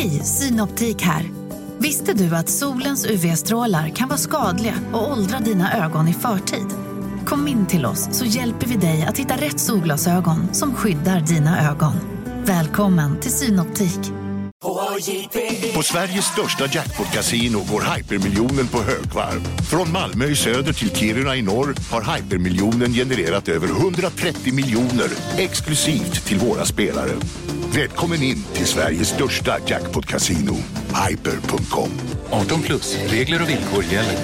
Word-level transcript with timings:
Hej, 0.00 0.24
Synoptik 0.24 1.02
här. 1.02 1.30
Visste 1.78 2.12
du 2.12 2.36
att 2.36 2.48
solens 2.48 3.06
UV-strålar 3.06 3.88
kan 3.88 4.08
vara 4.08 4.18
skadliga 4.18 4.74
och 4.92 5.12
åldra 5.12 5.38
dina 5.38 5.84
ögon 5.84 6.08
i 6.08 6.12
förtid? 6.12 6.66
Kom 7.26 7.48
in 7.48 7.66
till 7.66 7.86
oss 7.86 8.08
så 8.12 8.24
hjälper 8.24 8.66
vi 8.66 8.76
dig 8.76 9.04
att 9.08 9.18
hitta 9.18 9.34
rätt 9.36 9.60
solglasögon 9.60 10.54
som 10.54 10.74
skyddar 10.74 11.20
dina 11.20 11.70
ögon. 11.70 11.92
Välkommen 12.44 13.20
till 13.20 13.30
Synoptik. 13.30 14.00
På 15.74 15.82
Sveriges 15.82 16.24
största 16.24 16.66
jackpot-kasino 16.66 17.58
går 17.70 17.96
hypermiljonen 17.96 18.68
på 18.68 18.78
högvarv. 18.78 19.40
Från 19.70 19.92
Malmö 19.92 20.24
i 20.24 20.36
söder 20.36 20.72
till 20.72 20.90
Kiruna 20.90 21.36
i 21.36 21.42
norr 21.42 21.74
har 21.90 22.16
hypermiljonen 22.16 22.92
genererat 22.92 23.48
över 23.48 23.68
130 23.68 24.54
miljoner 24.54 25.08
exklusivt 25.36 26.26
till 26.26 26.38
våra 26.38 26.64
spelare. 26.64 27.12
Välkommen 27.74 28.22
in 28.22 28.44
till 28.52 28.66
Sveriges 28.66 29.08
största 29.08 29.58
jackpot-kasino, 29.66 30.54
hyper.com. 31.08 31.90
18 32.30 32.62
plus, 32.62 32.98
regler 33.06 33.42
och 33.42 33.48
villkor 33.48 33.84
gäller. 33.84 34.18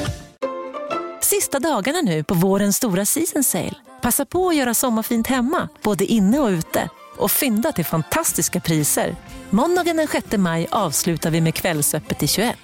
Sista 1.20 1.60
dagarna 1.60 2.00
nu 2.00 2.24
på 2.24 2.34
vårens 2.34 2.76
stora 2.76 3.04
season 3.04 3.44
sale. 3.44 3.74
Passa 4.02 4.24
på 4.24 4.48
att 4.48 4.56
göra 4.56 4.74
sommarfint 4.74 5.26
hemma, 5.26 5.68
både 5.82 6.04
inne 6.04 6.38
och 6.38 6.48
ute. 6.48 6.88
Och 7.18 7.30
fynda 7.30 7.72
till 7.72 7.84
fantastiska 7.84 8.60
priser. 8.60 9.16
Måndagen 9.50 9.96
den 9.96 10.08
6 10.08 10.26
maj 10.36 10.66
avslutar 10.70 11.30
vi 11.30 11.40
med 11.40 11.54
Kvällsöppet 11.54 12.22
i 12.22 12.26
21. 12.26 12.56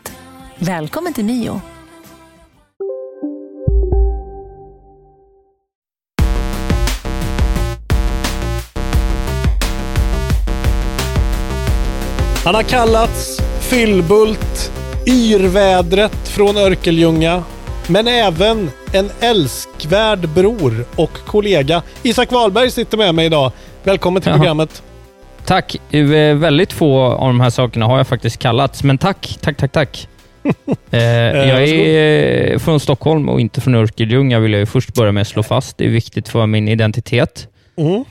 Välkommen 0.59 1.12
till 1.12 1.24
Mio. 1.24 1.60
Han 12.45 12.55
har 12.55 12.62
kallats 12.62 13.41
Fyllbult, 13.60 14.73
Yrvädret 15.06 16.28
från 16.28 16.56
Örkeljunga, 16.56 17.43
men 17.88 18.09
även 18.09 18.71
en 18.93 19.10
älskvärd 19.21 20.29
bror 20.29 20.84
och 20.96 21.12
kollega. 21.26 21.82
Isak 22.02 22.32
Wahlberg 22.32 22.71
sitter 22.71 22.99
med 22.99 23.15
mig 23.15 23.26
idag. 23.26 23.52
Välkommen 23.84 24.23
till 24.23 24.30
Jaha. 24.30 24.38
programmet. 24.38 24.82
Tack. 25.46 25.95
Eh, 25.95 26.37
Väldigt 26.37 26.73
få 26.73 27.01
av 27.02 27.26
de 27.26 27.40
här 27.40 27.51
sakerna 27.51 27.87
har 27.87 27.96
jag 27.96 28.07
faktiskt 28.07 28.38
kallats, 28.38 28.82
men 28.82 28.99
tack, 28.99 29.38
tack, 29.40 29.56
tack, 29.56 29.73
tack. 29.73 30.09
eh, 30.90 31.01
jag 31.01 31.68
är 31.68 32.52
eh, 32.52 32.59
från 32.59 32.80
Stockholm 32.80 33.29
och 33.29 33.40
inte 33.40 33.60
från 33.60 33.74
Örkelljunga, 33.74 34.38
vill 34.38 34.52
jag 34.52 34.60
ju 34.60 34.66
först 34.66 34.95
börja 34.95 35.12
med 35.12 35.21
att 35.21 35.29
slå 35.29 35.43
fast. 35.43 35.79
Det 35.79 35.84
är 35.84 35.88
viktigt 35.88 36.29
för 36.29 36.46
min 36.46 36.68
identitet. 36.68 37.49
Mm. 37.77 38.04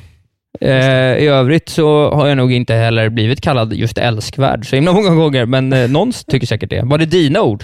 Eh, 0.62 1.18
I 1.18 1.28
övrigt 1.28 1.70
så 1.70 2.12
har 2.12 2.28
jag 2.28 2.38
nog 2.38 2.52
inte 2.54 2.74
heller 2.74 3.10
blivit 3.10 3.42
kallad 3.42 3.74
just 3.74 3.98
älskvärd 3.98 4.70
så 4.70 4.76
himla 4.76 4.94
många 5.02 5.10
gånger, 5.16 5.46
men 5.46 5.74
eh, 5.74 5.90
någon 5.90 6.12
tycker 6.28 6.48
säkert 6.48 6.70
det. 6.70 6.82
Var 6.86 6.98
det 6.98 7.06
dina 7.06 7.42
ord? 7.42 7.64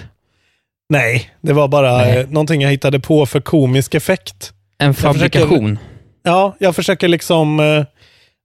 Nej, 0.89 1.29
det 1.41 1.53
var 1.53 1.67
bara 1.67 1.97
Nej. 1.97 2.17
eh, 2.17 2.27
någonting 2.29 2.61
jag 2.61 2.69
hittade 2.69 2.99
på 2.99 3.25
för 3.25 3.39
komisk 3.39 3.95
effekt. 3.95 4.51
En 4.77 4.93
försöker- 4.93 5.13
fabrikation? 5.39 5.79
Ja, 6.23 6.55
jag 6.59 6.75
försöker 6.75 7.07
liksom... 7.07 7.59
Eh, 7.59 7.85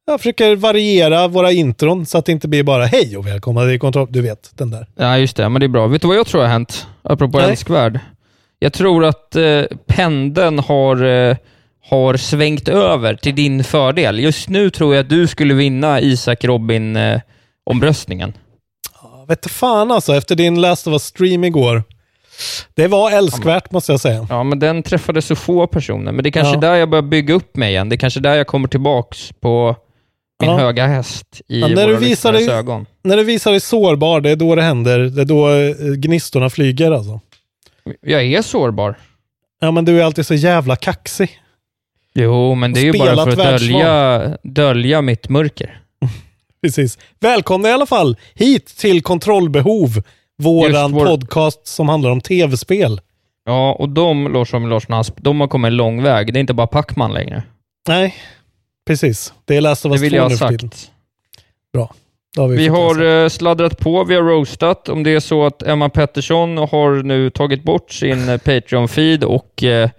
jag 0.06 0.20
försöker 0.20 0.56
variera 0.56 1.28
våra 1.28 1.52
intron 1.52 2.06
så 2.06 2.18
att 2.18 2.26
det 2.26 2.32
inte 2.32 2.48
blir 2.48 2.62
bara 2.62 2.84
hej 2.84 3.16
och 3.16 3.26
välkomna 3.26 3.64
till 3.66 3.78
kontroll. 3.78 4.06
Du 4.10 4.20
vet, 4.22 4.50
den 4.54 4.70
där. 4.70 4.86
Ja, 4.96 5.18
just 5.18 5.36
det. 5.36 5.48
Men 5.48 5.60
det 5.60 5.66
är 5.66 5.68
bra. 5.68 5.86
Vet 5.86 6.02
du 6.02 6.08
vad 6.08 6.16
jag 6.16 6.26
tror 6.26 6.40
har 6.42 6.48
hänt? 6.48 6.86
Apropå 7.02 7.38
Nej. 7.38 7.50
älskvärd. 7.50 8.00
Jag 8.58 8.72
tror 8.72 9.04
att 9.04 9.36
eh, 9.36 9.62
pendeln 9.86 10.58
har, 10.58 11.04
eh, 11.04 11.36
har 11.84 12.16
svängt 12.16 12.68
över 12.68 13.14
till 13.14 13.34
din 13.34 13.64
fördel. 13.64 14.20
Just 14.20 14.48
nu 14.48 14.70
tror 14.70 14.94
jag 14.94 15.02
att 15.02 15.08
du 15.08 15.26
skulle 15.26 15.54
vinna 15.54 16.00
Isak 16.00 16.44
Robin 16.44 16.96
eh. 16.96 17.20
Ja, 19.02 19.24
vet 19.28 19.50
fan 19.50 19.90
alltså, 19.90 20.14
efter 20.14 20.34
din 20.36 20.60
Last 20.60 20.86
of 20.86 20.92
Us-stream 20.92 21.44
igår. 21.46 21.84
Det 22.74 22.86
var 22.88 23.10
älskvärt 23.10 23.70
måste 23.70 23.92
jag 23.92 24.00
säga. 24.00 24.26
Ja, 24.30 24.42
men 24.42 24.58
den 24.58 24.82
träffade 24.82 25.22
så 25.22 25.36
få 25.36 25.66
personer. 25.66 26.12
Men 26.12 26.22
det 26.22 26.28
är 26.28 26.32
kanske 26.32 26.54
Ja. 26.54 26.60
där 26.60 26.74
jag 26.74 26.90
börjar 26.90 27.02
bygga 27.02 27.34
upp 27.34 27.56
mig 27.56 27.70
igen. 27.70 27.88
Det 27.88 27.94
är 27.94 27.98
kanske 27.98 28.20
där 28.20 28.34
jag 28.34 28.46
kommer 28.46 28.68
tillbaks 28.68 29.30
på 29.40 29.76
min 30.42 30.50
Ja. 30.50 30.56
höga 30.58 30.86
häst 30.86 31.40
i 31.48 31.60
Ja, 31.60 31.68
när 31.68 31.74
våra 31.76 31.86
du 31.86 31.96
visar 31.96 32.32
dig- 32.32 32.48
ögon. 32.50 32.86
När 33.04 33.16
du 33.16 33.24
visar 33.24 33.50
dig 33.50 33.60
sårbar, 33.60 34.20
det 34.20 34.30
är 34.30 34.36
då 34.36 34.54
det 34.54 34.62
händer. 34.62 34.98
Det 34.98 35.20
är 35.20 35.24
då 35.24 35.50
eh, 35.50 35.92
gnistorna 35.94 36.50
flyger 36.50 36.90
alltså. 36.90 37.20
Jag 38.00 38.22
är 38.24 38.42
sårbar. 38.42 38.94
Ja, 39.60 39.70
men 39.70 39.84
du 39.84 40.00
är 40.00 40.04
alltid 40.04 40.26
så 40.26 40.34
jävla 40.34 40.76
kaxig. 40.76 41.38
Jo, 42.14 42.54
men 42.54 42.72
det 42.72 42.80
är 42.80 42.84
ju 42.84 42.98
bara 42.98 43.16
för 43.24 43.30
att 43.30 43.36
dölja, 43.36 44.36
dölja 44.42 45.02
mitt 45.02 45.28
mörker. 45.28 45.80
Precis. 46.62 46.98
Välkomna 47.20 47.68
i 47.68 47.72
alla 47.72 47.86
fall 47.86 48.16
hit 48.34 48.66
till 48.66 49.02
Kontrollbehov, 49.02 50.02
våran 50.38 50.92
vår- 50.92 51.06
podcast 51.06 51.66
som 51.66 51.88
handlar 51.88 52.10
om 52.10 52.20
tv-spel. 52.20 53.00
Ja, 53.44 53.72
och 53.72 53.88
de, 53.88 54.32
Larsson 54.32 54.68
Larsson 54.68 54.94
Asp, 54.96 55.14
de 55.16 55.40
har 55.40 55.48
kommit 55.48 55.68
en 55.68 55.76
lång 55.76 56.02
väg. 56.02 56.32
Det 56.32 56.38
är 56.38 56.40
inte 56.40 56.54
bara 56.54 56.66
Pacman 56.66 57.12
längre. 57.12 57.42
Nej, 57.88 58.14
precis. 58.86 59.32
Det 59.44 59.56
är 59.56 59.60
Last 59.60 59.86
of 59.86 59.90
Det 59.92 59.96
Us 59.96 60.02
vill 60.02 60.10
2 60.12 60.16
jag 60.16 60.28
ha 60.30 60.36
sagt. 60.36 60.90
Det 62.34 62.40
har 62.40 62.48
vi, 62.48 62.56
Vi 62.56 62.68
har 62.68 63.22
eh, 63.22 63.28
sladdrat 63.28 63.78
på, 63.78 64.04
vi 64.04 64.14
har 64.14 64.22
roastat. 64.22 64.88
Om 64.88 65.02
det 65.02 65.10
är 65.10 65.20
så 65.20 65.46
att 65.46 65.62
Emma 65.62 65.88
Pettersson 65.88 66.58
har 66.58 67.02
nu 67.02 67.30
tagit 67.30 67.62
bort 67.62 67.90
sin 67.90 68.18
Patreon-feed 68.18 69.24
och 69.24 69.62
eh, 69.62 69.90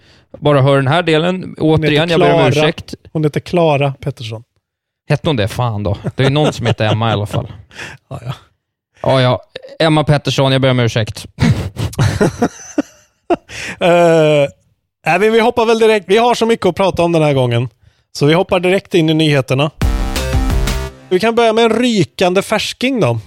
bara 0.44 0.62
hör 0.62 0.76
den 0.76 0.88
här 0.88 1.04
delen. 1.04 1.56
Återigen, 1.60 2.10
jag 2.10 2.20
ber 2.20 2.34
om 2.34 2.48
ursäkt. 2.48 2.94
Hon 3.14 3.24
heter 3.24 3.40
Klara 3.40 3.94
Pettersson. 4.00 4.44
Hette 5.10 5.30
hon 5.30 5.36
det? 5.36 5.48
Fan 5.48 5.84
då. 5.84 5.98
Det 6.16 6.26
är 6.26 6.30
någon 6.30 6.54
som 6.54 6.66
heter 6.66 6.86
Emma 6.86 7.10
i 7.10 7.14
alla 7.14 7.26
fall. 7.26 7.52
Ja, 8.10 8.20
ja. 8.26 8.34
Ja, 9.02 9.22
ja. 9.22 9.42
Emma 9.80 10.04
Pettersson, 10.04 10.52
jag 10.52 10.62
ber 10.62 10.70
om 10.72 10.80
ursäkt. 10.80 11.26
Eh, 13.80 14.48
nej, 15.06 15.20
vi 15.20 15.40
hoppar 15.40 15.66
väl 15.66 15.80
direkt. 15.80 16.06
Vi 16.10 16.18
har 16.18 16.36
så 16.36 16.46
mycket 16.46 16.66
att 16.66 16.76
prata 16.76 17.04
om 17.04 17.12
den 17.12 17.22
här 17.22 17.34
gången. 17.34 17.70
Så 18.12 18.26
vi 18.26 18.34
hoppar 18.34 18.60
direkt 18.60 18.94
in 18.94 19.10
i 19.10 19.14
nyheterna. 19.14 19.72
Vi 21.10 21.20
kan 21.20 21.36
börja 21.36 21.54
med 21.54 21.64
en 21.66 21.80
rykande 21.80 22.42
färsking 22.42 23.00
då. 23.00 23.20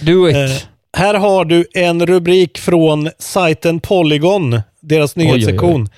Do 0.00 0.28
it. 0.28 0.36
Eh, 0.36 0.68
här 0.96 1.14
har 1.14 1.44
du 1.44 1.66
en 1.74 2.06
rubrik 2.06 2.58
från 2.58 3.10
sajten 3.18 3.80
Polygon, 3.80 4.60
deras 4.88 5.16
oj, 5.16 5.22
oj. 5.22 5.32
nyhetssektion. 5.32 5.88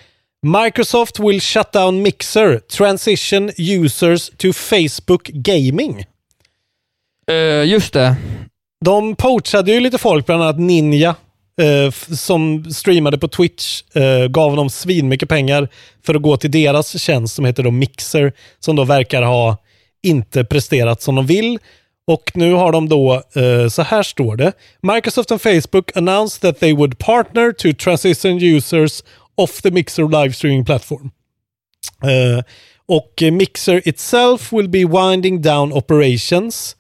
Microsoft 0.42 1.18
will 1.20 1.40
shut 1.40 1.72
down 1.72 2.02
Mixer, 2.02 2.58
transition 2.58 3.50
users 3.58 4.30
to 4.36 4.52
Facebook 4.52 5.28
gaming. 5.28 6.04
Eh, 7.30 7.64
just 7.64 7.92
det. 7.92 8.16
De 8.84 9.16
poachade 9.16 9.72
ju 9.72 9.80
lite 9.80 9.98
folk, 9.98 10.26
bland 10.26 10.42
annat 10.42 10.58
Ninja, 10.58 11.14
eh, 11.60 11.90
som 12.16 12.70
streamade 12.70 13.18
på 13.18 13.28
Twitch, 13.28 13.82
eh, 13.94 14.28
gav 14.28 14.56
dem 14.56 14.70
svinmycket 14.70 15.28
pengar 15.28 15.68
för 16.06 16.14
att 16.14 16.22
gå 16.22 16.36
till 16.36 16.50
deras 16.50 17.02
tjänst 17.02 17.34
som 17.34 17.44
heter 17.44 17.62
då 17.62 17.70
Mixer, 17.70 18.32
som 18.58 18.76
då 18.76 18.84
verkar 18.84 19.22
ha 19.22 19.56
inte 20.02 20.44
presterat 20.44 21.02
som 21.02 21.14
de 21.14 21.26
vill. 21.26 21.58
Och 22.10 22.31
nu 22.34 22.53
har 22.53 22.72
de 22.72 22.88
då, 22.88 23.22
eh, 23.34 23.69
så 23.69 23.82
här 23.82 24.03
står 24.03 24.37
det, 24.37 24.53
Microsoft 24.82 25.31
and 25.31 25.43
Facebook 25.43 25.97
announced 25.97 26.41
that 26.41 26.60
they 26.60 26.72
would 26.72 26.98
partner 26.98 27.53
to 27.53 27.72
transition 27.84 28.43
users 28.43 29.04
off 29.37 29.62
the 29.62 29.71
Mixer 29.71 30.22
live 30.22 30.32
streaming 30.32 30.65
platform. 30.65 31.10
Eh, 32.03 32.44
och 32.87 33.22
Mixer 33.32 33.88
itself 33.88 34.53
will 34.53 34.69
be 34.69 34.84
winding 34.84 35.43
down 35.43 35.72
operations. 35.72 36.76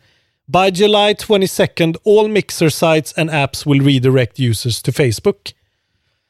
By 0.46 0.82
July 0.82 1.14
22nd, 1.14 1.96
all 2.04 2.28
Mixer 2.28 2.68
sites 2.68 3.18
and 3.18 3.30
apps 3.30 3.66
will 3.66 3.82
redirect 3.82 4.40
users 4.40 4.82
to 4.82 4.92
Facebook. 4.92 5.54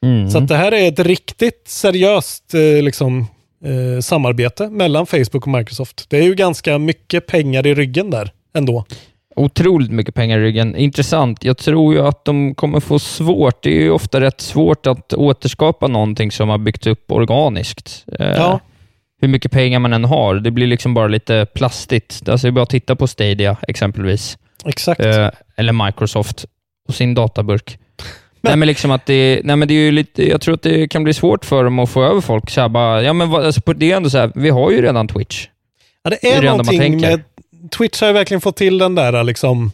Mm. 0.05 0.31
Så 0.31 0.39
att 0.39 0.49
det 0.49 0.57
här 0.57 0.73
är 0.73 0.89
ett 0.89 0.99
riktigt 0.99 1.69
seriöst 1.69 2.55
eh, 2.55 2.83
liksom, 2.83 3.27
eh, 3.65 4.01
samarbete 4.01 4.71
mellan 4.71 5.07
Facebook 5.07 5.47
och 5.47 5.49
Microsoft. 5.49 6.05
Det 6.09 6.19
är 6.19 6.23
ju 6.23 6.35
ganska 6.35 6.79
mycket 6.79 7.27
pengar 7.27 7.67
i 7.67 7.75
ryggen 7.75 8.11
där 8.11 8.33
ändå. 8.55 8.85
Otroligt 9.37 9.91
mycket 9.91 10.15
pengar 10.15 10.39
i 10.39 10.43
ryggen. 10.43 10.77
Intressant. 10.77 11.45
Jag 11.45 11.59
tror 11.59 11.95
ju 11.95 12.07
att 12.07 12.25
de 12.25 12.55
kommer 12.55 12.81
få 12.81 12.99
svårt. 12.99 13.63
Det 13.63 13.71
är 13.71 13.81
ju 13.83 13.91
ofta 13.91 14.21
rätt 14.21 14.41
svårt 14.41 14.87
att 14.87 15.13
återskapa 15.15 15.87
någonting 15.89 16.31
som 16.31 16.49
har 16.49 16.59
byggts 16.59 16.87
upp 16.87 17.13
organiskt. 17.13 18.05
Eh, 18.19 18.27
Ja. 18.27 18.61
Hur 19.23 19.29
mycket 19.29 19.53
pengar 19.53 19.79
man 19.79 19.93
än 19.93 20.05
har. 20.05 20.35
Det 20.35 20.51
blir 20.51 20.67
liksom 20.67 20.95
bara 20.95 21.09
lite 21.09 21.47
plastigt. 21.55 22.29
Alltså, 22.29 22.47
det 22.47 22.51
är 22.51 22.53
bara 22.53 22.63
att 22.63 22.71
titta 22.71 22.97
på 22.97 23.07
Stadia 23.07 23.57
exempelvis. 23.69 24.39
Exakt. 24.65 25.01
Eh, 25.01 25.29
eller 25.57 25.87
Microsoft 25.87 26.45
och 26.89 26.95
sin 26.95 27.15
databurk. 27.15 27.79
nej, 28.41 28.57
men 28.57 28.69
liksom 28.69 28.91
att 28.91 29.07
det, 29.07 29.41
nej, 29.45 29.57
men 29.57 29.69
det 29.69 29.75
är 29.75 29.83
ju 29.85 29.91
lite, 29.93 30.29
jag 30.29 30.41
tror 30.41 30.55
att 30.55 30.63
det 30.63 30.89
kan 30.89 31.05
bli 31.05 31.15
svårt 31.15 31.45
för 31.45 31.65
dem 31.65 31.79
att 31.79 31.91
få 31.91 32.05
över 32.05 32.21
folk. 32.21 32.51
Så 32.51 32.69
bara, 32.69 33.03
ja, 33.03 33.13
men 33.13 33.31
vad, 33.31 33.45
alltså, 33.47 33.61
det 33.73 33.93
är 33.93 33.97
ändå 33.97 34.11
så 34.11 34.19
här, 34.19 34.33
vi 34.35 34.51
har 34.51 34.71
ju 34.71 34.83
redan 34.83 35.09
Twitch. 35.09 35.47
Ja, 36.03 36.11
det 36.11 36.25
är 36.33 36.37
är 36.37 36.41
det 36.43 36.49
man 36.49 36.57
någonting 36.57 37.01
med... 37.01 37.21
Twitch 37.71 38.01
har 38.01 38.09
ju 38.09 38.15
verkligen 38.15 38.41
fått 38.41 38.57
till 38.57 38.79
den 38.79 38.95
där 38.95 39.25
liksom... 39.25 39.73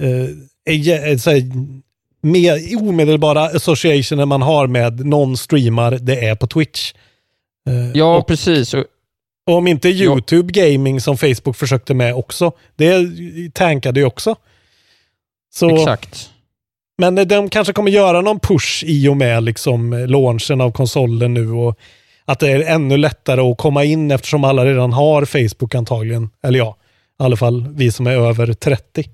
Eh, 0.00 0.74
eh, 0.74 1.16
så 1.16 1.30
här, 1.30 1.42
med 2.22 2.76
omedelbara 2.76 3.44
associationen 3.44 4.28
man 4.28 4.42
har 4.42 4.66
med 4.66 5.06
någon 5.06 5.36
streamar, 5.36 5.90
det 5.90 6.24
är 6.24 6.34
på 6.34 6.46
Twitch. 6.46 6.92
Eh, 7.68 7.90
Ja, 7.94 8.16
och, 8.16 8.26
precis. 8.26 8.74
Och, 8.74 8.84
om 9.48 9.66
inte 9.66 9.88
Ja. 9.88 10.04
YouTube 10.04 10.52
Gaming 10.52 11.00
som 11.00 11.16
Facebook 11.16 11.56
försökte 11.56 11.94
med 11.94 12.14
också, 12.14 12.52
det 12.76 13.06
tankade 13.54 14.00
ju 14.00 14.06
också. 14.06 14.36
Så, 15.54 15.76
Exakt. 15.76 16.30
Men 16.98 17.18
eh, 17.18 17.24
de 17.24 17.48
kanske 17.50 17.72
kommer 17.72 17.90
göra 17.90 18.20
någon 18.20 18.40
push 18.40 18.84
i 18.86 19.08
och 19.08 19.16
med 19.16 19.42
liksom 19.42 20.06
launchen 20.08 20.60
av 20.60 20.72
konsolen 20.72 21.34
nu 21.34 21.50
och 21.50 21.78
att 22.24 22.38
det 22.38 22.50
är 22.50 22.60
ännu 22.60 22.96
lättare 22.96 23.40
att 23.40 23.58
komma 23.58 23.84
in 23.84 24.10
eftersom 24.10 24.44
alla 24.44 24.64
redan 24.64 24.92
har 24.92 25.24
Facebook 25.24 25.74
antagligen. 25.74 26.30
Eller 26.42 26.58
ja, 26.58 26.76
i 27.20 27.22
alla 27.24 27.36
fall 27.36 27.66
vi 27.74 27.92
som 27.92 28.06
är 28.06 28.10
över 28.12 28.52
30. 28.52 29.04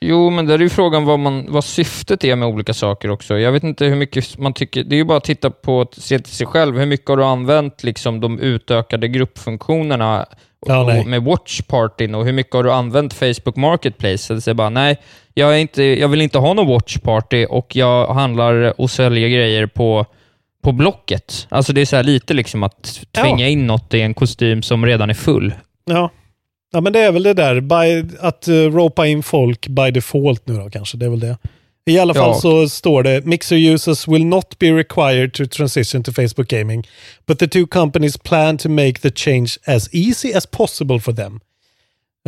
Jo, 0.00 0.30
men 0.30 0.46
där 0.46 0.54
är 0.54 0.58
ju 0.62 0.68
frågan 0.68 1.04
vad, 1.04 1.18
man, 1.18 1.46
vad 1.48 1.64
syftet 1.64 2.24
är 2.24 2.36
med 2.36 2.48
olika 2.48 2.74
saker 2.74 3.10
också. 3.10 3.38
Jag 3.38 3.52
vet 3.52 3.62
inte 3.62 3.84
hur 3.84 3.96
mycket 3.96 4.38
man 4.38 4.52
tycker... 4.52 4.84
Det 4.84 4.94
är 4.94 4.96
ju 4.96 5.04
bara 5.04 5.18
att 5.18 5.24
titta 5.24 5.50
på, 5.50 5.86
se 5.92 6.18
till 6.18 6.32
sig 6.34 6.46
själv. 6.46 6.78
Hur 6.78 6.86
mycket 6.86 7.08
har 7.08 7.16
du 7.16 7.24
använt 7.24 7.82
liksom, 7.82 8.20
de 8.20 8.38
utökade 8.38 9.08
gruppfunktionerna 9.08 10.26
Ja, 10.66 11.02
med 11.06 11.22
Watch 11.22 11.60
Partyn 11.62 12.14
och 12.14 12.24
hur 12.24 12.32
mycket 12.32 12.54
har 12.54 12.62
du 12.64 12.72
använt 12.72 13.14
Facebook 13.14 13.56
Marketplace? 13.56 14.34
Det 14.34 14.40
säger 14.40 14.54
bara, 14.54 14.70
nej, 14.70 14.98
jag, 15.34 15.54
är 15.54 15.58
inte, 15.58 15.82
jag 15.82 16.08
vill 16.08 16.20
inte 16.20 16.38
ha 16.38 16.54
någon 16.54 16.66
Watch 16.68 16.98
Party 16.98 17.46
och 17.46 17.76
jag 17.76 18.06
handlar 18.14 18.80
och 18.80 18.90
säljer 18.90 19.28
grejer 19.28 19.66
på, 19.66 20.06
på 20.62 20.72
Blocket. 20.72 21.46
Alltså 21.48 21.72
det 21.72 21.80
är 21.80 21.86
så 21.86 21.96
här 21.96 22.02
lite 22.02 22.34
liksom 22.34 22.62
att 22.62 23.00
tvinga 23.12 23.44
Ja. 23.44 23.48
in 23.48 23.66
något 23.66 23.94
i 23.94 24.00
en 24.00 24.14
kostym 24.14 24.62
som 24.62 24.86
redan 24.86 25.10
är 25.10 25.14
full. 25.14 25.54
Ja. 25.84 26.10
Ja, 26.72 26.80
men 26.80 26.92
det 26.92 27.00
är 27.00 27.12
väl 27.12 27.22
det 27.22 27.34
där 27.34 27.60
by, 27.60 28.16
att 28.20 28.48
uh, 28.48 28.72
ropa 28.74 29.06
in 29.06 29.22
folk 29.22 29.68
by 29.68 29.90
default 29.90 30.46
nu 30.46 30.54
då 30.54 30.70
kanske. 30.70 30.96
Det 30.96 31.06
är 31.06 31.10
väl 31.10 31.20
det. 31.20 31.38
I 31.86 31.98
alla 31.98 32.14
fall 32.14 32.30
Ja. 32.30 32.40
så 32.40 32.68
står 32.68 33.02
det 33.02 33.24
Mixer 33.24 33.56
users 33.56 34.08
will 34.08 34.26
not 34.26 34.58
be 34.58 34.66
required 34.72 35.32
to 35.34 35.46
transition 35.46 36.02
to 36.02 36.12
Facebook 36.12 36.48
gaming, 36.48 36.88
but 37.26 37.38
the 37.38 37.48
two 37.48 37.66
companies 37.66 38.18
plan 38.18 38.58
to 38.58 38.68
make 38.68 38.92
the 38.92 39.10
change 39.10 39.50
as 39.66 39.94
easy 39.94 40.32
as 40.34 40.46
possible 40.46 41.00
for 41.00 41.12
them. 41.12 41.40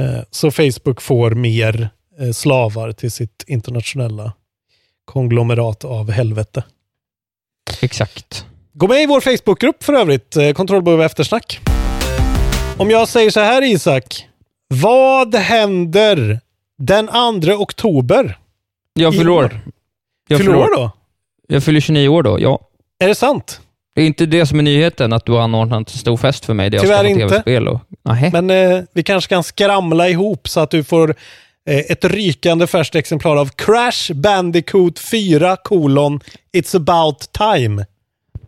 Eh, 0.00 0.22
så 0.30 0.50
Facebook 0.50 1.00
får 1.02 1.30
mer 1.30 1.88
eh, 2.20 2.32
slavar 2.32 2.92
till 2.92 3.10
sitt 3.10 3.44
internationella 3.46 4.32
konglomerat 5.04 5.84
av 5.84 6.10
helvete. 6.10 6.64
Exakt. 7.80 8.46
Gå 8.72 8.88
med 8.88 9.02
i 9.02 9.06
vår 9.06 9.20
Facebookgrupp 9.20 9.84
för 9.84 9.92
övrigt, 9.92 10.36
eh, 10.36 10.52
Kontrollbehov 10.52 11.02
eftersnack. 11.02 11.60
Om 12.78 12.90
jag 12.90 13.08
säger 13.08 13.30
så 13.30 13.40
här 13.40 13.62
Isak, 13.62 14.26
vad 14.72 15.34
händer 15.34 16.40
den 16.78 17.08
2 17.42 17.52
oktober? 17.52 18.38
Jag 18.94 19.14
fyller 19.14 19.30
år. 19.30 19.60
Jag 20.28 20.38
Fyller 20.38 20.54
år 20.54 20.76
då? 20.76 20.90
Jag 21.48 21.64
fyller 21.64 21.80
29 21.80 22.08
år 22.08 22.22
då, 22.22 22.40
ja. 22.40 22.60
Är 22.98 23.08
det 23.08 23.14
sant? 23.14 23.60
Det 23.94 24.02
är 24.02 24.06
inte 24.06 24.26
det 24.26 24.46
som 24.46 24.58
är 24.58 24.62
nyheten, 24.62 25.12
att 25.12 25.26
du 25.26 25.32
har 25.32 25.40
anordnat 25.40 25.78
en 25.92 25.98
stor 25.98 26.16
fest 26.16 26.44
för 26.44 26.54
mig 26.54 26.70
där 26.70 26.78
jag 26.78 26.82
Tyvärr 26.82 26.98
ska 26.98 27.04
ha 27.04 27.10
inte. 27.10 27.28
tv-spel 27.28 27.68
och... 27.68 27.80
Nähä. 28.04 28.30
Men 28.32 28.50
eh, 28.50 28.82
vi 28.92 29.02
kanske 29.02 29.28
kan 29.28 29.42
skramla 29.42 30.08
ihop 30.08 30.48
så 30.48 30.60
att 30.60 30.70
du 30.70 30.84
får 30.84 31.14
eh, 31.68 31.78
ett 31.78 32.04
rykande 32.04 32.66
färskt 32.66 32.94
exemplar 32.94 33.36
av 33.36 33.48
Crash 33.48 34.12
Bandicoot 34.14 34.98
4 34.98 35.56
kolon 35.56 36.20
It's 36.56 36.76
about 36.76 37.32
time. 37.32 37.86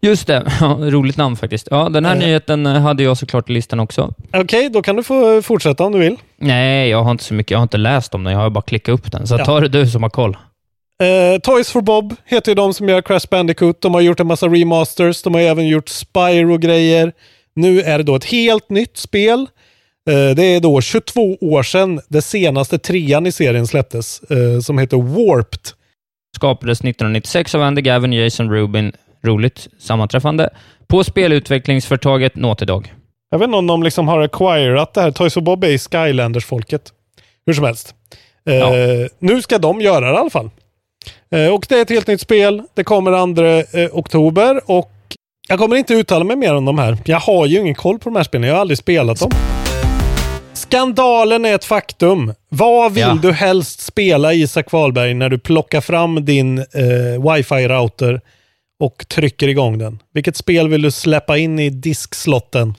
Just 0.05 0.27
det, 0.27 0.43
ja, 0.61 0.79
roligt 0.81 1.17
namn 1.17 1.37
faktiskt. 1.37 1.69
Ja, 1.71 1.89
den 1.89 2.05
här 2.05 2.12
Eh. 2.15 2.19
nyheten 2.19 2.67
eh, 2.67 2.73
hade 2.81 3.03
jag 3.03 3.17
såklart 3.17 3.51
i 3.51 3.53
listan 3.53 3.81
också. 3.81 4.15
Okej, 4.33 4.71
då 4.71 4.83
kan 4.83 4.97
du 4.97 5.03
få 5.03 5.37
eh, 5.37 5.43
fortsätta 5.43 5.85
om 5.85 5.93
du 5.93 5.99
vill. 5.99 6.17
Nej, 6.37 6.89
jag 6.89 7.03
har 7.03 7.11
inte 7.11 7.25
så 7.25 7.35
mycket, 7.35 7.51
jag 7.51 7.59
har 7.59 7.62
inte 7.62 7.77
läst 7.77 8.15
om 8.15 8.25
den, 8.25 8.33
jag 8.33 8.41
har 8.41 8.51
bara 8.51 8.62
klickat 8.62 8.93
upp 8.93 9.12
den. 9.12 9.27
Så 9.27 9.35
Ja. 9.39 9.45
ta 9.45 9.61
det 9.61 9.69
du 9.69 9.87
som 9.87 10.03
har 10.03 10.11
koll. 10.11 10.37
Eh, 11.03 11.41
Toys 11.41 11.71
for 11.71 11.81
Bob 11.81 12.15
heter 12.25 12.51
ju 12.51 12.55
de 12.55 12.75
som 12.75 12.89
gör 12.89 13.03
Crash 13.03 13.27
Bandicoot. 13.31 13.81
De 13.81 13.95
har 13.95 14.01
gjort 14.01 14.21
en 14.21 14.27
massa 14.27 14.47
remasters. 14.47 15.23
De 15.23 15.35
har 15.35 15.41
även 15.41 15.69
gjort 15.69 15.89
Spyro-grejer. 15.89 17.12
Nu 17.56 17.81
är 17.81 17.99
det 17.99 18.05
då 18.05 18.17
ett 18.17 18.25
helt 18.25 18.71
nytt 18.71 18.97
spel. 18.97 19.47
Eh, 20.11 20.35
det 20.37 20.43
är 20.45 20.61
då 20.61 20.81
22 20.81 21.37
år 21.41 21.62
sedan 21.62 22.01
det 22.09 22.23
senaste 22.23 22.79
trean 22.79 23.27
i 23.27 23.33
serien 23.33 23.67
släpptes, 23.67 24.23
eh, 24.23 24.61
som 24.61 24.79
heter 24.79 24.97
Warped. 24.97 25.61
Skapades 26.37 26.79
1996 26.85 27.55
av 27.55 27.62
Andy 27.62 27.83
Gavin 27.83 28.11
och 28.12 28.19
Jason 28.19 28.51
Rubin. 28.51 28.93
Roligt 29.25 29.69
sammanträffande. 29.79 30.50
På 30.87 31.05
spelutvecklingsföretaget 31.05 32.37
Naughty. 32.37 32.67
Jag 33.31 33.38
vet 33.38 33.47
inte 33.47 33.59
om 33.59 33.67
de 33.67 33.82
liksom 33.82 34.09
har 34.09 34.21
acquirat 34.21 34.94
det 34.94 35.00
här. 35.00 35.11
Toys 35.11 35.35
for 35.35 35.41
Bob 35.41 35.65
är 35.65 35.79
Skylanders-folket. 35.79 36.82
Hur 37.47 37.53
som 37.55 37.65
helst. 37.65 37.94
Eh, 38.49 38.55
Ja. 38.55 38.73
Nu 39.19 39.43
ska 39.43 39.59
de 39.59 39.81
göra 39.81 40.00
det 40.11 40.17
i 40.17 40.19
alla 40.19 40.31
fall. 40.31 40.50
Eh, 41.35 41.55
och 41.55 41.67
det 41.69 41.79
är 41.79 41.82
ett 41.82 41.91
helt 41.91 42.06
nytt 42.06 42.21
spel. 42.21 42.62
Det 42.75 42.85
kommer 42.85 43.35
2 43.35 43.79
eh, 43.79 43.88
oktober 43.93 44.61
och 44.71 44.91
jag 45.49 45.59
kommer 45.59 45.77
inte 45.77 45.94
uttala 45.94 46.25
mig 46.25 46.37
mer 46.37 46.55
om 46.55 46.65
de 46.65 46.79
här. 46.79 46.99
Jag 47.05 47.20
har 47.20 47.47
ju 47.47 47.61
ingen 47.61 47.75
koll 47.75 47.99
på 47.99 48.05
de 48.11 48.17
här 48.17 48.23
spelen. 48.25 48.49
Jag 48.49 48.55
har 48.55 48.61
aldrig 48.61 48.79
spelat 48.79 49.19
dem. 49.20 49.31
Skandalen 50.53 51.44
är 51.44 51.55
ett 51.55 51.65
faktum. 51.65 52.35
Vad 52.49 52.93
vill 52.93 53.00
Ja. 53.03 53.19
du 53.23 53.32
helst 53.32 53.81
spela 53.81 54.32
Isak 54.35 54.73
Wahlberg 54.73 55.15
när 55.15 55.29
du 55.29 55.38
plockar 55.38 55.81
fram 55.81 56.25
din 56.25 56.59
eh, 56.59 56.65
wifi-router 57.23 58.20
och 58.84 59.08
trycker 59.08 59.48
igång 59.48 59.78
den? 59.78 60.02
Vilket 60.12 60.36
spel 60.36 60.69
vill 60.69 60.82
du 60.82 60.90
släppa 60.90 61.38
in 61.38 61.58
i 61.58 61.70
diskslotten? 61.70 62.75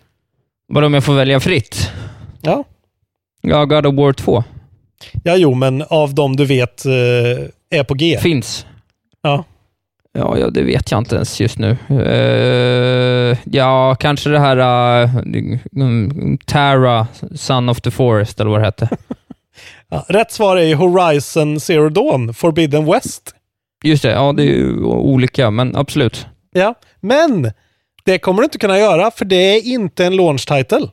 Bara 0.73 0.85
om 0.85 0.93
jag 0.93 1.03
får 1.03 1.13
välja 1.13 1.39
fritt? 1.39 1.91
Ja, 2.41 2.63
Ja, 3.47 3.65
God 3.65 3.85
of 3.85 3.95
War 3.95 4.13
2. 4.13 4.43
Ja, 5.23 5.35
jo, 5.35 5.53
men 5.53 5.81
av 5.81 6.15
de 6.15 6.35
du 6.35 6.45
vet 6.45 6.85
eh, 6.85 7.79
är 7.79 7.83
på 7.83 7.93
G. 7.93 8.17
Finns. 8.21 8.65
Ja. 9.21 9.43
Ja, 10.13 10.37
ja, 10.37 10.49
det 10.49 10.63
vet 10.63 10.91
jag 10.91 10.97
inte 10.97 11.15
ens 11.15 11.39
just 11.39 11.57
nu. 11.57 11.77
Eh, 11.89 13.37
ja, 13.43 13.95
kanske 13.95 14.29
det 14.29 14.39
här 14.39 14.57
uh, 15.03 15.17
mm, 15.75 16.37
Terra, 16.37 17.07
Son 17.35 17.69
of 17.69 17.81
the 17.81 17.91
Forest, 17.91 18.39
eller 18.39 18.51
vad 18.51 18.59
det 18.59 18.65
hette. 18.65 18.89
Ja, 19.89 20.05
rätt 20.09 20.31
svar 20.31 20.57
är 20.57 20.75
Horizon 20.75 21.59
Zero 21.59 21.89
Dawn, 21.89 22.33
Forbidden 22.33 22.85
West. 22.85 23.34
Just 23.85 24.03
det, 24.03 24.11
ja 24.11 24.33
det 24.33 24.43
är 24.43 24.47
ju 24.47 24.83
olika, 24.83 25.51
men 25.51 25.75
absolut. 25.75 26.27
Ja, 26.51 26.75
men 26.99 27.51
det 28.05 28.17
kommer 28.17 28.41
du 28.41 28.45
inte 28.45 28.57
kunna 28.57 28.79
göra 28.79 29.11
för 29.11 29.25
det 29.25 29.35
är 29.35 29.61
inte 29.61 30.05
en 30.05 30.15
launch 30.15 30.47
title. 30.47 30.87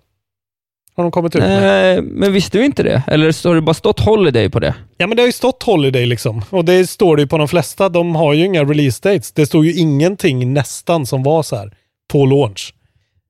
Har 0.96 1.02
de 1.02 1.10
kommit 1.10 1.36
ut 1.36 1.42
med. 1.42 1.98
Eh, 1.98 2.02
men 2.02 2.32
visste 2.32 2.58
du 2.58 2.64
inte 2.64 2.82
det? 2.82 3.02
Eller 3.06 3.48
har 3.48 3.54
det 3.54 3.60
bara 3.60 3.74
stått 3.74 4.00
Holiday 4.00 4.50
på 4.50 4.60
det? 4.60 4.74
Ja, 4.96 5.06
men 5.06 5.16
det 5.16 5.22
har 5.22 5.26
ju 5.26 5.32
stått 5.32 5.62
Holiday 5.62 6.06
liksom. 6.06 6.42
Och 6.50 6.64
det 6.64 6.86
står 6.86 7.16
det 7.16 7.22
ju 7.22 7.28
på 7.28 7.38
de 7.38 7.48
flesta. 7.48 7.88
De 7.88 8.16
har 8.16 8.34
ju 8.34 8.44
inga 8.44 8.64
release 8.64 9.00
dates. 9.02 9.32
Det 9.32 9.46
stod 9.46 9.66
ju 9.66 9.74
ingenting 9.74 10.52
nästan 10.52 11.06
som 11.06 11.22
var 11.22 11.42
så 11.42 11.56
här 11.56 11.72
på 12.12 12.26
launch. 12.26 12.74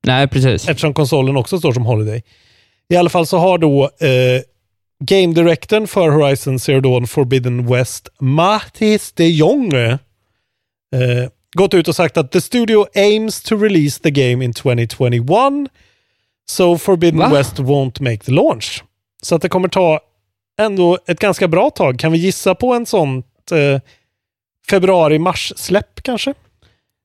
Nej, 0.06 0.28
precis. 0.28 0.68
Eftersom 0.68 0.94
konsolen 0.94 1.36
också 1.36 1.58
står 1.58 1.72
som 1.72 1.86
Holiday. 1.86 2.22
I 2.88 2.96
alla 2.96 3.10
fall 3.10 3.26
så 3.26 3.38
har 3.38 3.58
då 3.58 3.82
eh, 3.82 4.42
Game 5.04 5.34
Directorn 5.34 5.86
för 5.86 6.08
Horizon 6.08 6.58
Zero 6.58 6.80
Dawn 6.80 7.06
Forbidden 7.06 7.66
West, 7.66 8.08
Mathis 8.20 9.12
de 9.12 9.28
Jong, 9.28 9.74
eh, 9.74 9.98
gått 11.52 11.74
ut 11.74 11.88
och 11.88 11.96
sagt 11.96 12.16
att 12.16 12.32
the 12.32 12.40
studio 12.40 12.86
aims 12.94 13.42
to 13.42 13.56
release 13.56 14.02
the 14.02 14.10
game 14.10 14.44
in 14.44 14.52
2021 14.52 15.70
so 16.50 16.78
Forbidden 16.78 17.18
Va? 17.18 17.28
West 17.28 17.58
won't 17.58 18.02
make 18.02 18.18
the 18.24 18.32
launch. 18.32 18.84
Så 19.22 19.34
att 19.34 19.42
det 19.42 19.48
kommer 19.48 19.68
ta 19.68 20.00
ändå 20.60 20.98
ett 21.06 21.20
ganska 21.20 21.48
bra 21.48 21.70
tag. 21.70 21.98
Kan 21.98 22.12
vi 22.12 22.18
gissa 22.18 22.54
på 22.54 22.74
en 22.74 22.86
sånt 22.86 23.52
eh, 23.52 23.80
februari-mars-släpp 24.70 26.02
kanske? 26.02 26.34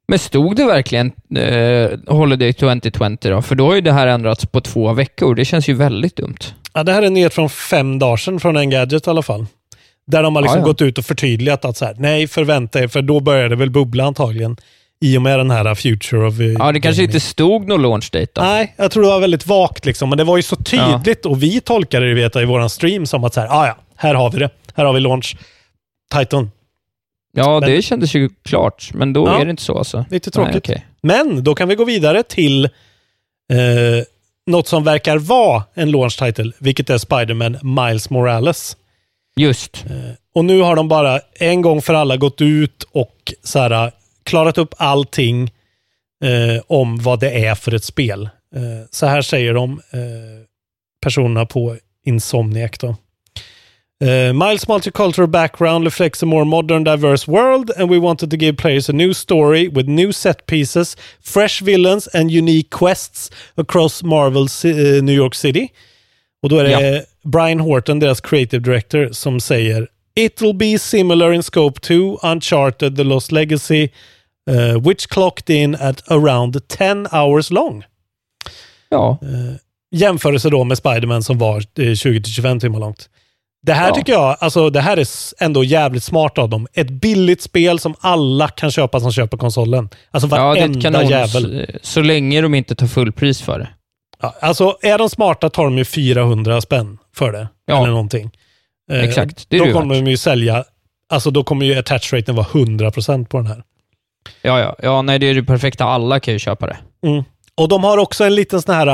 Men 0.08 0.20
stod 0.20 0.56
det 0.56 0.66
verkligen 0.66 1.12
eh, 1.36 1.90
Holiday 2.08 2.54
2020 2.54 3.16
då? 3.22 3.42
För 3.42 3.56
då 3.56 3.66
har 3.68 3.76
ju 3.76 3.82
det 3.82 3.92
här 3.92 4.08
ändrats 4.08 4.46
på 4.46 4.62
två 4.62 4.94
veckor. 4.94 5.36
Det 5.36 5.46
känns 5.46 5.70
ju 5.70 5.74
väldigt 5.74 6.16
dumt. 6.16 6.38
Ja, 6.74 6.84
det 6.84 6.92
här 6.92 7.02
är 7.02 7.08
en 7.08 7.14
nyhet 7.14 7.34
från 7.34 7.50
fem 7.50 8.00
dagar 8.00 8.18
sedan 8.18 8.40
från 8.40 8.58
Engadget 8.58 9.08
i 9.08 9.10
alla 9.10 9.22
fall. 9.22 9.46
Där 10.08 10.24
de 10.24 10.36
har 10.36 10.42
liksom 10.42 10.58
Ja, 10.60 10.62
ja. 10.64 10.68
gått 10.68 10.82
ut 10.82 10.98
och 10.98 11.06
förtydligat 11.06 11.66
att 11.66 11.78
så 11.78 11.86
här, 11.86 11.96
nej 12.00 12.28
förvänta 12.28 12.80
er, 12.80 12.88
för 12.88 13.02
då 13.02 13.20
började 13.20 13.50
det 13.50 13.56
väl 13.56 13.70
bubbla 13.70 14.04
antagligen. 14.04 14.58
I 15.02 15.18
och 15.18 15.22
med 15.22 15.40
den 15.40 15.52
här 15.52 15.76
Future 15.76 16.28
of... 16.28 16.40
eh, 16.40 16.46
Ja, 16.46 16.72
det 16.72 16.80
kanske 16.80 17.04
inte 17.04 17.20
stod 17.20 17.68
någon 17.68 17.82
launch 17.82 18.10
date 18.12 18.32
då. 18.34 18.42
Nej, 18.42 18.74
jag 18.78 18.92
tror 18.92 19.04
det 19.04 19.10
var 19.10 19.20
väldigt 19.20 19.48
vagt 19.48 19.86
liksom, 19.86 20.10
men 20.10 20.18
det 20.18 20.24
var 20.24 20.38
ju 20.38 20.44
så 20.44 20.56
tydligt 20.56 21.26
och 21.26 21.44
vi 21.44 21.62
tolkade 21.62 22.08
det 22.08 22.14
vet 22.14 22.36
jag, 22.36 22.42
i 22.42 22.46
våran 22.48 22.70
stream 22.70 23.06
som 23.06 23.24
att 23.24 23.34
så 23.34 23.40
här, 23.42 23.48
ah, 23.48 23.68
ja, 23.68 23.78
här 23.96 24.14
har 24.14 24.32
vi 24.32 24.40
det. 24.40 24.50
Här 24.76 24.86
har 24.86 24.94
vi 24.94 25.00
launch. 25.00 25.38
Titan. 26.14 26.52
Ja, 27.34 27.60
Men- 27.60 27.70
det 27.70 27.82
kändes 27.82 28.14
ju 28.16 28.30
klart, 28.44 28.90
men 28.94 29.14
då 29.14 29.28
Ja. 29.28 29.42
är 29.42 29.46
det 29.46 29.52
inte 29.52 29.64
så 29.64 29.78
alltså. 29.78 30.06
Lite 30.10 30.32
tråkigt. 30.32 30.54
Nej, 30.54 30.58
okej. 30.78 30.86
Men 31.02 31.44
då 31.44 31.56
kan 31.56 31.68
vi 31.68 31.76
gå 31.76 31.84
vidare 31.86 32.24
till 32.24 32.66
eh, 32.66 32.70
något 34.48 34.68
som 34.68 34.84
verkar 34.84 35.18
vara 35.18 35.64
en 35.74 35.92
launch 35.92 36.20
title, 36.20 36.52
vilket 36.60 36.90
är 36.90 36.98
Spider-Man 36.98 37.58
Miles 37.62 38.10
Morales. 38.10 38.78
Just. 39.40 39.86
Och 40.36 40.46
nu 40.46 40.62
har 40.62 40.76
de 40.76 40.88
bara 40.88 41.20
en 41.34 41.62
gång 41.62 41.82
för 41.82 41.94
alla 41.94 42.18
gått 42.18 42.42
ut 42.42 42.84
och 42.92 43.34
så 43.44 43.60
här, 43.60 43.92
klarat 44.24 44.58
upp 44.58 44.74
allting 44.78 45.44
eh, 46.24 46.62
om 46.68 46.98
vad 46.98 47.20
det 47.20 47.46
är 47.46 47.56
för 47.56 47.74
ett 47.74 47.84
spel. 47.84 48.30
Eh, 48.56 48.62
så 48.92 49.06
här 49.06 49.22
säger 49.22 49.54
de, 49.54 49.72
eh, 49.72 50.00
personerna 51.04 51.46
på 51.46 51.78
Insomniac. 52.06 52.72
Då. 52.80 52.96
Eh, 54.00 54.32
Miles 54.32 54.66
multicultural 54.68 55.28
background 55.28 55.86
reflects 55.86 56.22
a 56.24 56.26
more 56.26 56.46
modern 56.46 56.84
diverse 56.84 57.28
world 57.28 57.72
and 57.78 57.90
we 57.90 57.98
wanted 57.98 58.30
to 58.30 58.38
give 58.38 58.54
players 58.58 58.90
a 58.90 58.94
new 58.94 59.14
story 59.14 59.68
with 59.68 59.88
new 59.88 60.12
set 60.12 60.46
pieces, 60.46 60.96
fresh 61.20 61.62
villains 61.62 62.08
and 62.14 62.32
unique 62.32 62.70
quests 62.70 63.32
across 63.56 64.04
Marvel's 64.04 64.64
eh, 64.66 65.02
New 65.02 65.16
York 65.16 65.36
City. 65.36 65.72
Och 66.44 66.50
då 66.50 66.58
är 66.60 66.64
det 66.64 66.72
Ja. 66.72 67.02
Brian 67.24 67.60
Horton, 67.60 68.00
deras 68.00 68.22
creative 68.22 68.64
director, 68.64 69.10
som 69.12 69.40
säger 69.40 69.88
It 70.16 70.42
will 70.42 70.56
be 70.56 70.80
similar 70.80 71.34
in 71.34 71.44
scope 71.44 71.80
to 71.82 72.18
Uncharted 72.24 72.96
The 72.96 73.04
Lost 73.04 73.32
Legacy, 73.32 73.90
uh, 74.50 74.80
which 74.82 75.08
clocked 75.10 75.50
in 75.50 75.76
at 75.76 76.12
around 76.12 76.68
10 76.68 77.08
hours 77.12 77.52
long. 77.52 77.84
Ja, 78.90 79.20
Jämförelse 79.92 80.50
då 80.50 80.64
med 80.64 80.78
Spiderman 80.78 81.24
som 81.24 81.38
var 81.38 81.58
eh, 81.58 81.82
20-25 81.82 82.60
timmar 82.60 82.80
långt. 82.80 83.10
Det 83.68 83.74
här 83.74 83.88
Ja. 83.88 83.96
tycker 83.96 84.14
jag, 84.14 84.38
alltså 84.40 84.70
det 84.70 84.82
här 84.82 84.98
är 84.98 85.08
ändå 85.44 85.64
jävligt 85.64 86.04
smart 86.04 86.38
av 86.38 86.50
dem. 86.50 86.68
Ett 86.74 86.90
billigt 86.90 87.42
spel 87.42 87.80
som 87.80 87.96
alla 88.00 88.48
kan 88.48 88.72
köpa 88.72 89.00
som 89.00 89.12
köper 89.12 89.38
konsolen. 89.38 89.90
Alltså 90.12 90.30
ja 90.36 90.48
varenda 90.48 90.82
kanon. 90.82 91.08
jävel. 91.08 91.80
Så, 91.82 92.02
länge 92.02 92.42
de 92.42 92.56
inte 92.56 92.76
tar 92.76 92.88
fullpris 92.88 93.42
för 93.42 93.60
det. 93.60 93.68
Ja, 94.22 94.36
alltså 94.42 94.78
är 94.82 94.98
de 94.98 95.10
smarta 95.10 95.50
tar 95.50 95.64
de 95.64 95.78
ju 95.78 95.86
400 95.86 96.62
spänn 96.62 96.98
för 97.16 97.32
det. 97.32 97.48
Ja. 97.66 97.78
Eller 97.78 97.90
någonting. 97.90 98.32
Eh, 98.92 99.04
Exakt, 99.04 99.46
det 99.50 99.56
är 99.56 99.60
då 99.60 99.66
det 99.66 99.72
kommer 99.72 99.96
de 99.96 100.08
ju 100.08 100.18
sälja, 100.18 100.64
alltså 101.10 101.32
då 101.32 101.44
kommer 101.44 101.66
ju 101.66 101.76
attach 101.76 102.14
raten 102.14 102.36
vara 102.36 102.46
100% 102.46 103.26
på 103.28 103.38
den 103.38 103.48
här. 103.48 103.64
Ja, 104.42 104.60
ja. 104.60 104.76
Ja, 104.84 105.02
nej, 105.02 105.20
det 105.20 105.26
är 105.30 105.36
det 105.36 105.44
perfekta. 105.44 105.86
Alla 105.86 106.20
kan 106.20 106.34
ju 106.34 106.40
köpa 106.40 106.68
det. 106.68 106.78
Mm. 107.08 107.24
Och 107.56 107.68
de 107.68 107.84
har 107.84 107.98
också 107.98 108.24
en 108.24 108.36
liten 108.36 108.62
sån 108.62 108.76
här 108.76 108.88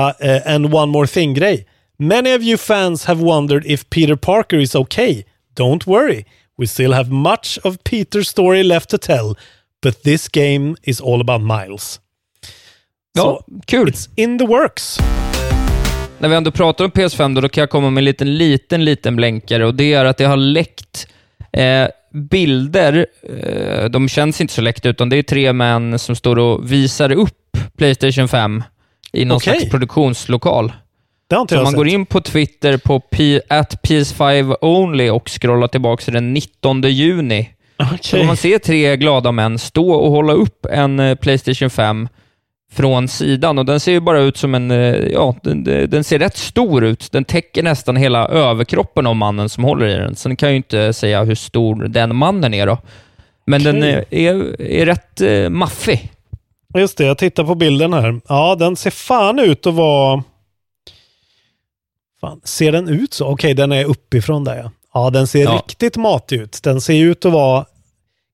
uh, 0.56 0.76
one 0.76 0.92
more 0.92 1.08
thing-grej. 1.08 1.68
Many 2.04 2.34
of 2.34 2.42
you 2.42 2.58
fans 2.58 3.06
have 3.06 3.22
wondered 3.22 3.66
if 3.66 3.90
Peter 3.90 4.16
Parker 4.16 4.60
is 4.60 4.76
okay. 4.76 5.24
Don't 5.56 5.88
worry. 5.88 6.26
We 6.58 6.68
still 6.68 6.94
have 6.94 7.10
much 7.10 7.60
of 7.64 7.78
Peter's 7.84 8.30
story 8.30 8.64
left 8.64 8.90
to 8.90 8.98
tell. 8.98 9.36
But 9.82 10.04
this 10.04 10.28
game 10.28 10.76
is 10.82 11.02
all 11.02 11.22
about 11.22 11.42
Miles. 11.42 12.00
Ja, 13.14 13.22
Så, 13.22 13.44
kul. 13.66 13.90
It's 13.90 14.10
in 14.16 14.40
the 14.40 14.46
works. 14.46 15.00
När 16.20 16.30
vi 16.30 16.36
ändå 16.36 16.52
pratar 16.52 16.86
om 16.86 16.92
PS5 16.92 17.36
då, 17.36 17.42
då 17.42 17.50
kan 17.50 17.62
jag 17.62 17.70
komma 17.70 17.90
med 17.90 18.02
en 18.02 18.06
liten, 18.06 18.38
liten, 18.38 18.86
liten 18.86 19.16
blänkare 19.16 19.66
och 19.66 19.76
det 19.76 19.94
är 19.94 20.06
att 20.06 20.18
det 20.18 20.26
har 20.26 20.38
läckt 20.38 21.08
eh, 21.52 21.88
bilder. 22.14 23.06
Eh, 23.44 23.86
de 23.86 24.10
känns 24.10 24.42
inte 24.42 24.54
så 24.54 24.62
läckta, 24.62 24.90
utan 24.90 25.10
det 25.10 25.18
är 25.18 25.24
tre 25.24 25.54
män 25.54 26.00
som 26.00 26.16
står 26.16 26.40
och 26.40 26.72
visar 26.72 27.12
upp 27.12 27.58
Playstation 27.78 28.28
5 28.28 28.64
i 29.14 29.26
någon 29.26 29.36
Okej. 29.36 29.54
slags 29.60 29.72
produktionslokal. 29.72 30.74
Det 31.34 31.38
har 31.38 31.42
inte 31.42 31.54
Så 31.54 31.58
jag 31.58 31.64
man 31.64 31.72
sett. 31.72 31.78
går 31.78 31.88
in 31.88 32.06
på 32.06 32.22
Twitter 32.22 32.78
på 32.78 33.00
P- 33.00 33.42
at 33.50 33.80
PS5 33.84 34.56
Only 34.62 35.10
och 35.10 35.30
scrollar 35.30 35.68
tillbaka 35.68 36.04
till 36.04 36.14
den 36.14 36.34
19 36.34 36.82
juni. 36.82 37.50
Så 37.78 37.86
Okej. 37.96 38.20
kan 38.20 38.28
man 38.28 38.38
se 38.38 38.60
tre 38.60 38.98
glada 38.98 39.32
män 39.32 39.60
stå 39.60 39.92
och 39.92 40.12
hålla 40.12 40.34
upp 40.34 40.66
en 40.72 41.00
eh, 41.00 41.16
Playstation 41.16 41.70
5 41.70 42.08
från 42.74 43.08
sidan 43.08 43.60
och 43.60 43.66
den 43.66 43.80
ser 43.80 43.92
ju 43.92 44.00
bara 44.00 44.20
ut 44.20 44.38
som 44.38 44.56
en, 44.56 44.72
eh, 44.72 44.78
ja, 44.96 45.36
den, 45.44 45.64
den 45.64 46.04
ser 46.04 46.20
rätt 46.20 46.38
stor 46.38 46.84
ut. 46.84 47.12
Den 47.12 47.24
täcker 47.26 47.64
nästan 47.64 47.96
hela 47.96 48.28
överkroppen 48.28 49.08
av 49.08 49.16
mannen 49.16 49.50
som 49.50 49.64
håller 49.64 49.88
i 49.88 49.94
den. 49.94 50.16
Sen 50.16 50.36
kan 50.36 50.48
jag 50.50 50.52
ju 50.54 50.58
inte 50.58 50.94
säga 50.94 51.24
hur 51.24 51.36
stor 51.36 51.76
den 51.88 52.16
mannen 52.16 52.54
är 52.54 52.68
då. 52.68 52.78
Men 53.46 53.64
den 53.64 53.78
Okej. 53.78 54.06
eh, 54.10 54.26
är, 54.26 54.62
är 54.62 54.86
rätt 54.86 55.22
eh, 55.22 55.50
maffig. 55.50 56.12
Just 56.78 56.98
det, 56.98 57.06
jag 57.06 57.18
tittar 57.18 57.44
på 57.44 57.56
bilden 57.56 57.94
här. 57.94 58.22
Ja, 58.30 58.56
den 58.60 58.76
ser 58.76 58.92
fan 58.92 59.40
ut 59.40 59.68
att 59.68 59.74
vara... 59.74 60.24
Fan, 62.24 62.42
ser 62.44 62.72
den 62.72 62.90
ut 62.90 63.14
så? 63.14 63.28
Okej, 63.28 63.54
den 63.54 63.72
är 63.72 63.86
uppifrån 63.86 64.44
där 64.44 64.58
ja. 64.58 64.72
Ja, 64.94 65.10
den 65.10 65.28
ser 65.28 65.44
Ja. 65.44 65.64
riktigt 65.68 65.98
matig 65.98 66.42
ut. 66.42 66.60
Den 66.64 66.82
ser 66.82 67.04
ut 67.04 67.26
att 67.26 67.32
vara 67.34 67.66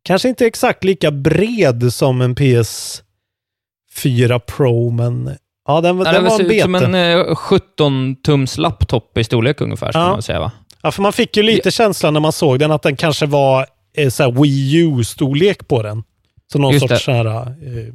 kanske 0.04 0.30
inte 0.30 0.46
exakt 0.46 0.84
lika 0.84 1.12
bred 1.12 1.94
som 1.94 2.22
en 2.22 2.36
PS4 2.36 4.40
Pro, 4.40 4.90
men 4.90 5.38
ja, 5.68 5.82
den, 5.82 5.98
Ja, 5.98 6.04
den 6.12 6.24
var 6.26 6.40
en 6.40 6.46
ut 6.52 6.62
som 6.62 6.72
bete. 6.72 6.86
en 6.86 6.96
eh, 6.96 7.26
17-tums 7.36 8.60
laptop 8.60 9.18
i 9.18 9.24
storlek 9.24 9.62
ungefär, 9.62 9.92
Ja. 9.94 10.00
man 10.00 10.22
säga 10.22 10.40
va? 10.40 10.52
Ja, 10.84 10.92
för 10.92 11.02
man 11.02 11.14
fick 11.14 11.38
ju 11.38 11.44
lite 11.44 11.72
känslan 11.72 12.14
när 12.14 12.20
man 12.20 12.32
såg 12.32 12.60
den 12.60 12.72
att 12.72 12.82
den 12.82 12.96
kanske 12.96 13.26
var 13.26 13.66
eh, 13.98 14.10
så 14.10 14.32
Wii 14.32 14.76
U-storlek 14.78 15.68
på 15.68 15.84
den. 15.84 16.04
Så 16.52 16.60
någon 16.60 16.74
Just 16.74 16.82
sorts 16.82 16.94
det. 16.94 17.00
så 17.00 17.12
här, 17.12 17.26
eh, 17.26 17.94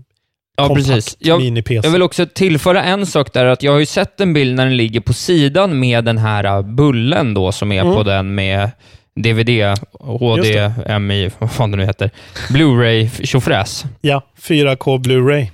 Ja, 0.56 0.66
kompakt 0.68 0.87
precis. 0.88 1.16
Jag, 1.20 1.40
mini-PC. 1.40 1.87
Jag 1.87 1.92
vill 1.92 2.02
också 2.02 2.26
tillföra 2.26 2.82
en 2.82 3.06
sak 3.06 3.32
där, 3.32 3.44
att 3.44 3.62
jag 3.62 3.73
har 3.73 3.78
ju 3.78 3.87
sett 3.87 4.20
en 4.20 4.32
bild 4.32 4.56
när 4.56 4.64
den 4.66 4.76
ligger 4.76 5.00
på 5.00 5.12
sidan 5.12 5.80
med 5.80 6.04
den 6.04 6.18
här 6.18 6.58
uh, 6.58 6.62
bullen 6.75 7.34
då, 7.34 7.52
som 7.52 7.73
är 7.73 7.80
Mm. 7.82 7.94
på 7.94 8.02
den 8.02 8.34
med 8.34 8.70
DVD, 9.16 9.75
HD, 10.00 10.73
MI, 11.00 11.30
vad 11.38 11.52
fan 11.52 11.70
det 11.70 11.76
nu 11.76 11.84
heter, 11.84 12.11
Blu-ray, 12.49 13.25
tjofräs. 13.26 13.84
Ja, 14.00 14.23
4K 14.42 14.99
Blu-ray. 14.99 15.46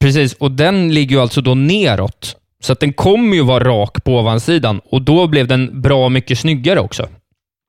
Precis, 0.00 0.34
och 0.34 0.50
den 0.50 0.94
ligger 0.94 1.16
ju 1.16 1.22
alltså 1.22 1.40
då 1.40 1.54
neråt. 1.54 2.36
Så 2.62 2.72
att 2.72 2.80
den 2.80 2.92
kommer 2.92 3.36
ju 3.36 3.42
vara 3.42 3.64
rak 3.64 4.04
på 4.04 4.18
ovansidan 4.18 4.80
och 4.90 5.02
då 5.02 5.26
blev 5.26 5.46
den 5.46 5.82
bra 5.82 6.08
mycket 6.08 6.38
snyggare 6.38 6.80
också. 6.80 7.08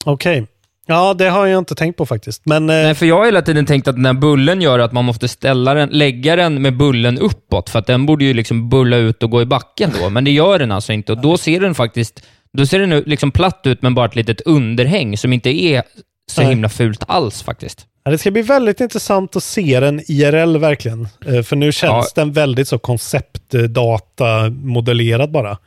Okej. 0.05 0.47
Ja, 0.91 1.13
det 1.13 1.29
har 1.29 1.45
jag 1.48 1.57
inte 1.60 1.75
tänkt 1.75 1.98
på 1.98 2.05
faktiskt. 2.05 2.41
Men 2.45 2.69
eh, 2.69 2.75
Nej, 2.75 2.95
för 2.95 3.05
jag 3.05 3.17
har 3.17 3.25
hela 3.25 3.41
tiden 3.41 3.65
tänkt 3.65 3.88
att 3.88 3.95
den 3.95 4.05
här 4.05 4.13
bullen 4.13 4.62
gör 4.62 4.79
att 4.79 4.91
man 4.91 5.05
måste 5.05 5.27
ställa 5.27 5.74
den, 5.74 5.89
lägga 5.89 6.36
den 6.36 6.62
med 6.62 6.77
bullen 6.77 7.19
uppåt, 7.19 7.69
för 7.69 7.79
att 7.79 7.88
den 7.88 8.05
borde 8.05 8.25
ju 8.25 8.33
liksom 8.33 8.69
bulla 8.69 8.98
ut 8.98 9.24
och 9.24 9.29
gå 9.29 9.41
i 9.41 9.45
backen 9.45 9.91
då, 10.01 10.10
men 10.10 10.24
det 10.24 10.31
gör 10.31 10.60
den 10.60 10.71
alltså 10.71 10.93
inte. 10.93 11.12
Och 11.12 11.17
då 11.17 11.38
ser 11.38 11.60
den 11.60 11.75
faktiskt, 11.75 12.21
då 12.57 12.65
ser 12.65 12.79
den 12.79 13.03
liksom 13.05 13.31
platt 13.31 13.62
ut, 13.63 13.81
men 13.81 13.95
bara 13.95 14.05
ett 14.05 14.15
litet 14.15 14.41
underhäng 14.41 15.17
som 15.17 15.33
inte 15.33 15.50
är 15.50 15.83
så 16.31 16.41
Nej. 16.41 16.50
himla 16.50 16.69
fult 16.69 17.03
alls 17.07 17.43
faktiskt. 17.43 17.86
ja, 18.03 18.12
det 18.12 18.17
ska 18.17 18.31
bli 18.31 18.41
väldigt 18.41 18.81
intressant 18.81 19.36
att 19.36 19.43
se 19.43 19.79
den 19.79 20.01
IRL 20.07 20.57
verkligen. 20.57 21.07
Eh, 21.25 21.41
för 21.43 21.55
nu 21.55 21.71
känns 21.71 22.13
den 22.13 22.31
väldigt 22.31 22.67
så 22.67 22.77
konceptdata-modellerad 22.77 25.31
bara. 25.31 25.57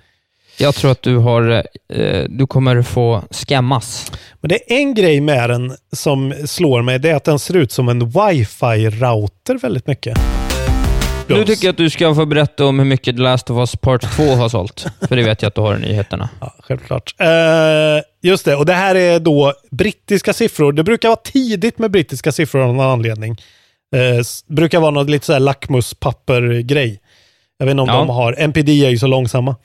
Jag 0.56 0.74
tror 0.74 0.90
att 0.90 1.02
du 1.02 1.16
har, 1.16 1.50
eh, 1.92 2.24
du 2.28 2.46
kommer 2.46 2.82
få 2.82 3.22
skämmas. 3.30 4.12
Men 4.40 4.48
det 4.48 4.54
är 4.72 4.76
en 4.78 4.94
grej 4.94 5.20
med 5.20 5.50
den 5.50 5.76
som 5.92 6.34
slår 6.46 6.82
mig. 6.82 6.98
Det 6.98 7.10
är 7.10 7.14
att 7.14 7.24
den 7.24 7.38
ser 7.38 7.56
ut 7.56 7.72
som 7.72 7.88
en 7.88 8.02
wifi-router 8.02 9.58
väldigt 9.62 9.86
mycket. 9.86 10.18
Nu 11.28 11.44
tycker 11.44 11.66
jag 11.66 11.72
att 11.72 11.76
du 11.76 11.90
ska 11.90 12.14
få 12.14 12.26
berätta 12.26 12.64
om 12.66 12.78
hur 12.78 12.86
mycket 12.86 13.16
The 13.16 13.22
Last 13.22 13.50
of 13.50 13.58
Us 13.58 13.76
Part 13.76 14.16
2 14.16 14.22
har 14.34 14.48
sålt, 14.48 14.86
för 15.08 15.16
det 15.16 15.22
vet 15.22 15.42
jag 15.42 15.48
att 15.48 15.54
du 15.54 15.60
har 15.60 15.76
i 15.76 15.80
nyheterna. 15.80 16.28
Ja, 16.40 16.54
självklart. 16.60 17.14
Eh, 17.18 17.28
just 18.22 18.44
det, 18.44 18.56
och 18.56 18.66
det 18.66 18.72
här 18.72 18.94
är 18.94 19.20
då 19.20 19.52
brittiska 19.70 20.32
siffror. 20.32 20.72
Det 20.72 20.84
brukar 20.84 21.08
vara 21.08 21.20
tidigt 21.24 21.78
med 21.78 21.90
brittiska 21.90 22.32
siffror 22.32 22.60
av 22.62 22.74
någon 22.74 22.86
anledning. 22.86 23.36
Eh, 23.96 24.24
brukar 24.48 24.80
vara 24.80 24.90
något 24.90 25.10
lite 25.10 25.26
så 25.26 25.32
här 25.32 25.40
lackmuspapper-grej. 25.40 27.00
Jag 27.58 27.66
vet 27.66 27.70
inte 27.70 27.82
om 27.82 27.88
Ja. 27.88 27.94
de 27.98 28.08
har. 28.08 28.32
NPD 28.38 28.68
är 28.86 28.90
ju 28.90 28.98
så 28.98 29.06
långsamma. 29.06 29.56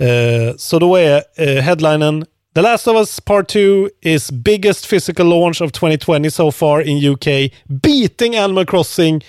Eh, 0.00 0.54
så 0.56 0.78
då 0.78 0.96
är 0.96 1.22
eh, 1.36 1.48
headlinen 1.62 2.24
The 2.54 2.60
Last 2.62 2.88
of 2.88 2.96
Us 2.96 3.20
Part 3.20 3.48
2 3.48 3.58
is 4.02 4.30
biggest 4.30 4.90
physical 4.90 5.26
launch 5.28 5.62
of 5.62 5.72
2020 5.72 6.30
so 6.30 6.52
far 6.52 6.80
in 6.82 7.10
UK, 7.10 7.52
beating 7.64 8.36
Animal 8.36 8.66
Crossing 8.66 9.24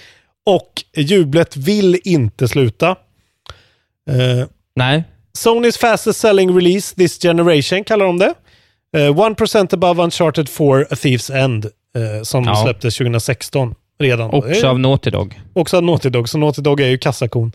och 0.45 0.83
jublet 0.95 1.57
vill 1.57 1.99
inte 2.03 2.47
sluta. 2.47 2.89
Eh, 4.09 4.47
Nej, 4.75 5.03
Sonys 5.33 5.77
fastest 5.77 6.19
selling 6.19 6.55
release 6.57 6.95
this 6.95 7.21
generation 7.21 7.83
kallar 7.83 8.05
de 8.05 8.17
det. 8.19 8.33
Eh, 8.97 9.11
1% 9.15 9.73
above 9.73 10.03
Uncharted 10.03 10.49
4 10.49 10.81
A 10.89 10.95
Thief's 10.95 11.35
End 11.37 11.65
eh, 11.65 12.23
som 12.23 12.43
Ja. 12.43 12.55
släpptes 12.55 12.95
2016 12.97 13.75
redan. 13.99 14.29
också 14.29 14.67
av 14.67 14.79
Naughty 14.79 15.09
Dog. 15.09 15.41
också 15.53 15.77
av 15.77 15.83
Naughty 15.83 16.09
Dog, 16.09 16.29
så 16.29 16.37
Naughty 16.37 16.61
Dog 16.61 16.81
är 16.81 16.87
ju 16.87 16.97
kassakon. 16.97 17.51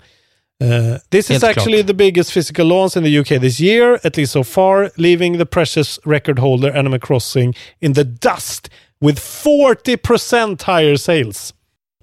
Eh, 0.64 0.96
this 1.10 1.28
Helt 1.28 1.42
is 1.42 1.44
actually 1.44 1.82
the 1.84 1.94
biggest 1.94 2.30
physical 2.32 2.66
launch 2.66 2.96
in 2.96 3.04
the 3.04 3.18
UK 3.20 3.40
this 3.40 3.60
year, 3.60 3.98
at 4.04 4.16
least 4.16 4.32
so 4.32 4.44
far, 4.44 4.90
leaving 4.96 5.38
the 5.38 5.46
precious 5.46 6.00
record 6.04 6.38
holder 6.38 6.76
Animal 6.76 7.00
Crossing 7.00 7.54
in 7.80 7.94
the 7.94 8.04
dust 8.04 8.70
with 9.00 9.20
40% 9.20 10.62
higher 10.66 10.96
sales. 10.96 11.54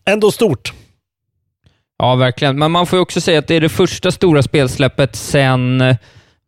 Ändå 0.05 0.31
stort. 0.31 0.73
Ja, 1.99 2.15
verkligen. 2.15 2.59
Men 2.59 2.71
man 2.71 2.87
får 2.87 2.97
ju 2.97 3.01
också 3.03 3.21
säga 3.21 3.39
att 3.39 3.47
det 3.47 3.55
är 3.55 3.61
det 3.61 3.69
första 3.69 4.11
stora 4.11 4.41
spelsläppet 4.43 5.15
sen... 5.15 5.81
eh, 5.81 5.95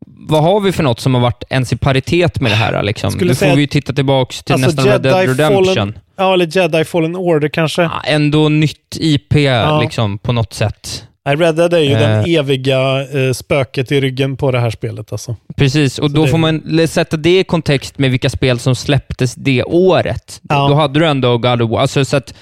Vad 0.07 0.43
har 0.43 0.59
vi 0.59 0.71
för 0.71 0.83
något 0.83 0.99
som 0.99 1.13
har 1.13 1.21
varit 1.21 1.43
ens 1.49 1.73
i 1.73 1.77
paritet 1.77 2.39
med 2.41 2.51
det 2.51 2.55
här? 2.55 2.83
Liksom? 2.83 3.11
Skulle 3.11 3.31
Nu 3.31 3.35
får 3.35 3.55
vi 3.55 3.61
ju 3.61 3.67
titta 3.67 3.93
tillbaka 3.93 4.33
till 4.45 4.53
Alltså, 4.53 4.67
nästan 4.69 4.85
Red 4.85 5.01
Dead 5.01 5.15
Jedi 5.21 5.31
Redemption. 5.33 5.65
Fallen- 5.65 5.99
Ja, 6.17 6.33
eller 6.33 6.57
Jedi 6.57 6.83
Fallen 6.85 7.15
Order 7.15 7.47
kanske. 7.47 7.81
Ja, 7.81 8.01
ändå 8.05 8.49
nytt 8.49 8.97
IP 8.99 9.33
liksom, 9.81 10.17
på 10.17 10.31
något 10.33 10.53
sätt. 10.53 11.03
Nej, 11.25 11.35
Red 11.35 11.55
Dead 11.55 11.73
är 11.73 11.79
ju 11.79 11.91
Eh. 11.93 11.99
den 11.99 12.25
eviga 12.27 13.01
eh, 13.01 13.31
spöket 13.33 13.91
i 13.91 14.01
ryggen 14.01 14.37
på 14.37 14.51
det 14.51 14.59
här 14.59 14.69
spelet 14.69 15.11
alltså. 15.11 15.35
Precis, 15.57 15.99
och 15.99 16.09
Så 16.11 16.15
då 16.15 16.23
det- 16.23 16.29
får 16.31 16.37
man 16.37 16.87
sätta 16.87 17.17
det 17.17 17.39
i 17.39 17.43
kontext 17.43 17.97
med 17.97 18.11
vilka 18.11 18.29
spel 18.29 18.59
som 18.59 18.75
släpptes 18.75 19.35
det 19.35 19.63
året. 19.63 20.41
Ja. 20.49 20.67
Då 20.69 20.73
hade 20.75 20.99
du 20.99 21.07
ändå 21.07 21.37
God 21.37 21.61
of 21.61 21.71
War. 21.71 21.79
Alltså, 21.81 22.05
så 22.05 22.17
att 22.17 22.33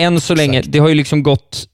än 0.00 0.20
så 0.20 0.34
länge, 0.34 0.62
det 0.66 0.78
har 0.78 0.88
ju 0.88 0.94
liksom 0.94 1.22
gått 1.22 1.66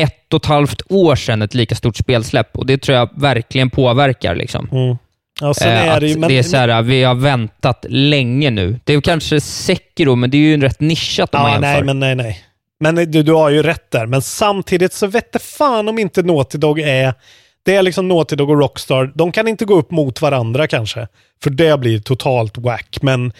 ett 0.00 0.34
och 0.34 0.40
ett 0.42 0.46
halvt 0.46 0.82
år 0.88 1.16
sedan 1.16 1.42
ett 1.42 1.54
lika 1.54 1.74
stort 1.74 1.96
spelsläpp 1.96 2.58
och 2.58 2.66
det 2.66 2.78
tror 2.78 2.98
jag 2.98 3.08
verkligen 3.16 3.70
påverkar. 3.70 4.34
Liksom. 4.34 4.68
Mm. 4.72 4.96
Ja, 5.40 5.54
sen 5.54 5.72
Eh, 5.72 5.88
är 5.88 6.00
det 6.00 6.06
ju... 6.08 6.18
Men, 6.18 6.28
det 6.28 6.38
är 6.38 6.42
så 6.42 6.56
här, 6.56 6.82
vi 6.82 7.02
har 7.02 7.14
väntat 7.14 7.86
länge 7.88 8.50
nu. 8.50 8.80
Det 8.84 8.92
är 8.94 9.00
kanske 9.00 9.40
Sekiro, 9.40 10.14
men 10.14 10.30
det 10.30 10.36
är 10.36 10.40
ju 10.40 10.60
rätt 10.60 10.80
nischat 10.80 11.34
om 11.34 11.40
man 11.40 11.50
ja, 11.50 11.54
jämför. 11.54 11.68
nej, 11.72 11.82
men 11.84 12.00
nej, 12.00 12.14
nej. 12.14 12.38
Men 12.84 12.94
du, 13.10 13.22
du 13.22 13.32
har 13.32 13.50
ju 13.50 13.62
rätt 13.62 13.90
där. 13.90 14.06
Men 14.06 14.22
samtidigt 14.22 14.92
så 14.92 15.06
vette 15.06 15.38
fan 15.38 15.88
om 15.88 15.98
inte 15.98 16.22
Naughty 16.22 16.58
Dog 16.58 16.80
är... 16.80 17.14
Det 17.62 17.74
är 17.74 17.82
liksom 17.82 18.08
Naughty 18.08 18.36
Dog 18.36 18.50
och 18.50 18.58
Rockstar. 18.58 19.12
De 19.14 19.32
kan 19.32 19.48
inte 19.48 19.64
gå 19.64 19.74
upp 19.74 19.90
mot 19.90 20.22
varandra 20.22 20.66
kanske. 20.66 21.08
För 21.42 21.50
det 21.50 21.78
blir 21.80 21.98
totalt 21.98 22.58
whack. 22.58 22.98
Men 23.02 23.32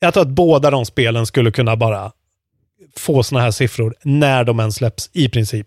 Jag 0.00 0.14
tror 0.14 0.22
att 0.22 0.28
båda 0.28 0.70
de 0.70 0.86
spelen 0.86 1.26
skulle 1.26 1.50
kunna 1.50 1.76
bara 1.76 2.12
få 2.96 3.22
såna 3.22 3.40
här 3.40 3.50
siffror 3.50 3.94
när 4.02 4.44
de 4.44 4.60
än 4.60 4.72
släpps, 4.72 5.10
i 5.12 5.28
princip. 5.28 5.66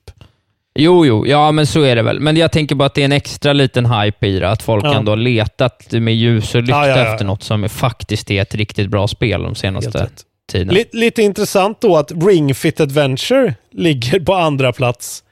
Jo, 0.76 1.06
jo, 1.06 1.28
ja 1.28 1.52
men 1.52 1.68
så 1.68 1.82
är 1.82 1.96
det 1.96 2.02
väl. 2.02 2.20
Men 2.20 2.38
jag 2.38 2.52
tänker 2.52 2.76
bara 2.76 2.86
att 2.86 2.94
det 2.94 3.02
är 3.02 3.06
en 3.06 3.12
extra 3.12 3.54
liten 3.54 3.86
hype 3.86 4.28
i 4.28 4.40
det, 4.40 4.50
att 4.50 4.64
folk 4.64 4.86
Ja. 4.86 4.96
ändå 4.96 5.12
har 5.12 5.18
letat 5.18 5.92
med 5.92 6.16
ljus 6.16 6.56
och 6.56 6.62
lykta 6.62 6.76
Ja, 6.76 6.88
ja, 6.88 6.98
ja. 6.98 7.12
efter 7.12 7.26
något 7.26 7.44
som 7.44 7.70
faktiskt 7.70 8.32
är 8.32 8.42
ett 8.42 8.56
riktigt 8.56 8.90
bra 8.90 9.08
spel 9.08 9.44
de 9.44 9.56
senaste. 9.56 10.10
Tiden. 10.52 10.74
Lite, 10.74 10.98
lite 10.98 11.22
intressant 11.22 11.82
då 11.82 11.98
att 11.98 12.12
Ring 12.12 12.56
Fit 12.56 12.80
Adventure 12.80 13.56
ligger 13.72 14.20
på 14.20 14.34
andra 14.34 14.72
plats. 14.74 15.24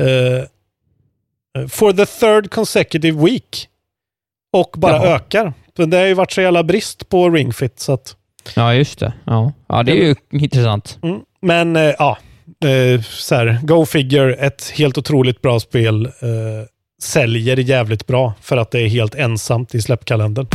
eh, 0.00 0.44
for 1.68 1.92
the 1.92 2.06
third 2.06 2.50
consecutive 2.50 3.24
week. 3.24 3.68
Och 4.52 4.74
bara 4.78 4.92
Jaha. 4.92 5.16
ökar. 5.16 5.52
Det 5.86 5.96
har 5.96 6.04
ju 6.06 6.14
varit 6.14 6.32
så 6.32 6.40
jävla 6.40 6.62
brist 6.62 7.08
på 7.08 7.30
Ring 7.30 7.52
Fit. 7.52 7.80
Så 7.80 7.92
att, 7.92 8.16
Ja, 8.56 8.74
just 8.74 8.98
det. 8.98 9.12
Ja, 9.24 9.52
ja 9.68 9.82
det 9.82 9.92
är 9.92 10.06
ju 10.06 10.14
intressant. 10.30 10.98
mm. 11.02 11.20
Men 11.40 11.76
eh, 11.76 11.94
ja, 11.98 12.18
eh, 12.68 13.02
så 13.02 13.34
här, 13.34 13.58
Go 13.62 13.86
Figure, 13.86 14.34
ett 14.34 14.70
helt 14.70 14.98
otroligt 14.98 15.42
bra 15.42 15.60
spel. 15.60 16.10
Säljer 17.02 17.56
jävligt 17.56 18.06
bra 18.06 18.32
för 18.40 18.56
att 18.56 18.70
det 18.70 18.80
är 18.80 18.88
helt 18.88 19.14
ensamt 19.14 19.74
i 19.74 19.82
släppkalendern. 19.82 20.46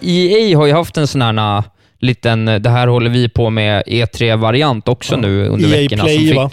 EA 0.00 0.58
har 0.58 0.66
ju 0.66 0.72
haft 0.72 0.96
en 0.96 1.06
sån 1.06 1.22
här 1.22 1.62
liten, 2.00 2.44
det 2.44 2.70
här 2.70 2.86
håller 2.86 3.10
vi 3.10 3.28
på 3.28 3.50
med 3.50 3.82
E3-variant 3.86 4.88
också 4.88 5.14
Ja. 5.14 5.20
nu 5.20 5.46
under 5.48 5.68
EA 5.74 5.80
veckorna. 5.82 6.02
Play, 6.04 6.16
som 6.16 6.26
fick, 6.26 6.36
va? 6.36 6.50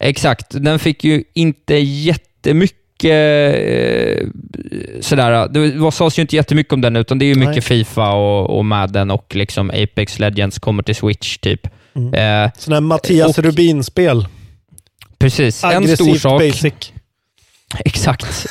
Exakt. 0.00 0.46
Den 0.50 0.78
fick 0.78 1.04
ju 1.04 1.24
inte 1.34 1.74
jättemycket 1.74 2.82
eh, 3.04 4.26
sådär, 5.00 5.48
det 5.48 5.70
var, 5.78 5.90
sades 5.90 6.18
ju 6.18 6.20
inte 6.22 6.36
jättemycket 6.36 6.72
om 6.72 6.80
den, 6.80 6.96
utan 6.96 7.18
det 7.18 7.24
är 7.24 7.26
ju 7.26 7.34
mycket 7.34 7.54
Nej. 7.54 7.62
Fifa 7.62 8.12
och, 8.12 8.58
och 8.58 8.64
Madden 8.64 9.10
och 9.10 9.34
liksom 9.34 9.70
Apex 9.70 10.18
Legends 10.18 10.58
kommer 10.58 10.82
till 10.82 10.94
Switch, 10.96 11.38
typ. 11.38 11.68
Mm. 11.96 12.14
Eh, 12.44 12.50
Sådana 12.58 12.76
här 12.76 12.80
Mattias 12.80 13.38
Rubin-spel. 13.38 14.26
precis. 15.18 15.64
En 15.64 15.70
stor 15.70 15.76
Aggressivt 15.76 16.20
sak. 16.20 16.40
basic. 16.40 16.92
Exakt. 17.84 18.46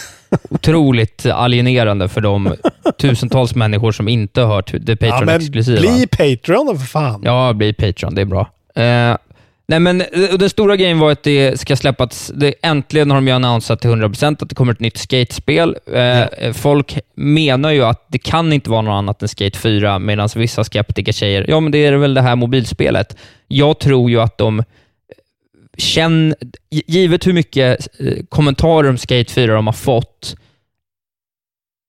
Otroligt 0.49 1.25
alienerande 1.25 2.09
för 2.09 2.21
de 2.21 2.55
tusentals 2.97 3.55
människor 3.55 3.91
som 3.91 4.07
inte 4.07 4.41
hört 4.41 4.73
det 4.79 5.01
Ja, 5.01 5.07
Patreon-exklusiva. 5.11 5.79
bli 5.81 6.07
Patreon 6.07 6.65
då 6.65 6.75
för 6.75 6.85
fan. 6.85 7.21
Ja, 7.25 7.53
bli 7.53 7.73
Patreon. 7.73 8.15
Det 8.15 8.21
är 8.21 8.25
bra. 8.25 8.41
Eh, 8.75 9.17
nej, 9.67 9.79
men 9.79 10.01
eh, 10.01 10.07
den 10.39 10.49
stora 10.49 10.75
grejen 10.75 10.99
var 10.99 11.11
att 11.11 11.23
det 11.23 11.59
ska 11.59 11.75
släppas. 11.75 12.31
Det, 12.35 12.53
äntligen 12.61 13.11
har 13.11 13.17
de 13.17 13.27
ju 13.27 13.33
annonsat 13.33 13.81
till 13.81 13.89
100% 13.89 14.43
att 14.43 14.49
det 14.49 14.55
kommer 14.55 14.73
ett 14.73 14.79
nytt 14.79 14.97
skatespel. 14.97 15.75
Eh, 15.93 16.53
Folk 16.53 16.97
menar 17.15 17.71
ju 17.71 17.83
att 17.83 18.05
det 18.07 18.19
kan 18.19 18.53
inte 18.53 18.69
vara 18.69 18.81
något 18.81 18.93
annat 18.93 19.21
än 19.21 19.27
Skate 19.27 19.57
4, 19.59 19.99
medan 19.99 20.29
vissa 20.35 20.63
skeptiker 20.63 21.11
säger 21.13 21.45
ja, 21.49 21.59
men 21.59 21.71
det 21.71 21.85
är 21.85 21.93
väl 21.93 22.13
det 22.13 22.21
här 22.21 22.35
mobilspelet. 22.35 23.17
Jag 23.47 23.79
tror 23.79 24.09
ju 24.11 24.21
att 24.21 24.37
de 24.37 24.63
känn, 25.77 26.35
givet 26.69 27.27
hur 27.27 27.33
mycket 27.33 27.87
eh, 27.99 28.13
kommentarer 28.29 28.89
om 28.89 28.97
Skate 28.97 29.33
4 29.33 29.53
de 29.53 29.67
har 29.67 29.73
fått, 29.73 30.35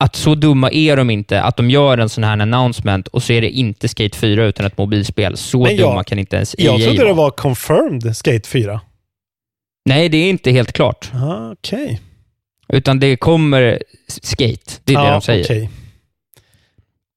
att 0.05 0.17
så 0.17 0.35
dumma 0.35 0.71
är 0.71 0.97
de 0.97 1.11
inte 1.11 1.43
att 1.43 1.57
de 1.57 1.71
gör 1.71 1.99
en 1.99 2.09
sån 2.09 2.25
här 2.25 2.39
announcement 2.39 3.09
och 3.09 3.23
så 3.23 3.33
är 3.33 3.41
det 3.41 3.51
inte 3.51 3.89
Skate 3.89 4.19
4 4.19 4.45
utan 4.45 4.67
ett 4.67 4.79
mobilspel. 4.79 5.37
Så 5.37 5.67
jag- 5.69 5.79
dumma 5.79 6.05
kan 6.05 6.19
inte 6.19 6.37
ens 6.37 6.55
EA 6.59 6.65
Jag 6.65 6.83
trodde 6.83 6.99
vara. 6.99 7.09
det 7.09 7.15
var 7.15 7.31
confirmed 7.31 8.17
Skate 8.17 8.49
4. 8.49 8.81
Nej, 9.89 10.09
det 10.09 10.17
är 10.19 10.31
inte 10.31 10.51
helt 10.51 10.73
klart. 10.73 11.11
Ah, 11.15 11.51
Okej. 11.53 12.01
Utan 12.69 13.01
det 13.01 13.17
kommer 13.17 13.83
Skate. 14.09 14.73
Det 14.85 14.93
är 14.93 14.97
det 14.99 15.05
Ja, 15.07 15.13
de 15.13 15.21
säger. 15.21 15.45
okej. 15.45 15.71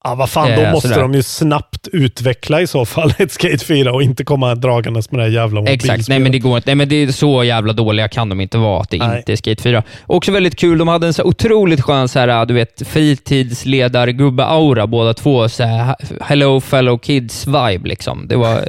Ja, 0.07 0.15
vad 0.15 0.29
fan, 0.29 0.51
Eh, 0.51 0.63
då 0.65 0.71
måste 0.71 0.87
sådär. 0.87 1.01
de 1.01 1.13
ju 1.13 1.23
snabbt 1.23 1.87
utveckla 1.87 2.61
i 2.61 2.67
så 2.67 2.85
fall 2.85 3.13
ett 3.17 3.31
Skate 3.31 3.65
4 3.65 3.93
och 3.93 4.03
inte 4.03 4.23
komma 4.23 4.55
dragandes 4.55 5.11
med 5.11 5.19
det 5.19 5.23
här 5.23 5.31
jävla 5.31 5.59
mobilspelet. 5.61 5.95
Exakt, 5.99 6.09
nej 6.09 6.19
men 6.19 6.31
det 6.31 6.39
går 6.39 6.57
inte. 6.57 6.69
Nej 6.69 6.75
men 6.75 6.89
det 6.89 6.95
är 6.95 7.11
så 7.11 7.43
jävla 7.43 7.73
dåliga 7.73 8.07
kan 8.07 8.29
de 8.29 8.41
inte 8.41 8.57
vara 8.57 8.81
att 8.81 8.89
det 8.89 8.97
Nej. 8.97 9.17
inte 9.17 9.31
är 9.31 9.35
Skate 9.35 9.63
4. 9.63 9.83
Också 10.05 10.31
väldigt 10.31 10.55
kul, 10.55 10.77
de 10.77 10.87
hade 10.87 11.07
en 11.07 11.13
så 11.13 11.23
otroligt 11.23 11.81
skön 11.81 12.07
så 12.07 12.19
här, 12.19 12.45
du 12.45 12.53
vet, 12.53 12.87
fritidsledargubbe-aura 12.87 14.87
båda 14.87 15.13
två. 15.13 15.49
Så 15.49 15.63
här, 15.63 15.95
hello 16.21 16.61
fellow 16.61 16.97
kids-vibe 16.97 17.87
liksom. 17.87 18.27
Det 18.27 18.35
var 18.35 18.53
eh, 18.55 18.61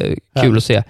kul 0.43 0.51
Ja. 0.53 0.57
att 0.57 0.65
se 0.65 0.83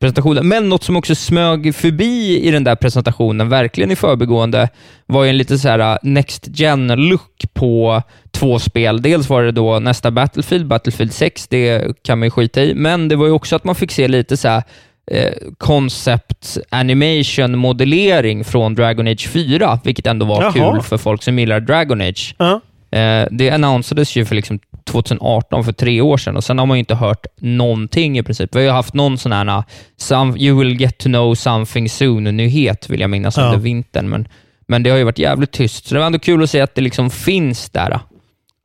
presentationen. 0.00 0.48
Men 0.48 0.68
något 0.68 0.82
som 0.82 0.96
också 0.96 1.14
smög 1.14 1.74
förbi 1.74 2.40
i 2.40 2.50
den 2.50 2.64
där 2.64 2.74
presentationen, 2.74 3.48
verkligen 3.48 3.90
i 3.90 3.96
förbigående, 3.96 4.68
var 5.06 5.24
ju 5.24 5.30
en 5.30 5.36
lite 5.36 5.58
så 5.58 5.68
här 5.68 5.78
uh, 5.78 5.98
next 6.02 6.48
gen-look 6.48 7.44
på 7.52 8.02
två 8.30 8.58
spel. 8.58 9.02
Dels 9.02 9.28
var 9.28 9.42
det 9.42 9.52
då 9.52 9.78
nästa 9.78 10.10
Battlefield, 10.10 10.66
Battlefield 10.66 11.12
6, 11.12 11.48
det 11.48 11.96
kan 12.02 12.18
man 12.18 12.26
ju 12.26 12.30
skita 12.30 12.62
i, 12.62 12.74
men 12.74 13.08
det 13.08 13.16
var 13.16 13.26
ju 13.26 13.32
också 13.32 13.56
att 13.56 13.64
man 13.64 13.74
fick 13.74 13.92
se 13.92 14.08
lite 14.08 14.36
så 14.36 14.48
här 14.48 14.62
eh, 15.10 15.32
concept 15.58 16.58
animation 16.68 17.58
modellering 17.58 18.44
från 18.44 18.74
Dragon 18.74 19.06
Age 19.06 19.28
4, 19.28 19.80
vilket 19.84 20.06
ändå 20.06 20.26
var 20.26 20.42
Jaha. 20.42 20.52
kul 20.52 20.82
för 20.82 20.98
folk 20.98 21.22
som 21.22 21.38
gillar 21.38 21.60
Dragon 21.60 22.00
Age. 22.00 22.34
Ja. 22.38 22.60
Eh, 22.90 23.26
det 23.30 23.50
annonsades 23.50 24.16
ju 24.16 24.24
för 24.24 24.34
liksom 24.34 24.58
2018, 24.86 25.64
för 25.64 25.72
tre 25.72 26.00
år 26.00 26.16
sedan, 26.16 26.36
och 26.36 26.44
sen 26.44 26.58
har 26.58 26.66
man 26.66 26.76
ju 26.76 26.78
inte 26.80 26.94
hört 26.94 27.26
någonting 27.36 28.18
i 28.18 28.22
princip. 28.22 28.54
Vi 28.54 28.58
har 28.58 28.64
ju 28.64 28.70
haft 28.70 28.94
någon 28.94 29.18
sån 29.18 29.32
här 29.32 29.64
some, 29.96 30.38
“You 30.38 30.58
will 30.58 30.80
get 30.80 30.98
to 30.98 31.04
know 31.08 31.34
something 31.34 31.88
soon”-nyhet, 31.88 32.90
vill 32.90 33.00
jag 33.00 33.10
minnas, 33.10 33.36
Ja. 33.36 33.44
under 33.44 33.58
vintern, 33.58 34.08
men, 34.08 34.28
men 34.68 34.82
det 34.82 34.90
har 34.90 34.96
ju 34.98 35.04
varit 35.04 35.18
jävligt 35.18 35.52
tyst. 35.52 35.86
Så 35.86 35.94
det 35.94 35.98
var 36.00 36.06
ändå 36.06 36.18
kul 36.18 36.42
att 36.42 36.50
se 36.50 36.60
att 36.60 36.74
det 36.74 36.80
liksom 36.82 37.10
finns 37.10 37.70
där. 37.70 38.00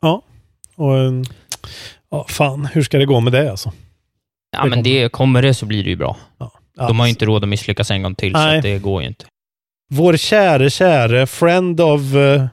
Ja. 0.01 0.21
Och, 0.75 0.97
eh, 0.97 1.12
ja, 2.12 2.25
fan, 2.29 2.65
hur 2.73 2.84
ska 2.84 2.97
det 2.97 3.05
gå 3.05 3.19
med 3.19 3.34
det 3.34 3.51
alltså? 3.51 3.71
Ja, 4.57 4.63
Det 4.63 4.69
men 4.69 4.84
det, 4.84 5.10
kommer 5.12 5.41
det 5.41 5.53
så 5.53 5.65
blir 5.65 5.84
det 5.84 5.89
ju 5.89 5.95
bra. 5.95 6.17
Ja. 6.39 6.51
De 6.88 6.99
har 6.99 7.05
ju 7.05 7.10
inte 7.10 7.25
råd 7.25 7.43
att 7.43 7.49
misslyckas 7.49 7.91
en 7.91 8.03
gång 8.03 8.15
till, 8.15 8.34
så 8.34 8.39
Nej. 8.39 8.57
att 8.57 8.63
det 8.63 8.79
går 8.79 9.01
ju 9.01 9.07
inte. 9.07 9.25
Vår 9.89 10.17
käre, 10.17 10.69
käre 10.69 11.27
friend 11.27 11.81
of 11.81 12.01
uh, 12.13 12.45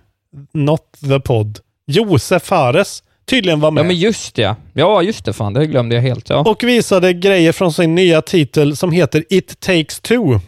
not 0.52 0.82
the 1.08 1.20
pod, 1.20 1.58
Josef 1.86 2.42
Fares, 2.42 3.02
tydligen 3.28 3.60
var 3.60 3.70
med. 3.70 3.80
Ja, 3.80 3.86
men 3.86 3.96
just 3.96 4.34
det. 4.34 4.56
Ja, 4.72 5.02
just 5.02 5.24
det. 5.24 5.32
Fan, 5.32 5.52
det 5.52 5.66
glömde 5.66 5.94
jag 5.94 6.02
helt. 6.02 6.30
Ja. 6.30 6.36
och 6.36 6.64
visade 6.64 7.12
grejer 7.12 7.52
från 7.52 7.72
sin 7.72 7.94
nya 7.94 8.22
titel 8.22 8.76
som 8.76 8.92
heter 8.92 9.24
It 9.30 9.60
takes 9.60 10.00
two. 10.00 10.40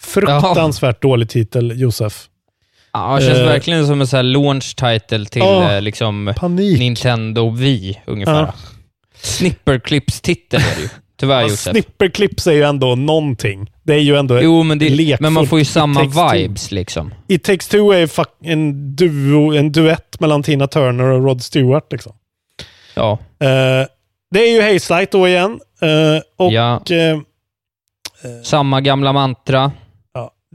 Fruktansvärt 0.00 1.02
dålig 1.02 1.28
titel, 1.28 1.80
Josef. 1.80 2.24
Ja, 2.92 3.16
det 3.20 3.26
känns 3.26 3.38
Eh. 3.38 3.44
verkligen 3.46 3.86
som 3.86 4.00
en 4.00 4.06
sån 4.06 4.16
här 4.16 4.22
launch 4.24 4.76
title 4.76 5.24
till 5.26 5.42
Ja. 5.42 5.72
eh, 5.72 5.82
liksom 5.82 6.32
Panik. 6.36 6.78
Nintendo 6.78 7.50
Wii, 7.50 8.00
ungefär. 8.06 8.40
Ja. 8.42 8.54
Snipperclips-titel 9.22 10.60
är 10.60 10.76
det 10.76 10.82
ju. 10.82 10.88
Tyvärr, 11.20 11.40
Ja, 11.40 11.48
Josef. 11.48 11.70
Snipperclips 11.72 12.46
är 12.46 12.52
ju 12.52 12.62
ändå 12.62 12.94
någonting. 12.94 13.70
Det 13.82 13.94
är 13.94 13.98
ju 13.98 14.16
ändå 14.16 14.40
Jo, 14.42 14.62
men, 14.62 14.78
det, 14.78 15.20
men 15.20 15.32
man 15.32 15.46
får 15.46 15.58
ju 15.58 15.64
samma 15.64 16.00
takes 16.00 16.14
two. 16.14 16.36
vibes 16.38 16.70
liksom. 16.72 17.14
It 17.28 17.44
takes 17.44 17.68
two 17.68 17.76
är 17.92 18.10
en, 18.44 18.96
duo, 18.96 19.52
en 19.56 19.72
duett 19.72 20.20
mellan 20.20 20.42
Tina 20.42 20.66
Turner 20.66 21.04
och 21.04 21.24
Rod 21.24 21.42
Stewart. 21.42 21.92
Liksom. 21.92 22.12
Ja. 22.94 23.12
Eh, 23.40 23.86
det 24.30 24.40
är 24.40 24.52
ju 24.52 24.72
Hazelight 24.72 25.10
då 25.10 25.28
igen. 25.28 25.60
Eh, 25.80 26.22
och 26.36 26.52
Ja. 26.52 26.74
eh, 26.90 27.18
Samma 28.44 28.80
gamla 28.80 29.12
mantra. 29.12 29.72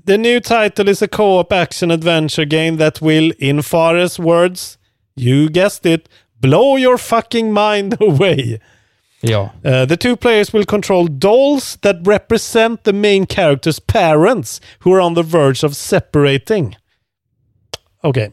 The 0.08 0.18
new 0.18 0.40
title 0.40 0.92
is 0.92 1.02
a 1.02 1.08
co-op 1.08 1.52
action 1.52 1.92
adventure 1.92 2.46
game 2.46 2.78
that 2.78 3.02
will, 3.02 3.34
in 3.38 3.64
Fares 3.64 4.20
words, 4.20 4.78
you 5.16 5.48
guessed 5.50 5.86
it, 5.94 6.10
blow 6.42 6.78
your 6.78 6.98
fucking 6.98 7.54
mind 7.54 7.98
away. 8.02 8.60
Ja. 9.22 9.50
Uh, 9.66 9.86
the 9.88 9.98
two 9.98 10.16
players 10.16 10.54
will 10.54 10.66
control 10.66 11.08
dolls 11.10 11.78
that 11.82 11.96
represent 12.08 12.84
the 12.84 12.94
main 12.94 13.26
character's 13.26 13.80
parents 13.86 14.62
who 14.86 14.94
are 14.96 15.02
on 15.02 15.16
the 15.16 15.24
verge 15.24 15.66
of 15.66 15.74
separating. 15.76 16.76
Okej. 18.04 18.24
Eh, 18.26 18.32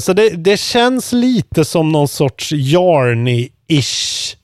så 0.00 0.12
det, 0.12 0.28
det 0.30 0.60
känns 0.60 1.12
lite 1.12 1.64
som 1.64 1.92
någon 1.92 2.08
sorts 2.08 2.52
Yarny-ish 2.52 4.36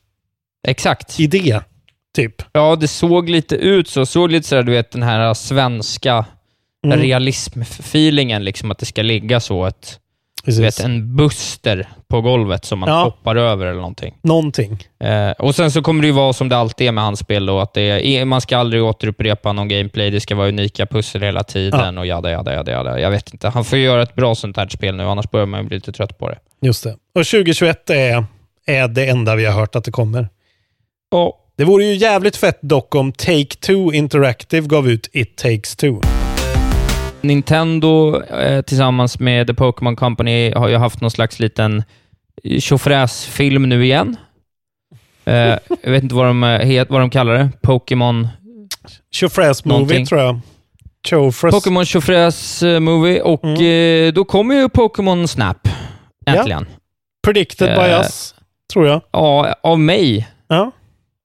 Exakt. 0.69 1.21
idé. 1.21 1.61
Typ. 2.17 2.43
Ja, 2.53 2.77
det 2.77 2.89
såg 2.89 3.29
lite 3.29 3.55
ut 3.57 3.89
så. 3.89 4.07
Såg 4.07 4.31
lite 4.31 4.49
sådär, 4.49 4.63
du 4.63 4.73
vet, 4.73 4.91
den 4.91 5.03
här 5.03 5.35
svenska 5.35 6.25
Mm. 6.87 7.01
realism-feelingen, 7.01 8.43
liksom 8.43 8.71
att 8.71 8.79
det 8.79 8.87
ska 8.87 9.03
ligga 9.03 9.41
så 9.41 9.65
ett, 9.67 9.99
du 10.47 10.63
Precis. 10.63 10.81
vet, 10.81 10.85
en 10.85 11.17
buster 11.17 11.89
på 12.09 12.21
golvet 12.21 12.65
som 12.65 12.79
man 12.79 12.89
Ja. 12.89 13.03
hoppar 13.05 13.37
över 13.37 13.67
eller 13.67 13.77
någonting. 13.81 14.15
Någonting. 14.23 14.79
Eh, 15.01 15.31
och 15.31 15.55
sen 15.55 15.71
så 15.71 15.83
kommer 15.83 16.01
det 16.03 16.07
ju 16.07 16.13
vara 16.13 16.33
som 16.33 16.49
det 16.49 16.57
alltid 16.57 16.87
är 16.89 16.93
med 16.93 17.05
hans 17.05 17.19
spel 17.21 17.47
då, 17.47 17.61
att 17.61 17.75
det 17.75 18.07
är, 18.17 18.25
man 18.25 18.41
ska 18.41 18.57
aldrig 18.59 18.83
återupprepa 18.85 19.53
någon 19.53 19.69
gameplay, 19.69 20.11
det 20.11 20.21
ska 20.21 20.35
vara 20.35 20.49
unika 20.49 20.87
pussel 20.87 21.23
hela 21.23 21.43
tiden 21.45 21.99
och 21.99 22.07
jada, 22.07 22.31
jada, 22.31 22.55
jada, 22.55 22.73
jada. 22.73 23.01
Jag 23.01 23.11
vet 23.11 23.33
inte. 23.33 23.49
Han 23.49 23.65
får 23.65 23.79
göra 23.79 24.03
ett 24.03 24.15
bra 24.15 24.35
sånt 24.35 24.57
här 24.57 24.69
spel 24.69 24.97
nu, 24.97 25.03
annars 25.05 25.31
börjar 25.31 25.47
man 25.47 25.61
ju 25.63 25.67
bli 25.67 25.77
lite 25.77 25.93
trött 25.93 26.19
på 26.19 26.29
det. 26.29 26.39
Just 26.63 26.85
det. 26.85 26.91
Och 26.91 27.27
2021 27.27 27.91
är, 27.91 28.25
är 28.67 28.89
det 28.89 29.07
enda 29.09 29.35
vi 29.35 29.45
har 29.45 29.53
hört 29.53 29.77
att 29.77 29.85
det 29.85 29.91
kommer. 29.93 30.29
Ja. 31.11 31.39
Det 31.59 31.65
vore 31.65 31.85
ju 31.85 31.95
jävligt 31.95 32.37
fett 32.37 32.59
dock 32.63 32.95
om 32.95 33.13
Take-Two 33.13 33.95
Interactive 33.95 34.67
gav 34.67 34.89
ut 34.89 35.09
It 35.13 35.37
Takes 35.37 35.77
Two. 35.77 36.01
Nintendo 37.27 38.23
eh, 38.23 38.63
tillsammans 38.63 39.19
med 39.19 39.47
The 39.47 39.55
Pokémon 39.55 39.97
Company 39.97 40.53
har 40.53 40.69
ju 40.69 40.77
haft 40.77 41.01
någon 41.01 41.11
slags 41.11 41.39
liten 41.41 41.83
tjofräs-film 42.59 43.69
nu 43.69 43.85
igen. 43.85 44.17
Eh, 45.25 45.35
jag 45.83 45.91
vet 45.91 46.03
inte 46.03 46.15
vad 46.15 46.27
de, 46.27 46.45
eh, 46.45 46.59
het, 46.61 46.91
vad 46.91 47.01
de 47.01 47.11
kallar 47.11 47.35
det. 47.35 47.51
Pokémon... 47.63 48.29
Tjofräs 49.13 49.65
Movie 49.65 49.79
Någonting. 49.79 50.07
tror 50.07 50.21
jag. 50.21 50.41
Pokémon 51.53 51.85
Tjofräs 51.85 52.63
Movie 52.81 53.21
och 53.21 53.45
Mm. 53.45 54.07
eh, 54.09 54.13
då 54.13 54.25
kommer 54.25 54.55
ju 54.55 54.69
Pokémon 54.69 55.29
Snap. 55.29 55.69
Äntligen. 56.27 56.67
Predicted 57.27 57.69
by 57.69 57.83
Eh. 57.85 57.99
us, 58.01 58.35
tror 58.73 58.87
jag. 58.87 59.01
Ja, 59.11 59.55
av 59.63 59.79
mig. 59.81 60.29
Ja. 60.49 60.71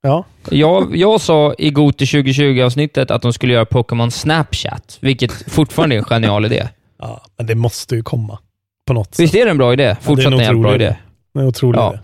Ja. 0.02 0.24
Jag, 0.50 0.96
jag 0.96 1.20
sa 1.20 1.54
i 1.58 1.70
Goti 1.70 2.04
2020-avsnittet 2.04 3.10
att 3.10 3.22
de 3.22 3.32
skulle 3.32 3.52
göra 3.52 3.64
Pokémon 3.64 4.10
Snapchat, 4.10 4.98
vilket 5.00 5.52
fortfarande 5.52 5.94
är 5.94 5.98
en 5.98 6.04
genial 6.04 6.44
idé. 6.44 6.68
ja. 6.98 7.20
Men 7.38 7.46
det 7.46 7.54
måste 7.54 7.94
ju 7.96 8.02
komma. 8.02 8.38
På 8.86 8.92
något 8.92 9.14
sätt. 9.14 9.24
Visst 9.24 9.34
är 9.34 9.44
det 9.44 9.50
en 9.50 9.58
bra 9.58 9.72
idé? 9.72 9.96
Fortsatt 10.00 10.26
en 10.26 10.32
en 10.32 10.38
jävla 10.38 10.60
bra 10.60 10.68
otrolig 10.70 10.84
idé. 10.86 10.96
Det 11.34 11.40
är 11.40 11.46
otroligt. 11.46 11.78
Ja. 11.80 11.94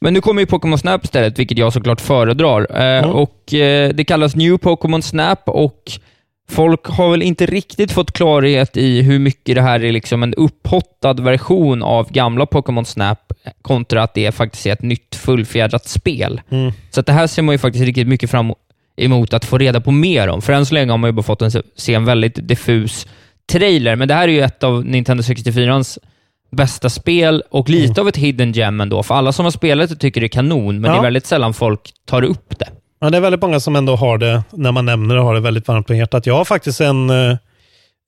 Men 0.00 0.14
nu 0.14 0.20
kommer 0.20 0.42
ju 0.42 0.46
Pokémon 0.46 0.78
Snap 0.78 1.04
istället, 1.04 1.38
vilket 1.38 1.58
jag 1.58 1.72
såklart 1.72 2.00
föredrar. 2.00 2.66
Eh, 2.70 2.98
Mm. 3.04 3.10
och 3.10 3.54
eh, 3.54 3.92
Det 3.94 4.04
kallas 4.04 4.36
New 4.36 4.58
Pokémon 4.58 5.02
Snap 5.02 5.42
och 5.48 5.82
folk 6.52 6.86
har 6.86 7.10
väl 7.10 7.22
inte 7.22 7.46
riktigt 7.46 7.92
fått 7.92 8.12
klarhet 8.12 8.76
i 8.76 9.02
hur 9.02 9.18
mycket 9.18 9.54
det 9.54 9.62
här 9.62 9.84
är 9.84 9.92
liksom 9.92 10.22
en 10.22 10.34
upphottad 10.34 11.14
version 11.14 11.82
av 11.82 12.12
gamla 12.12 12.46
Pokémon 12.46 12.84
Snap 12.84 13.32
kontra 13.62 14.02
att 14.02 14.14
det 14.14 14.32
faktiskt 14.32 14.66
är 14.66 14.72
ett 14.72 14.82
nytt 14.82 15.14
fullfjädrat 15.14 15.88
spel. 15.88 16.40
Mm. 16.50 16.72
Så 16.90 17.00
att 17.00 17.06
det 17.06 17.12
här 17.12 17.26
ser 17.26 17.42
man 17.42 17.54
ju 17.54 17.58
faktiskt 17.58 17.84
riktigt 17.84 18.08
mycket 18.08 18.30
fram 18.30 18.52
emot 18.96 19.34
att 19.34 19.44
få 19.44 19.58
reda 19.58 19.80
på 19.80 19.90
mer 19.90 20.28
om. 20.28 20.42
För 20.42 20.52
än 20.52 20.66
så 20.66 20.74
länge 20.74 20.90
har 20.92 20.98
man 20.98 21.08
ju 21.08 21.12
bara 21.12 21.22
fått 21.22 21.42
en, 21.42 21.50
se 21.76 21.94
en 21.94 22.04
väldigt 22.04 22.48
diffus 22.48 23.06
trailer, 23.52 23.96
men 23.96 24.08
det 24.08 24.14
här 24.14 24.28
är 24.28 24.32
ju 24.32 24.40
ett 24.40 24.62
av 24.64 24.84
Nintendo 24.84 25.22
64ans 25.22 25.98
bästa 26.50 26.90
spel 26.90 27.42
och 27.50 27.68
lite 27.68 28.00
av 28.00 28.08
ett 28.08 28.16
hidden 28.16 28.52
gem 28.52 28.80
ändå. 28.80 29.02
För 29.02 29.14
alla 29.14 29.32
som 29.32 29.44
har 29.44 29.50
spelat 29.50 29.88
det 29.90 29.96
tycker 29.96 30.20
det 30.20 30.26
är 30.26 30.28
kanon, 30.28 30.80
men 30.80 30.90
Ja. 30.90 30.94
det 30.94 31.00
är 31.00 31.02
väldigt 31.02 31.26
sällan 31.26 31.54
folk 31.54 31.80
tar 32.06 32.22
upp 32.22 32.58
det. 32.58 32.68
Ja, 33.02 33.10
det 33.10 33.16
är 33.16 33.20
väldigt 33.20 33.42
många 33.42 33.60
som 33.60 33.76
ändå 33.76 33.96
har 33.96 34.18
det, 34.18 34.44
när 34.50 34.72
man 34.72 34.84
nämner 34.86 35.14
det, 35.14 35.20
har 35.20 35.34
det 35.34 35.40
väldigt 35.40 35.68
varmt 35.68 35.86
på 35.86 35.94
hjärtat. 35.94 36.26
Jag 36.26 36.34
har 36.34 36.44
faktiskt 36.44 36.80
en, 36.80 37.10
eh, 37.10 37.36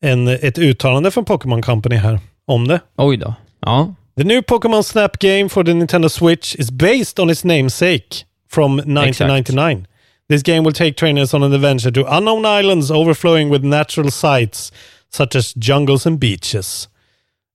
en, 0.02 0.28
ett 0.28 0.58
uttalande 0.58 1.10
från 1.10 1.24
Pokémon 1.24 1.62
Company 1.62 1.96
här 1.96 2.20
om 2.46 2.68
det. 2.68 2.80
Oj 2.96 3.16
då. 3.16 3.34
Ja. 3.60 3.94
The 4.16 4.24
new 4.24 4.42
Pokémon 4.42 4.84
Snap 4.84 5.18
game 5.18 5.48
for 5.48 5.64
the 5.64 5.74
Nintendo 5.74 6.08
Switch 6.08 6.54
is 6.54 6.70
based 6.70 7.18
on 7.18 7.30
its 7.30 7.44
namesake 7.44 8.24
from 8.50 8.78
1999. 8.78 9.86
This 10.28 10.42
game 10.42 10.60
will 10.60 10.74
take 10.74 10.92
trainers 10.92 11.34
on 11.34 11.42
an 11.42 11.52
adventure 11.52 11.92
to 11.92 12.16
unknown 12.16 12.46
islands 12.60 12.90
overflowing 12.90 13.52
with 13.52 13.64
natural 13.64 14.10
sights 14.10 14.72
such 15.12 15.36
as 15.36 15.54
jungles 15.54 16.06
and 16.06 16.18
beaches. 16.18 16.88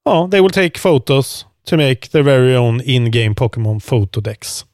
Ja, 0.05 0.27
they 0.31 0.41
will 0.41 0.53
take 0.53 0.79
photos 0.79 1.45
to 1.69 1.77
make 1.77 2.09
their 2.09 2.23
very 2.23 2.55
own 2.55 2.81
in-game 2.81 3.35
Pokémon 3.35 3.79
Photodex. 3.79 4.65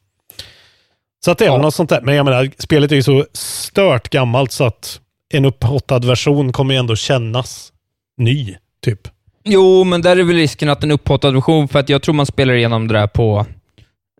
Så 1.26 1.30
att 1.32 1.38
det 1.38 1.44
är 1.44 1.48
Ja. 1.48 1.58
något 1.58 1.74
sånt 1.74 1.90
där. 1.90 2.00
Men 2.00 2.14
jag 2.14 2.24
menar, 2.24 2.50
spelet 2.58 2.92
är 2.92 2.96
ju 2.96 3.02
så 3.02 3.24
stört 3.32 4.08
gammalt 4.08 4.52
så 4.52 4.64
att 4.64 5.00
en 5.34 5.44
upphottad 5.44 5.98
version 5.98 6.52
kommer 6.52 6.74
ju 6.74 6.78
ändå 6.80 6.96
kännas 6.96 7.72
ny, 8.18 8.54
typ. 8.84 9.00
Jo, 9.44 9.84
men 9.84 10.02
där 10.02 10.16
är 10.16 10.22
väl 10.22 10.36
risken 10.36 10.68
att 10.68 10.84
en 10.84 10.90
upphottad 10.90 11.30
version, 11.30 11.68
för 11.68 11.78
att 11.78 11.88
jag 11.88 12.02
tror 12.02 12.14
man 12.14 12.26
spelar 12.26 12.54
igenom 12.54 12.88
det 12.88 12.94
där 12.94 13.06
på 13.06 13.46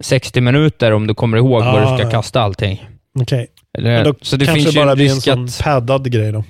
60 0.02 0.40
minuter 0.40 0.92
om 0.92 1.06
du 1.06 1.14
kommer 1.14 1.36
ihåg 1.36 1.64
var 1.64 1.80
du 1.80 1.86
Ah, 1.86 1.96
ska 1.96 2.04
ja. 2.06 2.10
kasta 2.10 2.40
allting. 2.40 2.84
Okej. 3.20 3.46
Eller, 3.78 3.94
Men 3.94 4.04
då 4.04 4.14
så 4.22 4.36
det 4.36 4.44
kanske 4.44 4.62
finns 4.62 4.74
bara 4.76 4.94
blir 4.96 5.10
en 5.10 5.20
sån 5.20 5.44
att... 5.44 5.60
paddad 5.64 6.10
grej 6.12 6.32
då. 6.32 6.44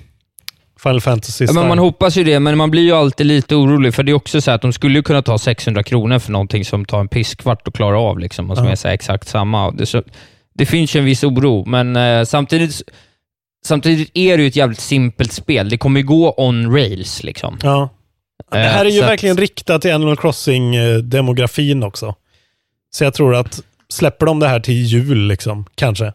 Final 0.83 1.01
Fantasy 1.01 1.45
Ja, 1.45 1.53
men 1.53 1.67
man 1.67 1.79
hoppas 1.79 2.17
ju 2.17 2.23
det, 2.23 2.39
men 2.39 2.57
man 2.57 2.71
blir 2.71 2.81
ju 2.83 2.91
alltid 2.91 3.25
lite 3.25 3.55
orolig, 3.55 3.93
för 3.93 4.03
det 4.03 4.11
är 4.11 4.13
också 4.13 4.41
så 4.41 4.51
att 4.51 4.61
de 4.61 4.73
skulle 4.73 5.01
kunna 5.01 5.21
ta 5.21 5.37
600 5.37 5.83
kronor 5.83 6.19
för 6.19 6.31
någonting 6.31 6.65
som 6.65 6.85
tar 6.85 6.99
en 6.99 7.07
pisskvart 7.07 7.67
att 7.67 7.73
klara 7.73 7.99
av, 7.99 8.19
liksom, 8.19 8.51
och 8.51 8.57
som 8.57 8.65
Ja. 8.65 8.71
är 8.71 8.75
så 8.75 8.87
exakt 8.87 9.27
samma. 9.27 9.71
Det, 9.71 9.85
så, 9.85 10.03
det 10.57 10.65
finns 10.65 10.95
ju 10.95 10.99
en 10.99 11.05
viss 11.05 11.23
oro, 11.23 11.65
men 11.65 11.95
eh, 11.95 12.23
samtidigt, 12.23 12.81
samtidigt 13.65 14.11
är 14.13 14.37
det 14.37 14.43
ju 14.43 14.47
ett 14.47 14.55
jävligt 14.55 14.79
simpelt 14.79 15.31
spel. 15.31 15.69
Det 15.69 15.77
kommer 15.77 15.99
ju 15.99 16.05
gå 16.05 16.33
on 16.37 16.71
rails. 16.75 17.23
Liksom. 17.23 17.57
Ja. 17.63 17.89
Det 18.51 18.57
Eh, 18.57 18.63
här 18.67 18.85
är 18.85 18.89
ju 18.89 19.01
att- 19.01 19.09
verkligen 19.09 19.37
riktat 19.37 19.81
till 19.81 19.93
Animal 19.93 20.15
Crossing-demografin 20.17 21.83
också. 21.83 22.15
Så 22.95 23.03
jag 23.03 23.13
tror 23.13 23.35
att 23.35 23.59
släpper 23.89 24.25
de 24.25 24.39
det 24.39 24.47
här 24.47 24.59
till 24.59 24.83
jul, 24.83 25.27
liksom, 25.27 25.65
kanske, 25.75 26.13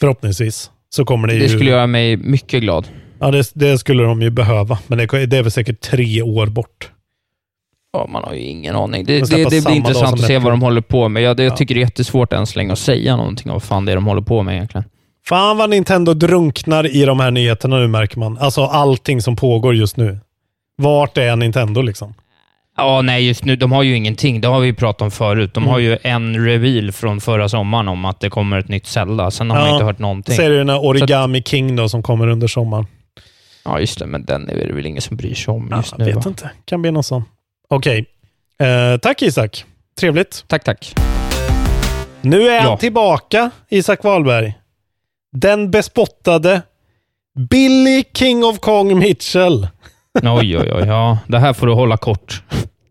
förhoppningsvis, 0.00 0.70
så 0.94 1.04
kommer 1.04 1.28
det 1.28 1.34
ju... 1.34 1.40
Det 1.40 1.48
skulle 1.48 1.70
göra 1.70 1.86
mig 1.86 2.16
mycket 2.16 2.60
glad. 2.60 2.86
Ja, 3.20 3.30
det, 3.30 3.50
det 3.54 3.78
skulle 3.78 4.02
de 4.02 4.22
ju 4.22 4.30
behöva. 4.30 4.78
Men 4.86 4.98
det, 4.98 5.26
det 5.26 5.38
är 5.38 5.42
väl 5.42 5.50
säkert 5.52 5.80
tre 5.80 6.22
år 6.22 6.46
bort. 6.46 6.90
Ja, 7.92 8.06
man 8.08 8.24
har 8.24 8.32
ju 8.34 8.40
ingen 8.40 8.76
aning. 8.76 9.04
Det, 9.04 9.18
De 9.20 9.24
det, 9.36 9.50
det 9.50 9.64
blir 9.64 9.74
intressant 9.76 10.12
att 10.14 10.26
se 10.26 10.38
vad 10.38 10.52
de 10.52 10.62
håller 10.62 10.80
på 10.80 11.08
med. 11.08 11.22
Jag, 11.22 11.36
det, 11.36 11.42
Ja. 11.42 11.48
jag 11.48 11.56
tycker 11.56 11.74
det 11.74 11.78
är 11.78 11.82
jättesvårt 11.82 12.32
än 12.32 12.46
så 12.46 12.58
länge 12.58 12.72
att 12.72 12.78
säga 12.78 13.16
någonting 13.16 13.50
om 13.50 13.54
vad 13.54 13.62
fan 13.62 13.84
det 13.84 13.92
är 13.92 13.96
de 13.96 14.06
håller 14.06 14.22
på 14.22 14.42
med 14.42 14.54
egentligen. 14.54 14.84
Fan 15.26 15.56
vad 15.56 15.70
Nintendo 15.70 16.14
drunknar 16.14 16.96
i 16.96 17.04
de 17.04 17.20
här 17.20 17.30
nyheterna 17.30 17.76
nu 17.78 17.88
märker 17.88 18.18
man. 18.18 18.38
Alltså 18.38 18.62
allting 18.64 19.22
som 19.22 19.36
pågår 19.36 19.74
just 19.74 19.96
nu. 19.96 20.18
Vart 20.76 21.18
är 21.18 21.36
Nintendo 21.36 21.82
liksom? 21.82 22.14
Ja, 22.76 23.02
nej, 23.02 23.26
just 23.26 23.44
nu, 23.44 23.56
de 23.56 23.72
har 23.72 23.82
ju 23.82 23.96
ingenting. 23.96 24.40
Det 24.40 24.48
har 24.48 24.60
vi 24.60 24.66
ju 24.66 24.74
pratat 24.74 25.02
om 25.02 25.10
förut. 25.10 25.54
De 25.54 25.66
har 25.66 25.78
ju 25.78 25.98
en 26.02 26.44
reveal 26.46 26.92
från 26.92 27.20
förra 27.20 27.48
sommaren 27.48 27.88
om 27.88 28.04
att 28.04 28.20
det 28.20 28.30
kommer 28.30 28.58
ett 28.58 28.68
nytt 28.68 28.86
Zelda. 28.86 29.30
Sen 29.30 29.50
har 29.50 29.56
man 29.58 29.66
Ja. 29.66 29.72
inte 29.74 29.84
hört 29.84 29.98
någonting. 29.98 30.34
Är 30.44 30.50
det 30.50 30.58
den 30.58 30.68
här 30.68 30.84
Origami 30.84 31.42
King 31.42 31.76
då 31.76 31.88
som 31.88 32.02
kommer 32.02 32.28
under 32.28 32.46
sommaren. 32.48 32.86
Ja, 33.64 33.80
just 33.80 33.98
det, 33.98 34.06
men 34.06 34.24
den 34.24 34.48
är 34.48 34.66
det 34.66 34.72
väl 34.72 34.86
ingen 34.86 35.02
som 35.02 35.16
bryr 35.16 35.34
sig 35.34 35.52
om 35.54 35.72
just 35.76 35.90
jag 35.92 35.98
nu, 35.98 36.04
vet 36.04 36.14
va? 36.24 36.28
inte. 36.28 36.50
Kan 36.64 36.82
bli 36.82 36.90
någon 36.90 37.02
sån. 37.02 37.24
Okej. 37.72 38.06
Eh, 38.60 38.98
tack 39.00 39.22
Isak. 39.22 39.64
Trevligt. 40.00 40.44
Tack, 40.48 40.64
tack. 40.64 40.94
Nu 42.20 42.48
är 42.48 42.60
han 42.60 42.70
Ja. 42.70 42.76
tillbaka, 42.76 43.50
Isak 43.68 44.04
Wahlberg. 44.04 44.54
Den 45.36 45.70
bespottade 45.70 46.62
Billy 47.50 48.04
King 48.14 48.44
of 48.44 48.58
Kong 48.60 48.98
Mitchell. 48.98 49.68
Oj, 50.22 50.58
oj, 50.58 50.72
oj. 50.72 50.84
Ja, 50.86 51.18
det 51.28 51.38
här 51.38 51.52
får 51.52 51.66
du 51.66 51.72
hålla 51.72 51.96
kort. 51.96 52.42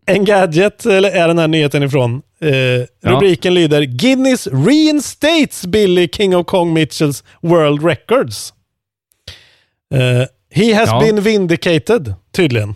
En 0.06 0.24
gadget, 0.24 0.86
eller 0.86 1.10
är 1.10 1.28
den 1.28 1.38
här 1.38 1.48
nyheten 1.48 1.82
ifrån? 1.82 2.22
Eh, 2.40 3.10
rubriken 3.10 3.54
lyder 3.54 3.82
Guinness 3.82 4.46
reinstates 4.46 5.66
Billy 5.66 6.08
King 6.12 6.36
of 6.36 6.46
Kong 6.46 6.72
Mitchells 6.72 7.24
World 7.42 7.84
Records. 7.84 8.52
Eh, 9.94 10.26
he 10.54 10.74
has 10.74 10.88
Ja. 10.88 11.00
been 11.00 11.20
vindicated, 11.20 12.14
tydligen. 12.36 12.74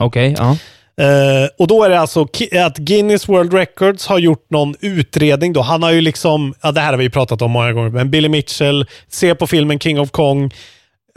Okej, 0.00 0.34
ja. 0.38 0.56
Uh, 1.00 1.48
och 1.58 1.66
då 1.66 1.84
är 1.84 1.90
det 1.90 2.00
alltså 2.00 2.26
att 2.60 2.76
Guinness 2.76 3.28
World 3.28 3.54
Records 3.54 4.06
har 4.06 4.18
gjort 4.18 4.50
någon 4.50 4.74
utredning 4.80 5.52
då. 5.52 5.60
Han 5.60 5.82
har 5.82 5.90
ju 5.90 6.00
liksom, 6.00 6.54
ja 6.62 6.72
det 6.72 6.80
här 6.80 6.90
har 6.90 6.98
vi 6.98 7.10
pratat 7.10 7.42
om 7.42 7.50
många 7.50 7.72
gånger, 7.72 7.90
men 7.90 8.10
Billy 8.10 8.28
Mitchell, 8.28 8.86
se 9.08 9.34
på 9.34 9.46
filmen 9.46 9.78
King 9.78 10.00
of 10.00 10.10
Kong. 10.10 10.50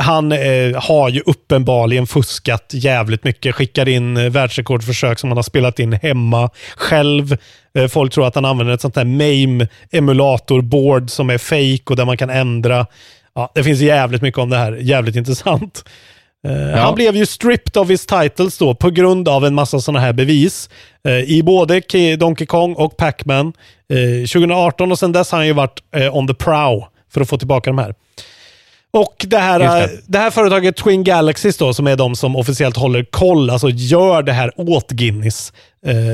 Han 0.02 0.32
eh, 0.32 0.76
har 0.76 1.10
ju 1.10 1.22
uppenbarligen 1.26 2.08
fuskat 2.08 2.72
jävligt 2.74 3.24
mycket. 3.24 3.56
Skickar 3.56 3.89
in 3.89 4.18
eh, 4.18 4.30
världsrekordförsök 4.30 5.20
som 5.20 5.30
han 5.30 5.38
har 5.38 5.44
spelat 5.44 5.80
in 5.80 5.94
hemma 5.94 6.50
själv. 6.76 7.38
Eh, 7.78 7.88
folk 7.88 8.13
tror 8.13 8.28
att 8.28 8.36
han 8.36 8.46
använder 8.46 8.74
ett 8.74 8.82
sånt 8.82 8.96
där 8.96 9.06
MAME 9.06 9.68
emulatorboard 9.92 11.10
som 11.10 11.30
är 11.30 11.38
fake 11.38 11.84
och 11.89 11.96
där 11.96 12.06
man 12.06 12.18
kan 12.18 12.30
ändra. 12.30 12.86
Ja, 13.36 13.52
det 13.56 13.63
finns 13.63 13.80
jävligt 13.80 14.22
mycket 14.22 14.39
om 14.39 14.50
det 14.50 14.58
här. 14.58 14.72
Jävligt 14.72 15.15
intressant. 15.15 15.84
Eh, 16.47 16.80
Han 16.82 16.95
blev 16.95 17.15
ju 17.15 17.25
stripped 17.25 17.78
of 17.82 17.89
his 17.89 18.06
titles 18.06 18.58
då 18.58 18.75
på 18.75 18.89
grund 18.89 19.28
av 19.30 19.45
en 19.45 19.56
massa 19.56 19.80
sådana 19.80 19.99
här 19.99 20.13
bevis. 20.13 20.69
eh, 21.08 21.13
I 21.19 21.43
både 21.43 21.80
Ki- 21.80 22.15
Donkey 22.15 22.47
Kong 22.47 22.73
och 22.73 22.97
Pac-Man. 22.97 23.54
Eh, 23.93 24.28
2018 24.28 24.91
och 24.91 24.99
sen 24.99 25.12
dess 25.12 25.32
har 25.32 25.38
han 25.38 25.47
ju 25.47 25.54
varit 25.54 25.80
on 26.12 26.28
the 26.28 26.34
prow 26.34 26.84
för 27.13 27.21
att 27.21 27.30
få 27.30 27.38
tillbaka 27.38 27.69
de 27.69 27.78
här. 27.78 27.93
Och 28.91 29.25
det 29.28 29.38
här, 29.38 29.60
det. 29.60 29.89
det. 30.08 30.17
här 30.19 30.32
företaget 30.32 30.75
Twin 30.78 31.04
Galaxies 31.04 31.58
då, 31.58 31.73
som 31.73 31.88
är 31.88 31.95
de 31.95 32.15
som 32.15 32.36
officiellt 32.36 32.78
håller 32.78 33.04
koll, 33.04 33.49
alltså 33.49 33.69
gör 33.69 34.23
det 34.23 34.32
här 34.34 34.52
åt 34.56 34.89
Guinness. 34.91 35.54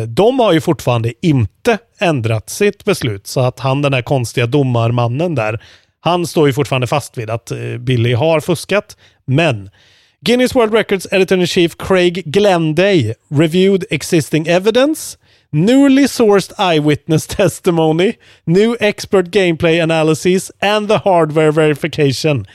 De 0.08 0.40
har 0.40 0.54
ju 0.54 0.62
fortfarande 0.62 1.14
inte 1.22 1.78
ändrat 2.00 2.50
sitt 2.50 2.84
beslut. 2.86 3.28
Så 3.28 3.40
att 3.40 3.60
han, 3.60 3.82
den 3.82 3.94
här 3.94 4.02
konstiga 4.02 4.46
domarmannen 4.48 5.36
där, 5.36 5.64
han 6.00 6.28
står 6.28 6.48
ju 6.48 6.54
fortfarande 6.54 6.88
fast 6.88 7.18
vid 7.18 7.30
att 7.30 7.52
Billy 7.80 8.14
har 8.14 8.40
fuskat. 8.40 8.98
Men 9.28 9.70
Guinness 10.24 10.56
World 10.56 10.74
Records 10.74 11.08
Editor-in-Chief 11.12 11.78
Craig 11.78 12.24
Glenday 12.32 13.16
reviewed 13.30 13.86
existing 13.92 14.48
evidence, 14.48 15.18
newly 15.52 16.04
sourced 16.08 16.52
eyewitness 16.58 17.28
testimony, 17.38 18.18
new 18.46 18.76
expert 18.80 19.32
gameplay 19.32 19.84
analysis 19.84 20.52
and 20.62 20.88
the 20.88 20.98
hardware 20.98 21.52
verification. 21.52 22.46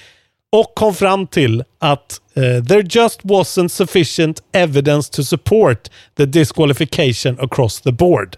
Och 0.53 0.73
kom 0.75 0.95
fram 0.95 1.27
till 1.27 1.65
att 1.79 2.21
eh, 2.35 2.65
there 2.65 2.83
just 2.91 3.23
wasn't 3.23 3.69
sufficient 3.69 4.43
evidence 4.53 5.11
to 5.11 5.23
support 5.23 5.91
the 6.17 6.27
disqualification 6.27 7.39
across 7.41 7.81
the 7.81 7.93
board. 7.93 8.37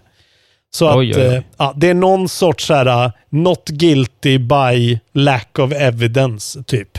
Så 0.71 0.87
att 0.87 0.95
Oj, 0.95 1.15
oj, 1.15 1.21
oj. 1.21 1.35
eh, 1.35 1.43
ja, 1.57 1.73
det 1.77 1.89
är 1.89 1.93
någon 1.93 2.29
sorts 2.29 2.69
här, 2.69 3.05
uh, 3.05 3.11
not 3.29 3.65
guilty 3.69 4.37
by 4.37 4.99
lack 5.13 5.59
of 5.59 5.71
evidence, 5.71 6.63
typ. 6.63 6.97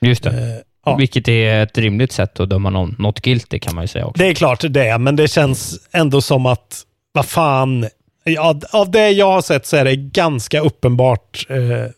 Just 0.00 0.22
det. 0.22 0.62
Ja. 0.86 0.96
Vilket 0.96 1.28
är 1.28 1.62
ett 1.62 1.78
rimligt 1.78 2.12
sätt 2.12 2.40
att 2.40 2.50
döma 2.50 2.70
någon 2.70 2.96
not 2.98 3.20
guilty 3.20 3.58
kan 3.58 3.74
man 3.74 3.84
ju 3.84 3.88
säga 3.88 4.06
också. 4.06 4.22
Det 4.22 4.28
är 4.28 4.34
klart 4.34 4.64
det 4.68 4.88
är, 4.88 4.98
men 4.98 5.16
det 5.16 5.28
känns 5.28 5.88
ändå 5.92 6.20
som 6.20 6.46
att, 6.46 6.82
vad 7.12 7.26
fan, 7.26 7.86
Ja, 8.28 8.60
av 8.72 8.90
det 8.90 9.10
jag 9.10 9.32
har 9.32 9.42
sett 9.42 9.66
så 9.66 9.76
är 9.76 9.84
det 9.84 9.96
ganska 9.96 10.60
uppenbart 10.60 11.46
eh, 11.48 11.90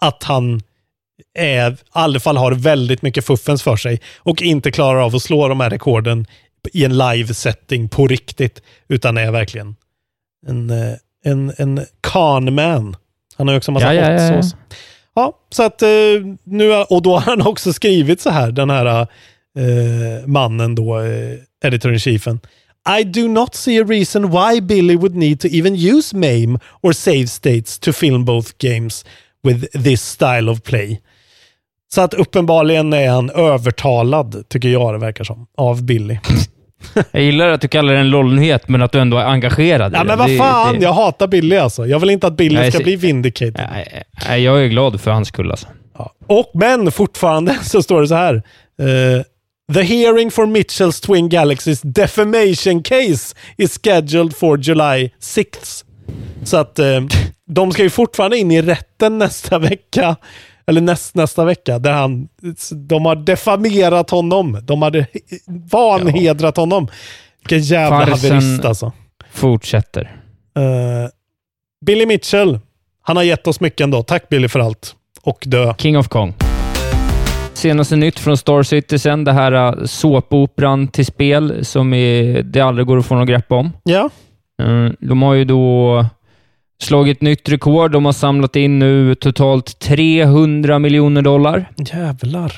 att 0.00 0.22
han 0.22 0.60
är, 1.38 1.72
i 1.72 1.76
alla 1.90 2.20
fall 2.20 2.36
har 2.36 2.52
väldigt 2.52 3.02
mycket 3.02 3.26
fuffens 3.26 3.62
för 3.62 3.76
sig 3.76 4.00
och 4.18 4.42
inte 4.42 4.70
klarar 4.70 5.00
av 5.00 5.16
att 5.16 5.22
slå 5.22 5.48
de 5.48 5.60
här 5.60 5.70
rekorden 5.70 6.26
i 6.72 6.84
en 6.84 6.98
live-setting 6.98 7.88
på 7.88 8.06
riktigt, 8.06 8.62
utan 8.88 9.18
är 9.18 9.30
verkligen 9.30 9.76
en, 10.46 10.70
eh, 10.70 10.94
en, 11.24 11.52
en 11.58 11.86
con-man. 12.00 12.96
Han 13.36 13.48
har 13.48 13.54
ju 13.54 13.58
också 13.58 13.70
en 13.70 13.74
massa 13.74 13.94
Ja, 13.94 14.10
ja, 14.10 14.22
ja, 14.22 14.34
ja. 14.34 14.42
Ja, 15.14 15.38
så 15.50 15.62
att 15.62 15.82
eh, 15.82 15.88
nu, 16.44 16.72
och 16.72 17.02
då 17.02 17.12
har 17.12 17.20
han 17.20 17.46
också 17.46 17.72
skrivit 17.72 18.20
så 18.20 18.30
här, 18.30 18.52
den 18.52 18.70
här 18.70 19.06
eh, 19.58 20.26
mannen 20.26 20.74
då, 20.74 21.00
eh, 21.00 21.38
editor-in-chiefen. 21.64 22.40
I 23.00 23.04
do 23.04 23.28
not 23.28 23.54
see 23.54 23.80
a 23.80 23.84
reason 23.84 24.30
why 24.30 24.60
Billy 24.60 24.96
would 24.96 25.14
need 25.14 25.40
to 25.40 25.48
even 25.48 25.74
use 25.74 26.16
MAME 26.16 26.58
or 26.80 26.92
save 26.92 27.26
states 27.26 27.78
to 27.78 27.92
film 27.92 28.24
both 28.24 28.52
games 28.58 29.04
with 29.42 29.82
this 29.84 30.02
style 30.02 30.50
of 30.50 30.62
play. 30.62 31.00
Så 31.94 32.00
att 32.00 32.14
uppenbarligen 32.14 32.92
är 32.92 33.08
han 33.08 33.30
övertalad, 33.30 34.44
tycker 34.48 34.68
jag 34.68 34.94
det 34.94 34.98
verkar 34.98 35.24
som, 35.24 35.46
av 35.56 35.82
Billy. 35.82 36.18
Jag 37.12 37.22
gillar 37.22 37.48
att 37.48 37.60
du 37.60 37.68
kallar 37.68 37.92
det 37.92 37.98
en 37.98 38.10
LOL-nyhet, 38.10 38.68
men 38.68 38.82
att 38.82 38.92
du 38.92 38.98
ändå 38.98 39.16
är 39.16 39.24
engagerad 39.24 39.92
i 39.92 39.96
Ja 39.96 40.00
det. 40.04 40.08
men 40.08 40.18
vad 40.18 40.36
fan, 40.38 40.74
det- 40.74 40.82
jag 40.84 40.92
hatar 40.92 41.26
Billy 41.26 41.56
alltså. 41.56 41.86
Jag 41.86 41.98
vill 41.98 42.10
inte 42.10 42.26
att 42.26 42.36
Billy 42.36 42.70
ska 42.70 42.78
så- 42.78 42.84
bli 42.84 42.96
vindicated. 42.96 43.68
Nej, 44.28 44.42
Jag 44.42 44.62
är 44.64 44.66
glad 44.68 45.00
för 45.00 45.10
hans 45.10 45.28
skull 45.28 45.50
alltså. 45.50 45.66
Ja. 45.98 46.12
Och, 46.26 46.50
men 46.54 46.92
fortfarande 46.92 47.54
så 47.62 47.82
står 47.82 48.00
det 48.00 48.08
så 48.08 48.14
här. 48.14 48.34
eh, 48.34 49.22
The 49.74 49.82
hearing 49.82 50.30
for 50.30 50.46
Mitchells 50.46 51.00
Twin 51.00 51.28
Galaxies 51.28 51.80
defamation 51.82 52.82
case 52.82 53.36
is 53.56 53.78
scheduled 53.84 54.36
for 54.36 54.58
July 54.58 55.10
6th. 55.20 55.84
Så 56.44 56.56
att 56.56 56.78
eh, 56.78 57.00
de 57.50 57.72
ska 57.72 57.82
ju 57.82 57.90
fortfarande 57.90 58.38
in 58.38 58.50
i 58.50 58.62
rätten 58.62 59.18
nästa 59.18 59.58
vecka. 59.58 60.16
Eller 60.66 60.80
näst, 60.80 61.14
nästa 61.14 61.44
vecka. 61.44 61.78
Där 61.78 61.92
han, 61.92 62.28
de 62.88 63.06
har 63.06 63.16
defamerat 63.16 64.10
honom. 64.10 64.58
De 64.62 64.82
hade 64.82 65.06
vanhedrat 65.70 66.56
honom. 66.56 66.88
Vilken 67.40 67.60
jävla 67.60 68.06
Farsen- 68.06 68.28
haverist 68.30 68.64
alltså. 68.64 68.92
Fortsätter. 69.32 70.02
Eh, 70.56 71.10
Billy 71.86 72.06
Mitchell. 72.06 72.58
Han 73.02 73.16
har 73.16 73.22
gett 73.22 73.46
oss 73.46 73.60
mycket 73.60 73.80
ändå. 73.80 74.02
Tack 74.02 74.28
Billy 74.28 74.48
för 74.48 74.60
allt. 74.60 74.94
Och 75.22 75.42
dö. 75.46 75.74
King 75.78 75.98
of 75.98 76.08
Kong. 76.08 76.34
Senaste 77.54 77.96
nytt 77.96 78.18
från 78.18 78.36
Star 78.36 78.62
Citizen, 78.62 79.24
det 79.24 79.32
här 79.32 79.52
uh, 79.78 79.84
såpoperan 79.84 80.88
till 80.88 81.06
spel 81.06 81.64
som 81.64 81.94
är, 81.94 82.42
det 82.42 82.60
aldrig 82.60 82.86
går 82.86 82.98
att 82.98 83.06
få 83.06 83.14
något 83.14 83.28
grepp 83.28 83.52
om. 83.52 83.72
Ja. 83.84 84.10
Eh, 84.62 84.92
De 85.00 85.22
har 85.22 85.34
ju 85.34 85.44
då 85.44 86.06
slagit 86.82 87.20
nytt 87.20 87.48
rekord. 87.48 87.92
De 87.92 88.04
har 88.04 88.12
samlat 88.12 88.56
in 88.56 88.78
nu 88.78 89.14
totalt 89.14 89.78
300 89.78 90.78
miljoner 90.78 91.22
dollar. 91.22 91.68
Jävlar. 91.76 92.52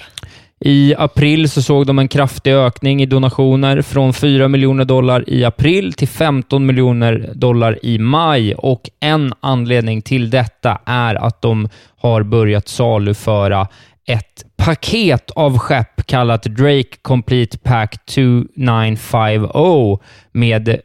I 0.61 0.95
april 0.99 1.51
så 1.51 1.63
såg 1.63 1.87
de 1.87 1.99
en 1.99 2.09
kraftig 2.09 2.53
ökning 2.53 3.03
i 3.03 3.07
donationer 3.07 3.83
från 3.83 4.13
4 4.13 4.49
miljoner 4.49 4.85
dollar 4.85 5.31
i 5.31 5.45
april 5.45 5.93
till 5.93 6.09
15 6.09 6.67
miljoner 6.67 7.31
dollar 7.35 7.79
i 7.83 7.99
maj. 7.99 8.55
Och 8.55 8.91
en 9.01 9.33
anledning 9.41 10.03
till 10.03 10.31
detta 10.31 10.79
är 10.85 11.15
att 11.15 11.43
de 11.43 11.69
har 11.97 12.23
börjat 12.23 12.69
saluföra 12.69 13.69
ett 14.07 14.45
paket 14.57 15.31
av 15.31 15.59
skepp 15.59 16.07
kallat 16.07 16.43
Drake 16.43 16.97
Complete 17.03 17.59
Pack 17.59 18.07
2950 18.07 19.99
med 20.33 20.81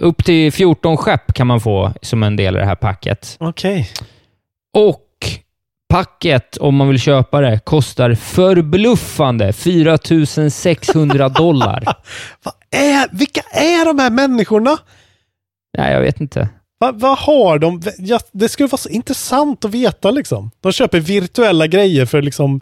upp 0.00 0.24
till 0.24 0.52
14 0.52 0.96
skepp 0.96 1.32
kan 1.34 1.46
man 1.46 1.60
få 1.60 1.92
som 2.02 2.22
en 2.22 2.36
del 2.36 2.56
i 2.56 2.58
det 2.58 2.66
här 2.66 2.74
packet. 2.74 3.36
Okej. 3.40 3.90
Och 4.76 5.06
packet, 5.88 6.56
om 6.56 6.74
man 6.74 6.88
vill 6.88 7.00
köpa 7.00 7.40
det, 7.40 7.60
kostar 7.64 8.14
förbluffande 8.14 9.52
4 9.52 9.98
600 10.50 11.28
dollar. 11.38 11.84
Vad 12.42 12.54
är, 12.70 13.08
vilka 13.12 13.40
är 13.52 13.84
de 13.84 13.98
här 13.98 14.10
människorna? 14.10 14.78
Nej, 15.78 15.92
jag 15.92 16.00
vet 16.00 16.20
inte. 16.20 16.48
Va, 16.80 16.92
vad 16.94 17.18
har 17.18 17.58
de? 17.58 17.82
Ja, 17.98 18.20
det 18.32 18.48
skulle 18.48 18.68
vara 18.68 18.78
så 18.78 18.88
intressant 18.88 19.64
att 19.64 19.70
veta 19.70 20.10
liksom. 20.10 20.50
De 20.60 20.72
köper 20.72 21.00
virtuella 21.00 21.66
grejer 21.66 22.06
för 22.06 22.22
liksom 22.22 22.60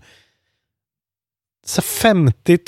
så 1.66 1.82
50 1.82 2.58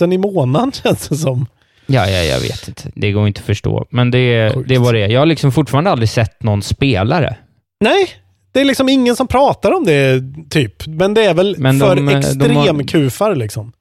000 0.00 0.12
i 0.12 0.18
månaden 0.18 0.72
känns 0.82 1.08
det 1.08 1.16
som. 1.16 1.46
Ja, 1.92 2.10
ja, 2.10 2.22
jag 2.22 2.40
vet 2.40 2.68
inte. 2.68 2.90
Det 2.94 3.12
går 3.12 3.26
inte 3.28 3.40
att 3.40 3.46
förstå. 3.46 3.86
Men 3.90 4.10
det, 4.10 4.54
Sjukt. 4.54 4.68
det 4.68 4.78
var 4.78 4.92
det. 4.92 5.06
Jag 5.06 5.20
har 5.20 5.26
liksom 5.26 5.52
fortfarande 5.52 5.90
aldrig 5.90 6.08
sett 6.08 6.42
någon 6.42 6.62
spelare. 6.62 7.36
Nej, 7.84 8.08
det 8.52 8.60
är 8.60 8.64
liksom 8.64 8.88
ingen 8.88 9.16
som 9.16 9.26
pratar 9.26 9.72
om 9.72 9.84
det 9.84 10.22
typ. 10.50 10.86
Men 10.86 11.14
det 11.14 11.24
är 11.24 11.34
väl 11.34 11.54
Men 11.58 11.78
de- 11.78 11.86
för 11.96 11.96
har- 12.02 12.18
extremkufar 12.18 13.34
liksom. 13.34 13.72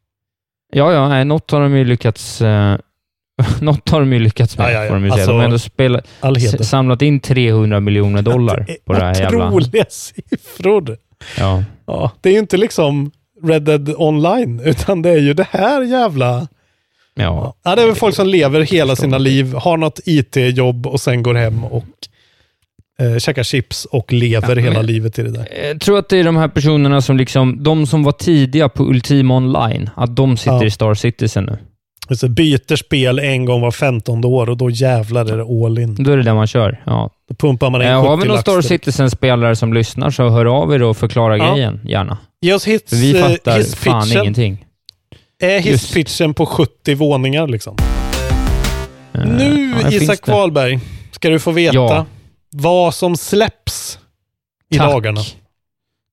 Ja, 0.74 0.94
ja, 0.94 1.10
nej, 1.10 1.26
något 1.26 1.52
har 1.52 1.62
de 1.62 1.76
ju 1.78 1.86
lyckats... 1.86 2.42
Eh, 2.42 2.78
något 3.62 3.90
har 3.90 4.00
de 4.00 4.14
ju 4.14 4.20
lyckats 4.20 4.58
med, 4.58 4.68
Ja, 4.68 4.72
ja, 4.72 4.82
ja. 4.84 4.88
får 4.88 4.96
de 4.96 5.04
ju 5.04 5.10
säga. 5.12 5.14
Alltså, 5.22 5.32
de 5.32 5.38
har 5.38 5.44
ändå 5.46 5.60
spelat, 5.60 6.06
samlat 6.66 7.02
in 7.02 7.20
300 7.20 7.80
miljoner 7.80 8.22
dollar 8.22 8.66
på 8.86 8.94
det 8.94 9.00
här 9.00 9.16
jävla... 9.22 9.48
Otroliga 9.48 9.86
siffror. 9.90 10.98
Ja. 11.38 11.64
Ja, 11.86 12.12
det 12.22 12.30
är 12.30 12.34
ju 12.34 12.40
inte 12.40 12.58
liksom 12.58 13.12
Red 13.44 13.62
Dead 13.64 13.94
Online, 13.98 14.60
utan 14.66 15.02
det 15.02 15.10
är 15.10 15.18
ju 15.20 15.34
det 15.34 15.48
här 15.52 15.82
jävla... 15.82 16.48
Ja. 17.16 17.54
Ja, 17.64 17.76
det 17.76 17.82
är 17.82 17.86
väl 17.86 17.96
folk 17.96 18.16
som 18.16 18.28
lever 18.28 18.62
hela 18.62 18.96
sina 18.96 19.18
liv, 19.18 19.54
har 19.54 19.78
något 19.78 20.00
IT-jobb 20.06 20.88
och 20.88 21.02
sen 21.02 21.24
går 21.24 21.36
hem 21.36 21.64
och 21.64 21.86
eh, 23.02 23.18
käkar 23.18 23.44
chips 23.44 23.86
och 23.86 24.14
lever 24.14 24.56
Ja, 24.56 24.62
hela 24.62 24.82
livet 24.82 25.20
i 25.20 25.24
det 25.24 25.32
där. 25.32 25.48
Jag 25.70 25.82
tror 25.82 26.00
att 26.00 26.10
det 26.10 26.18
är 26.18 26.24
de 26.24 26.38
här 26.38 26.48
personerna 26.48 27.02
som 27.02 27.18
liksom, 27.18 27.64
de 27.64 27.88
som 27.88 28.04
var 28.04 28.12
tidiga 28.12 28.70
på 28.70 28.84
Ultima 28.84 29.36
Online, 29.38 29.90
att 29.96 30.16
de 30.16 30.38
sitter 30.38 30.52
Ja. 30.56 30.64
i 30.66 30.72
Star 30.72 30.94
Citizen 30.94 31.44
nu. 31.44 31.58
Så 32.16 32.28
byter 32.30 32.76
spel 32.76 33.20
en 33.20 33.46
gång 33.46 33.62
var 33.62 33.72
15 33.72 34.26
år 34.26 34.50
och 34.50 34.58
då 34.58 34.70
jävlar 34.70 35.26
är 35.34 35.38
det 35.38 35.66
all 35.66 35.80
in. 35.80 35.96
Då 35.96 36.12
är 36.12 36.18
det 36.18 36.24
det 36.24 36.34
man 36.34 36.48
kör. 36.48 36.82
Ja. 36.86 37.10
Då 37.30 37.36
pumpar 37.36 37.70
man 37.70 37.82
in 37.82 37.88
Eh, 37.88 38.00
70 38.02 38.08
har 38.10 38.18
vi 38.18 38.28
någon 38.28 38.38
Star. 38.38 38.62
Citizen-spelare 38.62 39.56
som 39.56 39.74
lyssnar 39.74 40.10
så 40.10 40.30
hör 40.30 40.46
av 40.46 40.74
er 40.74 40.84
och 40.84 40.98
förklara 40.98 41.38
Ja. 41.38 41.54
grejen, 41.54 41.80
gärna. 41.84 42.18
Ge 42.42 42.54
oss 42.54 42.68
hits, 42.68 42.94
vi 42.94 43.16
eh, 43.20 43.22
fattar 43.28 43.52
fan 43.52 43.60
hisspitchen. 44.02 44.22
ingenting. 44.24 44.66
Är 45.42 45.60
hisspitchen 45.60 46.34
på 46.34 46.46
70 46.46 46.96
våningar 46.96 47.48
liksom? 47.48 47.76
Eh, 49.14 49.26
Nu, 49.26 49.76
ja, 49.84 49.92
Isak. 49.92 50.28
Wahlberg, 50.28 50.80
ska 51.12 51.30
du 51.30 51.40
få 51.40 51.52
veta 51.52 51.76
Ja. 51.76 52.06
vad 52.50 52.96
som 52.96 53.18
släpps 53.18 54.00
i 54.72 54.78
Tack. 54.78 54.88
dagarna. 54.92 55.22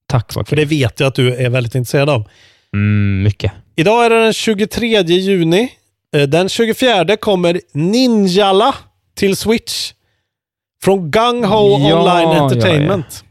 Tack 0.09 0.35
vad 0.35 0.49
För 0.49 0.57
det 0.57 0.65
vet 0.65 1.01
jag 1.01 1.07
att 1.07 1.15
du 1.15 1.35
är 1.35 1.51
väldigt 1.51 1.75
intresserad 1.75 2.11
av. 2.11 2.29
Mm, 2.75 3.23
mycket. 3.23 3.53
Idag 3.77 4.05
är 4.07 4.11
det 4.11 4.23
den 4.25 4.33
23 4.33 5.03
juni. 5.03 5.73
Eh, 6.17 6.23
Den 6.23 6.49
24 6.49 7.17
kommer 7.17 7.61
Ninjala 7.73 8.75
till 9.17 9.37
Switch. 9.37 9.93
Från 10.83 11.11
Gung 11.11 11.45
Ho 11.45 11.79
Ja, 11.89 11.99
Online 12.01 12.43
Entertainment. 12.43 13.25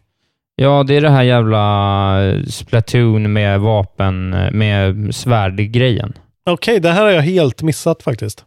Ja, 0.55 0.83
det 0.83 0.95
är 0.95 1.01
det 1.01 1.09
här 1.09 1.23
jävla 1.23 2.43
Splatoon 2.49 3.33
med 3.33 3.59
vapen, 3.59 4.33
eh, 4.33 4.51
med 4.51 5.15
svärdgrejen. 5.15 6.13
Okej, 6.49 6.79
det 6.79 6.91
här 6.91 7.03
har 7.03 7.11
jag 7.11 7.21
helt 7.21 7.61
missat 7.61 8.03
faktiskt. 8.03 8.45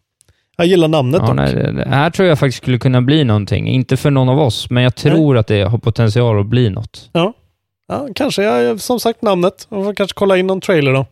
Jag 0.57 0.67
gillar 0.67 0.89
namnet 0.89 1.23
Ja, 1.27 1.33
nej, 1.33 1.55
det 1.55 1.73
det 1.73 1.89
här 1.89 2.11
tror 2.11 2.29
jag 2.29 2.39
faktiskt 2.39 2.63
skulle 2.63 2.79
kunna 2.79 3.03
bli 3.03 3.25
någonting. 3.25 3.69
Inte 3.69 3.97
för 3.97 4.11
någon 4.11 4.29
av 4.29 4.41
oss, 4.41 4.71
men 4.71 4.83
jag 4.83 4.95
tror 4.95 5.39
att 5.39 5.47
det 5.47 5.63
har 5.63 5.79
potential 5.79 6.41
att 6.41 6.47
bli 6.47 6.71
något. 6.71 7.11
Ja, 7.13 8.09
kanske. 8.15 8.43
Jag, 8.43 8.81
som 8.81 9.01
sagt 9.01 9.23
namnet. 9.23 9.67
Jag 9.71 9.85
får 9.85 9.95
kanske 9.95 10.15
kolla 10.15 10.37
in 10.37 10.47
någon 10.47 10.61
trailer 10.61 10.93
då. 10.93 11.07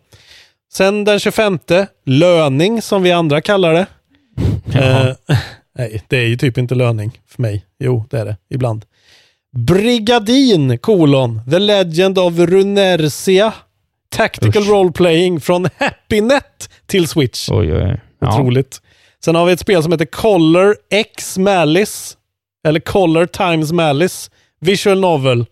Sen 0.72 1.04
den 1.04 1.18
25, 1.18 1.58
löning 2.06 2.82
som 2.82 3.02
vi 3.02 3.12
andra 3.12 3.40
kallar 3.40 3.72
det. 3.72 3.86
Ja. 4.72 5.08
Eh, 5.08 5.14
nej, 5.78 6.02
det 6.08 6.16
är 6.16 6.26
ju 6.26 6.36
typ 6.36 6.58
inte 6.58 6.74
löning 6.74 7.20
för 7.28 7.42
mig. 7.42 7.64
Jo, 7.78 8.04
det 8.10 8.18
är 8.20 8.24
det. 8.24 8.36
Ibland. 8.50 8.84
Brigadin, 9.56 10.78
kolon, 10.78 11.40
The 11.50 11.58
Legend 11.58 12.18
of 12.18 12.38
Runersia. 12.38 13.52
Tactical 14.08 14.62
Usch. 14.62 14.68
Role 14.68 14.92
Playing 14.92 15.40
från 15.40 15.68
Happynet 15.78 16.70
till 16.86 17.08
Switch. 17.08 17.48
Oj, 17.50 17.72
oj, 17.74 17.82
oj. 17.82 18.00
Ja. 18.20 18.28
Otroligt. 18.40 18.82
Sen 19.24 19.34
har 19.34 19.46
vi 19.46 19.52
ett 19.52 19.60
spel 19.60 19.82
som 19.82 19.92
heter 19.92 20.04
Color 20.04 20.76
X 20.90 21.38
Malice. 21.38 22.16
Eller 22.66 22.80
Color 22.80 23.26
Times 23.26 23.72
Malice. 23.72 24.30
Visual 24.60 25.00
Novel. 25.00 25.46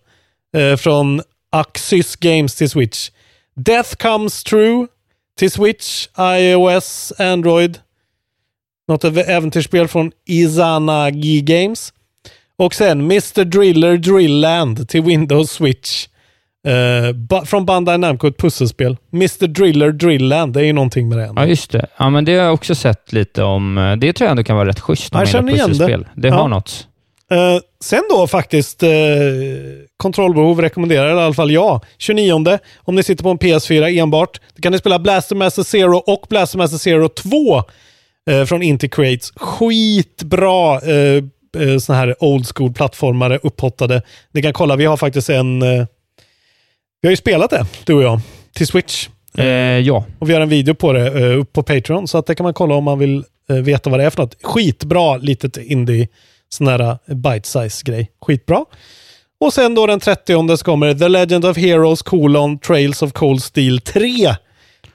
Eh, 0.57 0.75
från 0.77 1.21
Axis 1.51 2.15
Games 2.15 2.55
till 2.55 2.69
Switch. 2.69 3.09
Death 3.55 3.95
Comes 3.95 4.43
True 4.43 4.87
till 5.39 5.51
Switch, 5.51 6.07
iOS, 6.19 7.13
Android. 7.17 7.79
Något 8.87 9.03
äv- 9.03 9.23
äventyrsspel 9.27 9.87
från 9.87 10.11
Izanagi 10.27 11.41
Games. 11.41 11.93
Och 12.57 12.73
sen 12.75 12.99
Mr 13.01 13.43
Driller 13.43 13.97
Drillland 13.97 14.89
till 14.89 15.01
Windows 15.01 15.51
Switch. 15.51 16.07
Eh, 16.67 17.13
ba- 17.15 17.45
från 17.45 17.65
Bandai 17.65 17.97
Namco, 17.97 18.27
ett 18.27 18.37
pusselspel. 18.37 18.97
Mr 19.13 19.47
Driller 19.47 19.91
Drillland, 19.91 20.53
det 20.53 20.59
är 20.59 20.63
ju 20.65 20.73
någonting 20.73 21.09
med 21.09 21.17
det. 21.17 21.23
ändå. 21.25 21.41
Ja, 21.41 21.45
just 21.45 21.71
det. 21.71 21.85
Ja, 21.97 22.09
men 22.09 22.25
det 22.25 22.35
har 22.35 22.43
jag 22.45 22.53
också 22.53 22.75
sett 22.75 23.13
lite 23.13 23.43
om. 23.43 23.77
Eh, 23.77 23.95
Det 23.95 24.13
tror 24.13 24.25
jag 24.25 24.31
ändå 24.31 24.43
kan 24.43 24.55
vara 24.55 24.67
rätt 24.69 24.79
schysst. 24.79 25.13
Jag 25.13 25.27
känner 25.27 25.53
igen 25.53 25.77
det. 25.77 26.03
Det 26.15 26.27
Ja. 26.27 26.33
har 26.35 26.47
något. 26.47 26.87
Eh, 27.31 27.37
sen 27.83 28.03
då 28.09 28.27
faktiskt, 28.27 28.83
eh, 28.83 28.89
kontrollbehov 29.97 30.61
rekommenderar 30.61 31.09
i 31.09 31.11
alla 31.23 31.33
fall 31.33 31.51
jag. 31.51 31.81
29 31.97 32.59
om 32.77 32.95
ni 32.95 33.03
sitter 33.03 33.23
på 33.23 33.29
en 33.29 33.37
PS4 33.37 33.89
enbart. 33.99 34.39
Då 34.55 34.61
kan 34.61 34.71
ni 34.71 34.77
spela 34.77 34.99
Blaster 34.99 35.35
Master 35.35 35.63
Zero 35.63 35.97
och 35.97 36.25
Blaster 36.29 36.57
Master 36.57 36.77
Zero 36.77 37.09
2 37.09 37.63
eh, 38.29 38.45
från 38.45 38.61
Inti 38.63 38.89
Creates. 38.89 39.31
Skitbra 39.35 40.73
eh, 40.75 41.23
eh, 41.55 41.77
såna 41.77 41.97
här 41.97 42.23
old 42.23 42.47
school 42.47 42.73
plattformare 42.73 43.39
upphottade. 43.43 44.01
Ni 44.31 44.41
kan 44.41 44.53
kolla, 44.53 44.75
vi 44.75 44.85
har 44.85 44.97
faktiskt 44.97 45.29
en... 45.29 45.61
Eh, 45.61 45.85
vi 47.01 47.07
har 47.07 47.11
ju 47.11 47.17
spelat 47.17 47.49
det, 47.49 47.65
du 47.85 47.93
och 47.93 48.03
jag, 48.03 48.19
till 48.53 48.67
Switch. 48.67 49.07
Eh, 49.37 49.45
ja. 49.79 50.05
Och 50.19 50.29
vi 50.29 50.33
har 50.33 50.41
en 50.41 50.49
video 50.49 50.75
på 50.75 50.93
det 50.93 51.11
uh, 51.11 51.39
upp 51.39 51.53
på 51.53 51.63
Patreon, 51.63 52.07
så 52.07 52.17
att 52.17 52.25
det 52.25 52.35
kan 52.35 52.43
man 52.43 52.53
kolla 52.53 52.75
om 52.75 52.83
man 52.83 52.99
vill 52.99 53.23
veta 53.47 53.89
vad 53.89 53.99
det 53.99 54.05
är 54.05 54.09
för 54.09 54.21
något. 54.21 54.35
Skitbra 54.43 55.17
litet 55.17 55.57
indie, 55.57 56.07
sån 56.49 56.67
här 56.67 56.81
uh, 56.81 57.15
bite-size 57.15 57.83
grej. 57.85 58.11
Skitbra. 58.21 58.65
Och 59.39 59.53
sen 59.53 59.75
då 59.75 59.87
den 59.87 59.99
30 59.99 60.57
så 60.57 60.65
kommer 60.65 60.93
The 60.93 61.07
Legend 61.07 61.45
of 61.45 61.57
Heroes 61.57 62.01
colon 62.01 62.59
Trails 62.59 63.01
of 63.01 63.11
Cold 63.11 63.43
Steel 63.43 63.81
3 63.81 64.35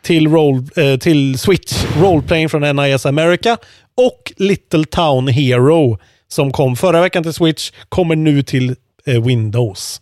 till, 0.02 0.28
roll, 0.28 0.54
uh, 0.78 0.96
till 0.96 1.38
Switch, 1.38 1.84
roleplaying 2.00 2.48
från 2.48 2.76
NIS 2.76 3.06
America 3.06 3.56
och 3.96 4.32
Little 4.36 4.84
Town 4.84 5.28
Hero 5.28 5.98
som 6.32 6.52
kom 6.52 6.76
förra 6.76 7.00
veckan 7.00 7.22
till 7.22 7.32
Switch, 7.32 7.70
kommer 7.88 8.16
nu 8.16 8.42
till 8.42 8.76
Windows. 9.04 10.00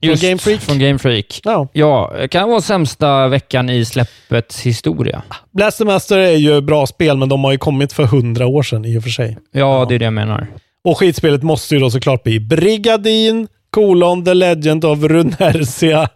Just, 0.00 0.22
Game 0.22 0.38
Freak. 0.38 0.60
Från 0.60 0.78
Game 0.78 0.98
Freak. 0.98 1.40
Ja. 1.44 1.68
Ja, 1.72 2.12
kan 2.30 2.48
vara 2.48 2.60
sämsta 2.60 3.28
veckan 3.28 3.70
i 3.70 3.84
släppets 3.84 4.60
historia. 4.60 5.22
Blaster 5.50 5.84
Master 5.84 6.18
är 6.18 6.36
ju 6.36 6.60
bra 6.60 6.86
spel, 6.86 7.16
men 7.16 7.28
de 7.28 7.44
har 7.44 7.52
ju 7.52 7.58
kommit 7.58 7.92
för 7.92 8.04
hundra 8.04 8.46
år 8.46 8.62
sedan 8.62 8.84
i 8.84 8.98
och 8.98 9.02
för 9.02 9.10
sig. 9.10 9.38
Ja, 9.52 9.86
det 9.88 9.94
är 9.94 9.98
det 9.98 10.04
jag 10.04 10.14
menar. 10.14 10.46
Och 10.84 10.98
skitspelet 10.98 11.42
måste 11.42 11.74
ju 11.74 11.80
då 11.80 11.90
såklart 11.90 12.22
bli 12.22 12.40
Brigadin, 12.40 13.48
kolon, 13.70 14.24
The 14.24 14.34
Legend 14.34 14.84
of 14.84 14.98
Runersia. 15.02 16.08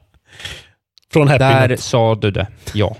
Från 1.12 1.28
Happy 1.28 1.38
Där 1.38 1.68
Net. 1.68 1.80
sa 1.80 2.14
du 2.14 2.30
det. 2.30 2.46
Ja. 2.74 2.96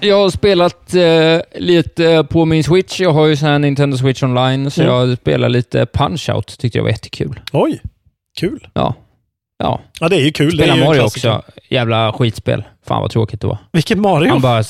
Jag 0.00 0.16
har 0.22 0.30
spelat 0.30 0.94
eh, 0.94 1.60
lite 1.60 2.26
på 2.30 2.44
min 2.44 2.64
Switch. 2.64 3.00
Jag 3.00 3.12
har 3.12 3.26
ju 3.26 3.36
sån 3.36 3.48
här 3.48 3.58
Nintendo 3.58 3.96
Switch 3.96 4.22
online, 4.22 4.70
så 4.70 4.82
Mm. 4.82 4.94
jag 4.94 5.18
spelar 5.18 5.48
lite 5.48 5.84
Punch-Out. 5.84 6.58
Tyckte 6.60 6.78
jag 6.78 6.82
var 6.82 6.90
jättekul. 6.90 7.40
Oj, 7.52 7.80
kul. 8.40 8.68
Ja. 8.74 8.94
Ja. 9.58 9.80
Ja, 10.00 10.08
det 10.08 10.16
är 10.16 10.20
ju 10.24 10.30
kul. 10.32 10.56
det 10.56 10.62
är 10.64 10.66
Spela 10.66 10.74
ju 10.76 10.80
en 10.82 10.86
Mario 10.88 11.00
också. 11.00 11.42
Jävla 11.70 12.12
skitspel. 12.12 12.64
Fan 12.86 13.02
vad 13.02 13.10
tråkigt 13.10 13.40
det 13.40 13.46
var. 13.46 13.58
Vilket 13.72 13.98
Mario? 13.98 14.30
Han 14.30 14.40
bara... 14.40 14.64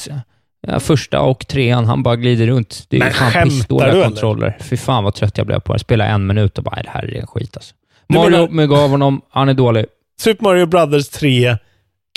Ja, 0.66 0.80
första 0.80 1.20
och 1.20 1.46
trean, 1.48 1.84
han 1.84 2.02
bara 2.02 2.16
glider 2.16 2.46
runt. 2.46 2.86
Det 2.88 2.96
är 2.96 3.00
Men 3.00 3.10
fan 3.12 3.44
pissdåliga 3.48 3.88
eller? 3.88 4.04
kontroller. 4.04 4.56
Fy 4.60 4.76
fan 4.76 5.04
vad 5.04 5.14
trött 5.14 5.38
jag 5.38 5.46
blev 5.46 5.60
på 5.60 5.72
det. 5.72 5.78
Spela 5.78 6.06
en 6.06 6.26
minut 6.26 6.58
och 6.58 6.64
bara, 6.64 6.74
"Nej, 6.74 6.84
det 6.84 6.90
här 6.90 7.14
är 7.16 7.26
skit 7.26 7.56
alltså. 7.56 7.74
Du 8.08 8.14
Mario 8.18 8.30
menar- 8.30 8.48
med 8.48 8.68
gav 8.68 8.90
honom, 8.90 9.20
han 9.30 9.48
är 9.48 9.54
dålig. 9.54 9.86
Super 10.20 10.44
Mario 10.44 10.66
Brothers 10.66 11.08
3, 11.08 11.56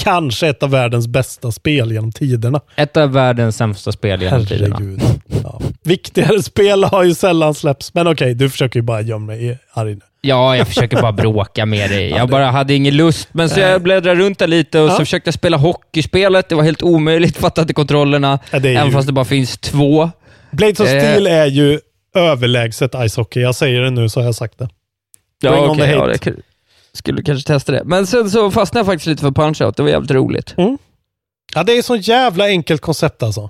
kanske 0.03 0.47
ett 0.47 0.63
av 0.63 0.69
världens 0.69 1.07
bästa 1.07 1.51
spel 1.51 1.91
genom 1.91 2.11
tiderna. 2.11 2.61
Ett 2.75 2.97
av 2.97 3.11
världens 3.11 3.57
sämsta 3.57 3.91
spel 3.91 4.21
genom 4.21 4.45
tiderna. 4.45 4.75
Herregud. 4.79 5.01
Ja. 5.43 5.61
Viktigare 5.83 6.43
spel 6.43 6.83
har 6.83 7.03
ju 7.03 7.13
sällan 7.13 7.53
släppts, 7.53 7.93
men 7.93 8.07
okej, 8.07 8.33
du 8.35 8.49
försöker 8.49 8.79
ju 8.79 8.83
bara 8.83 9.01
gömma 9.01 9.31
dig 9.31 9.57
arg 9.73 9.93
nu. 9.95 10.01
Ja, 10.21 10.57
jag 10.57 10.67
försöker 10.67 11.01
bara 11.01 11.11
bråka 11.11 11.65
med 11.65 11.89
dig. 11.89 12.09
Jag 12.17 12.29
bara 12.29 12.45
hade 12.45 12.73
ingen 12.73 12.97
lust, 12.97 13.29
men 13.31 13.49
så 13.49 13.59
jag 13.59 13.81
bläddrade 13.81 14.19
runt 14.19 14.39
där 14.39 14.47
lite 14.47 14.79
och 14.79 14.87
Ja. 14.87 14.91
så 14.91 14.97
försökte 14.97 15.27
jag 15.27 15.33
spela 15.33 15.57
hockeyspelet. 15.57 16.49
Det 16.49 16.55
var 16.55 16.63
helt 16.63 16.81
omöjligt, 16.83 17.37
fattade 17.37 17.73
kontrollerna. 17.73 18.39
Ja, 18.51 18.57
Även 18.57 18.85
ju- 18.85 18.91
fast 18.91 19.07
det 19.07 19.13
bara 19.13 19.25
finns 19.25 19.57
två. 19.57 20.09
Blades 20.51 20.79
of 20.79 20.87
Eh. 20.87 20.99
Steel 20.99 21.27
är 21.27 21.45
ju 21.45 21.79
överlägset 22.15 22.91
Ice 23.09 23.15
Hockey. 23.15 23.39
Jag 23.39 23.55
säger 23.55 23.81
det 23.81 23.89
nu 23.89 24.09
så 24.09 24.19
har 24.19 24.25
jag 24.25 24.35
sagt 24.35 24.57
det. 24.59 24.65
Bring 25.41 25.53
Ja, 25.53 25.59
on 25.63 25.69
okej. 25.69 25.85
the 25.85 25.91
ja, 25.91 26.07
hate. 26.07 26.17
kan- 26.17 26.41
skulle 26.97 27.23
kanske 27.23 27.47
testa 27.47 27.71
det. 27.71 27.83
Men 27.85 28.07
sen 28.07 28.29
så 28.31 28.51
fastnade 28.51 28.79
jag 28.79 28.85
faktiskt 28.85 29.07
lite 29.07 29.21
för 29.21 29.31
Punch-Out. 29.31 29.73
Det 29.77 29.83
var 29.83 29.89
jävligt 29.89 30.11
roligt. 30.11 30.55
Ja, 31.55 31.63
det 31.63 31.73
är 31.77 31.81
så 31.81 31.95
jävla 31.95 32.45
enkelt 32.47 32.81
koncept 32.81 33.23
alltså. 33.23 33.49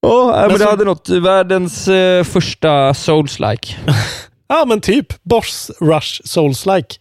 Ja, 0.00 0.26
men, 0.32 0.40
Men 0.40 0.50
det 0.58 0.58
så- 0.64 0.70
hade 0.70 0.84
något 0.84 1.08
världens 1.08 1.88
eh, 1.88 2.24
första 2.24 2.92
Souls-like. 2.92 3.76
Ja, 4.50 4.64
men 4.68 4.80
typ 4.80 5.22
Boss 5.22 5.70
Rush 5.80 6.22
Souls-like. 6.24 6.98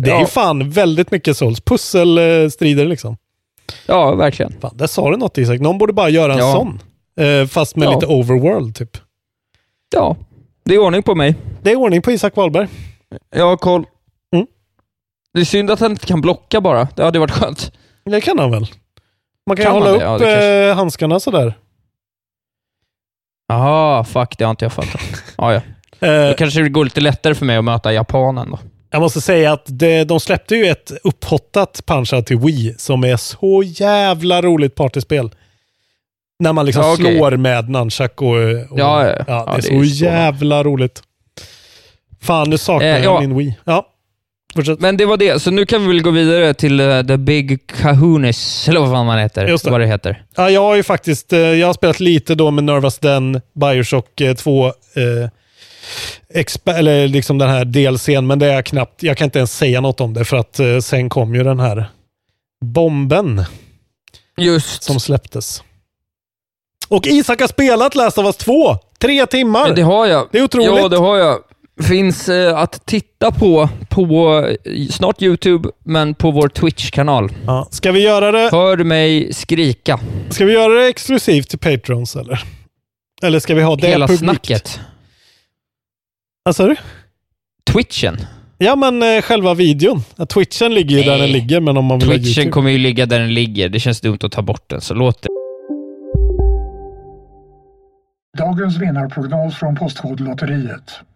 Det 0.00 0.10
är 0.10 0.14
Ja. 0.14 0.20
ju 0.20 0.26
fan 0.26 0.70
väldigt 0.70 1.10
mycket 1.10 1.36
Souls. 1.36 1.60
Pusselstrider 1.60 2.84
liksom. 2.86 3.16
Ja, 3.86 4.14
verkligen. 4.14 4.54
Fan, 4.60 4.76
där 4.76 4.86
sa 4.86 5.10
du 5.10 5.16
något 5.16 5.38
Isak. 5.38 5.60
Någon 5.60 5.78
borde 5.78 5.92
bara 5.92 6.08
göra 6.08 6.32
en 6.32 6.38
Ja. 6.38 6.52
sån. 6.52 6.80
Eh, 7.26 7.46
fast 7.46 7.76
med 7.76 7.86
Ja. 7.86 7.94
lite 7.94 8.06
overworld 8.06 8.76
typ. 8.76 8.96
Ja, 9.94 10.16
det 10.64 10.74
är 10.74 10.78
ordning 10.78 11.02
på 11.02 11.14
mig. 11.14 11.34
Det 11.62 11.70
är 11.72 11.76
ordning 11.76 12.02
på 12.02 12.12
Isak 12.12 12.36
Wahlberg. 12.36 12.68
Jag 13.34 13.46
har 13.46 13.56
koll. 13.56 13.84
Det 15.36 15.40
är 15.42 15.44
synd 15.44 15.70
att 15.70 15.80
han 15.80 15.90
inte 15.90 16.06
kan 16.06 16.20
blocka 16.20 16.60
bara. 16.60 16.88
Det 16.96 17.04
hade 17.04 17.18
varit 17.18 17.30
skönt. 17.30 17.72
Det 18.04 18.20
kan 18.20 18.38
han 18.38 18.50
väl? 18.50 18.66
Man 19.46 19.56
kan, 19.56 19.64
Kan 19.66 19.74
ju 19.74 19.80
hålla 19.80 19.90
upp? 19.96 20.02
Ja, 20.02 20.18
kanske- 20.18 20.68
eh, 20.68 20.76
handskarna 20.76 21.20
sådär. 21.20 21.54
Jaha, 23.48 24.04
fuck. 24.04 24.38
Det 24.38 24.44
har 24.44 24.50
inte 24.50 24.64
jag 24.64 24.72
fattat. 24.72 25.00
Ja, 25.38 25.52
ja. 25.52 25.60
Eh, 26.08 26.28
Då 26.28 26.34
kanske 26.34 26.60
det 26.62 26.68
går 26.68 26.84
lite 26.84 27.00
lättare 27.00 27.34
för 27.34 27.44
mig 27.46 27.56
att 27.56 27.64
möta 27.64 27.92
japanen 27.92 28.50
då. 28.50 28.58
Jag 28.90 29.00
måste 29.00 29.20
säga 29.20 29.52
att 29.52 29.62
det, 29.66 30.04
de 30.04 30.20
släppte 30.20 30.56
ju 30.56 30.66
ett 30.66 30.92
upphottat 31.04 31.82
Punch-Out 31.86 32.22
till 32.24 32.38
Wii 32.38 32.74
som 32.78 33.04
är 33.04 33.16
så 33.16 33.62
jävla 33.62 34.42
roligt 34.42 34.74
partyspel. 34.74 35.30
När 36.38 36.52
man 36.52 36.66
liksom 36.66 36.82
Ja, 36.82 36.92
okej. 36.92 37.16
slår 37.16 37.30
med 37.36 37.68
nunchuck 37.70 38.22
och... 38.22 38.28
och 38.28 38.36
Ja, 38.78 39.06
ja, 39.06 39.24
ja. 39.26 39.44
det 39.44 39.68
är 39.68 39.70
det 39.70 39.76
är 39.76 39.84
så 39.84 39.96
så. 39.96 40.04
jävla 40.04 40.62
roligt. 40.64 41.02
Fan, 42.22 42.50
nu 42.50 42.58
saknar 42.58 42.88
Eh, 42.88 43.04
jag 43.04 43.14
ja. 43.14 43.20
min 43.20 43.36
Wii. 43.36 43.56
Ja, 43.64 43.86
fortsätt. 44.56 44.80
Men 44.80 44.96
det 44.96 45.04
var 45.06 45.16
det, 45.16 45.42
så 45.42 45.50
nu 45.50 45.66
kan 45.66 45.82
vi 45.82 45.88
väl 45.88 46.02
gå 46.02 46.10
vidare 46.10 46.54
till 46.54 46.80
eh, 46.80 47.02
The 47.02 47.16
Big 47.16 47.66
Kahunis, 47.66 48.68
eller 48.68 48.80
vad 48.80 48.90
fan 48.90 49.06
man 49.06 49.18
heter. 49.18 49.46
Just 49.46 49.64
det. 49.64 49.70
Vad 49.70 49.80
det 49.80 49.86
heter. 49.86 50.24
Ja, 50.36 50.50
jag 50.50 50.60
har 50.60 50.74
ju 50.74 50.82
faktiskt 50.82 51.32
eh, 51.32 51.38
jag 51.38 51.66
har 51.66 51.74
spelat 51.74 52.00
lite 52.00 52.34
då 52.34 52.50
med 52.50 52.64
Nervous 52.64 52.98
Den, 52.98 53.40
Bioshock 53.54 54.22
2, 54.38 54.66
eh, 54.66 54.72
exp- 56.34 56.72
eller 56.72 57.08
liksom 57.08 57.38
den 57.38 57.48
här 57.48 57.64
DLCn, 57.64 58.26
men 58.26 58.38
det 58.38 58.52
är 58.52 58.62
knappt, 58.62 59.02
jag 59.02 59.16
kan 59.16 59.24
inte 59.24 59.38
ens 59.38 59.56
säga 59.56 59.80
något 59.80 60.00
om 60.00 60.14
det 60.14 60.24
för 60.24 60.36
att 60.36 60.60
sen 60.84 61.08
kom 61.08 61.34
ju 61.34 61.44
den 61.44 61.60
här 61.60 61.86
bomben 62.64 63.44
Just. 64.36 64.82
som 64.82 65.00
släpptes. 65.00 65.62
Och 66.88 67.06
Isak 67.06 67.40
har 67.40 67.48
spelat 67.48 67.94
Last 67.94 68.18
of 68.18 68.26
Us 68.26 68.36
2! 68.36 68.76
Tre 68.98 69.26
timmar! 69.26 69.68
Ja, 69.68 69.74
det 69.74 69.82
har 69.82 70.06
jag. 70.06 70.28
Det 70.32 70.38
är 70.38 70.42
otroligt. 70.42 70.82
Ja, 70.82 70.88
det 70.88 70.96
har 70.96 71.16
jag. 71.16 71.38
Finns 71.82 72.28
eh, 72.28 72.58
att 72.58 72.86
titta 72.86 73.32
på, 73.32 73.68
på 73.88 74.38
eh, 74.64 74.86
snart 74.90 75.22
YouTube, 75.22 75.68
men 75.84 76.14
på 76.14 76.30
vår 76.30 76.48
Twitch-kanal. 76.48 77.30
Ja. 77.46 77.68
Ska, 77.70 77.92
vi 77.92 78.00
göra 78.02 78.32
det, 78.32 78.48
Hör 78.52 78.76
mig 78.76 79.32
skrika. 79.34 80.00
ska 80.30 80.44
vi 80.44 80.52
göra 80.52 80.72
det 80.80 80.88
exklusivt 80.88 81.48
till 81.48 81.58
Patrons 81.58 82.16
eller? 82.16 82.42
Eller 83.22 83.38
ska 83.38 83.54
vi 83.54 83.62
ha 83.62 83.76
det 83.76 83.86
Hela 83.86 84.06
publikt? 84.06 84.20
snacket. 84.24 84.80
Vad 86.42 86.56
sa 86.56 86.66
du? 86.66 86.76
Twitchen. 87.72 88.16
Ja, 88.58 88.76
men 88.76 89.02
eh, 89.02 89.22
själva 89.22 89.54
videon. 89.54 90.02
Ja, 90.16 90.26
Twitchen 90.26 90.74
ligger 90.74 90.96
ju 90.96 91.02
där 91.02 91.10
Nej. 91.10 91.20
den 91.20 91.32
ligger, 91.32 91.60
men 91.60 91.76
om 91.76 91.84
man 91.84 91.98
vill 91.98 92.08
ha 92.08 92.14
Twitchen 92.14 92.28
YouTube. 92.28 92.50
kommer 92.50 92.70
ju 92.70 92.78
ligga 92.78 93.06
där 93.06 93.20
den 93.20 93.34
ligger. 93.34 93.68
Det 93.68 93.80
känns 93.80 94.00
dumt 94.00 94.18
att 94.22 94.32
ta 94.32 94.42
bort 94.42 94.64
den, 94.70 94.80
så 94.80 94.94
låt 94.94 95.22
det. 95.22 95.28
Dagens 98.38 98.76
vinnarprognos 98.78 99.56
från 99.56 99.74
Postkodlotteriet. 99.76 100.92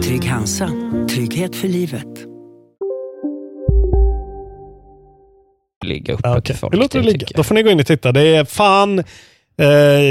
Trygg 0.00 0.24
Hansa. 0.24 0.70
Trygghet 1.10 1.56
för 1.56 1.68
livet. 1.68 2.06
Ligga 5.84 6.14
uppe 6.14 6.28
Ja, 6.28 6.40
till 6.40 6.54
folk. 6.54 6.74
Vi 6.74 6.78
låter 6.78 6.98
det 6.98 7.04
ligga. 7.06 7.26
Då 7.34 7.42
får 7.42 7.54
ni 7.54 7.62
gå 7.62 7.70
in 7.70 7.80
och 7.80 7.86
titta. 7.86 8.12
Det 8.12 8.36
är 8.36 8.44
fan, 8.44 8.98
eh, 8.98 9.04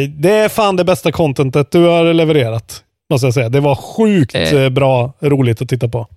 det 0.09 0.31
är 0.31 0.49
fan 0.49 0.75
det 0.75 0.83
bästa 0.83 1.11
contentet 1.11 1.71
du 1.71 1.79
har 1.85 2.13
levererat. 2.13 2.83
Måste 3.09 3.27
jag 3.27 3.33
säga. 3.33 3.49
Det 3.49 3.59
var 3.59 3.75
sjukt 3.75 4.35
Eh. 4.35 4.53
eh, 4.53 4.69
bra, 4.69 5.13
roligt 5.19 5.61
att 5.61 5.69
titta 5.69 5.87
på. 5.87 6.07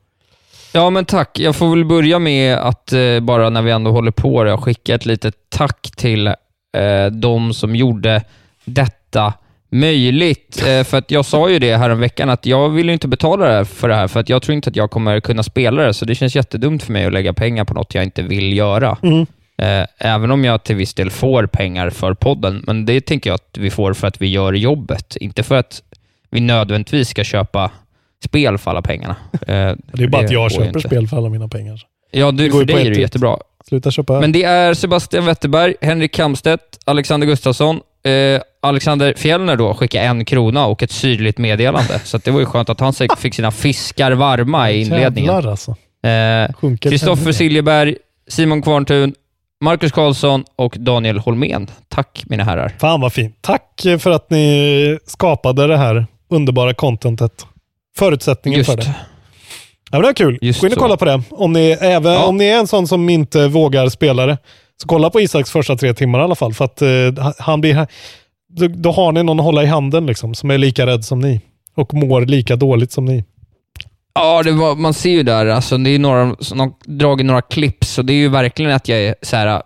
Ja, 0.72 0.90
men 0.90 1.04
tack. 1.04 1.38
Jag 1.38 1.56
får 1.56 1.70
väl 1.70 1.84
börja 1.84 2.18
med 2.18 2.56
att 2.58 2.92
eh, 2.92 3.20
bara 3.20 3.50
när 3.50 3.62
vi 3.62 3.70
ändå 3.70 3.90
håller 3.90 4.10
på 4.10 4.44
det, 4.44 4.56
skicka 4.56 4.94
ett 4.94 5.06
litet 5.06 5.34
tack 5.48 5.90
till 5.96 6.26
eh, 6.26 6.34
de 7.12 7.54
som 7.54 7.76
gjorde 7.76 8.22
detta 8.64 9.32
möjligt. 9.74 10.62
Eh, 10.66 10.84
för 10.84 10.98
att 10.98 11.10
jag 11.10 11.24
sa 11.24 11.50
ju 11.50 11.58
det 11.58 11.76
här 11.76 11.90
en 11.90 12.00
veckan 12.00 12.30
att 12.30 12.46
jag 12.46 12.68
vill 12.68 12.90
inte 12.90 13.08
betala 13.08 13.46
det 13.48 13.64
för 13.64 13.88
det 13.88 13.94
här, 13.94 14.08
för 14.08 14.20
att 14.20 14.28
jag 14.28 14.42
tror 14.42 14.54
inte 14.54 14.70
att 14.70 14.76
jag 14.76 14.90
kommer 14.90 15.20
kunna 15.20 15.42
spela 15.42 15.82
det, 15.82 15.94
så 15.94 16.04
det 16.04 16.14
känns 16.14 16.36
jättedumt 16.36 16.82
för 16.82 16.92
mig 16.92 17.04
att 17.04 17.12
lägga 17.12 17.32
pengar 17.32 17.64
på 17.64 17.74
något 17.74 17.94
jag 17.94 18.04
inte 18.04 18.22
vill 18.22 18.56
göra. 18.56 18.98
Mm. 19.02 19.26
Eh, 19.58 19.86
även 19.98 20.30
om 20.30 20.44
jag 20.44 20.64
till 20.64 20.76
viss 20.76 20.94
del 20.94 21.10
får 21.10 21.46
pengar 21.46 21.90
för 21.90 22.14
podden, 22.14 22.64
men 22.66 22.86
det 22.86 23.00
tänker 23.00 23.30
jag 23.30 23.34
att 23.34 23.58
vi 23.58 23.70
får 23.70 23.94
för 23.94 24.06
att 24.06 24.22
vi 24.22 24.26
gör 24.26 24.52
jobbet, 24.52 25.16
inte 25.16 25.42
för 25.42 25.54
att 25.54 25.82
vi 26.30 26.40
nödvändigtvis 26.40 27.08
ska 27.08 27.24
köpa 27.24 27.70
spel 28.24 28.58
för 28.58 28.70
alla 28.70 28.82
pengarna. 28.82 29.16
Eh, 29.32 29.74
Det 29.92 30.02
är 30.04 30.08
bara 30.08 30.24
att 30.24 30.30
jag 30.30 30.52
köper 30.52 30.66
inte. 30.66 30.80
spel 30.80 31.08
för 31.08 31.16
alla 31.16 31.28
mina 31.28 31.48
pengar. 31.48 31.80
Ja, 32.10 32.30
Det 32.32 32.42
du, 32.44 32.50
går 32.50 32.58
för 32.58 32.66
dig 32.66 32.86
är 32.86 32.90
det 32.90 33.00
jättebra. 33.00 33.38
Sluta 33.68 33.90
köpa. 33.90 34.20
Men 34.20 34.32
det 34.32 34.42
är 34.44 34.74
Sebastian 34.74 35.26
Wetterberg, 35.26 35.74
Henrik 35.80 36.12
Kamstedt, 36.12 36.78
Alexander 36.84 37.26
Gustafsson, 37.26 37.80
eh, 38.10 38.40
Alexander 38.62 39.14
Fjellner 39.16 39.56
då 39.56 39.74
skickar 39.74 40.02
en 40.02 40.24
krona 40.24 40.66
och 40.66 40.82
ett 40.82 40.90
syrligt 40.90 41.38
meddelande. 41.38 42.00
Så 42.04 42.18
det 42.18 42.30
var 42.30 42.40
ju 42.40 42.46
skönt 42.46 42.68
att 42.68 42.80
han 42.80 42.92
fick 43.18 43.34
sina 43.34 43.50
fiskar 43.50 44.12
varma 44.12 44.70
i 44.70 44.80
inledningen. 44.80 45.34
Jävlar 45.34 45.50
alltså. 45.50 45.76
Eh, 46.02 46.76
Kristoffer. 46.80 47.32
Siljeberg, 47.32 47.96
Simon 48.28 48.62
Kvarntun, 48.62 49.14
Marcus 49.60 49.92
Karlsson 49.92 50.44
och 50.56 50.76
Daniel 50.78 51.18
Holmén. 51.18 51.70
Tack 51.88 52.22
mina 52.26 52.44
herrar. 52.44 52.74
Fan 52.80 53.00
vad 53.00 53.12
fint. 53.12 53.36
Tack 53.40 53.82
för 53.98 54.10
att 54.10 54.30
ni 54.30 54.98
skapade 55.06 55.66
det 55.66 55.76
här 55.76 56.06
underbara 56.30 56.74
contentet. 56.74 57.46
Förutsättningen 57.96 58.58
Just. 58.58 58.70
för 58.70 58.76
det. 58.76 58.84
Ja, 59.90 59.98
men 59.98 60.00
det 60.00 60.06
var 60.06 60.12
kul. 60.14 60.38
Just 60.42 60.60
Gå 60.60 60.66
in 60.66 60.72
och 60.72 60.74
så. 60.76 60.80
kolla 60.80 60.96
på 60.96 61.04
det. 61.04 61.22
Om 61.30 61.52
ni, 61.52 61.70
även, 61.80 62.12
Ja. 62.12 62.24
om 62.24 62.36
ni 62.36 62.44
är 62.44 62.58
en 62.58 62.66
sån 62.66 62.88
som 62.88 63.08
inte 63.08 63.48
vågar 63.48 63.88
spela 63.88 64.26
det, 64.26 64.38
så 64.82 64.88
kolla 64.88 65.10
på 65.10 65.20
Isaks 65.20 65.50
första 65.50 65.76
tre 65.76 65.94
timmar 65.94 66.18
i 66.18 66.22
alla 66.22 66.34
fall. 66.34 66.54
För 66.54 66.64
att 66.64 66.82
eh, 66.82 67.32
han 67.38 67.60
blir, 67.60 67.86
då, 68.48 68.68
då 68.68 68.92
har 68.92 69.12
ni 69.12 69.22
någon 69.22 69.40
att 69.40 69.44
hålla 69.44 69.62
i 69.62 69.66
handen 69.66 70.06
liksom, 70.06 70.34
som 70.34 70.50
är 70.50 70.58
lika 70.58 70.86
rädd 70.86 71.04
som 71.04 71.20
ni. 71.20 71.40
Och 71.76 71.94
mår 71.94 72.20
lika 72.20 72.56
dåligt 72.56 72.92
som 72.92 73.04
ni. 73.04 73.24
Ja, 74.14 74.42
var, 74.46 74.76
man 74.76 74.94
ser 74.94 75.10
ju 75.10 75.22
där, 75.22 75.46
alltså, 75.46 75.78
det 75.78 75.90
är 75.90 75.98
några, 75.98 76.36
som 76.40 76.60
har 76.60 76.72
dragit 76.84 77.26
några 77.26 77.42
clips 77.42 77.98
och 77.98 78.04
det 78.04 78.12
är 78.12 78.16
ju 78.16 78.28
verkligen 78.28 78.72
att 78.72 78.88
jag 78.88 78.98
är 79.00 79.14
så 79.22 79.36
här, 79.36 79.62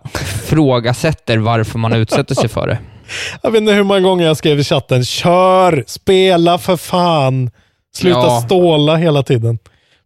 frågasätter 0.47 1.37
varför 1.37 1.79
man 1.79 1.93
utsätter 1.93 2.35
sig 2.35 2.49
för 2.49 2.67
det. 2.67 2.79
Jag 3.41 3.51
vet 3.51 3.61
inte 3.61 3.73
hur 3.73 3.83
många 3.83 3.99
gånger 3.99 4.25
jag 4.25 4.37
skrev 4.37 4.59
i 4.59 4.63
chatten, 4.63 5.05
kör, 5.05 5.83
spela 5.87 6.57
för 6.57 6.77
fan. 6.77 7.51
Sluta 7.95 8.19
Ja. 8.19 8.41
ståla 8.45 8.95
hela 8.95 9.23
tiden. 9.23 9.59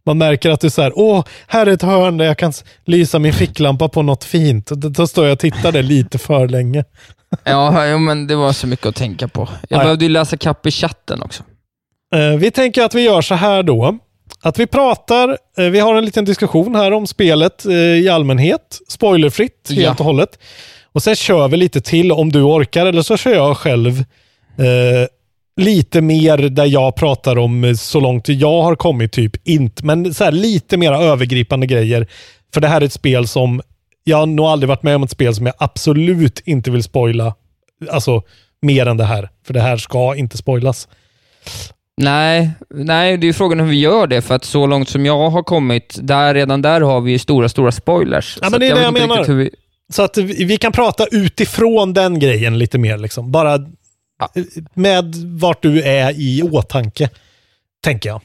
Man 0.06 0.18
märker 0.18 0.50
att 0.50 0.60
du 0.60 0.70
säger, 0.70 0.92
åh, 0.98 1.24
här 1.46 1.66
är 1.66 1.70
ett 1.72 1.82
hörn 1.82 2.16
där 2.16 2.24
jag 2.24 2.38
kan 2.38 2.52
lysa 2.84 3.18
min 3.18 3.32
ficklampa 3.32 3.88
på 3.88 4.02
något 4.02 4.24
fint. 4.24 4.66
Då, 4.66 5.06
står 5.06 5.24
jag 5.24 5.32
och 5.32 5.38
tittar 5.38 5.72
där 5.72 5.82
lite 5.82 6.18
för 6.18 6.48
länge. 6.48 6.84
Ja, 7.44 7.86
ja, 7.86 7.98
men 7.98 8.26
det 8.26 8.36
var 8.36 8.52
så 8.52 8.66
mycket 8.66 8.86
att 8.86 8.94
tänka 8.96 9.28
på. 9.28 9.48
Jag 9.68 9.78
Ja. 9.78 9.82
behövde 9.82 10.04
ju 10.04 10.08
läsa 10.08 10.36
kapp 10.36 10.66
i 10.66 10.70
chatten 10.70 11.22
också. 11.22 11.42
Eh, 12.14 12.36
vi 12.38 12.50
tänker 12.50 12.82
att 12.82 12.94
vi 12.94 13.00
gör 13.02 13.22
så 13.22 13.34
här 13.34 13.62
då. 13.62 13.98
Att 14.42 14.58
vi 14.58 14.66
pratar, 14.66 15.38
eh, 15.58 15.64
vi 15.64 15.80
har 15.80 15.94
en 15.94 16.04
liten 16.04 16.24
diskussion 16.24 16.74
här 16.74 16.92
om 16.92 17.06
spelet 17.06 17.66
eh, 17.66 17.72
i 17.74 18.08
allmänhet. 18.08 18.78
Spoilerfritt 18.88 19.66
helt 19.68 19.80
Ja. 19.80 19.90
och 19.98 20.04
hållet. 20.04 20.38
Och 20.92 21.02
sen 21.02 21.16
kör 21.16 21.48
vi 21.48 21.56
lite 21.56 21.80
till 21.80 22.12
om 22.12 22.32
du 22.32 22.42
orkar, 22.42 22.86
eller 22.86 23.02
så 23.02 23.16
kör 23.16 23.34
jag 23.34 23.56
själv 23.56 24.04
lite 25.56 26.00
mer 26.00 26.36
där 26.36 26.66
jag 26.66 26.96
pratar 26.96 27.38
om 27.38 27.64
eh, 27.64 27.74
så 27.74 28.00
långt 28.00 28.28
jag 28.28 28.62
har 28.62 28.76
kommit, 28.76 29.12
typ 29.12 29.48
inte, 29.48 29.84
men 29.84 30.14
så 30.14 30.24
här, 30.24 30.32
lite 30.32 30.76
mer 30.76 30.92
övergripande 30.92 31.66
grejer. 31.66 32.06
För 32.54 32.60
det 32.60 32.68
här 32.68 32.80
är 32.80 32.84
ett 32.84 32.92
spel 32.92 33.26
som, 33.26 33.62
jag 34.04 34.16
har 34.16 34.26
nog 34.26 34.46
aldrig 34.46 34.68
varit 34.68 34.82
med 34.82 34.96
om 34.96 35.02
ett 35.02 35.10
spel 35.10 35.34
som 35.34 35.46
jag 35.46 35.54
absolut 35.58 36.42
inte 36.44 36.70
vill 36.70 36.82
spoila. 36.82 37.34
Alltså 37.90 38.22
mer 38.62 38.86
än 38.86 38.96
det 38.96 39.04
här. 39.04 39.28
För 39.46 39.54
det 39.54 39.60
här 39.60 39.76
ska 39.76 40.16
inte 40.16 40.36
spoilas. 40.36 40.88
Nej, 41.96 42.50
nej, 42.74 43.16
det 43.16 43.28
är 43.28 43.32
frågan 43.32 43.60
hur 43.60 43.66
vi 43.66 43.80
gör 43.80 44.06
det, 44.06 44.22
för 44.22 44.34
att 44.34 44.44
så 44.44 44.66
långt 44.66 44.88
som 44.88 45.06
jag 45.06 45.30
har 45.30 45.42
kommit, 45.42 45.98
där, 46.02 46.34
redan 46.34 46.62
där 46.62 46.80
har 46.80 47.00
vi 47.00 47.12
ju 47.12 47.18
stora, 47.18 47.48
stora 47.48 47.72
spoilers. 47.72 48.38
Ja, 48.42 48.50
men 48.50 48.60
det 48.60 48.66
är 48.66 48.74
det 48.74 48.82
jag 48.82 48.88
inte 48.88 49.06
menar. 49.06 49.24
vi, 49.24 49.50
Så 49.92 50.02
att 50.02 50.18
vi, 50.18 50.44
vi 50.44 50.56
kan 50.56 50.72
prata 50.72 51.06
utifrån 51.10 51.92
den 51.92 52.18
grejen 52.18 52.58
lite 52.58 52.78
mer. 52.78 52.98
Liksom. 52.98 53.32
Bara 53.32 53.58
med 54.74 55.14
vart 55.14 55.62
du 55.62 55.82
är 55.82 56.12
i 56.20 56.42
åtanke, 56.42 57.08
tänker 57.84 58.08
jag. 58.08 58.20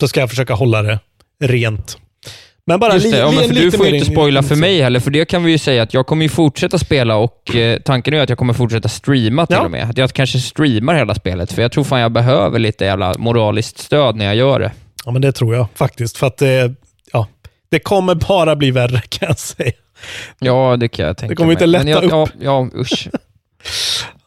Då 0.00 0.08
ska 0.08 0.20
jag 0.20 0.30
försöka 0.30 0.54
hålla 0.54 0.82
det 0.82 0.98
rent. 1.44 1.98
Men 2.66 2.80
bara 2.80 2.94
Just 2.94 3.12
det, 3.12 3.18
ja, 3.18 3.30
men 3.30 3.44
för 3.48 3.54
du 3.54 3.70
får 3.70 3.86
ju 3.86 3.94
inte 3.96 4.06
in- 4.08 4.14
spoila 4.14 4.42
för 4.42 4.56
mig 4.56 4.80
heller, 4.82 5.00
för 5.00 5.10
det 5.10 5.24
kan 5.24 5.44
vi 5.44 5.52
ju 5.52 5.58
säga 5.58 5.82
att 5.82 5.94
jag 5.94 6.06
kommer 6.06 6.22
ju 6.22 6.28
fortsätta 6.28 6.78
spela 6.78 7.16
och 7.16 7.56
eh, 7.56 7.80
tanken 7.80 8.14
är 8.14 8.20
att 8.20 8.28
jag 8.28 8.38
kommer 8.38 8.52
fortsätta 8.54 8.88
streama 8.88 9.46
till 9.46 9.56
Ja. 9.56 9.64
och 9.64 9.70
med. 9.70 9.90
Att 9.90 9.98
jag 9.98 10.12
kanske 10.12 10.38
streamar 10.38 10.94
hela 10.94 11.14
spelet, 11.14 11.52
för 11.52 11.62
jag 11.62 11.72
tror 11.72 11.84
fan 11.84 12.00
jag 12.00 12.12
behöver 12.12 12.58
lite 12.58 12.84
jävla 12.84 13.14
moraliskt 13.18 13.78
stöd 13.78 14.16
när 14.16 14.24
jag 14.24 14.34
gör 14.36 14.60
det. 14.60 14.72
Ja, 15.04 15.10
men 15.12 15.22
det 15.22 15.32
tror 15.32 15.54
jag 15.54 15.66
faktiskt. 15.74 16.16
För 16.16 16.26
att 16.26 16.36
det, 16.36 16.74
ja, 17.12 17.26
det 17.70 17.78
kommer 17.78 18.14
bara 18.14 18.56
bli 18.56 18.70
värre 18.70 19.00
kan 19.08 19.28
jag 19.28 19.38
säga. 19.38 19.72
Ja, 20.38 20.76
det 20.80 20.88
kan 20.88 21.06
jag 21.06 21.16
tänka 21.16 21.30
Det 21.30 21.36
kommer 21.36 21.46
mig. 21.46 21.52
inte 21.54 21.66
lätta 21.66 21.84
men 21.84 21.92
jag, 21.92 22.04
upp. 22.04 22.10
Ja, 22.40 22.68
ja 22.72 22.80
usch. 22.80 23.08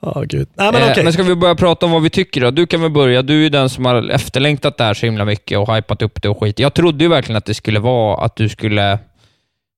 Ja, 0.05 0.23
gud. 0.27 0.47
Nej, 0.55 0.71
men 0.71 0.81
Eh, 0.81 0.91
okej. 0.91 1.03
Men 1.03 1.13
ska 1.13 1.23
vi 1.23 1.35
börja 1.35 1.55
prata 1.55 1.85
om 1.85 1.91
vad 1.91 2.03
vi 2.03 2.09
tycker 2.09 2.41
då? 2.41 2.51
Du 2.51 2.65
kan 2.67 2.81
väl 2.81 2.91
börja. 2.91 3.21
Du 3.21 3.33
är 3.33 3.41
ju 3.43 3.49
den 3.49 3.69
som 3.69 3.85
har 3.85 4.09
efterlängtat 4.09 4.77
det 4.77 4.83
här 4.83 4.93
så 4.93 5.05
himla 5.05 5.25
mycket 5.25 5.57
och 5.57 5.75
hypat 5.75 6.01
upp 6.01 6.21
det 6.21 6.29
och 6.29 6.39
skit. 6.39 6.59
Jag 6.59 6.73
trodde 6.73 7.03
ju 7.03 7.09
verkligen 7.09 7.37
att 7.37 7.45
det 7.45 7.53
skulle 7.53 7.79
vara 7.79 8.25
att 8.25 8.35
du 8.35 8.49
skulle... 8.49 8.99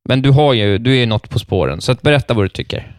Men 0.09 0.21
du 0.21 0.32
har 0.32 0.53
ju, 0.53 0.78
du 0.78 0.91
är 0.91 0.95
ju 0.95 1.05
något 1.05 1.30
på 1.30 1.39
spåren, 1.39 1.82
så 1.82 1.91
att 1.91 2.01
berätta 2.01 2.34
vad 2.34 2.45
du 2.45 2.49
tycker. 2.49 2.95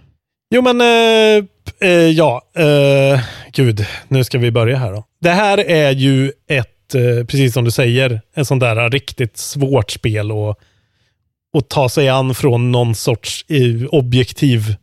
Jo, 0.55 0.63
men 0.63 0.81
eh, 0.81 1.45
eh, 1.81 1.91
ja. 1.91 2.43
Eh, 2.57 3.21
gud, 3.53 3.87
nu 4.09 4.25
ska 4.25 4.39
vi 4.39 4.51
börja 4.51 4.77
här 4.77 4.93
då. 4.93 5.05
Det 5.21 5.31
här 5.31 5.59
är 5.71 5.91
ju 5.91 6.33
ett, 6.49 6.95
eh, 6.95 7.27
precis 7.27 7.55
som 7.55 7.65
du 7.65 7.71
säger, 7.71 8.21
en 8.35 8.45
sån 8.45 8.59
där 8.59 8.91
riktigt 8.91 9.37
svårt 9.37 9.91
spel 9.91 10.31
att, 10.31 10.59
att 11.59 11.69
ta 11.69 11.89
sig 11.89 12.09
an 12.09 12.35
från 12.35 12.73
någon 12.73 12.95
sorts 12.95 13.45
eh, 13.49 13.87
objektiv 13.89 14.77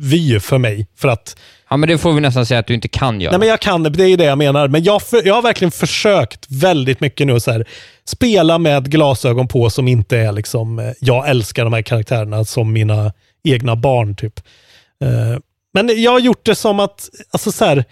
vy 0.00 0.40
för 0.40 0.58
mig. 0.58 0.86
För 0.96 1.08
att 1.08 1.36
Ja, 1.72 1.76
men 1.76 1.88
det 1.88 1.98
får 1.98 2.12
vi 2.12 2.20
nästan 2.20 2.46
säga 2.46 2.60
att 2.60 2.66
du 2.66 2.74
inte 2.74 2.88
kan 2.88 3.20
göra. 3.20 3.30
Nej, 3.30 3.38
men 3.38 3.48
jag 3.48 3.60
kan 3.60 3.82
det. 3.82 3.90
Det 3.90 4.04
är 4.04 4.08
ju 4.08 4.16
det 4.16 4.24
jag 4.24 4.38
menar. 4.38 4.68
Men 4.68 4.82
jag, 4.82 5.02
för, 5.02 5.26
jag 5.26 5.34
har 5.34 5.42
verkligen 5.42 5.70
försökt 5.70 6.46
väldigt 6.48 7.00
mycket 7.00 7.26
nu 7.26 7.40
så 7.40 7.50
här, 7.52 7.68
spela 8.04 8.58
med 8.58 8.90
glasögon 8.90 9.48
på 9.48 9.70
som 9.70 9.88
inte 9.88 10.18
är 10.18 10.32
liksom, 10.32 10.78
eh, 10.78 10.92
jag 11.00 11.28
älskar 11.28 11.64
de 11.64 11.72
här 11.72 11.82
karaktärerna 11.82 12.44
som 12.44 12.72
mina 12.72 13.12
egna 13.44 13.76
barn 13.76 14.16
typ. 14.16 14.40
Eh, 15.04 15.38
Men 15.74 16.02
jag 16.02 16.10
har 16.10 16.20
gjort 16.20 16.46
det 16.46 16.54
som 16.54 16.80
att, 16.80 17.08
alltså 17.30 17.52
så 17.52 17.64
här, 17.64 17.84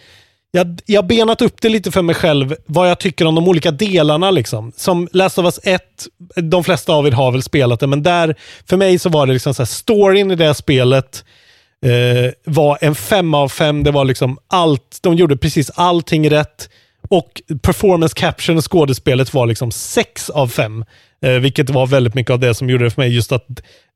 jag, 0.50 0.80
jag 0.86 1.06
benat 1.06 1.42
upp 1.42 1.60
det 1.60 1.68
lite 1.68 1.90
för 1.90 2.02
mig 2.02 2.14
själv, 2.14 2.54
vad 2.66 2.90
jag 2.90 2.98
tycker 2.98 3.26
om 3.26 3.34
de 3.34 3.48
olika 3.48 3.70
delarna. 3.70 4.30
Liksom. 4.30 4.72
Som 4.76 5.08
Last 5.12 5.38
of 5.38 5.44
Us 5.44 5.60
1, 5.62 5.82
de 6.36 6.64
flesta 6.64 6.92
av 6.92 7.06
er 7.06 7.12
har 7.12 7.32
väl 7.32 7.42
spelat 7.42 7.80
det, 7.80 7.86
men 7.86 8.02
där, 8.02 8.34
för 8.68 8.76
mig 8.76 8.98
så 8.98 9.08
var 9.08 9.26
det 9.26 9.32
liksom 9.32 9.54
så 9.54 9.62
här, 9.62 9.66
storyn 9.66 10.30
i 10.30 10.34
det 10.34 10.54
spelet 10.54 11.24
eh, 11.86 12.32
var 12.44 12.78
en 12.80 12.94
fem 12.94 13.34
av 13.34 13.48
fem. 13.48 13.84
Det 13.84 13.90
var 13.90 14.04
liksom 14.04 14.38
allt, 14.48 14.98
de 15.00 15.16
gjorde 15.16 15.36
precis 15.36 15.70
allting 15.74 16.30
rätt. 16.30 16.68
Och 17.08 17.42
performance 17.62 18.14
caption 18.16 18.56
och 18.56 18.72
skådespelet 18.72 19.34
var 19.34 19.46
liksom 19.46 19.70
sex 19.70 20.30
av 20.30 20.48
fem. 20.48 20.84
Eh, 21.22 21.32
vilket 21.32 21.70
var 21.70 21.86
väldigt 21.86 22.14
mycket 22.14 22.30
av 22.32 22.38
det 22.38 22.54
som 22.54 22.70
gjorde 22.70 22.84
det 22.84 22.90
för 22.90 23.02
mig. 23.02 23.14
Just 23.14 23.32
att 23.32 23.46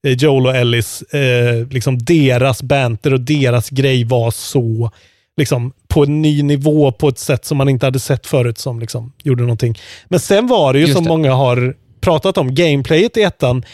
eh, 0.07 0.13
Joel 0.13 0.47
och 0.47 0.57
Ellis, 0.57 1.03
eh, 1.03 1.67
liksom 1.71 1.99
deras 1.99 2.63
banter 2.63 3.13
och 3.13 3.21
deras 3.21 3.71
grej 3.71 4.05
var 4.05 4.31
så 4.31 4.91
liksom 5.37 5.73
på 5.89 6.03
en 6.03 6.23
ny 6.23 6.43
nivå 6.43 6.93
på 6.93 7.09
ett 7.09 7.19
sätt 7.19 7.45
som 7.45 7.59
man 7.59 7.69
inte 7.69 7.87
hade 7.87 8.01
sett 8.01 8.27
förut 8.27 8.59
som 8.59 8.81
liksom 8.81 9.13
gjorde 9.23 9.43
någonting. 9.43 9.79
Men 10.09 10.21
sen 10.21 10.47
var 10.47 10.73
det 10.73 10.79
ju 10.79 10.85
Just 10.85 10.97
som 10.97 11.05
det. 11.05 11.09
många 11.09 11.33
har 11.33 11.75
pratat 12.01 12.39
om, 12.39 12.55
gameplayet 12.55 13.17
i 13.17 13.23
ettan 13.23 13.65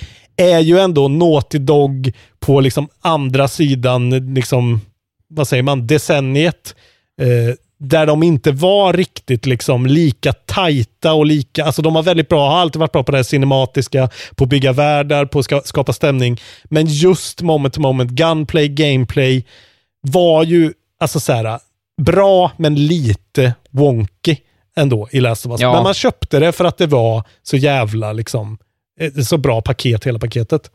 är 0.40 0.60
ju 0.60 0.78
ändå 0.78 1.08
Naughty 1.08 1.58
Dog 1.58 2.12
på 2.38 2.60
liksom 2.60 2.88
andra 3.00 3.48
sidan, 3.48 4.34
liksom, 4.34 4.80
vad 5.28 5.48
säger 5.48 5.62
man, 5.62 5.86
decenniet. 5.86 6.74
Eh, 7.20 7.54
där 7.78 8.06
de 8.06 8.22
inte 8.22 8.52
var 8.52 8.92
riktigt 8.92 9.46
liksom 9.46 9.86
lika 9.86 10.32
tajta 10.32 11.12
och 11.12 11.26
lika, 11.26 11.64
alltså 11.64 11.82
de 11.82 11.94
var 11.94 12.02
väldigt 12.02 12.28
bra, 12.28 12.50
har 12.50 12.58
alltid 12.58 12.80
varit 12.80 12.92
bra 12.92 13.02
på 13.02 13.12
det 13.12 13.18
här 13.18 13.22
cinematiska, 13.22 14.08
på 14.34 14.44
att 14.44 14.50
bygga 14.50 14.72
världar, 14.72 15.24
på 15.24 15.38
att 15.38 15.44
ska, 15.44 15.60
skapa 15.64 15.92
stämning. 15.92 16.40
Men 16.64 16.86
just 16.86 17.42
moment 17.42 17.74
to 17.74 17.80
moment, 17.80 18.10
gunplay, 18.10 18.68
gameplay 18.68 19.44
var 20.00 20.44
ju 20.44 20.72
alltså 21.00 21.20
så 21.20 21.32
här, 21.32 21.58
bra 22.02 22.50
men 22.56 22.86
lite 22.86 23.54
wonky. 23.70 24.36
ändå 24.76 25.08
i 25.12 25.20
Last 25.20 25.46
of 25.46 25.52
Us. 25.52 25.60
Ja. 25.60 25.72
Men 25.72 25.82
man 25.82 25.94
köpte 25.94 26.38
det 26.38 26.52
för 26.52 26.64
att 26.64 26.78
det 26.78 26.86
var 26.86 27.24
så 27.42 27.56
jävla 27.56 28.12
liksom, 28.12 28.58
ett 29.00 29.26
så 29.26 29.38
bra 29.38 29.62
paket, 29.62 30.06
hela 30.06 30.18
paketet. 30.18 30.70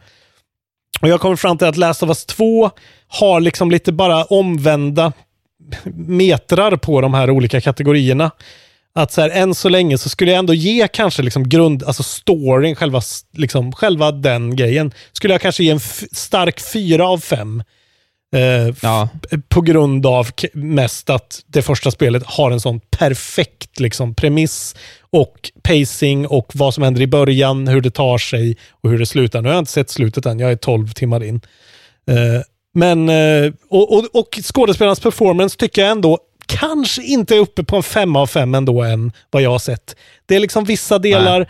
Och 1.01 1.09
jag 1.09 1.21
kommer 1.21 1.35
fram 1.35 1.57
till 1.57 1.67
att 1.67 1.77
Last 1.77 2.03
of 2.03 2.09
Us 2.09 2.25
2 2.25 2.71
har 3.07 3.39
liksom 3.39 3.71
lite 3.71 3.91
bara 3.91 4.23
omvända 4.23 5.13
metrar 5.95 6.77
på 6.77 7.01
de 7.01 7.13
här 7.13 7.29
olika 7.29 7.61
kategorierna. 7.61 8.31
Att 8.95 9.11
så 9.11 9.21
här, 9.21 9.29
än 9.29 9.55
så 9.55 9.69
länge 9.69 9.97
så 9.97 10.09
skulle 10.09 10.31
jag 10.31 10.39
ändå 10.39 10.53
ge 10.53 10.87
kanske 10.87 11.21
liksom 11.21 11.49
grund, 11.49 11.83
alltså 11.83 12.03
storyn, 12.03 12.75
själva, 12.75 13.01
liksom, 13.37 13.71
själva 13.71 14.11
den 14.11 14.55
grejen. 14.55 14.91
Skulle 15.11 15.33
jag 15.33 15.41
kanske 15.41 15.63
ge 15.63 15.71
en 15.71 15.79
stark 16.11 16.59
fyra 16.59 17.07
av 17.07 17.17
fem. 17.17 17.63
Eh, 18.35 18.75
Ja. 18.81 19.09
På 19.49 19.61
grund 19.61 20.05
av 20.05 20.27
mest 20.53 21.09
att 21.09 21.43
det 21.47 21.61
första 21.61 21.91
spelet 21.91 22.23
har 22.25 22.51
en 22.51 22.59
sån 22.59 22.79
perfekt 22.79 23.79
liksom, 23.79 24.15
premiss 24.15 24.75
och 25.15 25.51
pacing 25.63 26.27
och 26.27 26.51
vad 26.53 26.73
som 26.73 26.83
händer 26.83 27.01
i 27.01 27.07
början, 27.07 27.67
hur 27.67 27.81
det 27.81 27.91
tar 27.91 28.17
sig 28.17 28.57
och 28.81 28.89
hur 28.89 28.99
det 28.99 29.05
slutar. 29.05 29.41
Nu 29.41 29.47
har 29.49 29.53
jag 29.53 29.61
inte 29.61 29.71
sett 29.71 29.89
slutet 29.89 30.25
än, 30.25 30.39
jag 30.39 30.51
är 30.51 30.55
12 30.55 30.89
timmar 30.89 31.23
in. 31.23 31.41
Eh, 32.09 32.41
men, 32.73 33.09
eh, 33.09 33.53
och, 33.69 33.93
och, 33.97 34.05
och 34.13 34.39
skådespelarnas 34.43 34.99
performance 34.99 35.57
tycker 35.57 35.81
jag 35.81 35.91
ändå 35.91 36.19
kanske 36.45 37.03
inte 37.03 37.35
är 37.35 37.39
uppe 37.39 37.63
på 37.63 37.75
en 37.75 37.83
fem 37.83 38.15
av 38.15 38.27
fem 38.27 38.55
ändå 38.55 38.83
än 38.83 39.11
vad 39.31 39.41
jag 39.41 39.49
har 39.49 39.59
sett. 39.59 39.95
Det 40.25 40.35
är 40.35 40.39
liksom 40.39 40.63
vissa 40.63 40.99
delar. 40.99 41.47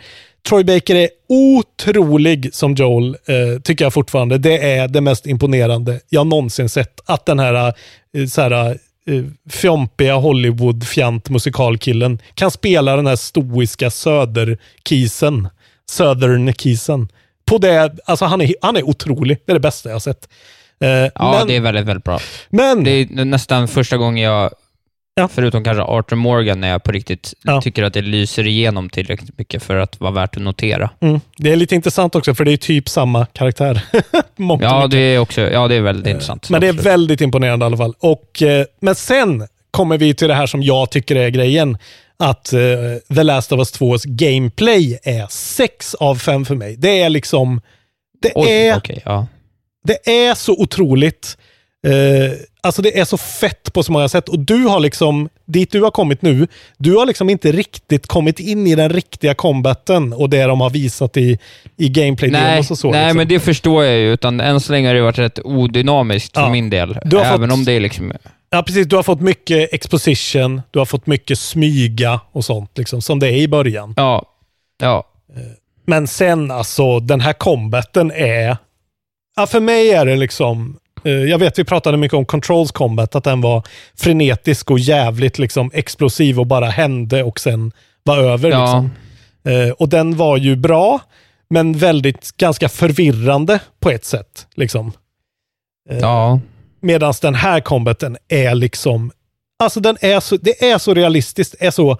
Troy 0.48 0.64
Baker 0.64 0.94
är 0.94 1.08
otrolig 1.28 2.54
som 2.54 2.74
Joel, 2.74 3.08
eh, 3.08 3.60
tycker 3.62 3.84
jag 3.84 3.92
fortfarande. 3.92 4.38
Det 4.38 4.72
är 4.72 4.88
det 4.88 5.00
mest 5.00 5.26
imponerande 5.26 6.00
jag 6.08 6.26
någonsin 6.26 6.68
sett. 6.68 7.00
Att 7.04 7.26
den 7.26 7.38
här, 7.38 7.74
eh, 8.16 8.26
så 8.26 8.40
här 8.40 8.78
eh, 9.06 9.24
fjompiga 9.50 10.14
Hollywood-fjant 10.14 11.30
musikalkillen 11.30 12.18
kan 12.34 12.50
spela 12.50 12.96
den 12.96 13.06
här 13.06 13.16
stoiska 13.16 13.90
söderkisen. 13.90 15.48
Southern-kisen. 15.90 17.08
På 17.44 17.58
det, 17.58 17.92
alltså 18.04 18.24
han 18.24 18.40
är, 18.40 18.54
han 18.62 18.76
är 18.76 18.82
otrolig. 18.88 19.38
Det 19.46 19.52
är 19.52 19.54
det 19.54 19.60
bästa 19.60 19.88
jag 19.88 19.94
har 19.94 20.00
sett. 20.00 20.28
Eh, 20.80 20.88
Ja, 20.88 21.10
men, 21.38 21.46
det 21.46 21.56
är 21.56 21.60
väldigt, 21.60 21.86
väldigt 21.86 22.04
bra. 22.04 22.18
men 22.50 22.84
Det 22.84 22.90
är 22.90 23.24
nästan 23.24 23.68
första 23.68 23.96
gången 23.96 24.24
jag, 24.24 24.50
Ja. 25.20 25.28
förutom 25.28 25.64
kanske 25.64 25.82
Arthur 25.82 26.16
Morgan, 26.16 26.60
när 26.60 26.68
jag 26.68 26.82
på 26.82 26.92
riktigt 26.92 27.34
Ja. 27.42 27.62
tycker 27.62 27.82
att 27.82 27.94
det 27.94 28.02
lyser 28.02 28.46
igenom 28.46 28.90
tillräckligt 28.90 29.38
mycket 29.38 29.62
för 29.62 29.76
att 29.76 30.00
vara 30.00 30.10
värt 30.10 30.36
att 30.36 30.42
notera. 30.42 30.90
Mm. 31.00 31.20
Det 31.36 31.52
är 31.52 31.56
lite 31.56 31.74
intressant 31.74 32.14
också, 32.14 32.34
för 32.34 32.44
det 32.44 32.52
är 32.52 32.56
typ 32.56 32.88
samma 32.88 33.26
karaktär. 33.26 33.80
Ja, 34.60 34.86
det 34.86 34.98
är 34.98 35.18
också 35.18 35.40
ja, 35.40 35.68
det 35.68 35.74
är 35.74 35.80
väldigt 35.80 36.06
intressant. 36.06 36.50
Men 36.50 36.60
det 36.60 36.66
är 36.66 36.70
absolut. 36.70 36.86
väldigt 36.86 37.20
imponerande 37.20 37.64
i 37.64 37.66
alla 37.66 37.76
fall. 37.76 37.94
Och, 37.98 38.42
eh, 38.42 38.66
men 38.80 38.94
sen 38.94 39.46
kommer 39.70 39.98
vi 39.98 40.14
till 40.14 40.28
det 40.28 40.34
här 40.34 40.46
som 40.46 40.62
jag 40.62 40.90
tycker 40.90 41.16
är 41.16 41.28
grejen. 41.28 41.78
Att 42.18 42.52
eh, 42.52 42.60
The 43.14 43.22
Last 43.22 43.52
of 43.52 43.58
Us 43.58 43.80
2s 43.80 44.02
gameplay 44.06 44.98
är 45.02 45.26
6 45.30 45.94
av 45.94 46.14
5 46.16 46.44
för 46.44 46.54
mig. 46.54 46.76
Det 46.76 47.00
är 47.00 47.08
liksom... 47.08 47.60
Det, 48.22 48.32
Oj, 48.34 48.48
är, 48.50 48.76
okej, 48.76 49.02
ja. 49.04 49.26
det 49.84 50.26
är 50.28 50.34
så 50.34 50.52
otroligt. 50.52 51.36
Eh, 52.66 52.68
alltså 52.68 52.82
det 52.82 52.98
är 52.98 53.04
så 53.04 53.16
fett 53.16 53.72
på 53.72 53.82
så 53.82 53.92
många 53.92 54.08
sätt. 54.08 54.28
Och 54.28 54.38
du 54.38 54.64
har 54.64 54.80
liksom, 54.80 55.28
dit 55.44 55.72
du 55.72 55.82
har 55.82 55.90
kommit 55.90 56.22
nu, 56.22 56.46
du 56.78 56.96
har 56.96 57.06
liksom 57.06 57.30
inte 57.30 57.52
riktigt 57.52 58.06
kommit 58.06 58.40
in 58.40 58.66
i 58.66 58.74
den 58.74 58.90
riktiga 58.90 59.34
combaten 59.34 60.12
och 60.12 60.30
det 60.30 60.42
de 60.44 60.60
har 60.60 60.70
visat 60.70 61.16
i, 61.16 61.38
i 61.76 61.88
gameplay 61.88 62.30
Nej, 62.30 62.58
och 62.70 62.78
så. 62.78 62.90
nej 62.90 63.04
liksom. 63.04 63.16
men 63.16 63.28
det 63.28 63.40
förstår 63.40 63.84
jag 63.84 63.98
ju, 63.98 64.12
utan 64.12 64.40
än 64.40 64.60
så 64.60 64.72
länge 64.72 64.88
har 64.88 64.94
det 64.94 65.02
varit 65.02 65.18
rätt 65.18 65.38
odynamiskt 65.44 66.32
Ja. 66.34 66.44
för 66.44 66.50
min 66.50 66.70
del. 66.70 66.98
Du 67.04 67.16
har 67.16 67.24
Även 67.24 67.40
fått- 67.50 67.52
om 67.58 67.64
det 67.64 67.72
är 67.72 67.80
liksom... 67.80 68.12
Ja, 68.50 68.62
precis. 68.62 68.86
Du 68.86 68.96
har 68.96 69.02
fått 69.02 69.20
mycket 69.20 69.72
exposition, 69.74 70.62
du 70.70 70.78
har 70.78 70.86
fått 70.86 71.06
mycket 71.06 71.38
smyga 71.38 72.20
och 72.32 72.44
sånt, 72.44 72.78
liksom, 72.78 73.02
som 73.02 73.18
det 73.18 73.26
är 73.28 73.36
i 73.36 73.48
början. 73.48 73.94
Ja. 73.96 74.22
Ja. 74.80 75.04
Men 75.86 76.06
sen 76.06 76.50
alltså, 76.50 77.00
den 77.00 77.20
här 77.20 77.32
combaten 77.32 78.10
är... 78.10 78.56
Ja, 79.36 79.46
för 79.46 79.60
mig 79.60 79.90
är 79.90 80.06
det 80.06 80.16
liksom... 80.16 80.76
eh, 81.06 81.12
Jag 81.12 81.38
vet 81.38 81.58
vi 81.58 81.64
pratade 81.64 81.96
mycket 81.96 82.16
om 82.16 82.24
Controls 82.24 82.72
combat, 82.72 83.14
att 83.14 83.24
den 83.24 83.40
var 83.40 83.62
frenetisk 83.94 84.70
och 84.70 84.78
jävligt 84.78 85.38
liksom 85.38 85.70
explosiv 85.74 86.40
och 86.40 86.46
bara 86.46 86.66
hände 86.66 87.22
och 87.22 87.40
sen 87.40 87.72
var 88.02 88.18
över. 88.18 88.50
Ja. 88.50 88.60
Liksom. 88.60 88.90
Eh, 89.52 89.70
och 89.70 89.88
den 89.88 90.16
var 90.16 90.36
ju 90.36 90.56
bra, 90.56 91.00
men 91.50 91.72
väldigt 91.78 92.36
ganska 92.36 92.68
förvirrande 92.68 93.58
på 93.80 93.90
ett 93.90 94.04
sätt. 94.04 94.46
Liksom. 94.54 94.92
Eh, 95.90 95.98
Ja. 95.98 96.40
Medan 96.80 97.14
den 97.22 97.34
här 97.34 97.60
combaten 97.60 98.16
är 98.28 98.54
liksom, 98.54 99.12
alltså 99.58 99.80
den 99.80 99.96
är 100.00 100.20
så, 100.20 100.36
det 100.36 100.64
är 100.70 100.78
så 100.78 100.94
realistiskt, 100.94 101.54
är 101.60 101.70
så 101.70 101.96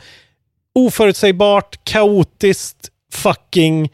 oförutsägbart, 0.74 1.78
kaotiskt, 1.84 2.88
fucking 3.12 3.90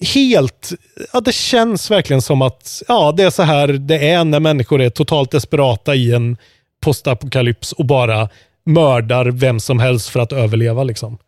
helt, 0.00 0.72
ja 1.12 1.20
det 1.20 1.34
känns 1.34 1.90
verkligen 1.90 2.22
som 2.22 2.42
att, 2.42 2.82
ja 2.88 3.12
det 3.16 3.22
är 3.22 3.30
så 3.30 3.42
här 3.42 3.68
det 3.68 4.08
är 4.08 4.24
när 4.24 4.40
människor 4.40 4.80
är 4.80 4.90
totalt 4.90 5.30
desperata 5.30 5.94
i 5.94 6.12
en 6.12 6.36
postapokalyps 6.80 7.72
och 7.72 7.84
bara 7.84 8.28
mördar 8.66 9.24
vem 9.24 9.60
som 9.60 9.78
helst 9.78 10.08
för 10.08 10.20
att 10.20 10.32
överleva 10.32 10.84
liksom. 10.84 11.18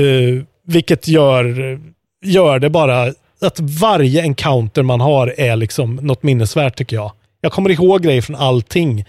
Uh, 0.00 0.42
vilket 0.66 1.08
gör, 1.08 1.78
gör 2.24 2.58
det 2.58 2.70
bara 2.70 3.12
att 3.40 3.60
varje 3.60 4.22
encounter 4.22 4.82
man 4.82 5.00
har 5.00 5.34
är 5.38 5.56
liksom 5.56 5.96
något 5.96 6.22
minnesvärt 6.22 6.76
tycker 6.76 6.96
jag. 6.96 7.12
Jag 7.40 7.52
kommer 7.52 7.70
ihåg 7.70 8.02
grejer 8.02 8.22
från 8.22 8.36
allting. 8.36 9.04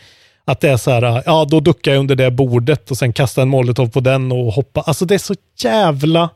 Att 0.46 0.60
det 0.60 0.70
är 0.70 0.78
så 0.78 0.92
här, 0.92 1.24
ja 1.26 1.46
då 1.50 1.60
duckar 1.60 1.92
jag 1.92 2.00
under 2.00 2.16
det 2.16 2.32
bordet 2.32 2.92
och 2.92 2.98
sen 2.98 3.14
kastar 3.14 3.42
en 3.42 3.50
molotov 3.50 3.88
på 3.90 4.00
den 4.00 4.32
och 4.32 4.54
hoppa. 4.54 4.82
Alltså 4.82 5.06
det 5.06 5.14
är 5.14 5.20
så 5.20 5.36
jävla 5.64 6.30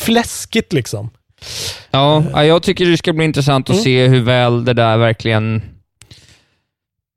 fläskigt 0.00 0.72
liksom. 0.72 1.10
Ja, 1.90 2.24
ja, 2.32 2.44
jag 2.44 2.62
tycker 2.62 2.86
det 2.86 2.96
ska 2.96 3.12
bli 3.12 3.24
intressant 3.24 3.70
att 3.70 3.74
Mm. 3.74 3.84
se 3.84 4.08
hur 4.08 4.20
väl 4.20 4.64
det 4.64 4.72
där 4.74 4.96
verkligen... 4.96 5.62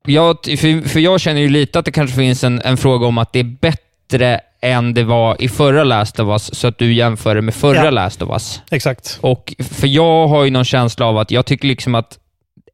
Jag, 0.08 0.38
för, 0.44 0.88
för 0.90 1.00
jag 1.00 1.22
känner 1.22 1.42
ju 1.42 1.50
lite 1.50 1.80
att 1.80 1.86
det 1.86 1.92
kanske 1.92 2.16
finns 2.18 2.44
en, 2.44 2.62
en 2.62 2.78
fråga 2.78 3.08
om 3.08 3.18
att 3.18 3.34
det 3.34 3.40
är 3.40 3.44
bättre 3.62 4.40
än 4.62 4.94
det 4.94 5.04
var 5.04 5.42
i 5.42 5.50
förra 5.50 5.84
Last 5.84 6.20
of 6.20 6.28
Us, 6.30 6.60
så 6.60 6.68
att 6.68 6.78
du 6.78 6.94
jämför 6.94 7.36
det 7.36 7.42
med 7.42 7.56
förra 7.56 7.84
Ja. 7.86 7.90
Last 7.92 8.22
of 8.22 8.30
Us. 8.30 8.62
Exakt. 8.72 9.18
Och 9.22 9.54
För 9.72 9.88
jag 9.88 10.28
har 10.28 10.44
ju 10.44 10.52
någon 10.52 10.66
känsla 10.66 11.06
av 11.06 11.18
att 11.18 11.32
jag 11.32 11.46
tycker 11.46 11.68
liksom 11.68 11.96
att 11.96 12.20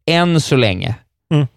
än 0.05 0.41
så 0.41 0.55
länge, 0.55 0.95
Mm. 1.33 1.47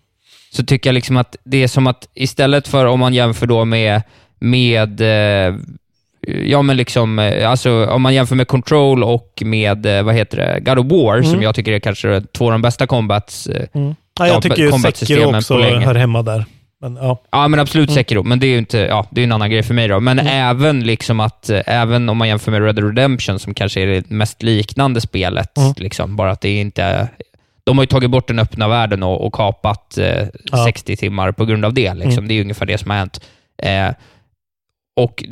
så 0.51 0.65
tycker 0.65 0.91
jag 0.91 0.95
liksom 0.95 1.17
att 1.17 1.37
det 1.45 1.63
är 1.63 1.69
som 1.69 1.87
att 1.87 2.09
istället 2.15 2.69
för 2.69 2.87
om 2.87 3.01
man 3.01 3.15
jämför 3.15 3.47
då 3.47 3.65
med, 3.65 4.03
med 4.41 5.01
eh, 5.01 5.55
ja 6.29 6.63
men 6.63 6.77
liksom, 6.77 7.19
eh, 7.19 7.51
alltså 7.51 7.87
om 7.87 8.03
man 8.03 8.15
jämför 8.15 8.37
med 8.37 8.49
Control 8.49 9.05
och 9.05 9.43
med, 9.45 9.87
eh, 9.87 10.03
vad 10.03 10.15
heter 10.15 10.37
det, 10.37 10.61
God 10.61 10.79
of 10.79 10.93
War, 10.93 11.17
Mm. 11.17 11.31
som 11.31 11.43
jag 11.43 11.55
tycker 11.55 11.73
är 11.73 11.79
kanske 11.81 12.23
två 12.39 12.45
av 12.45 12.53
de 12.53 12.63
bästa 12.63 12.87
combats. 12.87 13.47
eh, 13.47 13.67
Mm. 13.75 13.95
Ja, 14.19 14.27
jag 14.27 14.37
Ja, 14.37 14.41
tycker 14.41 14.57
ju 14.57 14.73
Sekiro 14.73 15.31
på 15.31 15.37
också 15.37 15.55
hör 15.61 15.95
hemma 15.95 16.23
där. 16.23 16.45
Men, 16.81 16.97
ja. 16.97 17.23
Ja, 17.31 17.49
men 17.49 17.61
absolut 17.61 17.89
Mm. 17.89 17.95
Sekiro, 17.95 18.23
men 18.23 18.41
det 18.41 18.47
är 18.47 18.49
ju 18.49 18.59
inte, 18.59 18.79
ja, 18.79 19.07
det 19.11 19.21
är 19.21 19.25
en 19.25 19.33
annan 19.33 19.51
grej 19.51 19.63
för 19.63 19.75
mig 19.75 19.89
då. 19.89 20.01
Men 20.01 20.19
även 20.19 20.81
liksom 20.87 21.21
att, 21.21 21.51
även 21.67 22.09
om 22.09 22.17
man 22.17 22.29
jämför 22.29 22.51
med 22.51 22.63
Red 22.65 22.75
Dead 22.75 22.87
Redemption, 22.97 23.39
som 23.39 23.55
kanske 23.55 23.81
är 23.81 23.87
det 23.87 24.11
mest 24.11 24.43
liknande 24.43 25.01
spelet, 25.01 25.59
Mm. 25.59 25.75
liksom, 25.77 26.17
bara 26.17 26.31
att 26.31 26.41
det 26.41 26.49
är 26.49 26.61
inte... 26.61 27.09
De 27.67 27.79
har 27.79 27.83
ju 27.83 27.87
tagit 27.87 28.11
bort 28.11 28.29
den 28.29 28.39
öppna 28.39 28.69
världen 28.69 29.03
och, 29.03 29.27
och 29.27 29.33
kapat 29.35 29.99
eh, 29.99 30.27
Ja. 30.53 30.65
60 30.67 30.97
timmar 30.97 31.33
på 31.33 31.45
grund 31.45 31.65
av 31.65 31.75
det. 31.75 31.95
Liksom. 31.95 32.13
Mm. 32.13 32.29
Det 32.29 32.35
är 32.35 32.41
ungefär 32.41 32.67
det 32.67 32.79
som 32.79 32.91
har 32.91 32.97
hänt. 32.99 33.21
Eh, 33.63 33.91
och 34.97 35.25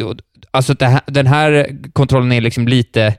alltså 0.51 0.75
här, 0.81 1.01
den 1.07 1.27
här 1.27 1.77
kontrollen 1.93 2.33
är 2.33 2.41
liksom 2.41 2.69
lite... 2.69 3.15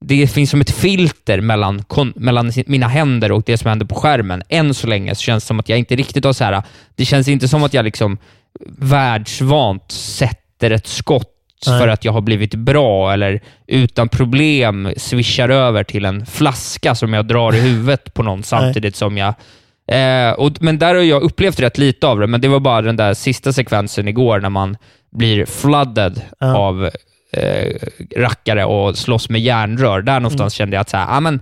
Det 0.00 0.26
finns 0.26 0.50
som 0.50 0.60
ett 0.60 0.70
filter 0.70 1.40
mellan, 1.40 1.82
kon, 1.82 2.12
mellan 2.16 2.52
mina 2.66 2.88
händer 2.88 3.32
och 3.32 3.42
det 3.46 3.58
som 3.58 3.68
händer 3.68 3.86
på 3.86 3.94
skärmen. 3.94 4.42
Än 4.48 4.74
så 4.74 4.86
länge 4.86 5.14
så 5.14 5.22
känns 5.22 5.44
det 5.44 5.46
som 5.46 5.60
att 5.60 5.68
jag 5.68 5.78
inte 5.78 5.96
riktigt 5.96 6.24
har 6.24 6.32
så 6.32 6.44
här. 6.44 6.62
Det 6.96 7.04
känns 7.04 7.28
inte 7.28 7.48
som 7.48 7.62
att 7.62 7.74
jag 7.74 7.84
liksom 7.84 8.18
världsvant 8.78 9.92
sätter 9.92 10.70
ett 10.70 10.86
skott 10.86 11.38
Nej. 11.66 11.80
för 11.80 11.88
att 11.88 12.04
jag 12.04 12.12
har 12.12 12.20
blivit 12.20 12.54
bra 12.54 13.12
eller 13.12 13.40
utan 13.66 14.08
problem 14.08 14.92
swishar 14.96 15.48
över 15.48 15.84
till 15.84 16.04
en 16.04 16.26
flaska 16.26 16.94
som 16.94 17.12
jag 17.12 17.26
drar 17.26 17.54
i 17.54 17.60
huvudet 17.60 18.14
på 18.14 18.22
någon 18.22 18.42
samtidigt 18.42 18.96
som 18.96 19.18
jag... 19.18 19.34
Eh, 19.90 20.30
och, 20.30 20.52
men 20.60 20.78
där 20.78 20.94
har 20.94 21.02
jag 21.02 21.22
upplevt 21.22 21.60
rätt 21.60 21.78
lite 21.78 22.06
av 22.06 22.20
det, 22.20 22.26
men 22.26 22.40
det 22.40 22.48
var 22.48 22.60
bara 22.60 22.82
den 22.82 22.96
där 22.96 23.14
sista 23.14 23.52
sekvensen 23.52 24.08
igår 24.08 24.40
när 24.40 24.50
man 24.50 24.76
blir 25.10 25.46
flooded 25.46 26.22
Ja. 26.38 26.56
av 26.56 26.90
eh, 27.32 27.74
rackare 28.16 28.64
och 28.64 28.98
slåss 28.98 29.28
med 29.28 29.40
järnrör. 29.40 30.02
Där 30.02 30.20
någonstans 30.20 30.54
kände 30.54 30.76
jag 30.76 30.80
att 30.80 30.88
så 30.88 30.96
här, 30.96 31.16
ah, 31.16 31.20
men, 31.20 31.40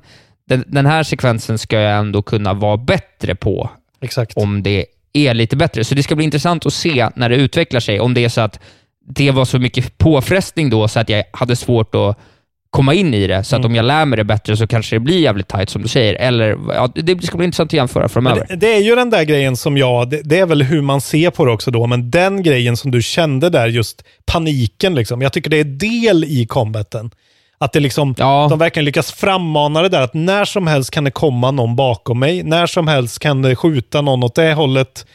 den, 0.48 0.64
den 0.66 0.86
här 0.86 1.02
sekvensen 1.02 1.58
ska 1.58 1.80
jag 1.80 1.98
ändå 1.98 2.22
kunna 2.22 2.54
vara 2.54 2.76
bättre 2.76 3.34
på 3.34 3.70
Exakt. 4.00 4.36
om 4.36 4.62
det 4.62 4.86
är 5.12 5.34
lite 5.34 5.56
bättre. 5.56 5.84
Så 5.84 5.94
det 5.94 6.02
ska 6.02 6.14
bli 6.16 6.24
intressant 6.24 6.66
att 6.66 6.72
se 6.72 7.08
när 7.14 7.28
det 7.28 7.36
utvecklar 7.36 7.80
sig, 7.80 8.00
om 8.00 8.14
det 8.14 8.24
är 8.24 8.28
så 8.28 8.40
att 8.40 8.60
det 9.08 9.30
var 9.30 9.44
så 9.44 9.58
mycket 9.58 9.98
påfrestning 9.98 10.70
då 10.70 10.88
så 10.88 11.00
att 11.00 11.08
jag 11.08 11.24
hade 11.32 11.56
svårt 11.56 11.94
att 11.94 12.18
komma 12.70 12.94
in 12.94 13.14
i 13.14 13.26
det, 13.26 13.44
så 13.44 13.56
att 13.56 13.60
Mm. 13.60 13.70
om 13.70 13.74
jag 13.74 13.84
lär 13.84 14.04
mig 14.04 14.16
det 14.16 14.24
bättre 14.24 14.56
så 14.56 14.66
kanske 14.66 14.96
det 14.96 15.00
blir 15.00 15.18
jävligt 15.18 15.48
tight 15.48 15.70
som 15.70 15.82
du 15.82 15.88
säger. 15.88 16.14
Eller, 16.14 16.58
ja, 16.74 16.88
det 16.94 17.26
ska 17.26 17.36
bli 17.36 17.44
intressant 17.44 17.68
att 17.68 17.72
jämföra 17.72 18.08
framöver. 18.08 18.46
Det, 18.48 18.56
det 18.56 18.74
är 18.74 18.80
ju 18.80 18.94
den 18.94 19.10
där 19.10 19.22
grejen 19.24 19.56
som 19.56 19.76
jag, 19.76 20.10
det, 20.10 20.20
det 20.24 20.38
är 20.38 20.46
väl 20.46 20.62
hur 20.62 20.82
man 20.82 21.00
ser 21.00 21.30
på 21.30 21.44
det 21.44 21.50
också 21.52 21.70
då, 21.70 21.86
men 21.86 22.10
den 22.10 22.42
grejen 22.42 22.76
som 22.76 22.90
du 22.90 23.02
kände 23.02 23.50
där, 23.50 23.66
just 23.68 24.02
paniken 24.26 24.94
liksom. 24.94 25.22
Jag 25.22 25.32
tycker 25.32 25.50
det 25.50 25.60
är 25.60 25.64
del 25.64 26.24
i 26.24 26.46
combaten. 26.46 27.10
Att 27.58 27.72
det 27.72 27.80
liksom, 27.80 28.14
de 28.50 28.58
verkligen 28.58 28.84
lyckas 28.84 29.12
frammana 29.12 29.82
det 29.82 29.88
där 29.88 30.02
att 30.02 30.14
när 30.14 30.44
som 30.44 30.66
helst 30.66 30.90
kan 30.90 31.04
det 31.04 31.10
komma 31.10 31.50
någon 31.50 31.76
bakom 31.76 32.18
mig, 32.18 32.42
när 32.42 32.66
som 32.66 32.88
helst 32.88 33.18
kan 33.18 33.42
det 33.42 33.56
skjuta 33.56 34.00
någon 34.00 34.22
åt 34.24 34.34
det 34.34 34.52
hållet. 34.54 35.06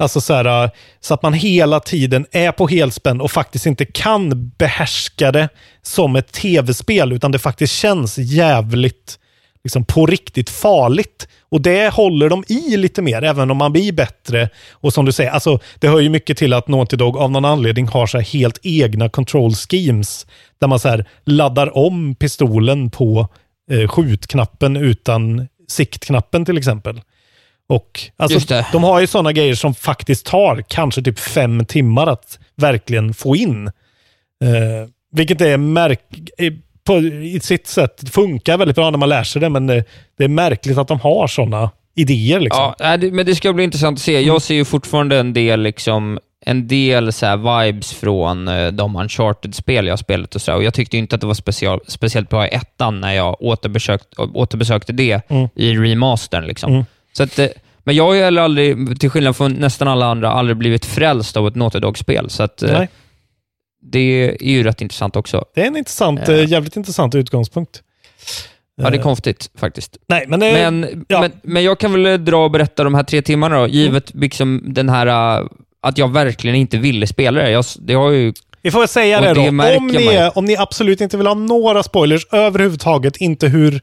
Alltså 0.00 0.20
så, 0.20 0.34
här, 0.34 0.64
äh, 0.64 0.70
så 1.00 1.14
att 1.14 1.22
man 1.22 1.32
hela 1.32 1.80
tiden 1.80 2.26
är 2.30 2.52
på 2.52 2.68
helspänn 2.68 3.20
och 3.20 3.30
faktiskt 3.30 3.66
inte 3.66 3.84
kan 3.84 4.48
behärska 4.58 5.32
det 5.32 5.48
som 5.82 6.16
ett 6.16 6.32
tv-spel, 6.32 7.12
utan 7.12 7.32
det 7.32 7.38
faktiskt 7.38 7.74
känns 7.74 8.18
jävligt 8.18 9.18
liksom 9.64 9.84
på 9.84 10.06
riktigt 10.06 10.50
farligt. 10.50 11.28
Och 11.48 11.60
det 11.60 11.94
håller 11.94 12.28
de 12.28 12.44
i 12.48 12.76
lite 12.76 13.02
mer, 13.02 13.22
även 13.22 13.50
om 13.50 13.56
man 13.56 13.72
blir 13.72 13.92
bättre. 13.92 14.48
Och 14.72 14.92
som 14.92 15.04
du 15.04 15.12
säger, 15.12 15.30
alltså, 15.30 15.58
det 15.78 15.88
hör 15.88 16.00
ju 16.00 16.08
mycket 16.08 16.36
till 16.36 16.52
att 16.52 16.68
Naughty 16.68 16.96
Dog 16.96 17.16
av 17.16 17.30
någon 17.30 17.44
anledning 17.44 17.88
har 17.88 18.06
så 18.06 18.18
här 18.18 18.24
helt 18.24 18.58
egna 18.62 19.08
control 19.08 19.54
schemes. 19.54 20.26
Där 20.60 20.68
man 20.68 20.80
så 20.80 20.88
här 20.88 21.04
laddar 21.24 21.76
om 21.76 22.14
pistolen 22.14 22.90
på 22.90 23.28
eh, 23.70 23.88
skjutknappen 23.88 24.76
utan 24.76 25.48
siktknappen 25.68 26.44
till 26.44 26.58
exempel. 26.58 27.00
Och 27.70 28.00
alltså, 28.16 28.34
Just 28.36 28.48
det. 28.48 28.66
De 28.72 28.84
har 28.84 29.00
ju 29.00 29.06
sådana 29.06 29.32
grejer 29.32 29.54
som 29.54 29.74
faktiskt 29.74 30.26
tar 30.26 30.64
kanske 30.68 31.02
typ 31.02 31.18
fem 31.18 31.64
timmar 31.64 32.06
att 32.06 32.38
verkligen 32.56 33.14
få 33.14 33.36
in. 33.36 33.66
Eh, 34.44 34.88
vilket 35.12 35.40
är 35.40 35.56
märk 35.56 36.00
på, 36.84 36.98
i 36.98 37.40
sitt 37.42 37.66
sätt 37.66 38.10
funkar 38.10 38.58
väldigt 38.58 38.76
bra 38.76 38.90
när 38.90 38.98
man 38.98 39.08
lär 39.08 39.24
sig 39.24 39.40
det, 39.40 39.48
men 39.48 39.66
det, 39.66 39.84
det 40.18 40.24
är 40.24 40.28
märkligt 40.28 40.78
att 40.78 40.88
de 40.88 41.00
har 41.00 41.26
sådana 41.26 41.70
idéer. 41.94 42.40
Liksom. 42.40 42.74
Ja, 42.78 42.96
men 43.12 43.26
det 43.26 43.34
ska 43.34 43.52
bli 43.52 43.64
intressant 43.64 43.98
att 43.98 44.02
se. 44.02 44.20
Jag 44.20 44.42
ser 44.42 44.54
ju 44.54 44.64
fortfarande 44.64 45.18
en 45.18 45.32
del, 45.32 45.60
liksom, 45.60 46.18
en 46.46 46.68
del 46.68 47.12
så 47.12 47.36
vibes 47.36 47.92
från 47.92 48.48
eh, 48.48 48.68
de 48.68 48.96
Uncharted-spel 48.96 49.86
jag 49.86 49.92
har 49.92 49.96
spelat 49.96 50.34
och 50.34 50.42
så 50.42 50.54
och 50.54 50.64
Jag 50.64 50.74
tyckte 50.74 50.96
inte 50.96 51.14
att 51.14 51.20
det 51.20 51.26
var 51.26 51.34
special, 51.34 51.80
speciellt 51.86 52.28
bra 52.28 52.46
i 52.46 52.50
ettan 52.50 53.00
när 53.00 53.12
jag 53.12 53.42
återbesökt, 53.42 54.06
återbesökte 54.18 54.92
det 54.92 55.30
Mm. 55.30 55.48
i 55.54 55.76
remastern. 55.76 56.44
Liksom. 56.44 56.72
Mm. 56.72 56.84
Så 57.12 57.22
att, 57.22 57.38
eh, 57.38 57.46
men 57.84 57.96
jag 57.96 58.04
har 58.06 58.14
ju 58.14 58.22
heller 58.22 58.42
aldrig, 58.42 59.00
till 59.00 59.10
skillnad 59.10 59.36
från 59.36 59.52
nästan 59.52 59.88
alla 59.88 60.06
andra, 60.06 60.30
aldrig 60.32 60.56
blivit 60.56 60.84
frälst 60.84 61.36
av 61.36 61.48
ett 61.48 61.54
Naughty 61.54 61.78
Dog-spel. 61.80 62.30
Så 62.30 62.42
att, 62.42 62.62
eh, 62.62 62.72
Nej. 62.72 62.88
det 63.82 63.98
är 64.40 64.48
ju 64.48 64.62
rätt 64.62 64.80
intressant 64.80 65.16
också. 65.16 65.44
Det 65.54 65.62
är 65.62 65.66
en 65.66 65.76
intressant, 65.76 66.20
Ja. 66.26 66.34
eh, 66.34 66.48
jävligt 66.48 66.76
intressant 66.76 67.14
utgångspunkt. 67.14 67.82
Ja, 68.82 68.90
det 68.90 68.96
är 68.96 69.02
konstigt 69.02 69.50
faktiskt. 69.58 69.96
Nej, 70.08 70.24
men, 70.28 70.40
det, 70.40 70.52
Men, 70.52 71.04
men, 71.08 71.32
men 71.42 71.64
jag 71.64 71.78
kan 71.78 72.02
väl 72.02 72.24
dra 72.24 72.44
och 72.44 72.50
berätta 72.50 72.84
de 72.84 72.94
här 72.94 73.02
tre 73.02 73.22
timmarna 73.22 73.58
då, 73.60 73.66
givet 73.68 74.14
liksom 74.14 74.62
den 74.66 74.88
här, 74.88 75.06
att 75.80 75.98
jag 75.98 76.12
verkligen 76.12 76.56
inte 76.56 76.78
ville 76.78 77.06
spela 77.06 77.40
det. 77.42 77.50
Jag, 77.50 77.64
det 77.78 77.94
har 77.94 78.10
ju... 78.10 78.32
Vi 78.62 78.70
får 78.70 78.78
väl 78.78 78.88
säga 78.88 79.20
det 79.20 79.34
då. 79.34 79.42
det 79.42 79.50
märker 79.50 79.76
om, 79.76 79.86
ni 79.86 80.30
om 80.34 80.44
ni 80.44 80.56
absolut 80.56 81.00
inte 81.00 81.16
vill 81.16 81.26
ha 81.26 81.34
några 81.34 81.82
spoilers 81.82 82.26
överhuvudtaget, 82.32 83.16
inte 83.16 83.48
hur 83.48 83.80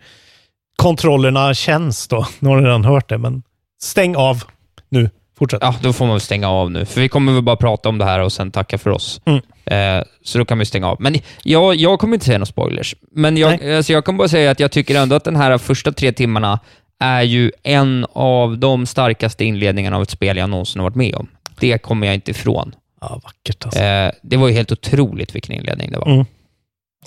kontrollerna 0.78 1.54
känns 1.54 2.08
då. 2.08 2.28
Nu 2.40 2.50
har 2.50 2.58
ni 2.58 2.68
redan 2.68 2.86
hört 2.86 3.10
det, 3.10 3.18
men 3.18 3.44
stäng 3.82 4.16
av 4.16 4.44
nu. 4.90 5.10
Fortsätt. 5.38 5.60
Ja, 5.62 5.76
då 5.82 5.94
får 5.94 6.06
man 6.06 6.14
väl 6.14 6.22
stänga 6.22 6.50
av 6.50 6.72
nu, 6.72 6.86
för 6.86 7.02
vi 7.02 7.10
kommer 7.10 7.34
väl 7.34 7.42
bara 7.42 7.56
prata 7.56 7.90
om 7.90 7.98
det 7.98 8.06
här 8.06 8.20
och 8.20 8.34
sen 8.34 8.52
tacka 8.52 8.78
för 8.78 8.90
oss. 8.90 9.22
Mm. 9.26 9.42
Eh, 9.66 10.06
så 10.24 10.38
då 10.38 10.46
kan 10.46 10.60
vi 10.60 10.66
stänga 10.66 10.88
av. 10.88 10.98
Men 11.02 11.16
jag, 11.44 11.76
jag 11.76 12.00
kommer 12.00 12.14
inte 12.14 12.26
säga 12.26 12.38
några 12.38 12.46
spoilers, 12.46 12.96
men 13.12 13.38
jag, 13.38 13.70
alltså 13.70 13.94
jag 13.94 14.06
kan 14.06 14.18
bara 14.18 14.28
säga 14.28 14.52
att 14.52 14.60
jag 14.60 14.72
tycker 14.72 14.96
ändå 14.96 15.16
att 15.16 15.24
den 15.24 15.36
här 15.36 15.58
första 15.58 15.92
tre 15.92 16.12
timmarna 16.12 16.60
är 17.00 17.22
ju 17.22 17.52
en 17.64 18.06
av 18.14 18.58
de 18.58 18.86
starkaste 18.86 19.46
inledningarna 19.46 19.96
av 19.96 20.02
ett 20.02 20.10
spel 20.10 20.38
jag 20.38 20.50
någonsin 20.50 20.80
har 20.80 20.90
varit 20.90 20.96
med 20.96 21.16
om. 21.16 21.28
Det 21.60 21.78
kommer 21.78 22.08
jag 22.08 22.14
inte 22.14 22.32
ifrån. 22.32 22.76
Ja, 23.02 23.22
vackert 23.24 23.66
alltså. 23.66 23.80
Eh, 23.80 24.12
det 24.22 24.38
var 24.38 24.48
ju 24.48 24.54
helt 24.54 24.72
otroligt 24.72 25.36
vilken 25.36 25.56
inledning 25.56 25.92
det 25.92 25.98
var. 25.98 26.08
Mm. 26.08 26.26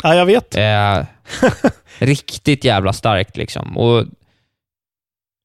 Ja, 0.02 0.14
jag 0.14 0.26
vet. 0.26 0.56
Eh, 0.56 1.04
riktigt 1.98 2.64
jävla 2.64 2.92
starkt 2.92 3.36
liksom. 3.36 3.76
Och, 3.78 4.04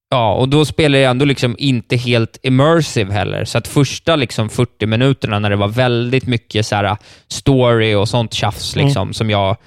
ja, 0.09 0.33
och 0.33 0.49
då 0.49 0.65
spelar 0.65 0.99
jag 0.99 1.11
ändå 1.11 1.25
liksom 1.25 1.55
inte 1.59 1.95
helt 1.97 2.37
immersive 2.43 3.13
heller. 3.13 3.45
Så 3.45 3.57
att 3.57 3.67
första 3.67 4.15
liksom 4.15 4.49
40 4.49 4.85
minuterna 4.85 5.39
när 5.39 5.49
det 5.49 5.55
var 5.55 5.67
väldigt 5.67 6.27
mycket 6.27 6.65
så 6.65 6.75
här 6.75 6.97
story 7.27 7.93
och 7.93 8.09
sånt 8.09 8.33
tjafs, 8.33 8.75
Mm. 8.75 8.85
liksom, 8.85 9.13
som 9.13 9.29
jag 9.29 9.57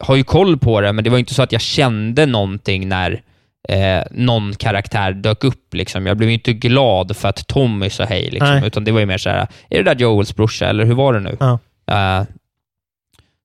har 0.00 0.16
ju 0.16 0.24
koll 0.24 0.58
på 0.58 0.80
det, 0.80 0.92
men 0.92 1.04
det 1.04 1.10
var 1.10 1.18
inte 1.18 1.34
så 1.34 1.42
att 1.42 1.52
jag 1.52 1.60
kände 1.60 2.26
någonting 2.26 2.88
när 2.88 3.22
eh, 3.68 4.02
någon 4.10 4.54
karaktär 4.54 5.12
dök 5.12 5.44
upp. 5.44 5.74
Liksom. 5.74 6.06
Jag 6.06 6.16
blev 6.16 6.30
inte 6.30 6.52
glad 6.52 7.16
för 7.16 7.28
att 7.28 7.46
Tommy 7.46 7.90
sa 7.90 8.04
hej, 8.04 8.30
liksom, 8.30 8.48
Nej. 8.54 8.66
utan 8.66 8.84
det 8.84 8.92
var 8.92 9.00
ju 9.00 9.06
mer 9.06 9.18
så 9.18 9.30
här, 9.30 9.46
är 9.70 9.82
det 9.82 9.94
där 9.94 10.00
Joels 10.00 10.36
brorsa, 10.36 10.66
eller 10.66 10.84
hur 10.84 10.94
var 10.94 11.12
det 11.12 11.20
nu? 11.20 11.36
Ja. 11.40 11.58
Eh, 11.90 12.24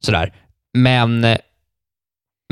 sådär. 0.06 0.34
Men, 0.74 1.38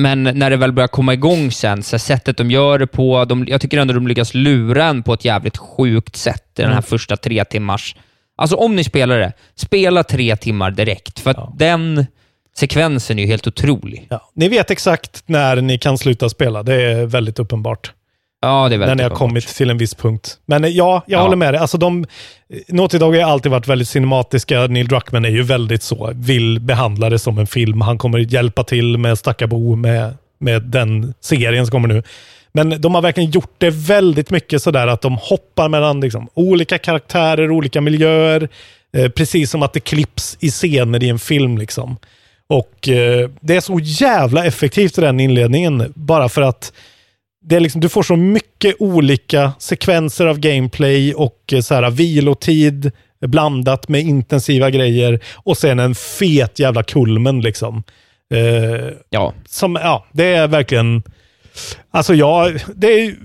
men 0.01 0.23
när 0.23 0.49
det 0.49 0.57
väl 0.57 0.71
börjar 0.71 0.87
komma 0.87 1.13
igång 1.13 1.51
sen, 1.51 1.83
så 1.83 1.99
sättet 1.99 2.37
de 2.37 2.51
gör 2.51 2.79
det 2.79 2.87
på, 2.87 3.25
de, 3.25 3.45
jag 3.47 3.61
tycker 3.61 3.77
ändå 3.77 3.93
de 3.93 4.07
lyckas 4.07 4.33
lura 4.33 4.85
en 4.85 5.03
på 5.03 5.13
ett 5.13 5.25
jävligt 5.25 5.57
sjukt 5.57 6.15
sätt 6.15 6.45
i 6.57 6.61
den 6.61 6.65
här 6.65 6.71
Mm. 6.71 6.83
första 6.83 7.17
tre 7.17 7.45
timmars... 7.45 7.95
Alltså 8.35 8.55
om 8.55 8.75
ni 8.75 8.83
spelar 8.83 9.19
det, 9.19 9.33
spela 9.55 10.03
tre 10.03 10.35
timmar 10.35 10.71
direkt, 10.71 11.19
för 11.19 11.31
att 11.31 11.59
den 11.59 12.05
sekvensen 12.57 13.19
är 13.19 13.23
ju 13.23 13.27
helt 13.29 13.47
otrolig. 13.47 14.07
Ja. 14.09 14.31
Ni 14.33 14.49
vet 14.49 14.71
exakt 14.71 15.23
när 15.25 15.55
ni 15.61 15.77
kan 15.77 15.97
sluta 15.97 16.29
spela. 16.29 16.63
Det 16.63 16.81
är 16.83 17.05
väldigt 17.05 17.39
uppenbart. 17.39 17.93
Ja, 18.43 18.69
det 18.69 18.75
är 18.75 18.79
när 18.79 18.87
väldigt 18.87 18.97
ni 18.97 19.03
har 19.09 19.15
kommit 19.17 19.47
till 19.47 19.69
en 19.69 19.77
viss 19.77 19.95
punkt. 19.95 20.37
Men 20.45 20.63
eh, 20.63 20.69
ja, 20.69 21.03
jag 21.07 21.17
Ja. 21.19 21.23
håller 21.23 21.35
med 21.35 21.53
dig. 21.53 21.61
Alltså 21.61 21.77
de, 21.77 22.05
Naughty 22.67 22.97
Dog 22.97 23.15
har 23.15 23.31
alltid 23.31 23.51
varit 23.51 23.67
väldigt 23.67 23.87
cinematiska. 23.89 24.67
Neil 24.67 24.87
Druckmann 24.87 25.25
är 25.25 25.29
ju 25.29 25.41
väldigt 25.43 25.83
så, 25.83 26.11
vill 26.15 26.59
behandla 26.59 27.09
det 27.09 27.19
som 27.19 27.37
en 27.37 27.47
film. 27.47 27.81
Han 27.81 27.97
kommer 27.97 28.19
hjälpa 28.19 28.63
till 28.63 28.97
med 28.97 29.17
Stackabo, 29.17 29.75
med, 29.75 30.13
med 30.39 30.61
den 30.61 31.13
serien 31.21 31.65
som 31.65 31.71
kommer 31.71 31.87
nu. 31.87 32.03
Men 32.53 32.81
de 32.81 32.95
har 32.95 33.01
verkligen 33.01 33.31
gjort 33.31 33.53
det 33.57 33.69
väldigt 33.69 34.29
mycket 34.31 34.61
sådär 34.61 34.87
att 34.87 35.01
de 35.01 35.17
hoppar 35.21 35.69
mellan 35.69 36.01
liksom, 36.01 36.29
olika 36.33 36.77
karaktärer, 36.77 37.51
olika 37.51 37.81
miljöer. 37.81 38.49
Eh, 38.97 39.09
precis 39.09 39.51
som 39.51 39.63
att 39.63 39.73
det 39.73 39.79
klipps 39.79 40.37
i 40.39 40.49
scener 40.51 41.03
i 41.03 41.09
en 41.09 41.19
film. 41.19 41.57
liksom. 41.57 41.97
Och 42.47 42.89
eh, 42.89 43.29
det 43.41 43.55
är 43.55 43.61
så 43.61 43.79
jävla 43.79 44.45
effektivt 44.45 44.97
i 44.97 45.01
den 45.01 45.19
inledningen. 45.19 45.93
Bara 45.95 46.29
för 46.29 46.41
att 46.41 46.73
det 47.45 47.55
är 47.55 47.59
liksom, 47.59 47.81
du 47.81 47.89
får 47.89 48.03
så 48.03 48.15
mycket 48.15 48.75
olika 48.79 49.51
sekvenser 49.59 50.25
av 50.25 50.39
gameplay 50.39 51.13
och 51.13 51.53
eh, 51.53 51.61
så 51.61 51.75
här, 51.75 51.89
vilotid 51.91 52.91
blandat 53.27 53.87
med 53.89 54.01
intensiva 54.01 54.69
grejer 54.69 55.19
och 55.35 55.57
sen 55.57 55.79
en 55.79 55.95
fet 55.95 56.59
jävla 56.59 56.83
kulmen. 56.83 57.41
Liksom. 57.41 57.83
Eh, 58.33 58.87
ja. 59.09 59.33
Som, 59.45 59.75
ja, 59.83 60.05
det 60.11 60.25
är 60.25 60.47
verkligen... 60.47 61.03
Alltså 61.91 62.13
ja, 62.15 62.51
det 62.75 62.87
är 62.87 63.15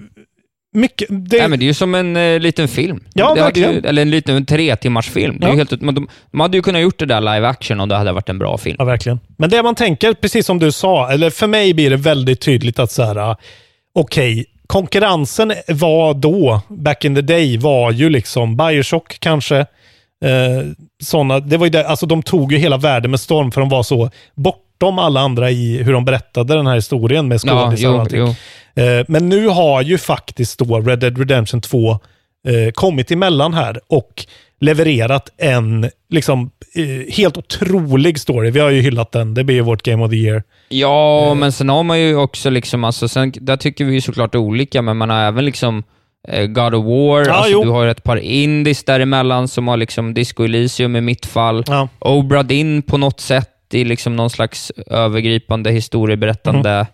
mycket... 0.72 1.08
Det, 1.10 1.38
Nej, 1.38 1.48
men 1.48 1.58
det 1.58 1.64
är 1.64 1.66
ju 1.66 1.74
som 1.74 1.94
en 1.94 2.16
eh, 2.16 2.40
liten 2.40 2.68
film. 2.68 3.00
Ja, 3.14 3.34
det 3.34 3.40
hade 3.42 3.60
ju, 3.60 3.66
verkligen. 3.66 3.84
eller 3.88 4.02
en 4.02 4.10
liten 4.10 4.46
tre 4.46 4.76
timmars 4.76 5.10
film. 5.10 5.36
Det 5.40 5.44
är 5.44 5.48
Ja. 5.48 5.52
ju 5.54 5.58
helt, 5.58 5.70
de, 5.70 6.08
de 6.30 6.40
hade 6.40 6.56
ju 6.56 6.62
kunnat 6.62 6.82
gjort 6.82 6.98
det 6.98 7.06
där 7.06 7.20
live 7.20 7.46
action 7.46 7.80
om 7.80 7.88
det 7.88 7.96
hade 7.96 8.12
varit 8.12 8.28
en 8.28 8.38
bra 8.38 8.58
film. 8.58 8.76
Ja, 8.78 8.84
verkligen. 8.84 9.20
Men 9.36 9.50
det 9.50 9.62
man 9.62 9.74
tänker, 9.74 10.14
precis 10.14 10.46
som 10.46 10.58
du 10.58 10.72
sa, 10.72 11.10
eller 11.10 11.30
för 11.30 11.46
mig 11.46 11.74
blir 11.74 11.90
det 11.90 11.96
väldigt 11.96 12.40
tydligt 12.40 12.78
att 12.78 12.90
så 12.92 13.02
här, 13.02 13.36
okej, 14.00 14.44
konkurrensen 14.66 15.52
var 15.68 16.14
då, 16.14 16.60
back 16.68 17.04
in 17.04 17.14
the 17.14 17.20
day, 17.22 17.58
var 17.58 17.90
ju 17.92 18.10
liksom 18.10 18.56
Bioshock 18.56 19.20
kanske. 19.20 19.56
Eh, 20.24 20.62
såna, 21.02 21.40
det 21.40 21.56
var 21.56 21.66
ju 21.66 21.70
det, 21.70 21.86
alltså 21.88 22.06
de 22.06 22.22
tog 22.22 22.52
ju 22.52 22.58
hela 22.58 22.76
världen 22.76 23.10
med 23.10 23.20
storm 23.20 23.52
för 23.52 23.60
de 23.60 23.68
var 23.68 23.82
så 23.82 24.10
bortom 24.34 24.98
alla 24.98 25.20
andra 25.20 25.50
i 25.50 25.82
hur 25.82 25.92
de 25.92 26.04
berättade 26.04 26.54
den 26.54 26.66
här 26.66 26.74
historien 26.74 27.28
med 27.28 27.40
Ja, 27.44 27.64
skådisar 27.64 27.88
och 27.88 27.94
jo, 27.94 28.00
allting. 28.00 28.20
jo. 28.74 28.82
Eh, 28.82 29.04
men 29.08 29.28
nu 29.28 29.46
har 29.48 29.82
ju 29.82 29.98
faktiskt 29.98 30.58
då 30.58 30.80
Red 30.80 30.98
Dead 30.98 31.18
Redemption 31.18 31.60
2 31.60 31.90
eh, 31.90 31.98
kommit 32.74 33.10
emellan 33.10 33.54
här 33.54 33.80
och 33.88 34.26
levererat 34.60 35.28
en 35.38 35.90
liksom 36.10 36.50
eh, 36.74 37.14
helt 37.14 37.36
otrolig 37.36 38.18
story. 38.20 38.50
Vi 38.50 38.60
har 38.60 38.70
ju 38.70 38.80
hyllat 38.80 39.12
den. 39.12 39.34
Det 39.34 39.44
blir 39.44 39.56
ju 39.56 39.62
vårt 39.62 39.82
Game 39.82 40.04
of 40.04 40.10
the 40.10 40.16
Year. 40.16 40.42
Ja, 40.68 41.26
Eh. 41.28 41.34
men 41.34 41.52
sen 41.52 41.68
har 41.68 41.82
man 41.82 42.00
ju 42.00 42.16
också 42.16 42.50
liksom, 42.50 42.84
alltså, 42.84 43.08
sen, 43.08 43.32
där 43.40 43.56
tycker 43.56 43.84
vi 43.84 43.94
ju 43.94 44.00
såklart 44.00 44.34
olika, 44.34 44.82
men 44.82 44.96
man 44.96 45.10
har 45.10 45.20
även 45.20 45.44
liksom 45.44 45.82
eh, 46.28 46.46
God 46.46 46.74
of 46.74 46.84
War, 46.84 47.26
Ja, 47.26 47.32
alltså, 47.32 47.62
du 47.62 47.70
har 47.70 47.86
ett 47.86 48.02
par 48.02 48.16
indies 48.16 48.84
däremellan 48.84 49.48
som 49.48 49.68
har 49.68 49.76
liksom 49.76 50.14
Disco 50.14 50.44
Elysium 50.44 50.96
i 50.96 51.00
mitt 51.00 51.26
fall. 51.26 51.64
Ja. 51.66 51.88
Obra 51.98 52.42
Dinn 52.42 52.82
på 52.82 52.98
något 52.98 53.20
sätt 53.20 53.50
i 53.72 53.84
liksom 53.84 54.16
någon 54.16 54.30
slags 54.30 54.72
övergripande 54.86 55.70
historieberättande 55.70 56.86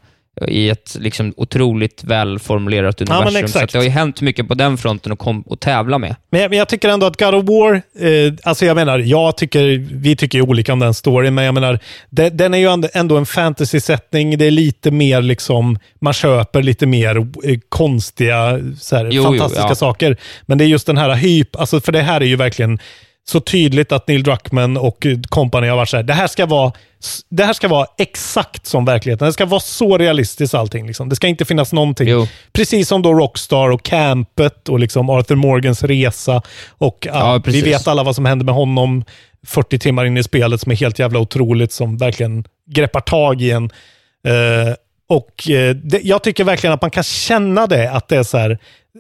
i 0.49 0.69
ett 0.69 0.97
liksom 1.01 1.35
otroligt 1.37 2.05
välformulerat 2.05 3.01
universum. 3.01 3.33
så 3.33 3.39
exakt. 3.39 3.65
att 3.65 3.73
det 3.73 3.79
har 3.79 3.85
ju 3.85 3.91
hänt 3.91 4.21
mycket 4.21 4.49
på 4.49 4.55
den 4.55 4.79
fronten 4.79 5.13
att, 5.13 5.19
kom, 5.19 5.45
att 5.51 5.61
tävla 5.61 5.99
med. 5.99 6.17
Men 6.31 6.41
jag, 6.41 6.51
men 6.51 6.59
jag 6.59 6.69
tycker 6.69 6.89
ändå 6.89 7.07
att 7.07 7.19
God 7.19 7.35
of 7.35 7.45
War, 7.49 7.75
eh, 7.75 8.33
alltså 8.43 8.67
jag 8.67 8.75
menar, 8.75 8.99
jag 8.99 9.37
tycker, 9.37 9.87
vi 9.93 10.17
tycker 10.17 10.39
ju 10.39 10.43
olika 10.43 10.73
om 10.73 10.79
den 10.79 10.95
storyn, 10.95 11.35
men 11.35 11.45
jag 11.45 11.55
menar, 11.55 11.79
det, 12.11 12.31
den 12.31 12.55
är 12.55 12.59
ju 12.59 12.89
ändå- 12.95 13.17
en 13.17 13.27
fantasy-sättning. 13.27 14.39
Det 14.39 14.45
är 14.47 14.51
lite 14.51 14.91
mer 14.91 15.23
liksom, 15.23 15.79
man 16.01 16.13
köper 16.13 16.63
lite 16.63 16.87
mer 16.87 17.17
eh, 17.17 17.59
konstiga, 17.69 18.61
så 18.81 18.97
här, 18.97 19.05
Jo, 19.05 19.11
jo, 19.13 19.23
fantastiska 19.25 19.69
ja. 19.69 19.75
saker. 19.75 20.17
Men 20.47 20.59
det 20.59 20.65
är 20.65 20.69
just 20.69 20.87
den 20.87 20.99
här 20.99 21.15
hyp, 21.15 21.57
alltså 21.57 21.81
för 21.81 21.93
det 21.93 22.03
här 22.03 22.21
är 22.21 22.25
ju 22.27 22.37
verkligen 22.37 22.79
så 23.25 23.41
tydligt 23.41 23.93
att 23.93 24.09
Neil 24.09 24.23
Druckmann 24.23 24.77
och 24.77 25.07
eh, 25.07 25.19
company 25.29 25.69
har 25.69 25.77
varit 25.77 25.89
så 25.89 25.97
här, 25.97 26.05
det 26.05 26.13
här 26.13 26.27
ska 26.27 26.47
vara 26.47 26.73
det 27.29 27.45
här 27.45 27.53
ska 27.53 27.69
vara 27.69 27.87
exakt 27.99 28.67
som 28.67 28.85
verkligheten. 28.85 29.27
Det 29.27 29.33
ska 29.33 29.47
vara 29.47 29.61
så 29.61 29.99
realistiskt 29.99 30.55
allting. 30.55 30.87
Liksom. 30.87 31.09
Det 31.09 31.17
ska 31.17 31.27
inte 31.27 31.45
finnas 31.45 31.73
någonting. 31.73 32.09
Precis 32.53 32.89
som 32.89 33.03
då 33.03 33.15
Rockstar 33.15 33.71
och 33.71 33.83
Campet 33.83 34.69
och 34.69 34.79
liksom 34.79 35.11
Arthur 35.11 35.37
Morgans 35.37 35.83
resa. 35.83 36.43
Och 36.69 37.07
ja, 37.11 37.43
vi 37.47 37.63
vet 37.63 37.89
alla 37.89 38.03
vad 38.03 38.15
som 38.15 38.25
händer 38.25 38.45
med 38.45 38.55
honom 38.55 39.05
40 39.47 39.79
timmar 39.79 40.05
in 40.05 40.17
i 40.17 40.23
spelet 40.23 40.61
som 40.61 40.73
är 40.73 40.77
helt 40.77 40.99
jävla 40.99 41.19
otroligt, 41.19 41.73
som 41.73 41.97
verkligen 41.97 42.45
greppar 42.71 43.01
tag 43.01 43.43
i 43.43 43.51
en. 43.51 43.65
Eh, 44.27 44.75
och 45.09 45.51
eh, 45.51 45.75
det, 45.75 46.01
Jag 46.03 46.23
tycker 46.23 46.45
verkligen 46.45 46.75
att 46.75 46.83
man 46.83 46.91
kan 46.91 47.03
känna 47.03 47.67
det, 47.67 47.91
att 47.91 48.09
det 48.09 48.17
är 48.17 48.23
så 48.23 48.39
här, 48.39 48.59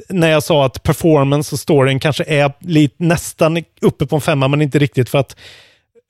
när 0.08 0.30
jag 0.30 0.42
sa 0.42 0.66
att 0.66 0.82
performance 0.82 1.54
och 1.54 1.58
storyn 1.58 2.00
kanske 2.00 2.24
är 2.24 2.52
lite, 2.60 2.94
nästan 2.98 3.64
uppe 3.80 4.06
på 4.06 4.16
en 4.16 4.20
femma, 4.22 4.48
men 4.48 4.62
inte 4.62 4.78
riktigt 4.78 5.08
för 5.08 5.18
att 5.18 5.36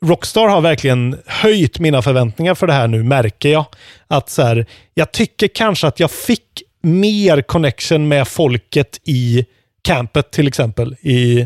Rockstar 0.03 0.49
har 0.49 0.61
verkligen 0.61 1.17
höjt 1.27 1.79
mina 1.79 2.03
förväntningar 2.03 2.55
för 2.55 2.67
det 2.67 2.73
här 2.73 2.89
nu, 2.89 3.03
märker 3.03 3.49
jag. 3.49 3.65
Att 4.09 4.31
så 4.31 4.43
här, 4.43 4.67
jag 4.95 5.13
tycker 5.13 5.49
kanske 5.49 5.87
att 5.87 6.01
jag 6.01 6.11
fick 6.11 6.43
mer 6.83 7.43
connection 7.43 8.09
med 8.09 8.29
folket 8.29 9.01
i 9.05 9.45
campet 9.83 10.31
till 10.31 10.49
exempel. 10.49 10.97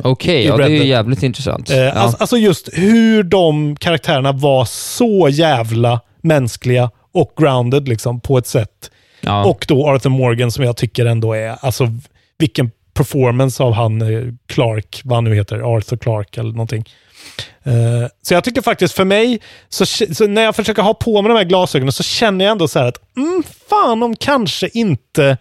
Okej, 0.04 0.42
i 0.42 0.46
ja, 0.46 0.56
det 0.56 0.64
är 0.64 0.68
ju 0.68 0.86
jävligt 0.86 1.22
intressant. 1.22 1.70
Eh, 1.70 1.76
Ja. 1.76 1.90
alltså, 1.92 2.16
alltså 2.20 2.36
just 2.36 2.68
hur 2.72 3.22
de 3.22 3.76
karaktärerna 3.76 4.32
var 4.32 4.64
så 4.64 5.28
jävla 5.28 6.00
mänskliga 6.22 6.90
och 7.12 7.32
grounded 7.36 7.88
liksom 7.88 8.20
på 8.20 8.38
ett 8.38 8.46
sätt. 8.46 8.90
Ja. 9.20 9.44
Och 9.44 9.64
då 9.68 9.88
Arthur 9.88 10.10
Morgan 10.10 10.50
som 10.52 10.64
jag 10.64 10.76
tycker 10.76 11.06
ändå 11.06 11.32
är, 11.32 11.56
alltså 11.60 11.88
vilken 12.38 12.70
performance 12.94 13.62
av 13.62 13.72
han 13.72 14.02
eh, 14.02 14.22
Clark, 14.46 15.00
vad 15.04 15.16
han 15.16 15.24
nu 15.24 15.34
heter, 15.34 15.76
Arthur 15.76 15.96
Clark 15.96 16.38
eller 16.38 16.50
någonting. 16.50 16.84
Eh, 17.64 18.08
så 18.22 18.34
jag 18.34 18.44
tycker 18.44 18.62
faktiskt 18.62 18.94
för 18.94 19.04
mig, 19.04 19.40
så, 19.68 19.86
så 19.86 20.26
när 20.26 20.42
jag 20.42 20.56
försöker 20.56 20.82
ha 20.82 20.94
på 20.94 21.22
mig 21.22 21.28
de 21.28 21.36
här 21.36 21.44
glasögonen 21.44 21.92
så 21.92 22.02
känner 22.02 22.44
jag 22.44 22.52
ändå 22.52 22.68
så 22.68 22.78
här 22.78 22.86
att, 22.86 23.16
mm, 23.16 23.42
fan 23.68 24.02
om 24.02 24.16
kanske 24.16 24.68
inte 24.68 25.36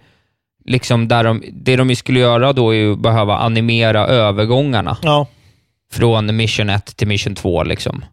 liksom 0.64 1.08
där 1.08 1.24
de, 1.24 1.42
det 1.52 1.76
de 1.76 1.96
skulle 1.96 2.20
göra 2.20 2.52
då 2.52 2.70
är 2.70 2.76
ju 2.78 2.96
behöva 2.96 3.36
animera 3.36 4.06
övergångarna 4.06 4.96
Ja. 5.02 5.26
från 5.92 6.36
mission 6.36 6.70
1 6.70 6.96
till 6.96 7.06
mission 7.08 7.34
2 7.34 7.62
liksom. 7.64 8.04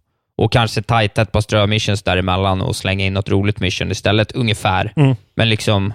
Och 0.44 0.52
kanske 0.52 0.82
tajta 0.82 1.22
ett 1.22 1.32
par 1.32 1.42
strö-missions 1.42 2.04
däremellan 2.04 2.62
och 2.62 2.76
slänga 2.76 3.06
in 3.06 3.14
något 3.14 3.30
roligt 3.30 3.60
mission 3.60 3.92
istället, 3.92 4.32
ungefär. 4.32 4.94
Mm. 4.96 5.16
Men 5.36 5.50
liksom, 5.50 5.94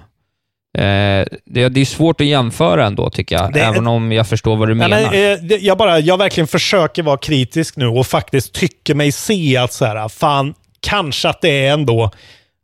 eh, 0.79 1.27
det, 1.45 1.69
det 1.69 1.81
är 1.81 1.85
svårt 1.85 2.21
att 2.21 2.27
jämföra 2.27 2.87
ändå, 2.87 3.11
tycker 3.11 3.37
jag. 3.37 3.53
Det 3.53 3.61
även 3.61 3.87
om 3.87 4.13
jag 4.13 4.27
förstår 4.27 4.57
vad 4.57 4.69
du 4.69 4.73
Ja, 4.73 4.89
menar. 4.89 5.11
nej, 5.11 5.33
eh, 5.33 5.57
jag, 5.61 5.79
bara, 5.79 5.99
jag 5.99 6.19
verkligen 6.19 6.47
försöker 6.47 7.03
vara 7.03 7.17
kritisk 7.17 7.77
nu 7.77 7.87
och 7.87 8.07
faktiskt 8.07 8.53
tycker 8.53 8.95
mig 8.95 9.13
se 9.13 9.57
att 9.57 9.73
så 9.73 9.85
här, 9.85 10.09
fan, 10.09 10.55
kanske 10.81 11.29
att 11.29 11.41
det 11.41 11.67
är 11.67 11.73
ändå, 11.73 12.11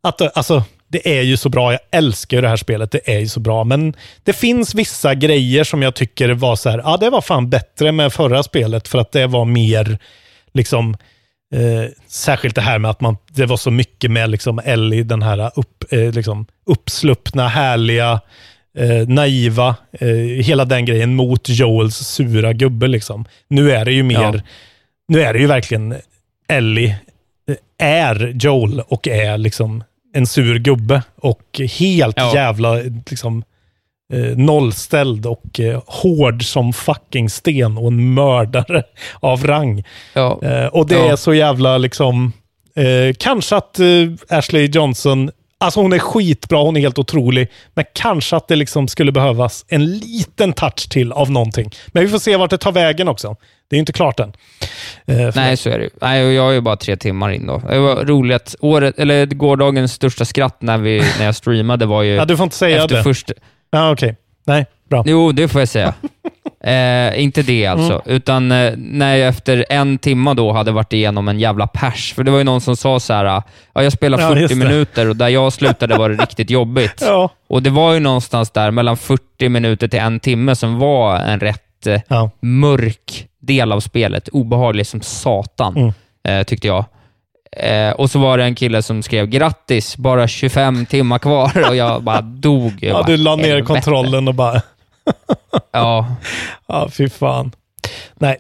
att 0.02 0.36
alltså, 0.36 0.62
det 0.88 1.18
är 1.18 1.22
ju 1.22 1.36
så 1.36 1.48
bra. 1.48 1.72
Jag 1.72 1.80
älskar 1.90 2.36
ju 2.36 2.40
det 2.40 2.48
här 2.48 2.56
spelet. 2.56 2.90
Det 2.90 3.00
är 3.14 3.18
ju 3.18 3.28
så 3.28 3.40
bra. 3.40 3.64
Men 3.64 3.94
det 4.22 4.32
finns 4.32 4.74
vissa 4.74 5.14
grejer 5.14 5.64
som 5.64 5.82
jag 5.82 5.94
tycker 5.94 6.28
var 6.28 6.56
så 6.56 6.70
här, 6.70 6.78
ja 6.84 6.96
det 6.96 7.10
var 7.10 7.20
fan 7.20 7.50
bättre 7.50 7.92
med 7.92 8.12
förra 8.12 8.42
spelet 8.42 8.88
för 8.88 8.98
att 8.98 9.12
det 9.12 9.26
var 9.26 9.44
mer, 9.44 9.98
liksom, 10.54 10.96
Eh, 11.54 11.90
särskilt 12.06 12.54
det 12.54 12.60
här 12.60 12.78
med 12.78 12.90
att 12.90 13.00
man, 13.00 13.16
det 13.32 13.46
var 13.46 13.56
så 13.56 13.70
mycket 13.70 14.10
med 14.10 14.30
liksom 14.30 14.60
Ellie, 14.64 15.02
den 15.02 15.22
här 15.22 15.50
upp, 15.58 15.84
eh, 15.92 16.12
liksom 16.12 16.46
uppsluppna, 16.66 17.48
härliga, 17.48 18.20
eh, 18.78 19.08
naiva, 19.08 19.76
eh, 19.92 20.08
hela 20.44 20.64
den 20.64 20.84
grejen 20.84 21.14
mot 21.14 21.48
Joels 21.48 21.96
sura 21.96 22.52
gubbe. 22.52 22.86
Liksom. 22.88 23.24
Nu 23.48 23.70
är 23.72 23.84
det 23.84 23.92
ju 23.92 24.02
mer, 24.02 24.14
Ja. 24.34 24.40
nu 25.08 25.22
är 25.22 25.32
det 25.32 25.38
ju 25.38 25.46
verkligen 25.46 25.94
Ellie 26.48 26.96
eh, 27.48 27.56
är 27.86 28.32
Joel 28.34 28.80
och 28.80 29.08
är 29.08 29.38
liksom 29.38 29.84
en 30.14 30.26
sur 30.26 30.58
gubbe 30.58 31.02
och 31.16 31.60
helt 31.78 32.16
Ja. 32.18 32.34
jävla 32.34 32.74
liksom, 33.10 33.44
eh, 34.12 34.36
nollställd 34.36 35.26
och 35.26 35.60
eh, 35.60 35.82
hård 35.86 36.44
som 36.44 36.72
fucking 36.72 37.30
sten 37.30 37.78
och 37.78 37.86
en 37.88 38.14
mördare 38.14 38.82
av 39.20 39.46
rang. 39.46 39.84
Ja. 40.12 40.40
Eh, 40.42 40.66
och 40.66 40.86
det 40.86 40.94
Ja. 40.94 41.12
är 41.12 41.16
så 41.16 41.34
jävla 41.34 41.78
liksom, 41.78 42.32
eh, 42.76 43.14
kanske 43.18 43.56
att 43.56 43.78
eh, 43.80 43.86
Ashley 44.38 44.66
Johnson, 44.72 45.30
alltså 45.60 45.80
hon 45.80 45.92
är 45.92 45.98
skitbra, 45.98 46.58
hon 46.58 46.76
är 46.76 46.80
helt 46.80 46.98
otrolig, 46.98 47.48
men 47.74 47.84
kanske 47.94 48.36
att 48.36 48.48
det 48.48 48.56
liksom 48.56 48.88
skulle 48.88 49.12
behövas 49.12 49.64
en 49.68 49.86
liten 49.98 50.52
touch 50.52 50.88
till 50.90 51.12
av 51.12 51.30
någonting. 51.30 51.70
Men 51.86 52.02
vi 52.02 52.08
får 52.08 52.18
se 52.18 52.36
vart 52.36 52.50
det 52.50 52.58
tar 52.58 52.72
vägen 52.72 53.08
också. 53.08 53.36
Det 53.68 53.76
är 53.76 53.78
ju 53.78 53.80
inte 53.80 53.92
klart 53.92 54.20
än. 54.20 54.32
Eh, 55.06 55.30
Nej, 55.34 55.56
så 55.56 55.70
är 55.70 55.78
det. 55.78 55.88
Nej, 56.00 56.34
jag 56.34 56.48
är 56.48 56.52
ju 56.52 56.60
bara 56.60 56.76
tre 56.76 56.96
timmar 56.96 57.30
in 57.30 57.46
då. 57.46 57.58
Det 57.70 57.78
var 57.78 58.04
roligt. 58.04 58.54
Året, 58.60 58.98
eller 58.98 59.26
gårdagens 59.26 59.92
största 59.92 60.24
skratt 60.24 60.56
när, 60.62 60.78
vi, 60.78 61.02
när 61.18 61.24
jag 61.24 61.34
streamade 61.34 61.86
var 61.86 62.02
ju... 62.02 62.14
Ja, 62.14 62.24
du 62.24 62.36
får 62.36 62.44
inte 62.44 62.56
säga 62.56 62.82
efter 62.82 62.96
det. 62.96 63.02
Först, 63.02 63.30
Ja, 63.74 63.90
okej. 63.92 64.16
Nej, 64.46 64.66
bra. 64.90 65.02
jo, 65.06 65.32
det 65.32 65.48
får 65.48 65.60
jag 65.60 65.68
säga. 65.68 65.94
eh, 66.64 67.22
inte 67.22 67.42
det 67.42 67.66
alltså, 67.66 67.92
Mm. 67.92 68.16
utan 68.16 68.52
eh, 68.52 68.72
när 68.76 69.16
jag 69.16 69.28
efter 69.28 69.64
en 69.70 69.98
timma 69.98 70.34
då 70.34 70.52
hade 70.52 70.72
varit 70.72 70.92
igenom 70.92 71.28
en 71.28 71.38
jävla 71.38 71.66
pers. 71.66 72.12
För 72.14 72.24
det 72.24 72.30
var 72.30 72.38
ju 72.38 72.44
någon 72.44 72.60
som 72.60 72.76
sa 72.76 73.00
så 73.00 73.12
här, 73.12 73.24
ja, 73.24 73.42
jag 73.82 73.92
spelar 73.92 74.18
Ja, 74.20 74.28
40 74.28 74.40
just 74.40 74.54
det. 74.54 74.58
minuter 74.58 75.08
och 75.08 75.16
där 75.16 75.28
jag 75.28 75.52
slutade 75.52 75.96
var 75.98 76.08
det 76.08 76.22
riktigt 76.22 76.50
jobbigt. 76.50 76.98
Ja. 77.06 77.30
Och 77.48 77.62
det 77.62 77.70
var 77.70 77.92
ju 77.94 78.00
någonstans 78.00 78.50
där 78.50 78.70
mellan 78.70 78.96
40 78.96 79.48
minuter 79.48 79.88
till 79.88 79.98
en 80.00 80.20
timme 80.20 80.56
som 80.56 80.78
var 80.78 81.16
en 81.16 81.40
rätt 81.40 81.86
eh, 81.86 82.00
Ja. 82.08 82.30
mörk 82.40 83.26
del 83.40 83.72
av 83.72 83.80
spelet. 83.80 84.28
Obehaglig 84.28 84.86
som 84.86 85.00
satan, 85.00 85.76
Mm. 85.76 85.92
eh, 86.40 86.44
tyckte 86.44 86.66
jag. 86.66 86.84
Eh, 87.56 87.90
och 87.90 88.10
så 88.10 88.18
var 88.18 88.38
det 88.38 88.44
en 88.44 88.54
kille 88.54 88.82
som 88.82 89.02
skrev 89.02 89.26
grattis, 89.26 89.96
bara 89.96 90.28
25 90.28 90.86
timmar 90.86 91.18
kvar 91.18 91.64
och 91.68 91.76
jag 91.76 92.02
bara 92.02 92.20
dog. 92.20 92.72
Jag 92.80 92.90
Ja, 92.90 92.92
bara, 92.94 93.06
du 93.06 93.16
la 93.16 93.36
ner 93.36 93.60
kontrollen 93.62 94.28
och 94.28 94.34
bara... 94.34 94.62
Ja, 95.72 96.06
Ja, 96.66 96.88
fy 96.92 97.08
fan. 97.08 97.52
Nej. 98.14 98.36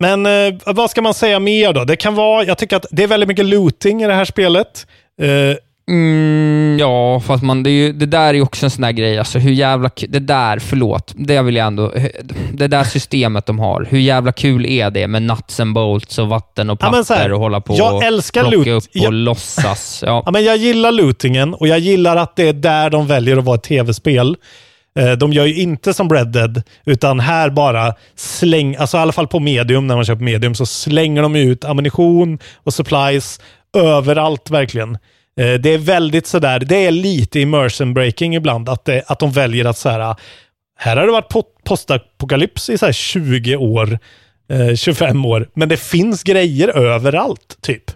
Men 0.00 0.26
eh, 0.26 0.54
vad 0.66 0.90
ska 0.90 1.02
man 1.02 1.14
säga 1.14 1.38
mer 1.40 1.72
då? 1.72 1.84
Det 1.84 1.96
kan 1.96 2.14
vara, 2.14 2.44
jag 2.44 2.58
tycker 2.58 2.76
att 2.76 2.86
det 2.90 3.02
är 3.02 3.06
väldigt 3.06 3.28
mycket 3.28 3.44
looting 3.44 4.02
i 4.02 4.06
det 4.06 4.14
här 4.14 4.24
spelet. 4.24 4.86
Eh, 5.22 5.56
mm, 5.88 6.76
ja 6.80 7.20
fast 7.20 7.42
man, 7.42 7.62
det, 7.62 7.70
är 7.70 7.72
ju, 7.72 7.92
det 7.92 8.06
där 8.06 8.28
är 8.28 8.34
ju 8.34 8.42
också 8.42 8.66
en 8.66 8.70
sån 8.70 8.82
där 8.82 8.92
grej. 8.92 9.18
Alltså 9.18 9.38
hur 9.38 9.52
jävla 9.52 9.90
Det 10.08 10.18
där, 10.18 10.58
förlåt, 10.58 11.12
det 11.16 11.42
vill 11.42 11.56
jag 11.56 11.66
ändå... 11.66 11.92
Det 12.52 12.66
där 12.66 12.84
systemet 12.84 13.46
de 13.46 13.58
har, 13.58 13.86
hur 13.90 13.98
jävla 13.98 14.32
kul 14.32 14.66
är 14.66 14.90
det 14.90 15.06
med 15.08 15.22
nuts 15.22 15.60
and 15.60 15.74
bolts 15.74 16.18
och 16.18 16.28
vatten 16.28 16.70
och 16.70 16.78
Ja, 16.82 16.86
papper 16.86 17.02
så 17.02 17.14
här, 17.14 17.32
och 17.32 17.40
hålla 17.40 17.60
på 17.60 17.74
jag 17.76 17.94
och 17.94 18.02
älskar 18.04 18.40
plocka 18.42 18.56
loot. 18.56 18.66
upp 18.68 18.90
och 18.90 18.90
Jag- 18.92 19.12
låtsas. 19.12 20.02
Ja. 20.06 20.22
Ja, 20.26 20.30
men 20.32 20.44
jag 20.44 20.56
gillar 20.56 20.92
lootingen 20.92 21.54
och 21.54 21.68
jag 21.68 21.78
gillar 21.78 22.16
att 22.16 22.36
det 22.36 22.48
är 22.48 22.52
där 22.52 22.90
de 22.90 23.06
väljer 23.06 23.36
att 23.36 23.44
vara 23.44 23.56
ett 23.56 23.62
tv-spel. 23.62 24.36
Eh, 24.98 25.12
De 25.12 25.32
gör 25.32 25.44
ju 25.46 25.54
inte 25.62 25.94
som 25.94 26.10
Red 26.10 26.28
Dead, 26.32 26.62
utan 26.86 27.20
här 27.20 27.50
bara 27.50 27.94
släng, 28.16 28.76
alltså 28.76 28.96
i 28.96 29.00
alla 29.00 29.12
fall 29.12 29.26
på 29.28 29.40
medium, 29.40 29.86
när 29.86 29.94
man 29.96 30.04
köper 30.04 30.24
medium, 30.24 30.54
så 30.54 30.66
slänger 30.66 31.22
de 31.22 31.36
ut 31.36 31.64
ammunition 31.64 32.38
och 32.64 32.74
supplies 32.74 33.40
överallt 33.76 34.50
verkligen. 34.50 34.98
Eh, 35.40 35.54
det 35.54 35.70
är 35.70 35.78
väldigt 35.78 36.26
sådär, 36.26 36.60
det 36.60 36.86
är 36.86 36.90
lite 36.90 37.40
immersion 37.40 37.94
breaking 37.94 38.34
ibland, 38.34 38.68
att, 38.68 38.84
det, 38.84 39.02
att 39.06 39.18
de 39.18 39.32
väljer 39.32 39.64
att 39.64 39.78
så 39.78 39.88
här, 39.88 40.16
här 40.78 40.96
har 40.96 41.06
det 41.06 41.12
varit 41.12 41.64
postapokalyps 41.64 42.70
i 42.70 42.78
så 42.78 42.86
här 42.86 42.92
20 42.92 43.56
år, 43.56 43.98
eh, 44.50 44.74
25 44.74 45.24
år, 45.24 45.48
men 45.54 45.68
det 45.68 45.76
finns 45.76 46.22
grejer 46.22 46.68
överallt, 46.68 47.58
typ. 47.60 47.90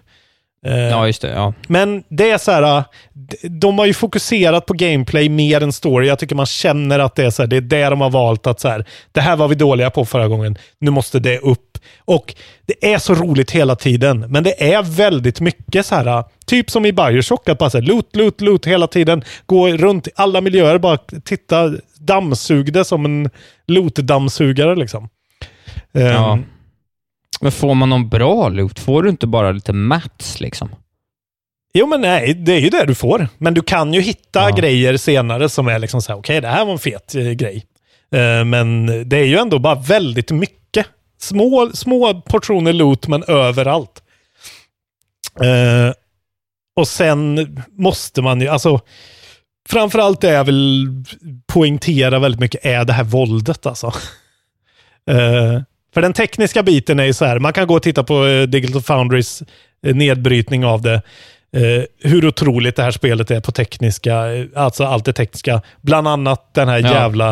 Eh, 0.65 0.77
Ja, 0.77 1.07
just 1.07 1.21
det. 1.21 1.29
Ja. 1.29 1.53
Men 1.67 2.03
det 2.09 2.31
är 2.31 2.37
så 2.37 2.51
här, 2.51 2.83
d- 3.13 3.37
de 3.49 3.79
har 3.79 3.85
ju 3.85 3.93
fokuserat 3.93 4.65
på 4.65 4.73
gameplay 4.73 5.29
mer 5.29 5.63
än 5.63 5.73
story. 5.73 6.07
Jag 6.07 6.19
tycker 6.19 6.35
man 6.35 6.45
känner 6.45 6.99
att 6.99 7.15
det 7.15 7.25
är 7.25 7.29
så 7.29 7.41
här, 7.41 7.47
det 7.47 7.57
är 7.57 7.61
det 7.61 7.89
de 7.89 8.01
har 8.01 8.09
valt 8.09 8.47
att 8.47 8.59
så 8.59 8.67
här, 8.67 8.85
det 9.11 9.21
här 9.21 9.35
var 9.35 9.47
vi 9.47 9.55
dåliga 9.55 9.89
på 9.89 10.05
förra 10.05 10.27
gången, 10.27 10.57
nu 10.79 10.91
måste 10.91 11.19
det 11.19 11.37
upp. 11.39 11.77
Och 12.05 12.35
det 12.65 12.93
är 12.93 12.97
så 12.97 13.13
roligt 13.13 13.51
hela 13.51 13.75
tiden, 13.75 14.19
men 14.29 14.43
det 14.43 14.73
är 14.73 14.81
väldigt 14.83 15.39
mycket 15.41 15.85
så 15.85 15.95
här, 15.95 16.23
typ 16.45 16.69
som 16.71 16.85
i 16.85 16.93
Bioshock, 16.93 17.49
att 17.49 17.57
bara 17.57 17.69
så 17.69 17.77
här, 17.77 17.85
loot, 17.85 18.15
loot, 18.15 18.41
loot 18.41 18.65
hela 18.67 18.87
tiden. 18.87 19.23
Gå 19.45 19.67
runt 19.67 20.07
i 20.07 20.11
alla 20.15 20.41
miljöer, 20.41 20.77
bara 20.77 20.97
titta, 21.25 21.73
dammsug 21.99 22.73
det 22.73 22.85
som 22.85 23.05
en 23.05 23.29
loot-dammsugare 23.67 24.75
liksom. 24.75 25.09
ja. 25.91 26.33
Ehm, 26.33 26.45
Men 27.41 27.51
får 27.51 27.73
man 27.75 27.89
någon 27.89 28.09
bra 28.09 28.49
loot? 28.49 28.79
Får 28.79 29.03
du 29.03 29.09
inte 29.09 29.27
bara 29.27 29.51
lite 29.51 29.73
mats 29.73 30.39
liksom? 30.39 30.69
Jo, 31.73 31.87
men 31.87 32.01
nej, 32.01 32.33
det 32.33 32.53
är 32.53 32.59
ju 32.59 32.69
det 32.69 32.85
du 32.85 32.95
får. 32.95 33.27
Men 33.37 33.53
du 33.53 33.61
kan 33.61 33.93
ju 33.93 34.01
hitta 34.01 34.51
grejer 34.51 34.97
senare 34.97 35.49
som 35.49 35.67
är 35.67 35.79
liksom 35.79 36.01
så 36.01 36.11
här, 36.11 36.19
okej, 36.19 36.41
det 36.41 36.47
här 36.47 36.65
var 36.65 36.71
en 36.71 36.79
fet 36.79 37.15
eh, 37.15 37.31
grej. 37.31 37.65
Eh, 38.11 38.45
men 38.45 38.85
det 39.09 39.17
är 39.17 39.25
ju 39.25 39.37
ändå 39.37 39.59
bara 39.59 39.75
väldigt 39.75 40.31
mycket. 40.31 40.85
Små, 41.19 41.71
små 41.73 42.21
portioner 42.21 42.73
loot, 42.73 43.07
men 43.07 43.23
överallt. 43.23 44.03
Eh, 45.41 45.93
och 46.75 46.87
sen 46.87 47.37
måste 47.71 48.21
man 48.21 48.41
ju, 48.41 48.47
alltså, 48.47 48.79
framförallt 49.69 50.21
det 50.21 50.31
jag 50.31 50.43
vill 50.43 50.87
poängtera 51.47 52.19
väldigt 52.19 52.41
mycket 52.41 52.65
är 52.65 52.85
det 52.85 52.93
här 52.93 53.03
våldet 53.03 53.65
alltså. 53.65 53.93
För 55.95 56.01
den 56.01 56.13
tekniska 56.13 56.63
biten 56.63 56.99
är 56.99 57.05
ju 57.05 57.13
så 57.13 57.25
här, 57.25 57.39
man 57.39 57.53
kan 57.53 57.67
gå 57.67 57.75
och 57.75 57.83
titta 57.83 58.03
på 58.03 58.25
eh, 58.25 58.43
Digital 58.43 58.81
Foundries 58.81 59.43
eh, 59.87 59.95
nedbrytning 59.95 60.65
av 60.65 60.81
det. 60.81 60.93
Eh, 61.55 61.83
hur 62.11 62.25
otroligt 62.27 62.75
det 62.75 62.83
här 62.83 62.91
spelet 62.91 63.31
är 63.31 63.39
på 63.39 63.51
tekniska, 63.51 64.23
alltså 64.55 64.83
allt 64.83 65.05
det 65.05 65.13
tekniska. 65.13 65.61
Bland 65.81 66.07
annat 66.07 66.53
den 66.53 66.67
här 66.69 66.79
Ja. 66.79 66.91
jävla 66.93 67.31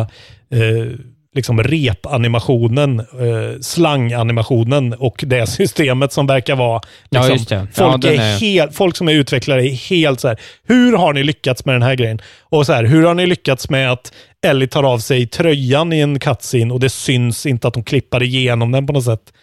eh, 0.52 0.88
liksom 1.36 1.64
repanimationen, 1.64 3.00
eh, 3.00 3.60
slanganimationen 3.62 4.94
och 4.94 5.24
det 5.28 5.48
systemet 5.48 6.14
som 6.14 6.28
verkar 6.28 6.56
vara... 6.56 6.82
Ja, 7.10 7.28
Liksom. 7.28 7.58
Ja, 7.58 7.68
Folk, 7.74 8.02
den 8.02 8.14
är 8.20 8.34
är- 8.34 8.40
helt, 8.40 8.76
folk 8.76 8.96
som 8.98 9.10
är 9.10 9.14
utvecklare 9.14 9.68
är 9.68 9.72
helt 9.90 10.20
så 10.20 10.28
här, 10.28 10.38
hur 10.68 10.98
har 10.98 11.14
ni 11.14 11.24
lyckats 11.24 11.66
med 11.66 11.76
den 11.76 11.82
här 11.82 11.96
grejen? 11.96 12.20
Och 12.42 12.66
så 12.66 12.74
här, 12.74 12.84
hur 12.84 13.04
har 13.04 13.14
ni 13.14 13.26
lyckats 13.28 13.70
med 13.70 13.92
att 13.92 14.14
Ellie 14.44 14.68
tar 14.68 14.84
av 14.84 15.00
sig 15.00 15.28
tröjan 15.28 15.94
i 15.94 16.00
en 16.00 16.20
cutscene 16.20 16.74
och 16.74 16.80
det 16.80 16.90
syns 16.90 17.46
inte 17.46 17.68
att 17.68 17.74
de 17.74 17.84
klippar 17.84 18.24
igenom 18.24 18.72
den 18.72 18.88
på 18.88 18.94
något 18.94 19.04
sätt. 19.06 19.34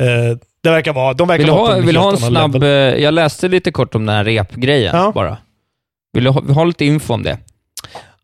Eh, 0.00 0.38
det 0.62 0.70
verkar 0.70 0.92
vara, 0.92 1.14
de 1.14 1.28
verkar 1.28 1.38
Vill 1.38 1.46
du 1.46 1.52
vara 1.52 1.74
ha, 1.74 1.80
vill 1.80 1.94
du 1.94 2.00
ha 2.00 2.10
en 2.10 2.16
snabb... 2.16 2.54
level. 2.54 2.94
eh, 2.94 3.02
Jag 3.02 3.14
läste 3.14 3.48
lite 3.48 3.72
kort 3.72 3.94
om 3.94 4.06
den 4.06 4.14
här 4.16 4.24
repgrejen 4.24 5.12
bara. 5.14 5.36
Vill 6.12 6.24
du 6.24 6.30
ha, 6.30 6.40
ha 6.52 6.64
lite 6.64 6.84
info 6.84 7.14
om 7.14 7.22
det? 7.22 7.38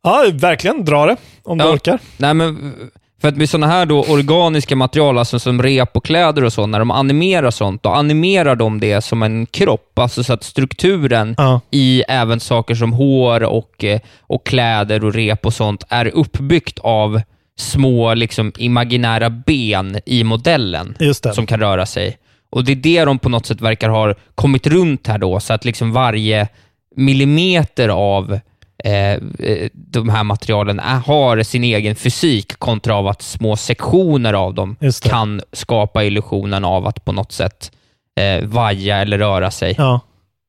Ja, 0.02 0.24
verkligen. 0.32 0.84
Dra 0.84 1.06
det 1.06 1.16
om 1.42 1.58
du 1.58 1.64
Ja. 1.64 1.72
orkar. 1.72 1.98
Nej, 2.16 2.34
men 2.34 2.74
för 3.22 3.28
att 3.28 3.36
med 3.36 3.48
sådana 3.50 3.66
här 3.66 3.86
då 3.86 4.04
organiska 4.04 4.76
material, 4.76 5.18
alltså 5.18 5.38
som 5.38 5.62
rep 5.62 5.96
och 5.96 6.04
kläder 6.04 6.44
och 6.44 6.52
så, 6.52 6.66
när 6.66 6.78
de 6.78 6.90
animerar 6.90 7.50
sånt, 7.50 7.82
då 7.82 7.88
animerar 7.88 8.56
de 8.56 8.80
det 8.80 9.00
som 9.00 9.22
en 9.22 9.46
kropp, 9.46 9.98
alltså 9.98 10.24
så 10.24 10.32
att 10.32 10.44
strukturen 10.44 11.36
i 11.70 12.02
även 12.08 12.40
saker 12.40 12.74
som 12.74 12.92
hår 12.92 13.42
och, 13.42 13.84
eh, 13.84 14.00
och 14.20 14.46
kläder 14.46 15.04
och 15.04 15.14
rep 15.14 15.46
och 15.46 15.54
sånt 15.54 15.84
är 15.88 16.06
uppbyggt 16.06 16.78
av 16.78 17.20
små 17.58 18.14
liksom, 18.14 18.52
imaginära 18.58 19.30
ben 19.30 20.00
i 20.06 20.24
modellen 20.24 20.96
som 21.34 21.46
kan 21.46 21.60
röra 21.60 21.86
sig. 21.86 22.18
Och 22.50 22.64
det 22.64 22.72
är 22.72 22.76
det 22.76 23.04
de 23.04 23.18
på 23.18 23.28
något 23.28 23.46
sätt 23.46 23.60
verkar 23.60 23.88
ha 23.88 24.14
kommit 24.34 24.66
runt 24.66 25.06
här 25.06 25.18
då, 25.18 25.40
så 25.40 25.52
att 25.52 25.64
liksom 25.64 25.92
varje 25.92 26.48
millimeter 26.96 27.88
av 27.88 28.40
eh, 28.84 29.12
eh, 29.12 29.68
de 29.72 30.08
här 30.08 30.24
materialen 30.24 30.78
har 30.78 31.42
sin 31.42 31.64
egen 31.64 31.96
fysik 31.96 32.58
kontra 32.58 32.94
av 32.94 33.06
att 33.06 33.22
små 33.22 33.56
sektioner 33.56 34.32
av 34.32 34.54
dem 34.54 34.76
kan 35.02 35.40
skapa 35.52 36.04
illusionen 36.04 36.64
av 36.64 36.86
att 36.86 37.04
på 37.04 37.12
något 37.12 37.32
sätt 37.32 37.72
eh, 38.20 38.44
vaja 38.44 38.96
eller 38.96 39.18
röra 39.18 39.50
sig. 39.50 39.74
Ja. 39.78 40.00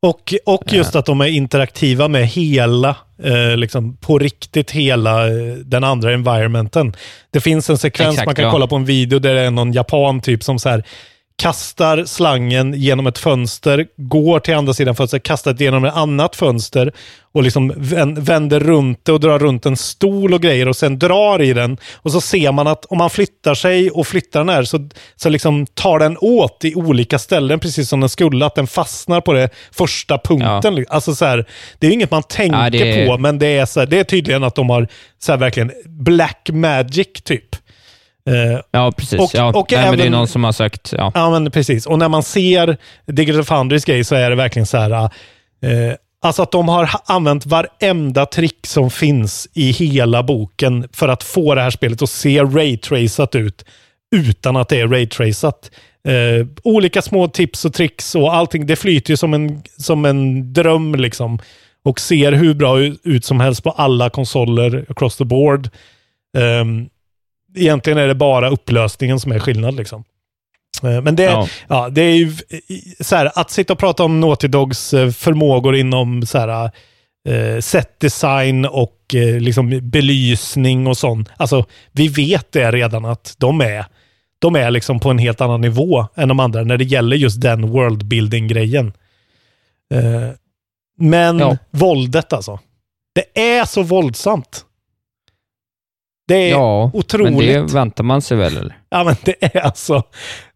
Och, 0.04 0.34
och 0.46 0.74
just 0.74 0.96
att 0.96 1.06
de 1.06 1.22
är 1.22 1.26
interaktiva 1.26 2.08
med 2.08 2.28
hela, 2.28 2.96
eh, 3.24 3.58
liksom 3.58 3.98
på 3.98 4.20
riktigt 4.20 4.72
hela 4.72 5.28
eh, 5.28 5.54
den 5.66 5.84
andra 5.84 6.14
environmenten. 6.14 6.96
Det 7.32 7.40
finns 7.40 7.70
en 7.70 7.78
sekvens 7.78 8.14
Exakt, 8.14 8.26
man 8.26 8.36
kan 8.36 8.46
ja. 8.46 8.52
kolla 8.52 8.68
på 8.68 8.76
en 8.76 8.86
video 8.86 9.20
där 9.20 9.34
det 9.34 9.42
är 9.42 9.52
någon 9.52 9.74
japan 9.74 10.22
typ 10.22 10.44
som 10.44 10.60
så 10.60 10.70
här 10.70 10.84
kastar 11.36 12.06
slangen 12.06 12.74
genom 12.74 13.08
ett 13.08 13.18
fönster, 13.18 13.86
går 13.98 14.40
till 14.40 14.54
andra 14.56 14.74
sidan 14.74 14.96
fönstret, 14.96 15.24
kastar 15.24 15.54
det 15.54 15.64
genom 15.64 15.86
ett 15.86 15.94
annat 15.96 16.36
fönster 16.36 16.92
och 17.32 17.44
liksom 17.44 17.74
vän- 17.78 18.22
vänder 18.24 18.60
runt 18.60 19.00
det 19.06 19.12
och 19.12 19.20
drar 19.20 19.40
runt 19.40 19.66
en 19.66 19.78
stol 19.78 20.34
och 20.34 20.42
grejer 20.42 20.68
och 20.68 20.76
sen 20.76 21.00
drar 21.00 21.42
i 21.42 21.54
den. 21.54 21.78
Och 21.94 22.12
så 22.12 22.22
ser 22.22 22.52
man 22.52 22.68
att 22.68 22.86
om 22.86 22.98
man 22.98 23.10
flyttar 23.10 23.54
sig 23.56 23.90
och 23.92 24.08
flyttar 24.08 24.40
den 24.40 24.50
här 24.50 24.64
så, 24.64 24.90
så 25.16 25.30
liksom 25.30 25.66
tar 25.66 26.00
den 26.00 26.18
åt 26.22 26.66
i 26.66 26.76
olika 26.76 27.20
ställen 27.20 27.60
precis 27.60 27.90
som 27.90 28.00
den 28.00 28.10
skulle, 28.10 28.46
att 28.46 28.56
den 28.56 28.68
fastnar 28.68 29.22
på 29.22 29.34
det 29.34 29.50
första 29.72 30.18
punkten. 30.18 30.86
Alltså 30.90 31.16
så 31.16 31.26
här, 31.26 31.46
det 31.80 31.88
är 31.88 31.92
inget 31.92 32.12
man 32.12 32.24
tänker 32.24 32.58
Ja, 32.58 32.70
är- 32.86 33.08
på, 33.08 33.18
men 33.18 33.40
det 33.40 33.48
är, 33.58 33.66
så 33.66 33.80
här, 33.80 33.88
det 33.88 34.00
är 34.00 34.04
tydligen 34.04 34.44
att 34.44 34.56
de 34.56 34.70
har 34.70 34.88
så 35.20 35.32
här 35.32 35.40
verkligen 35.40 35.72
black 35.86 36.50
magic 36.54 37.08
typ. 37.24 37.56
Eh, 38.30 38.60
Ja, 38.72 38.92
precis. 38.98 39.20
Och- 39.20 39.30
ja. 39.34 39.48
och 39.50 39.72
Nej, 39.72 39.82
men 39.86 39.92
det 39.98 40.04
är 40.04 40.08
även- 40.08 40.12
någon 40.12 40.28
som 40.28 40.44
har 40.44 40.52
sagt... 40.52 40.94
Ja. 40.98 41.12
Ja, 41.16 41.30
men 41.30 41.52
precis. 41.52 41.86
Och 41.86 42.00
när 42.00 42.10
man 42.10 42.24
ser 42.24 42.78
Digital 43.06 43.44
Foundries 43.44 43.86
grej 43.86 44.04
så 44.04 44.16
är 44.16 44.30
det 44.30 44.36
verkligen 44.36 44.66
så 44.66 44.78
här, 44.78 44.92
eh, 44.92 45.10
alltså 46.22 46.44
att 46.44 46.52
de 46.52 46.68
har 46.70 46.86
ha- 46.86 47.04
använt 47.06 47.46
varenda 47.46 48.26
trick 48.26 48.68
som 48.68 48.92
finns 48.92 49.48
i 49.54 49.72
hela 49.72 50.24
boken 50.24 50.88
för 50.94 51.08
att 51.08 51.24
få 51.24 51.56
det 51.56 51.62
här 51.62 51.70
spelet 51.70 52.02
att 52.02 52.10
se 52.10 52.44
raytracat 52.44 53.36
ut 53.36 53.66
utan 54.16 54.56
att 54.56 54.70
det 54.70 54.80
är 54.80 54.88
raytracat. 54.88 55.72
Eh, 56.08 56.48
olika 56.64 57.02
små 57.02 57.28
tips 57.28 57.66
och 57.66 57.74
tricks 57.74 58.16
och 58.16 58.36
allting, 58.36 58.66
det 58.66 58.76
flyter 58.76 59.12
ju 59.14 59.18
som 59.18 59.34
en, 59.34 59.64
som 59.78 60.06
en 60.06 60.54
dröm 60.54 60.96
liksom. 60.96 61.40
Och 61.86 62.00
ser 62.00 62.32
hur 62.32 62.54
bra 62.54 62.80
ut 63.04 63.26
som 63.26 63.40
helst 63.40 63.64
på 63.64 63.72
alla 63.72 64.10
konsoler 64.10 64.86
across 64.90 65.18
the 65.18 65.26
board. 65.26 65.70
Um, 66.38 66.90
egentligen 67.56 68.00
är 68.00 68.08
det 68.08 68.16
bara 68.16 68.50
upplösningen 68.50 69.20
som 69.20 69.32
är 69.32 69.40
skillnad 69.40 69.76
liksom. 69.76 70.04
Eh, 70.84 71.02
Men 71.02 71.16
det, 71.16 71.24
Ja. 71.24 71.48
ja. 71.68 71.90
det 71.90 72.02
är 72.02 72.16
ju 72.16 72.28
i- 72.68 73.04
så 73.04 73.16
här, 73.16 73.32
att 73.36 73.52
sitta 73.52 73.74
och 73.74 73.80
prata 73.80 74.04
om 74.04 74.20
Naughty 74.20 74.48
Dogs 74.48 74.94
eh, 74.94 75.10
förmågor 75.12 75.76
inom 75.76 76.26
så 76.26 76.38
här, 76.38 76.72
eh, 77.30 77.60
set 77.60 78.00
design 78.00 78.66
och 78.66 79.16
eh, 79.16 79.40
liksom 79.40 79.80
belysning 79.90 80.88
och 80.88 80.98
sånt. 80.98 81.30
Alltså, 81.38 81.66
vi 81.92 82.08
vet 82.08 82.52
det 82.52 82.72
redan 82.72 83.06
att 83.06 83.36
de 83.38 83.62
är, 83.62 83.86
de 84.40 84.56
är 84.56 84.72
liksom 84.72 85.00
på 85.00 85.10
en 85.10 85.18
helt 85.18 85.42
annan 85.42 85.62
nivå 85.62 86.06
än 86.16 86.28
de 86.28 86.40
andra 86.40 86.64
när 86.64 86.78
det 86.78 86.84
gäller 86.84 87.18
just 87.18 87.42
den 87.42 87.72
worldbuilding-grejen. 87.72 88.94
Eh, 89.94 90.30
men 90.98 91.40
Ja. 91.40 91.58
våldet 91.72 92.34
alltså. 92.34 92.60
Det 93.16 93.42
är 93.58 93.66
så 93.66 93.84
våldsamt. 93.84 94.66
Det 96.34 96.50
är 96.50 96.50
ja, 96.50 96.92
otroligt. 96.94 97.34
men 97.34 97.68
det 97.68 97.74
väntar 97.74 98.04
man 98.04 98.22
sig 98.22 98.38
väl? 98.38 98.58
Eller? 98.58 98.76
Ja, 98.90 99.04
men 99.04 99.16
det 99.24 99.36
är 99.56 99.60
alltså... 99.60 100.04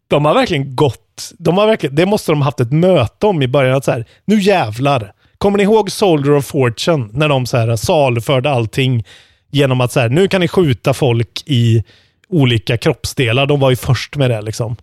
De 0.08 0.24
har 0.24 0.34
verkligen 0.34 0.76
gått... 0.76 1.32
De 1.38 1.58
har 1.58 1.66
verkligen, 1.66 1.94
det 1.94 2.06
måste 2.06 2.32
de 2.32 2.42
haft 2.42 2.60
ett 2.60 2.72
möte 2.72 3.26
om 3.26 3.42
i 3.42 3.48
början. 3.48 3.76
Att 3.76 3.84
så 3.84 3.90
här, 3.90 4.04
nu 4.24 4.40
jävlar. 4.40 5.12
Kommer 5.38 5.58
ni 5.58 5.64
ihåg 5.64 5.90
Soldier 5.90 6.34
of 6.34 6.46
Fortune? 6.46 7.08
När 7.12 7.28
de 7.28 7.46
så 7.46 7.56
här 7.56 7.76
saluförde 7.76 8.50
allting 8.50 9.04
genom 9.50 9.80
att 9.80 9.92
så 9.92 10.00
här, 10.00 10.08
nu 10.08 10.28
kan 10.28 10.40
ni 10.40 10.48
skjuta 10.48 10.94
folk 10.94 11.42
i 11.46 11.84
olika 12.28 12.76
kroppsdelar. 12.76 13.46
De 13.46 13.60
var 13.60 13.70
ju 13.70 13.76
först 13.76 14.16
med 14.16 14.30
det 14.30 14.42
liksom. 14.42 14.76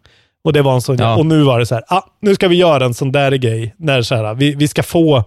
Och 0.43 0.53
det 0.53 0.61
var 0.61 0.73
en 0.73 0.81
sån, 0.81 0.97
Ja. 0.99 1.15
och 1.15 1.25
nu 1.25 1.43
var 1.43 1.59
det 1.59 1.65
så 1.65 1.75
här, 1.75 1.83
ah, 1.87 2.01
nu 2.21 2.35
ska 2.35 2.47
vi 2.47 2.55
göra 2.55 2.85
en 2.85 2.93
sån 2.93 3.11
där 3.11 3.31
grej. 3.31 3.75
När 3.77 4.01
så 4.01 4.15
här, 4.15 4.33
vi, 4.33 4.55
vi 4.55 4.67
ska 4.67 4.83
få 4.83 5.23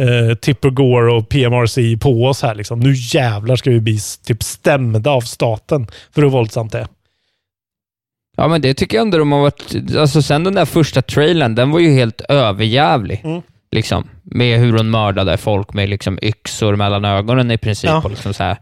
eh, 0.00 0.34
Tipper 0.34 0.70
Gore 0.70 1.12
och 1.12 1.28
PMRC 1.28 1.96
på 1.96 2.24
oss 2.26 2.42
här 2.42 2.54
liksom. 2.54 2.80
Nu 2.80 2.92
jävlar 2.96 3.56
ska 3.56 3.70
vi 3.70 3.80
bli 3.80 3.98
typ 4.24 4.42
stämda 4.42 5.10
av 5.10 5.20
staten 5.20 5.86
för 6.14 6.22
hur 6.22 6.28
våldsamt 6.28 6.72
det 6.72 6.78
är. 6.78 6.86
Ja, 8.36 8.48
men 8.48 8.60
det 8.60 8.74
tycker 8.74 8.96
jag 8.96 9.02
ändå 9.02 9.18
de 9.18 9.32
har 9.32 9.40
varit... 9.40 9.96
Alltså 9.96 10.22
sen 10.22 10.44
den 10.44 10.54
där 10.54 10.64
första 10.64 11.02
trailern, 11.02 11.54
den 11.54 11.70
var 11.70 11.80
ju 11.80 11.92
helt 11.92 12.20
överjävlig. 12.20 13.20
Mm. 13.24 13.42
Liksom, 13.70 14.08
med 14.22 14.58
hur 14.58 14.72
hon 14.72 14.90
mördade 14.90 15.36
folk 15.36 15.74
med 15.74 15.88
liksom 15.88 16.18
yxor 16.22 16.76
mellan 16.76 17.04
ögonen 17.04 17.50
i 17.50 17.58
princip. 17.58 17.90
Ja. 17.90 18.02
Och 18.04 18.10
liksom 18.10 18.34
så 18.34 18.42
här. 18.42 18.56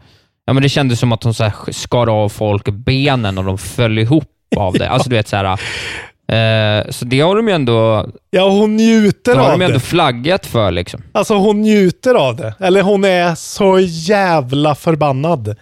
Ja, 0.45 0.53
men 0.53 0.63
det 0.63 0.69
kändes 0.69 0.99
som 0.99 1.11
att 1.11 1.23
hon 1.23 1.33
så 1.33 1.51
skar 1.71 2.09
av 2.23 2.29
folk 2.29 2.69
benen 2.69 3.37
och 3.37 3.43
de 3.43 3.57
föll 3.57 3.99
ihop 3.99 4.27
av 4.57 4.73
det. 4.73 4.89
Alltså 4.89 5.09
du 5.09 5.15
vet 5.15 5.27
så 5.27 5.35
här... 5.35 5.59
Eh, 6.31 6.89
så 6.91 7.05
det 7.05 7.19
har 7.19 7.35
de 7.35 7.47
ju 7.47 7.53
ändå, 7.53 8.07
Ja, 8.29 8.49
hon 8.49 8.75
njuter 8.77 9.35
det 9.35 9.41
har 9.41 9.45
av 9.45 9.51
de 9.51 9.61
ju 9.61 9.67
det. 9.67 9.73
ändå 9.73 9.79
flaggat 9.79 10.45
för. 10.45 10.71
Liksom. 10.71 11.03
Alltså 11.11 11.33
hon 11.35 11.61
njuter 11.61 12.15
av 12.15 12.35
det. 12.35 12.53
Eller 12.59 12.81
hon 12.81 13.03
är 13.05 13.35
så 13.35 13.79
jävla 13.81 14.75
förbannad. 14.75 15.55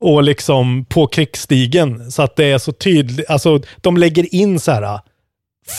Och 0.00 0.22
liksom 0.22 0.84
på 0.84 1.06
krigsstigen. 1.06 2.10
Så 2.10 2.22
att 2.22 2.36
det 2.36 2.44
är 2.44 2.58
så 2.58 2.72
tydligt. 2.72 3.30
Alltså 3.30 3.60
de 3.80 3.96
lägger 3.96 4.34
in 4.34 4.60
så 4.60 4.72
här 4.72 5.00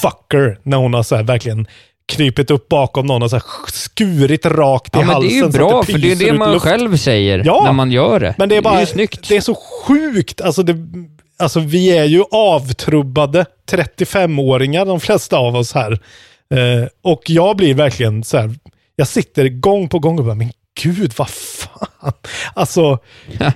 fucker 0.01 0.59
när 0.63 0.77
hon 0.77 0.93
har 0.93 1.03
så 1.03 1.15
här 1.15 1.23
verkligen 1.23 1.67
krypit 2.05 2.51
upp 2.51 2.69
bakom 2.69 3.05
någon 3.05 3.23
och 3.23 3.29
så 3.29 3.39
skurit 3.73 4.45
rakt 4.45 4.95
i 4.95 4.99
Ja, 4.99 5.05
men 5.05 5.09
halsen. 5.15 5.29
det 5.29 5.39
är 5.39 5.43
ju 5.45 5.49
bra, 5.49 5.83
för 5.83 5.97
det 5.97 6.11
är 6.11 6.15
det 6.15 6.33
man 6.33 6.59
själv 6.59 6.97
säger 6.97 7.41
Ja, 7.45 7.61
när 7.65 7.73
man 7.73 7.91
gör 7.91 8.19
det. 8.19 8.35
Men 8.37 8.49
det 8.49 8.55
är 8.55 8.61
bara, 8.61 8.79
ju 8.79 8.85
snyggt. 8.85 9.29
det 9.29 9.37
är 9.37 9.41
så 9.41 9.55
sjukt. 9.87 10.41
Alltså, 10.41 10.63
det, 10.63 10.73
alltså 11.39 11.59
vi 11.59 11.97
är 11.97 12.05
ju 12.05 12.23
avtrubbade 12.31 13.45
35-åringar, 13.71 14.85
de 14.85 14.99
flesta 14.99 15.37
av 15.37 15.55
oss 15.55 15.73
här. 15.73 15.91
Eh, 16.53 16.87
och 17.01 17.21
jag 17.29 17.57
blir 17.57 17.73
verkligen 17.73 18.23
så 18.23 18.37
här, 18.37 18.55
jag 18.95 19.07
sitter 19.07 19.49
gång 19.49 19.89
på 19.89 19.99
gång 19.99 20.19
och 20.19 20.25
bara, 20.25 20.35
men 20.35 20.51
gud, 20.81 21.13
vad 21.17 21.29
fan. 21.29 22.11
Alltså, 22.53 22.99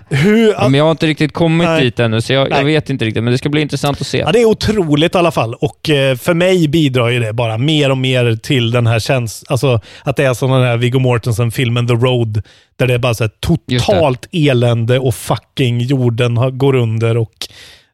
hur... 0.09 0.69
Men 0.69 0.73
jag 0.73 0.83
har 0.83 0.91
inte 0.91 1.07
riktigt 1.07 1.33
kommit 1.33 1.67
Nej. 1.67 1.83
dit 1.83 1.99
ännu, 1.99 2.21
så 2.21 2.33
jag, 2.33 2.51
jag 2.51 2.63
vet 2.63 2.89
inte 2.89 3.05
riktigt. 3.05 3.23
Men 3.23 3.31
det 3.31 3.37
ska 3.37 3.49
bli 3.49 3.61
intressant 3.61 4.01
att 4.01 4.07
se. 4.07 4.17
Ja, 4.17 4.31
det 4.31 4.41
är 4.41 4.45
otroligt 4.45 5.15
i 5.15 5.17
alla 5.17 5.31
fall. 5.31 5.53
Och 5.53 5.89
eh, 5.89 6.15
för 6.15 6.33
mig 6.33 6.67
bidrar 6.67 7.09
ju 7.09 7.19
det 7.19 7.33
bara 7.33 7.57
mer 7.57 7.89
och 7.89 7.97
mer 7.97 8.35
till 8.35 8.71
den 8.71 8.87
här 8.87 8.99
känslan. 8.99 9.47
Alltså 9.49 9.81
att 10.03 10.15
det 10.15 10.23
är 10.23 10.33
som 10.33 10.51
den 10.51 10.61
här 10.61 10.77
Viggo 10.77 10.99
Mortensen-filmen 10.99 11.87
The 11.87 11.93
Road. 11.93 12.41
Där 12.75 12.87
det 12.87 12.93
är 12.93 12.99
bara 12.99 13.13
så 13.13 13.27
totalt 13.39 14.27
elände 14.31 14.99
och 14.99 15.15
fucking 15.15 15.79
jorden 15.79 16.57
går 16.57 16.75
under 16.75 17.17
och 17.17 17.47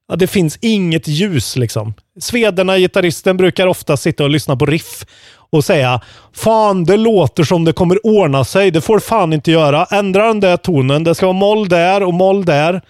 ja, 0.09 0.15
det 0.15 0.27
finns 0.27 0.57
inget 0.61 1.07
ljus 1.07 1.55
liksom. 1.55 1.93
Svederna, 2.19 2.77
gitarristen, 2.77 3.37
brukar 3.37 3.67
ofta 3.67 3.97
sitta 3.97 4.23
och 4.23 4.29
lyssna 4.29 4.55
på 4.55 4.65
riff 4.65 5.05
och 5.51 5.65
säga 5.65 6.01
Fan, 6.33 6.83
det 6.83 6.97
låter 6.97 7.43
som 7.43 7.65
det 7.65 7.73
kommer 7.73 8.05
ordna 8.05 8.45
sig. 8.45 8.71
Det 8.71 8.81
får 8.81 8.95
det 8.95 9.03
fan 9.03 9.33
inte 9.33 9.51
göra. 9.51 9.85
Ändra 9.85 10.27
den 10.27 10.39
där 10.39 10.57
tonen. 10.57 11.03
Det 11.03 11.15
ska 11.15 11.25
vara 11.25 11.33
moll 11.33 11.69
där 11.69 12.03
och 12.03 12.13
moll 12.13 12.45
där. 12.45 12.81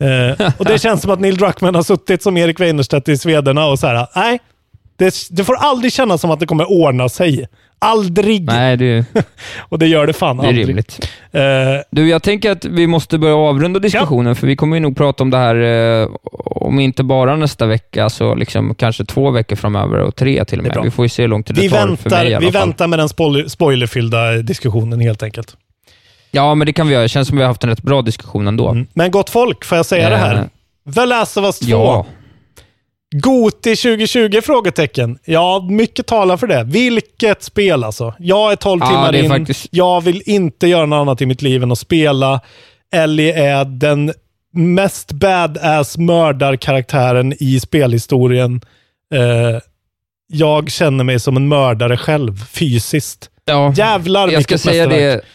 Eh, 0.00 0.52
och 0.58 0.64
det 0.64 0.78
känns 0.78 1.02
som 1.02 1.10
att 1.10 1.20
Neil 1.20 1.36
Druckmann 1.36 1.74
har 1.74 1.82
suttit 1.82 2.22
som 2.22 2.36
Erik 2.36 2.60
Weinerstedt 2.60 3.08
i 3.08 3.18
Svederna 3.18 3.66
och 3.66 3.78
så 3.78 3.86
här, 3.86 4.06
nej, 4.14 4.40
det, 4.96 5.14
det 5.30 5.44
får 5.44 5.54
aldrig 5.54 5.92
kännas 5.92 6.20
som 6.20 6.30
att 6.30 6.40
det 6.40 6.46
kommer 6.46 6.70
ordna 6.70 7.08
sig. 7.08 7.46
Aldrig! 7.82 8.44
Nej, 8.44 8.76
det, 8.76 9.04
och 9.68 9.78
det 9.78 9.86
gör 9.86 10.06
det 10.06 10.12
fan 10.12 10.36
det 10.36 10.42
är 10.44 10.48
aldrig. 10.48 10.68
rimligt. 10.68 11.08
Eh, 11.32 11.40
Du, 11.90 12.08
jag 12.08 12.22
tänker 12.22 12.50
att 12.50 12.64
vi 12.64 12.86
måste 12.86 13.18
börja 13.18 13.34
avrunda 13.36 13.80
diskussionen, 13.80 14.36
för 14.36 14.46
vi 14.46 14.56
kommer 14.56 14.76
ju 14.76 14.80
nog 14.80 14.96
prata 14.96 15.22
om 15.24 15.30
det 15.30 15.36
här, 15.36 15.56
eh, 16.02 16.08
om 16.44 16.80
inte 16.80 17.02
bara 17.04 17.36
nästa 17.36 17.66
vecka, 17.66 18.10
så 18.10 18.34
liksom 18.34 18.74
kanske 18.74 19.04
två 19.04 19.30
veckor 19.30 19.56
framöver 19.56 19.98
och 19.98 20.16
tre 20.16 20.44
till 20.44 20.58
och 20.58 20.64
Det 20.64 20.74
med. 20.74 20.84
Vi 20.84 20.90
får 20.90 21.04
ju 21.04 21.08
se 21.08 21.22
hur 21.22 21.28
långt 21.28 21.46
det 21.46 21.54
vi 21.54 21.70
tar 21.70 21.96
för 21.96 22.10
mig 22.10 22.28
i 22.30 22.34
alla 22.34 22.46
vi 22.46 22.52
fall. 22.52 22.66
väntar 22.68 22.86
med 22.86 22.98
den 22.98 23.08
spoiler, 23.08 23.48
spoilerfyllda 23.48 24.32
diskussionen 24.32 25.00
helt 25.00 25.22
enkelt. 25.22 25.56
Ja, 26.30 26.54
men 26.54 26.66
det 26.66 26.72
kan 26.72 26.86
vi 26.86 26.92
göra. 26.92 27.02
Det 27.02 27.08
känns 27.08 27.28
som 27.28 27.36
vi 27.36 27.42
har 27.42 27.48
haft 27.48 27.64
en 27.64 27.70
rätt 27.70 27.82
bra 27.82 28.02
diskussion 28.02 28.48
ändå. 28.48 28.76
Men 28.94 29.10
gott 29.10 29.30
folk, 29.30 29.64
får 29.64 29.76
jag 29.76 29.86
säga 29.86 30.08
det 30.08 30.14
Eh, 30.14 30.20
här? 30.20 30.48
The 30.94 31.06
Last 31.06 31.36
of 31.36 31.44
Us 31.44 31.58
2. 31.58 31.68
Ja. 31.70 32.06
Goti 33.12 33.76
2020? 33.76 34.40
Frågetecken. 34.42 35.18
Ja, 35.24 35.66
mycket 35.70 36.06
talar 36.06 36.36
för 36.36 36.46
det. 36.46 36.64
Vilket 36.64 37.42
spel 37.42 37.84
alltså. 37.84 38.14
Jag 38.18 38.52
är 38.52 38.56
12 38.56 38.80
Ja, 38.82 38.88
timmar 38.88 39.12
är 39.12 39.22
in. 39.22 39.30
faktiskt- 39.30 39.66
Jag 39.70 40.00
vill 40.00 40.22
inte 40.26 40.66
göra 40.66 40.86
något 40.86 40.96
annat 40.96 41.20
i 41.22 41.26
mitt 41.26 41.42
liv 41.42 41.62
än 41.62 41.72
att 41.72 41.78
spela. 41.78 42.40
Ellie 42.94 43.32
är 43.32 43.64
den 43.64 44.12
mest 44.54 45.12
badass 45.12 45.98
mördarkaraktären 45.98 47.34
i 47.40 47.60
spelhistorien. 47.60 48.60
Eh, 49.14 49.60
jag 50.26 50.70
känner 50.70 51.04
mig 51.04 51.20
som 51.20 51.36
en 51.36 51.48
mördare 51.48 51.96
själv, 51.96 52.44
fysiskt. 52.44 53.28
Ja, 53.44 53.72
Jävlar 53.76 54.20
jag 54.20 54.30
ska 54.30 54.36
vilket 54.38 54.60
säga 54.60 54.86
mästerverk. 54.86 55.22
det, 55.22 55.26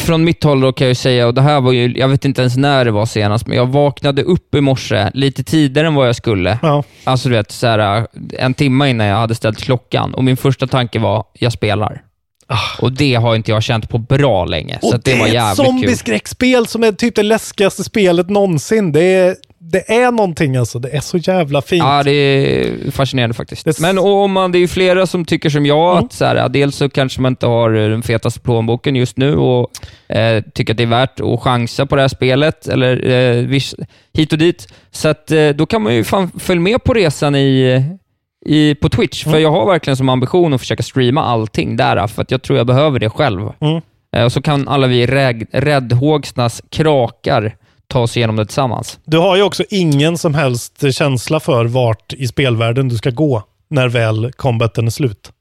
från 0.00 0.24
mitt 0.24 0.44
håll 0.44 0.60
då 0.60 0.72
kan 0.72 0.84
jag 0.84 0.90
ju 0.90 0.94
säga, 0.94 1.26
och 1.26 1.34
det 1.34 1.42
här 1.42 1.60
var 1.60 1.72
ju, 1.72 1.98
jag 1.98 2.08
vet 2.08 2.24
inte 2.24 2.40
ens 2.40 2.56
när 2.56 2.84
det 2.84 2.90
var 2.90 3.06
senast, 3.06 3.46
men 3.46 3.56
jag 3.56 3.66
vaknade 3.66 4.22
upp 4.22 4.54
i 4.54 4.60
morse 4.60 5.10
lite 5.14 5.44
tidigare 5.44 5.86
än 5.86 5.94
vad 5.94 6.08
jag 6.08 6.16
skulle. 6.16 6.58
Ja. 6.62 6.84
Alltså 7.04 7.28
du 7.28 7.34
vet, 7.34 7.50
så 7.52 7.66
här, 7.66 8.06
en 8.38 8.54
timme 8.54 8.88
innan 8.88 9.06
jag 9.06 9.16
hade 9.16 9.34
ställt 9.34 9.62
klockan 9.62 10.14
och 10.14 10.24
min 10.24 10.36
första 10.36 10.66
tanke 10.66 10.98
var, 10.98 11.24
jag 11.38 11.52
spelar. 11.52 12.02
Och 12.80 12.92
det 12.92 13.14
har 13.14 13.36
inte 13.36 13.50
jag 13.50 13.62
känt 13.62 13.88
på 13.88 13.98
bra 13.98 14.44
länge, 14.44 14.78
så 14.80 14.86
Ah. 14.86 14.88
Och 14.88 14.94
att 14.94 15.04
det, 15.04 15.14
var 15.14 15.20
är 15.20 15.28
ett 15.28 15.34
jävligt 15.34 15.56
kul. 15.56 15.66
zombieskräckspel 15.66 16.66
som 16.66 16.84
är 16.84 16.92
typ 16.92 17.14
det 17.14 17.22
läskigaste 17.22 17.84
spelet 17.84 18.30
någonsin. 18.30 18.92
Det 18.92 19.02
är, 19.02 19.36
det 19.62 19.90
är 19.92 20.10
någonting 20.10 20.56
alltså. 20.56 20.78
Det 20.78 20.88
är 20.96 21.00
så 21.00 21.16
jävla 21.18 21.62
fint. 21.62 21.82
Ja, 21.84 22.02
det 22.02 22.10
är 22.12 22.90
fascinerande 22.90 23.34
faktiskt. 23.34 23.64
Det- 23.64 23.80
Men 23.80 23.98
om 23.98 24.32
man, 24.32 24.52
det 24.52 24.58
är 24.58 24.60
ju 24.60 24.68
flera 24.68 25.06
som 25.06 25.24
tycker 25.24 25.50
som 25.50 25.66
jag, 25.66 25.98
att 26.04 26.12
så 26.12 26.24
här, 26.24 26.48
dels 26.48 26.76
så 26.76 26.88
kanske 26.90 27.20
man 27.20 27.32
inte 27.32 27.46
har 27.46 27.70
den 27.70 28.02
fetaste 28.02 28.40
plånboken 28.40 28.96
just 28.96 29.16
nu 29.16 29.36
och 29.36 29.70
eh, 30.16 30.42
tycker 30.54 30.72
att 30.72 30.76
det 30.76 30.82
är 30.82 30.86
värt 30.86 31.20
att 31.20 31.40
chansa 31.40 31.86
på 31.86 31.96
det 31.96 32.02
här 32.02 32.08
spelet, 32.08 32.66
eller 32.68 33.08
eh, 33.10 33.34
vis, 33.46 33.74
hit 34.14 34.32
och 34.32 34.38
dit. 34.38 34.68
Så 34.90 35.08
att, 35.08 35.30
eh, 35.30 35.48
då 35.48 35.66
kan 35.66 35.82
man 35.82 35.94
ju 35.94 36.04
fan 36.04 36.30
följa 36.38 36.60
med 36.60 36.84
på 36.84 36.94
resan 36.94 37.34
i, 37.34 37.82
i, 38.46 38.74
på 38.74 38.88
Twitch, 38.88 39.24
för 39.24 39.38
jag 39.38 39.50
har 39.50 39.66
verkligen 39.66 39.96
som 39.96 40.08
ambition 40.08 40.54
att 40.54 40.60
försöka 40.60 40.82
streama 40.82 41.22
allting 41.24 41.76
där, 41.76 42.06
för 42.06 42.22
att 42.22 42.30
jag 42.30 42.42
tror 42.42 42.58
jag 42.58 42.66
behöver 42.66 42.98
det 42.98 43.10
själv. 43.10 43.40
Mm. 43.60 43.80
Eh, 44.16 44.24
och 44.24 44.32
så 44.32 44.42
kan 44.42 44.68
alla 44.68 44.86
vi 44.86 45.06
rädd, 45.06 45.46
räddhågsnas 45.52 46.62
krakar 46.70 47.56
ta 47.90 48.00
oss 48.00 48.16
igenom 48.16 48.36
det 48.36 48.46
tillsammans. 48.46 48.98
Du 49.04 49.18
har 49.18 49.36
ju 49.36 49.42
också 49.42 49.64
ingen 49.70 50.18
som 50.18 50.34
helst 50.34 50.84
känsla 50.94 51.40
för 51.40 51.64
vart 51.64 52.12
i 52.12 52.26
spelvärlden 52.28 52.88
du 52.88 52.96
ska 52.96 53.10
gå 53.10 53.42
när 53.70 53.88
väl 53.88 54.32
combaten 54.32 54.86
är 54.86 54.90
slut. 54.90 55.32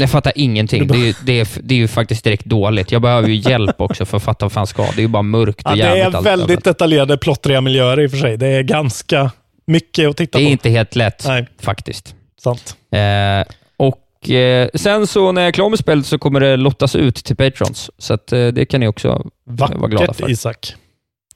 Jag 0.00 0.10
fattar 0.10 0.32
ingenting. 0.36 0.86
Det 0.86 0.94
är, 0.94 0.98
ju, 1.06 1.14
det, 1.24 1.40
är, 1.40 1.48
det 1.62 1.74
är 1.74 1.78
ju 1.78 1.88
faktiskt 1.88 2.24
direkt 2.24 2.44
dåligt. 2.44 2.92
Jag 2.92 3.02
behöver 3.02 3.28
ju 3.28 3.50
hjälp 3.50 3.80
också 3.80 4.04
för 4.04 4.16
att 4.16 4.22
fatta 4.22 4.44
vad 4.44 4.52
fan 4.52 4.66
ska. 4.66 4.82
Det 4.82 4.98
är 4.98 5.02
ju 5.02 5.08
bara 5.08 5.22
mörkt 5.22 5.66
och 5.66 5.70
Ja, 5.70 5.74
det 5.76 5.78
jävligt 5.78 6.02
är 6.14 6.16
allt 6.16 6.26
väldigt 6.26 6.44
överallt. 6.44 6.64
detaljerade, 6.64 7.16
plottriga 7.18 7.60
miljöer 7.60 8.00
i 8.00 8.06
och 8.06 8.10
för 8.10 8.18
sig. 8.18 8.36
Det 8.36 8.46
är 8.46 8.62
ganska 8.62 9.30
mycket 9.66 10.08
att 10.10 10.16
titta 10.16 10.38
Det 10.38 10.44
är 10.44 10.46
på. 10.46 10.52
inte 10.52 10.70
helt 10.70 10.96
lätt 10.96 11.24
Nej. 11.26 11.46
faktiskt. 11.62 12.14
Sant. 12.42 12.76
Eh, 12.92 13.52
och 13.76 14.30
eh, 14.30 14.68
Sen 14.74 15.06
så 15.06 15.32
när 15.32 15.42
jag 15.42 15.48
är 15.48 15.52
klar 15.52 15.70
med 15.70 15.78
spelet 15.78 16.06
så 16.06 16.18
kommer 16.18 16.40
det 16.40 16.56
lottas 16.56 16.96
ut 16.96 17.14
till 17.16 17.36
Patrons. 17.36 17.90
Så 17.98 18.14
att, 18.14 18.32
eh, 18.32 18.46
det 18.46 18.66
kan 18.66 18.80
ni 18.80 18.88
också 18.88 19.26
vara 19.44 19.88
glada 19.88 20.06
Vackert 20.06 20.16
för. 20.16 20.30
Isak. 20.30 20.74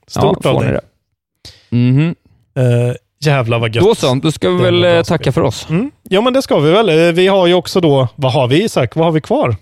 Stort 0.09 0.37
ja, 0.43 0.49
av 0.49 0.61
dig. 0.61 0.71
det. 0.71 0.81
Mhm. 1.75 2.15
Uh, 2.59 2.93
jävlar 3.21 3.59
vad 3.59 3.75
gött. 3.75 3.83
Då 3.85 3.95
så, 3.95 4.15
då 4.15 4.31
ska 4.31 4.49
vi 4.49 4.63
väl 4.63 4.81
bra 4.81 4.89
eh, 4.89 5.03
tacka 5.03 5.23
spel. 5.23 5.33
för 5.33 5.41
oss. 5.41 5.67
Mm. 5.69 5.91
Ja, 6.09 6.21
men 6.21 6.33
det 6.33 6.41
ska 6.41 6.59
vi 6.59 6.71
väl. 6.71 6.89
Eh, 6.89 6.95
Vi 7.13 7.27
har 7.27 7.47
ju 7.47 7.53
också 7.53 7.81
då, 7.81 8.07
vad 8.15 8.31
har 8.31 8.47
vi 8.47 8.63
Isak? 8.63 8.95
Vad 8.95 9.05
har 9.05 9.11
vi 9.11 9.21
kvar? 9.21 9.55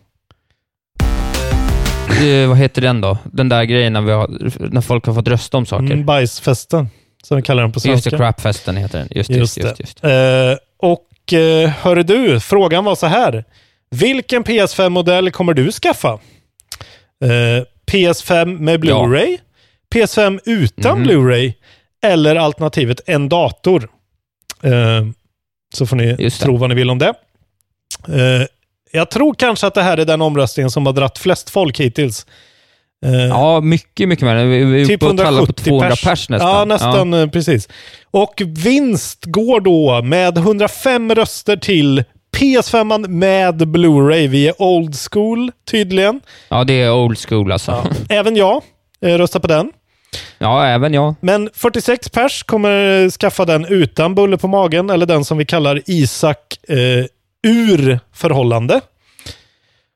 Eh, 2.23 2.47
vad 2.47 2.57
heter 2.57 2.81
den 2.81 3.01
då? 3.01 3.17
Den 3.23 3.49
där 3.49 3.63
grejen 3.63 3.93
när, 3.93 4.01
vi 4.01 4.11
har, 4.11 4.27
när 4.71 4.81
folk 4.81 5.05
har 5.05 5.13
fått 5.13 5.27
rösta 5.27 5.57
om 5.57 5.65
saker. 5.65 5.85
Mm, 5.85 6.05
bajsfesten, 6.05 6.89
som 7.23 7.37
vi 7.37 7.43
kallar 7.43 7.63
den 7.63 7.71
på 7.71 7.77
Just 7.77 7.83
svenska. 7.85 8.09
det, 8.09 8.17
crapfesten 8.17 8.77
heter 8.77 8.99
den. 8.99 9.07
Just, 9.11 9.29
just, 9.29 9.57
just, 9.57 9.79
just. 9.79 10.03
Eh, 10.03 10.11
och 10.79 11.03
uh, 11.33 11.67
hörru 11.69 12.03
du, 12.03 12.39
frågan 12.39 12.85
var 12.85 12.95
så 12.95 13.07
här. 13.07 13.43
Vilken 13.89 14.43
PS5-modell 14.43 15.31
kommer 15.31 15.53
du 15.53 15.71
skaffa? 15.71 16.19
Eh, 17.23 17.63
PS5 17.91 18.59
med 18.59 18.79
Blu-ray? 18.83 19.37
PS5 19.95 20.39
utan 20.45 20.99
Mhm. 21.01 21.07
Blu-ray? 21.09 21.53
Eller 22.03 22.35
alternativet 22.35 23.01
en 23.05 23.29
dator? 23.29 23.89
Eh, 24.63 24.71
så 25.75 25.85
får 25.85 25.95
ni 25.95 26.29
tro 26.29 26.57
vad 26.57 26.69
ni 26.69 26.75
vill 26.75 26.89
om 26.89 26.99
det. 26.99 27.13
Eh, 28.07 28.47
jag 28.91 29.11
tror 29.11 29.33
kanske 29.33 29.67
att 29.67 29.73
det 29.73 29.81
här 29.81 29.97
är 29.97 30.05
den 30.05 30.21
omröstningen 30.21 30.71
som 30.71 30.85
har 30.85 30.93
dratt 30.93 31.17
flest 31.17 31.49
folk 31.49 31.79
hittills. 31.79 32.25
Eh, 33.05 33.11
Ja, 33.25 33.61
mycket, 33.61 34.07
mycket 34.09 34.25
mer. 34.25 34.45
Vi 34.45 34.81
är 34.81 34.85
Typ 34.85 35.03
uppe 35.03 35.11
och 35.11 35.17
tallar 35.17 35.29
på 35.31 35.35
170 35.37 35.63
200 35.63 35.95
pers, 36.03 36.29
nästan. 36.29 36.49
Ja, 36.49 36.65
nästan 36.65 37.13
eh, 37.13 37.27
precis. 37.27 37.69
Och 38.11 38.41
vinst 38.45 39.25
går 39.25 39.59
då 39.61 40.01
med 40.01 40.37
105 40.37 41.15
röster 41.15 41.57
till 41.57 42.03
PS5 42.37 43.07
med 43.07 43.61
Blu-ray. 43.61 44.27
Vi 44.27 44.47
är 44.47 44.61
old 44.61 44.95
school 45.11 45.51
tydligen. 45.71 46.21
Ja, 46.49 46.63
det 46.63 46.73
är 46.81 46.93
old 46.93 47.17
school 47.19 47.51
alltså. 47.51 47.71
Ja, 47.71 47.85
Även 48.09 48.35
jag 48.35 48.61
eh, 49.05 49.17
röstar 49.17 49.39
på 49.39 49.47
den. 49.47 49.71
även 50.67 50.93
jag. 50.93 51.15
Men 51.21 51.49
46 51.53 52.09
pers 52.09 52.43
kommer 52.43 53.09
skaffa 53.09 53.45
den 53.45 53.65
utan 53.65 54.15
bulle 54.15 54.37
på 54.37 54.47
magen, 54.47 54.89
eller 54.89 55.05
den 55.05 55.25
som 55.25 55.37
vi 55.37 55.45
kallar 55.45 55.81
Isak 55.85 56.37
eh, 56.69 57.05
ur 57.51 57.99
förhållande. 58.13 58.81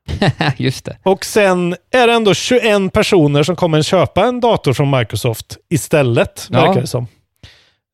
Just 0.57 0.85
det. 0.85 0.97
Och 1.03 1.25
sen 1.25 1.75
är 1.93 2.07
det 2.07 2.13
ändå 2.13 2.33
21 2.33 2.93
personer 2.93 3.43
som 3.43 3.55
kommer 3.55 3.81
köpa 3.81 4.25
en 4.25 4.39
dator 4.39 4.73
från 4.73 4.89
Microsoft 4.97 5.57
istället, 5.69 6.47
Ja. 6.51 6.61
verkar 6.65 6.81
det 6.81 6.87
som. 6.87 7.07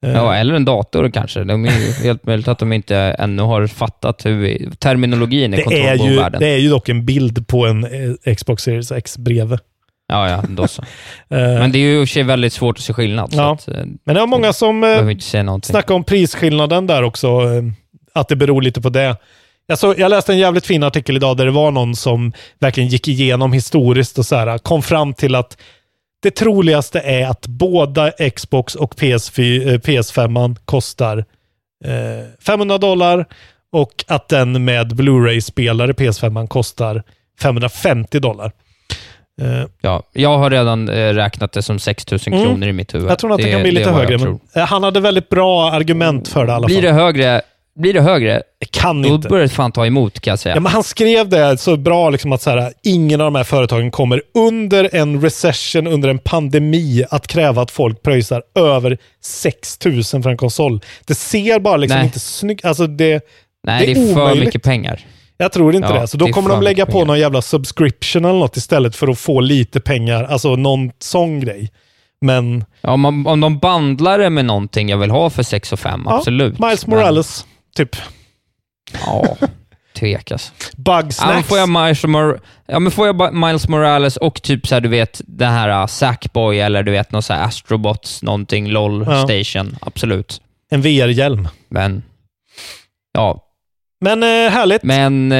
Eh, 0.05 0.11
Ja, 0.11 0.35
eller 0.35 0.53
en 0.53 0.65
dator 0.65 1.09
kanske. 1.09 1.43
De 1.43 1.65
är 1.65 2.03
helt 2.03 2.25
möjligt 2.25 2.47
att 2.47 2.59
de 2.59 2.73
inte 2.73 2.95
ännu 2.97 3.41
har 3.41 3.67
fattat 3.67 4.25
hur 4.25 4.69
terminologin 4.79 5.53
i 5.53 5.57
Det 5.57 5.63
kontrollvärlden. 5.63 6.39
det 6.39 6.47
är 6.47 6.57
ju 6.57 6.69
dock 6.69 6.89
en 6.89 7.05
bild 7.05 7.47
på 7.47 7.65
en 7.65 7.83
eh, 8.25 8.35
Xbox 8.35 8.63
Series 8.63 8.91
X 8.91 9.17
bredvid. 9.17 9.59
Ja, 10.07 10.29
ja, 10.29 10.43
då 10.49 10.67
så. 10.67 10.81
Eh, 11.29 11.37
Men 11.39 11.71
det 11.71 11.77
är 11.77 11.81
ju 11.81 12.01
i 12.01 12.03
och 12.03 12.07
för 12.07 12.13
sig 12.13 12.23
väldigt 12.23 12.53
svårt 12.53 12.77
att 12.77 12.83
se 12.83 12.93
skillnad. 12.93 13.29
Ja. 13.33 13.53
Att, 13.53 13.67
eh, 13.67 13.73
men 14.05 14.13
det 14.15 14.19
var 14.19 14.27
många 14.27 14.53
som 14.53 14.83
eh, 14.83 14.89
snackade 15.63 15.93
om 15.93 16.03
prisskillnaden 16.03 16.87
där 16.87 17.03
också. 17.03 17.27
eh, 17.27 17.63
Att 18.13 18.27
det 18.27 18.35
beror 18.35 18.61
lite 18.61 18.81
på 18.81 18.89
det. 18.89 19.17
Jag, 19.67 19.79
så, 19.79 19.95
jag 19.97 20.09
läste 20.09 20.31
en 20.33 20.37
jävligt 20.39 20.65
fin 20.67 20.83
artikel 20.83 21.15
idag 21.15 21.37
där 21.37 21.45
det 21.45 21.51
var 21.51 21.71
någon 21.71 21.95
som 21.95 22.33
verkligen 22.59 22.89
gick 22.89 23.07
igenom 23.07 23.53
historiskt 23.53 24.17
och 24.17 24.25
så 24.25 24.35
här, 24.35 24.57
kom 24.57 24.81
fram 24.83 25.13
till 25.13 25.35
att 25.35 25.57
det 26.23 26.31
troligaste 26.31 26.99
är 26.99 27.27
att 27.27 27.47
båda 27.47 28.11
Xbox 28.11 28.75
och 28.75 28.95
PS4, 28.95 29.67
eh, 29.73 29.79
PS5 29.79 30.57
kostar 30.65 31.17
eh, 31.85 32.43
500 32.45 32.77
dollar 32.77 33.25
och 33.71 34.05
att 34.07 34.27
den 34.29 34.65
med 34.65 34.95
Blu-ray-spelare 34.95 35.91
PS5 35.93 36.47
kostar 36.47 37.03
550 37.41 38.19
dollar. 38.19 38.51
Eh, 39.41 39.63
Ja, 39.81 40.03
jag 40.13 40.37
har 40.37 40.49
redan 40.49 40.89
eh, 40.89 40.93
räknat 41.13 41.51
det 41.51 41.61
som 41.61 41.79
6 41.79 42.11
000 42.11 42.19
Mm. 42.27 42.43
kronor 42.43 42.67
i 42.67 42.73
mitt 42.73 42.95
huvud. 42.95 43.11
jag 43.11 43.19
tror 43.19 43.31
att 43.33 43.37
det, 43.37 43.51
kan 43.51 43.61
bli 43.61 43.69
är 43.69 43.73
lite 43.73 43.89
jag 43.89 43.95
högre, 43.95 44.17
men 44.17 44.39
eh, 44.55 44.63
han 44.65 44.83
hade 44.83 44.99
väldigt 44.99 45.29
bra 45.29 45.71
argument 45.71 46.27
för 46.27 46.45
det 46.45 46.51
i 46.51 46.55
alla 46.55 46.65
Blir 46.67 46.75
fall. 46.75 46.83
det 46.85 46.91
högre, 46.91 47.41
blir 47.79 47.93
det 47.93 48.01
högre 48.01 48.41
Det 48.59 48.71
kan 48.71 49.01
då 49.01 49.09
inte. 49.09 49.29
börjar 49.29 49.43
det 49.43 49.49
fan 49.49 49.71
ta 49.71 49.85
emot 49.85 50.19
kan 50.19 50.31
jag 50.31 50.39
säga. 50.39 50.55
Ja, 50.55 50.59
men 50.61 50.71
han 50.71 50.83
skrev 50.83 51.29
det 51.29 51.57
så 51.57 51.77
bra 51.77 52.09
liksom 52.09 52.31
att 52.31 52.41
så 52.41 52.49
här, 52.49 52.73
ingen 52.83 53.21
av 53.21 53.25
de 53.25 53.35
här 53.35 53.43
företagen 53.43 53.91
kommer 53.91 54.21
under 54.33 54.89
en 54.95 55.21
recession, 55.21 55.87
under 55.87 56.09
en 56.09 56.19
pandemi, 56.19 57.03
att 57.09 57.27
kräva 57.27 57.61
att 57.61 57.71
folk 57.71 58.01
pröjsar 58.03 58.43
över 58.55 58.97
6 59.23 59.85
000 59.85 60.03
för 60.03 60.29
en 60.29 60.37
konsol. 60.37 60.79
Det 61.05 61.15
ser 61.15 61.59
bara 61.59 61.77
liksom 61.77 61.97
Nej. 61.97 62.05
inte 62.05 62.19
snyggt 62.19 62.65
alltså 62.65 62.87
det, 62.87 63.25
Nej, 63.67 63.85
det 63.87 63.93
det 63.93 63.99
är, 63.99 64.09
är 64.11 64.13
för 64.13 64.35
mycket 64.39 64.63
pengar. 64.63 64.99
Jag 65.37 65.51
tror 65.51 65.75
inte 65.75 65.87
Ja, 65.87 66.01
det. 66.01 66.07
Så 66.07 66.17
då 66.17 66.25
det 66.25 66.31
kommer 66.31 66.49
de 66.49 66.61
lägga 66.61 66.85
på 66.85 67.05
någon 67.05 67.19
jävla 67.19 67.41
subscription 67.41 68.25
eller 68.25 68.39
något 68.39 68.57
istället 68.57 68.95
för 68.95 69.07
att 69.07 69.19
få 69.19 69.39
lite 69.39 69.79
pengar. 69.79 70.23
Alltså 70.23 70.55
någon 70.55 70.91
sån 70.99 71.39
grej. 71.39 71.71
Men 72.21 72.65
Ja, 72.81 72.91
om, 72.91 73.01
man, 73.01 73.27
om 73.27 73.39
de 73.41 73.57
bandlar 73.59 74.19
det 74.19 74.29
med 74.29 74.45
någonting 74.45 74.89
jag 74.89 74.97
vill 74.97 75.11
ha 75.11 75.29
för 75.29 75.43
6 75.43 75.73
och 75.73 75.79
5, 75.79 76.03
ja, 76.05 76.15
absolut. 76.17 76.59
Miles 76.59 76.87
Men- 76.87 76.97
Morales, 76.99 77.45
typ. 77.75 77.95
Ja, 79.05 79.37
tvekas. 79.95 80.51
Bug 80.77 80.93
Ja, 80.95 81.01
men 81.03 81.11
snacks. 81.11 81.47
får 81.47 81.57
jag 81.57 81.69
Miles, 81.69 82.03
Mor- 82.03 82.39
ja, 82.67 82.79
men 82.79 82.91
får 82.91 83.07
jag 83.07 83.33
Miles 83.33 83.67
Morales 83.67 84.17
och 84.17 84.41
typ 84.41 84.67
så 84.67 84.75
här, 84.75 84.81
du 84.81 84.89
vet, 84.89 85.21
den 85.25 85.51
här 85.53 85.81
uh, 85.81 85.87
Sackboy 85.87 86.59
eller 86.59 86.83
du 86.83 86.91
vet, 86.91 87.11
någon 87.11 87.23
så 87.23 87.33
Astrobots, 87.33 88.23
någonting, 88.23 88.67
LOL 88.69 89.05
Ja. 89.07 89.27
Station. 89.27 89.75
Absolut. 89.81 90.41
En 90.71 90.81
VR-hjälm. 90.81 91.47
Men, 91.69 92.03
ja. 93.13 93.43
Men 93.99 94.23
eh, 94.23 94.27
härligt. 94.51 94.83
Men 94.83 95.31
eh, 95.31 95.37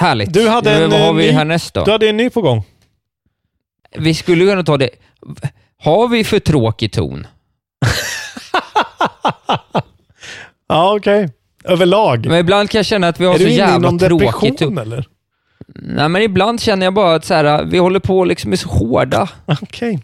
härligt. 0.00 0.32
Du 0.32 0.48
hade 0.48 0.70
Eh, 0.70 0.82
en, 0.82 0.90
Vad 0.90 1.00
har 1.00 1.12
vi 1.12 1.26
ny- 1.26 1.32
härnäst 1.32 1.74
då? 1.74 1.84
Du 1.84 1.90
hade 1.92 2.08
en 2.08 2.16
ny 2.16 2.30
på 2.30 2.40
gång. 2.40 2.62
Vi 3.98 4.14
skulle 4.14 4.44
kunna 4.46 4.62
ta 4.64 4.76
det. 4.76 4.90
Har 5.82 6.08
vi 6.08 6.24
för 6.24 6.38
tråkig 6.38 6.92
ton? 6.92 7.26
Ja, 10.68 10.94
okej. 10.96 11.28
Överlag. 11.64 12.26
Men 12.26 12.38
ibland 12.38 12.70
kan 12.70 12.78
jag 12.78 12.86
känna 12.86 13.08
att 13.08 13.20
vi 13.20 13.24
har 13.26 13.34
är 13.34 13.38
så 13.38 13.44
du 13.44 13.50
inne 13.50 13.54
i 13.54 13.58
jävla 13.58 13.78
någon 13.78 13.98
tråkig 13.98 14.18
depression 14.26 14.56
ton. 14.56 14.78
eller? 14.78 15.04
Nej, 15.74 16.08
men 16.08 16.22
ibland 16.22 16.60
känner 16.60 16.86
jag 16.86 16.94
bara 16.94 17.14
att 17.14 17.24
så 17.24 17.34
här, 17.34 17.64
vi 17.64 17.78
håller 17.78 18.00
på 18.00 18.24
liksom 18.24 18.52
är 18.52 18.56
så 18.56 18.68
hårda. 18.68 19.28
Okej. 19.62 20.02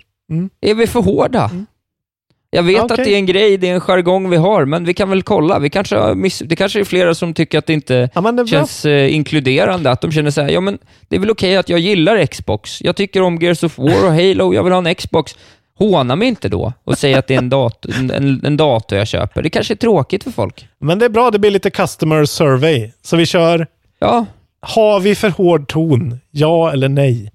Är 0.61 0.75
vi 0.75 0.87
för 0.87 1.01
hårda? 1.01 1.51
Jag 2.55 2.63
vet. 2.63 2.83
Okej. 2.83 2.95
att 2.95 3.05
det 3.05 3.15
är 3.15 3.17
en 3.17 3.27
grej, 3.27 3.57
det 3.59 3.69
är 3.69 3.75
en 3.75 3.81
jargong 3.81 4.31
vi 4.31 4.37
har, 4.37 4.65
men 4.65 4.85
vi 4.85 4.95
kan 4.95 5.11
väl 5.11 5.23
kolla. 5.23 5.59
Vi 5.59 5.71
kanske 5.71 6.15
miss... 6.15 6.39
Det 6.39 6.57
kanske 6.57 6.81
är 6.81 6.85
flera 6.85 7.15
som 7.15 7.35
tycker 7.35 7.59
att 7.59 7.67
det 7.67 7.73
inte 7.73 8.11
Ja, 8.15 8.21
det 8.21 8.29
är 8.29 8.33
bra. 8.33 8.47
känns 8.47 8.85
eh, 8.85 9.15
inkluderande. 9.15 9.91
Att 9.91 10.01
de 10.01 10.13
känner 10.13 10.31
så 10.31 10.43
här, 10.43 10.49
ja 10.49 10.61
men 10.61 10.79
det 11.09 11.17
är 11.17 11.21
väl 11.21 11.31
okej 11.31 11.57
att 11.57 11.69
jag 11.69 11.79
gillar 11.81 12.27
Xbox. 12.27 12.83
Jag 12.83 12.97
tycker 12.97 13.23
om 13.23 13.39
Gears 13.39 13.65
of 13.65 13.79
War 13.79 14.05
och 14.07 14.13
Halo, 14.13 14.55
jag 14.55 14.65
vill 14.65 14.73
ha 14.73 14.89
en 14.89 14.95
Xbox. 14.95 15.37
Håna 15.79 16.17
mig 16.17 16.29
inte 16.29 16.49
då 16.49 16.73
och 16.85 16.99
säg 16.99 17.15
att 17.15 17.27
det 17.27 17.35
är 17.35 17.39
en, 17.39 17.49
dat 17.49 17.87
en, 17.99 18.11
en, 18.11 18.41
en 18.45 18.57
dator 18.57 18.99
jag 18.99 19.09
köper. 19.09 19.43
Det 19.43 19.51
kanske 19.51 19.75
är 19.75 19.77
tråkigt 19.77 20.25
för 20.25 20.31
folk. 20.31 20.69
Men 20.81 20.99
det 20.99 21.05
är 21.05 21.09
bra, 21.09 21.31
det 21.31 21.39
blir 21.39 21.51
lite 21.51 21.71
customer 21.71 22.25
survey. 22.25 22.91
Så 23.03 23.17
vi 23.17 23.27
kör, 23.27 23.67
Ja, 24.01 24.27
har 24.61 25.01
vi 25.01 25.15
för 25.15 25.29
hård 25.29 25.69
ton? 25.69 26.21
Ja 26.31 26.73
eller 26.73 26.89
nej? 26.89 27.31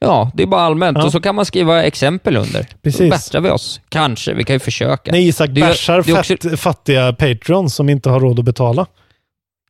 Ja 0.00 0.30
det 0.34 0.42
är 0.42 0.46
bara 0.46 0.60
allmänt. 0.62 0.98
Ja. 0.98 1.04
Och 1.04 1.12
så 1.12 1.20
kan 1.20 1.34
man 1.34 1.44
skriva 1.44 1.82
exempel 1.82 2.36
under. 2.36 2.66
Precis. 2.82 3.00
Då 3.00 3.08
bättrar 3.08 3.40
vi 3.40 3.50
oss. 3.50 3.80
Kanske, 3.88 4.34
vi 4.34 4.44
kan 4.44 4.54
ju 4.54 4.60
försöka. 4.60 5.10
När 5.12 5.18
Isak 5.18 5.50
bärsar 5.50 5.98
också- 6.20 6.56
fattiga 6.56 7.12
patrons 7.12 7.74
som 7.74 7.88
inte 7.88 8.10
har 8.10 8.20
råd 8.20 8.38
att 8.38 8.44
betala. 8.44 8.86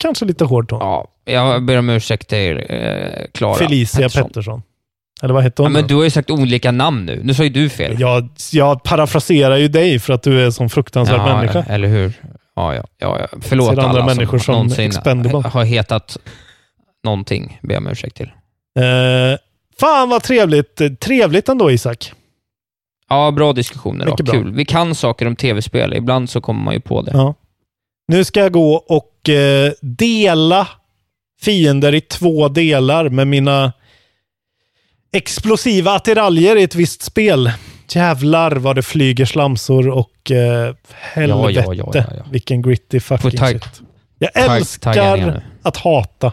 Kanske 0.01 0.25
lite 0.25 0.45
hård 0.45 0.69
ton. 0.69 0.79
Ja, 0.81 1.07
jag 1.25 1.65
ber 1.65 1.77
om 1.79 1.91
ursäkt 1.91 2.29
till 2.29 2.57
eh, 2.69 2.85
Klara 3.35 3.55
Felicia 3.55 4.01
Pettersson. 4.09 4.29
Pettersson. 4.29 4.63
Eller 5.23 5.35
vad 5.35 5.43
hette 5.43 5.63
Ja, 5.63 5.65
hon? 5.65 5.73
men 5.73 5.83
då? 5.83 5.89
du 5.89 5.95
har 5.95 6.05
ju 6.05 6.11
sagt 6.11 6.31
olika 6.31 6.71
namn 6.71 7.07
nu. 7.07 7.21
Nu 7.25 7.35
sa 7.35 7.43
ju 7.43 7.49
du 7.49 7.69
fel. 7.69 8.01
jag, 8.01 8.29
jag 8.53 8.83
parafraserar 8.83 9.57
ju 9.57 9.69
dig 9.69 9.99
för 9.99 10.13
att 10.13 10.23
du 10.23 10.41
är 10.41 10.45
en 10.45 10.53
sån 10.53 10.71
fruktansvärd 10.71 11.21
ja, 11.21 11.37
människa. 11.37 11.65
Eller 11.69 11.89
hur? 11.89 12.13
Ja, 12.57 12.75
ja. 12.75 12.83
ja, 12.99 13.19
ja. 13.21 13.39
Förlåt 13.41 13.67
Ser 13.67 13.73
andra 13.83 14.03
alla 14.03 14.07
människor 14.07 14.39
som 14.39 14.53
någonsin 14.55 14.87
expendable. 14.87 15.49
har 15.49 15.65
hetat 15.65 16.17
någonting, 17.05 17.59
ber 17.63 17.75
jag 17.75 17.81
om 17.81 17.87
ursäkt 17.89 18.17
till. 18.17 18.31
Eh, 18.79 19.39
fan 19.81 20.09
vad 20.09 20.23
trevligt. 20.23 21.01
Trevligt 21.01 21.49
ändå 21.49 21.71
Isak. 21.71 22.13
Ja, 23.09 23.31
bra 23.31 23.53
diskussioner 23.53 24.07
då. 24.07 24.15
Bra. 24.15 24.35
Kul. 24.35 24.53
Vi 24.53 24.65
kan 24.65 24.95
saker 24.95 25.27
om 25.27 25.37
tv-spel. 25.37 25.95
Ibland 25.95 26.31
så 26.31 26.41
kommer 26.41 26.63
man 26.63 26.75
ju 26.75 26.81
på 26.81 27.03
det. 27.03 27.11
Ja. 27.15 27.35
Nu 28.09 28.25
ska 28.25 28.41
jag 28.41 28.53
gå 28.53 28.75
och 28.75 29.29
eh, 29.29 29.73
dela 29.81 30.69
fiender 31.41 31.95
i 31.95 32.01
två 32.01 32.49
delar 32.49 33.09
med 33.09 33.27
mina 33.27 33.73
explosiva 35.13 35.93
attiraljer 35.93 36.57
i 36.57 36.63
ett 36.63 36.75
visst 36.75 37.03
spel. 37.03 37.53
Jävlar 37.89 38.53
vad 38.53 38.77
det 38.77 38.83
flyger 38.83 39.25
slamsor 39.25 39.89
och 39.89 40.31
eh, 40.31 40.75
helvete 40.91 41.65
Ja, 41.67 41.75
ja, 41.75 41.93
ja, 41.95 42.25
vilken 42.31 42.63
gritty 42.63 43.01
fucking 43.01 43.39
shit. 43.39 43.83
Jag 44.19 44.31
älskar 44.35 45.43
att 45.63 45.77
hata. 45.77 46.33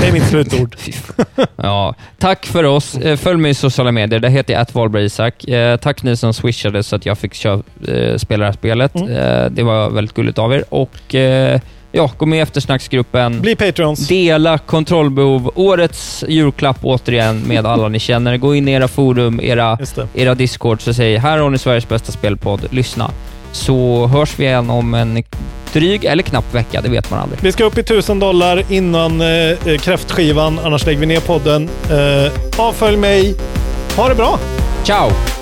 Det 0.00 0.08
är 0.08 0.12
mitt 0.12 0.28
slutord. 0.28 0.76
Ja, 1.56 1.94
tack 2.18 2.46
för 2.46 2.64
oss. 2.64 2.94
Eh, 2.94 3.16
Följ 3.16 3.36
mig 3.38 3.50
i 3.50 3.54
sociala 3.54 3.92
medier. 3.92 4.20
Där 4.20 4.28
heter 4.28 4.54
jag 4.54 4.66
@valbergisak. 4.72 5.44
Eh, 5.44 5.76
Tack 5.76 6.02
ni 6.02 6.16
som 6.16 6.34
swishade 6.34 6.82
så 6.82 6.96
att 6.96 7.06
jag 7.06 7.18
fick 7.18 7.34
köra, 7.34 7.62
eh, 7.88 8.16
spela 8.16 8.40
det 8.40 8.46
här 8.46 8.52
spelet. 8.52 8.94
Mm. 8.94 9.54
Det 9.54 9.62
var 9.62 9.90
väldigt 9.90 10.14
gulligt 10.14 10.38
av 10.38 10.52
er. 10.54 10.64
Och 10.68 11.14
ja, 11.92 12.10
gå 12.16 12.26
med 12.26 12.38
i 12.38 12.42
eftersnacksgruppen. 12.42 13.40
Bli 13.40 13.56
Patreons. 13.56 14.08
Dela 14.08 14.58
kontrollbehov. 14.58 15.50
Årets 15.54 16.24
julklapp 16.28 16.78
återigen 16.82 17.40
med 17.40 17.66
alla 17.66 17.88
ni 17.88 17.98
känner. 17.98 18.36
Gå 18.36 18.54
in 18.54 18.68
i 18.68 18.72
era 18.72 18.88
forum, 18.88 19.40
era, 19.40 19.78
era 20.14 20.34
discord 20.34 20.78
och 20.88 20.94
säg 20.96 21.16
här 21.16 21.38
har 21.38 21.50
ni 21.50 21.58
Sveriges 21.58 21.88
bästa 21.88 22.12
spelpodd. 22.12 22.60
Lyssna. 22.70 23.10
Så 23.52 24.06
hörs 24.06 24.38
vi 24.38 24.44
igen 24.44 24.70
om 24.70 24.94
en 24.94 25.22
dryg 25.72 26.04
eller 26.04 26.22
knapp 26.22 26.54
vecka. 26.54 26.80
Det 26.80 26.88
vet 26.88 27.10
man 27.10 27.20
aldrig. 27.20 27.38
Vi 27.42 27.52
ska 27.52 27.64
upp 27.64 27.78
i 27.78 27.80
1000 27.80 28.18
dollar 28.18 28.64
innan 28.68 29.20
eh, 29.20 29.26
eh, 29.28 29.78
kräftskivan, 29.80 30.58
annars 30.58 30.86
lägger 30.86 31.00
vi 31.00 31.06
ner 31.06 31.20
podden. 31.20 31.68
Eh, 31.90 32.32
avfölj 32.60 32.96
mig. 32.96 33.34
Ha 33.96 34.08
det 34.08 34.14
bra! 34.14 34.38
Ciao! 34.84 35.37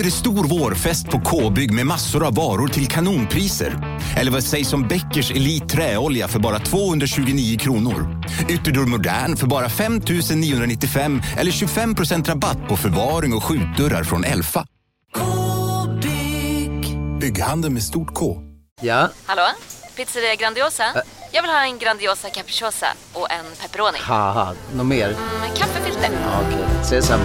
Är 0.00 0.04
det 0.04 0.10
stor 0.10 0.44
vårfest 0.44 1.10
på 1.10 1.20
K-bygg 1.20 1.72
med 1.72 1.86
massor 1.86 2.26
av 2.26 2.34
varor 2.34 2.68
till 2.68 2.86
kanonpriser. 2.86 3.98
Eller 4.16 4.30
vad 4.30 4.44
sägs 4.44 4.72
om 4.72 4.88
Bäckers 4.88 5.30
Elite 5.30 5.66
Träolja 5.66 6.28
för 6.28 6.38
bara 6.38 6.58
229 6.58 7.58
kronor? 7.58 8.22
Ytterdörr 8.48 8.86
Modern 8.86 9.36
för 9.36 9.46
bara 9.46 9.68
5 9.68 10.00
995 10.34 11.22
eller 11.36 11.50
25% 11.50 12.24
rabatt 12.24 12.68
på 12.68 12.76
förvaring 12.76 13.34
och 13.34 13.44
skjutdörrar 13.44 14.04
från 14.04 14.24
Elfa. 14.24 14.66
K-bygg. 15.16 16.98
Bygghandeln 17.20 17.74
med 17.74 17.82
stort 17.82 18.14
K. 18.14 18.36
Ja, 18.80 19.08
Hallå? 19.26 19.42
Pizzeria 19.96 20.34
Grandiosa? 20.34 20.84
Jag 21.32 21.42
vill 21.42 21.50
ha 21.50 21.64
en 21.64 21.78
Grandiosa 21.78 22.28
capriciosa 22.30 22.86
och 23.12 23.30
en 23.32 23.44
pepperoni. 23.62 23.98
något 24.74 24.86
mer? 24.86 25.08
Med 25.40 25.56
kaffefilter. 25.56 26.10
Ja, 26.24 26.40
Okej, 26.46 26.64
ses 26.82 27.06
samma. 27.06 27.24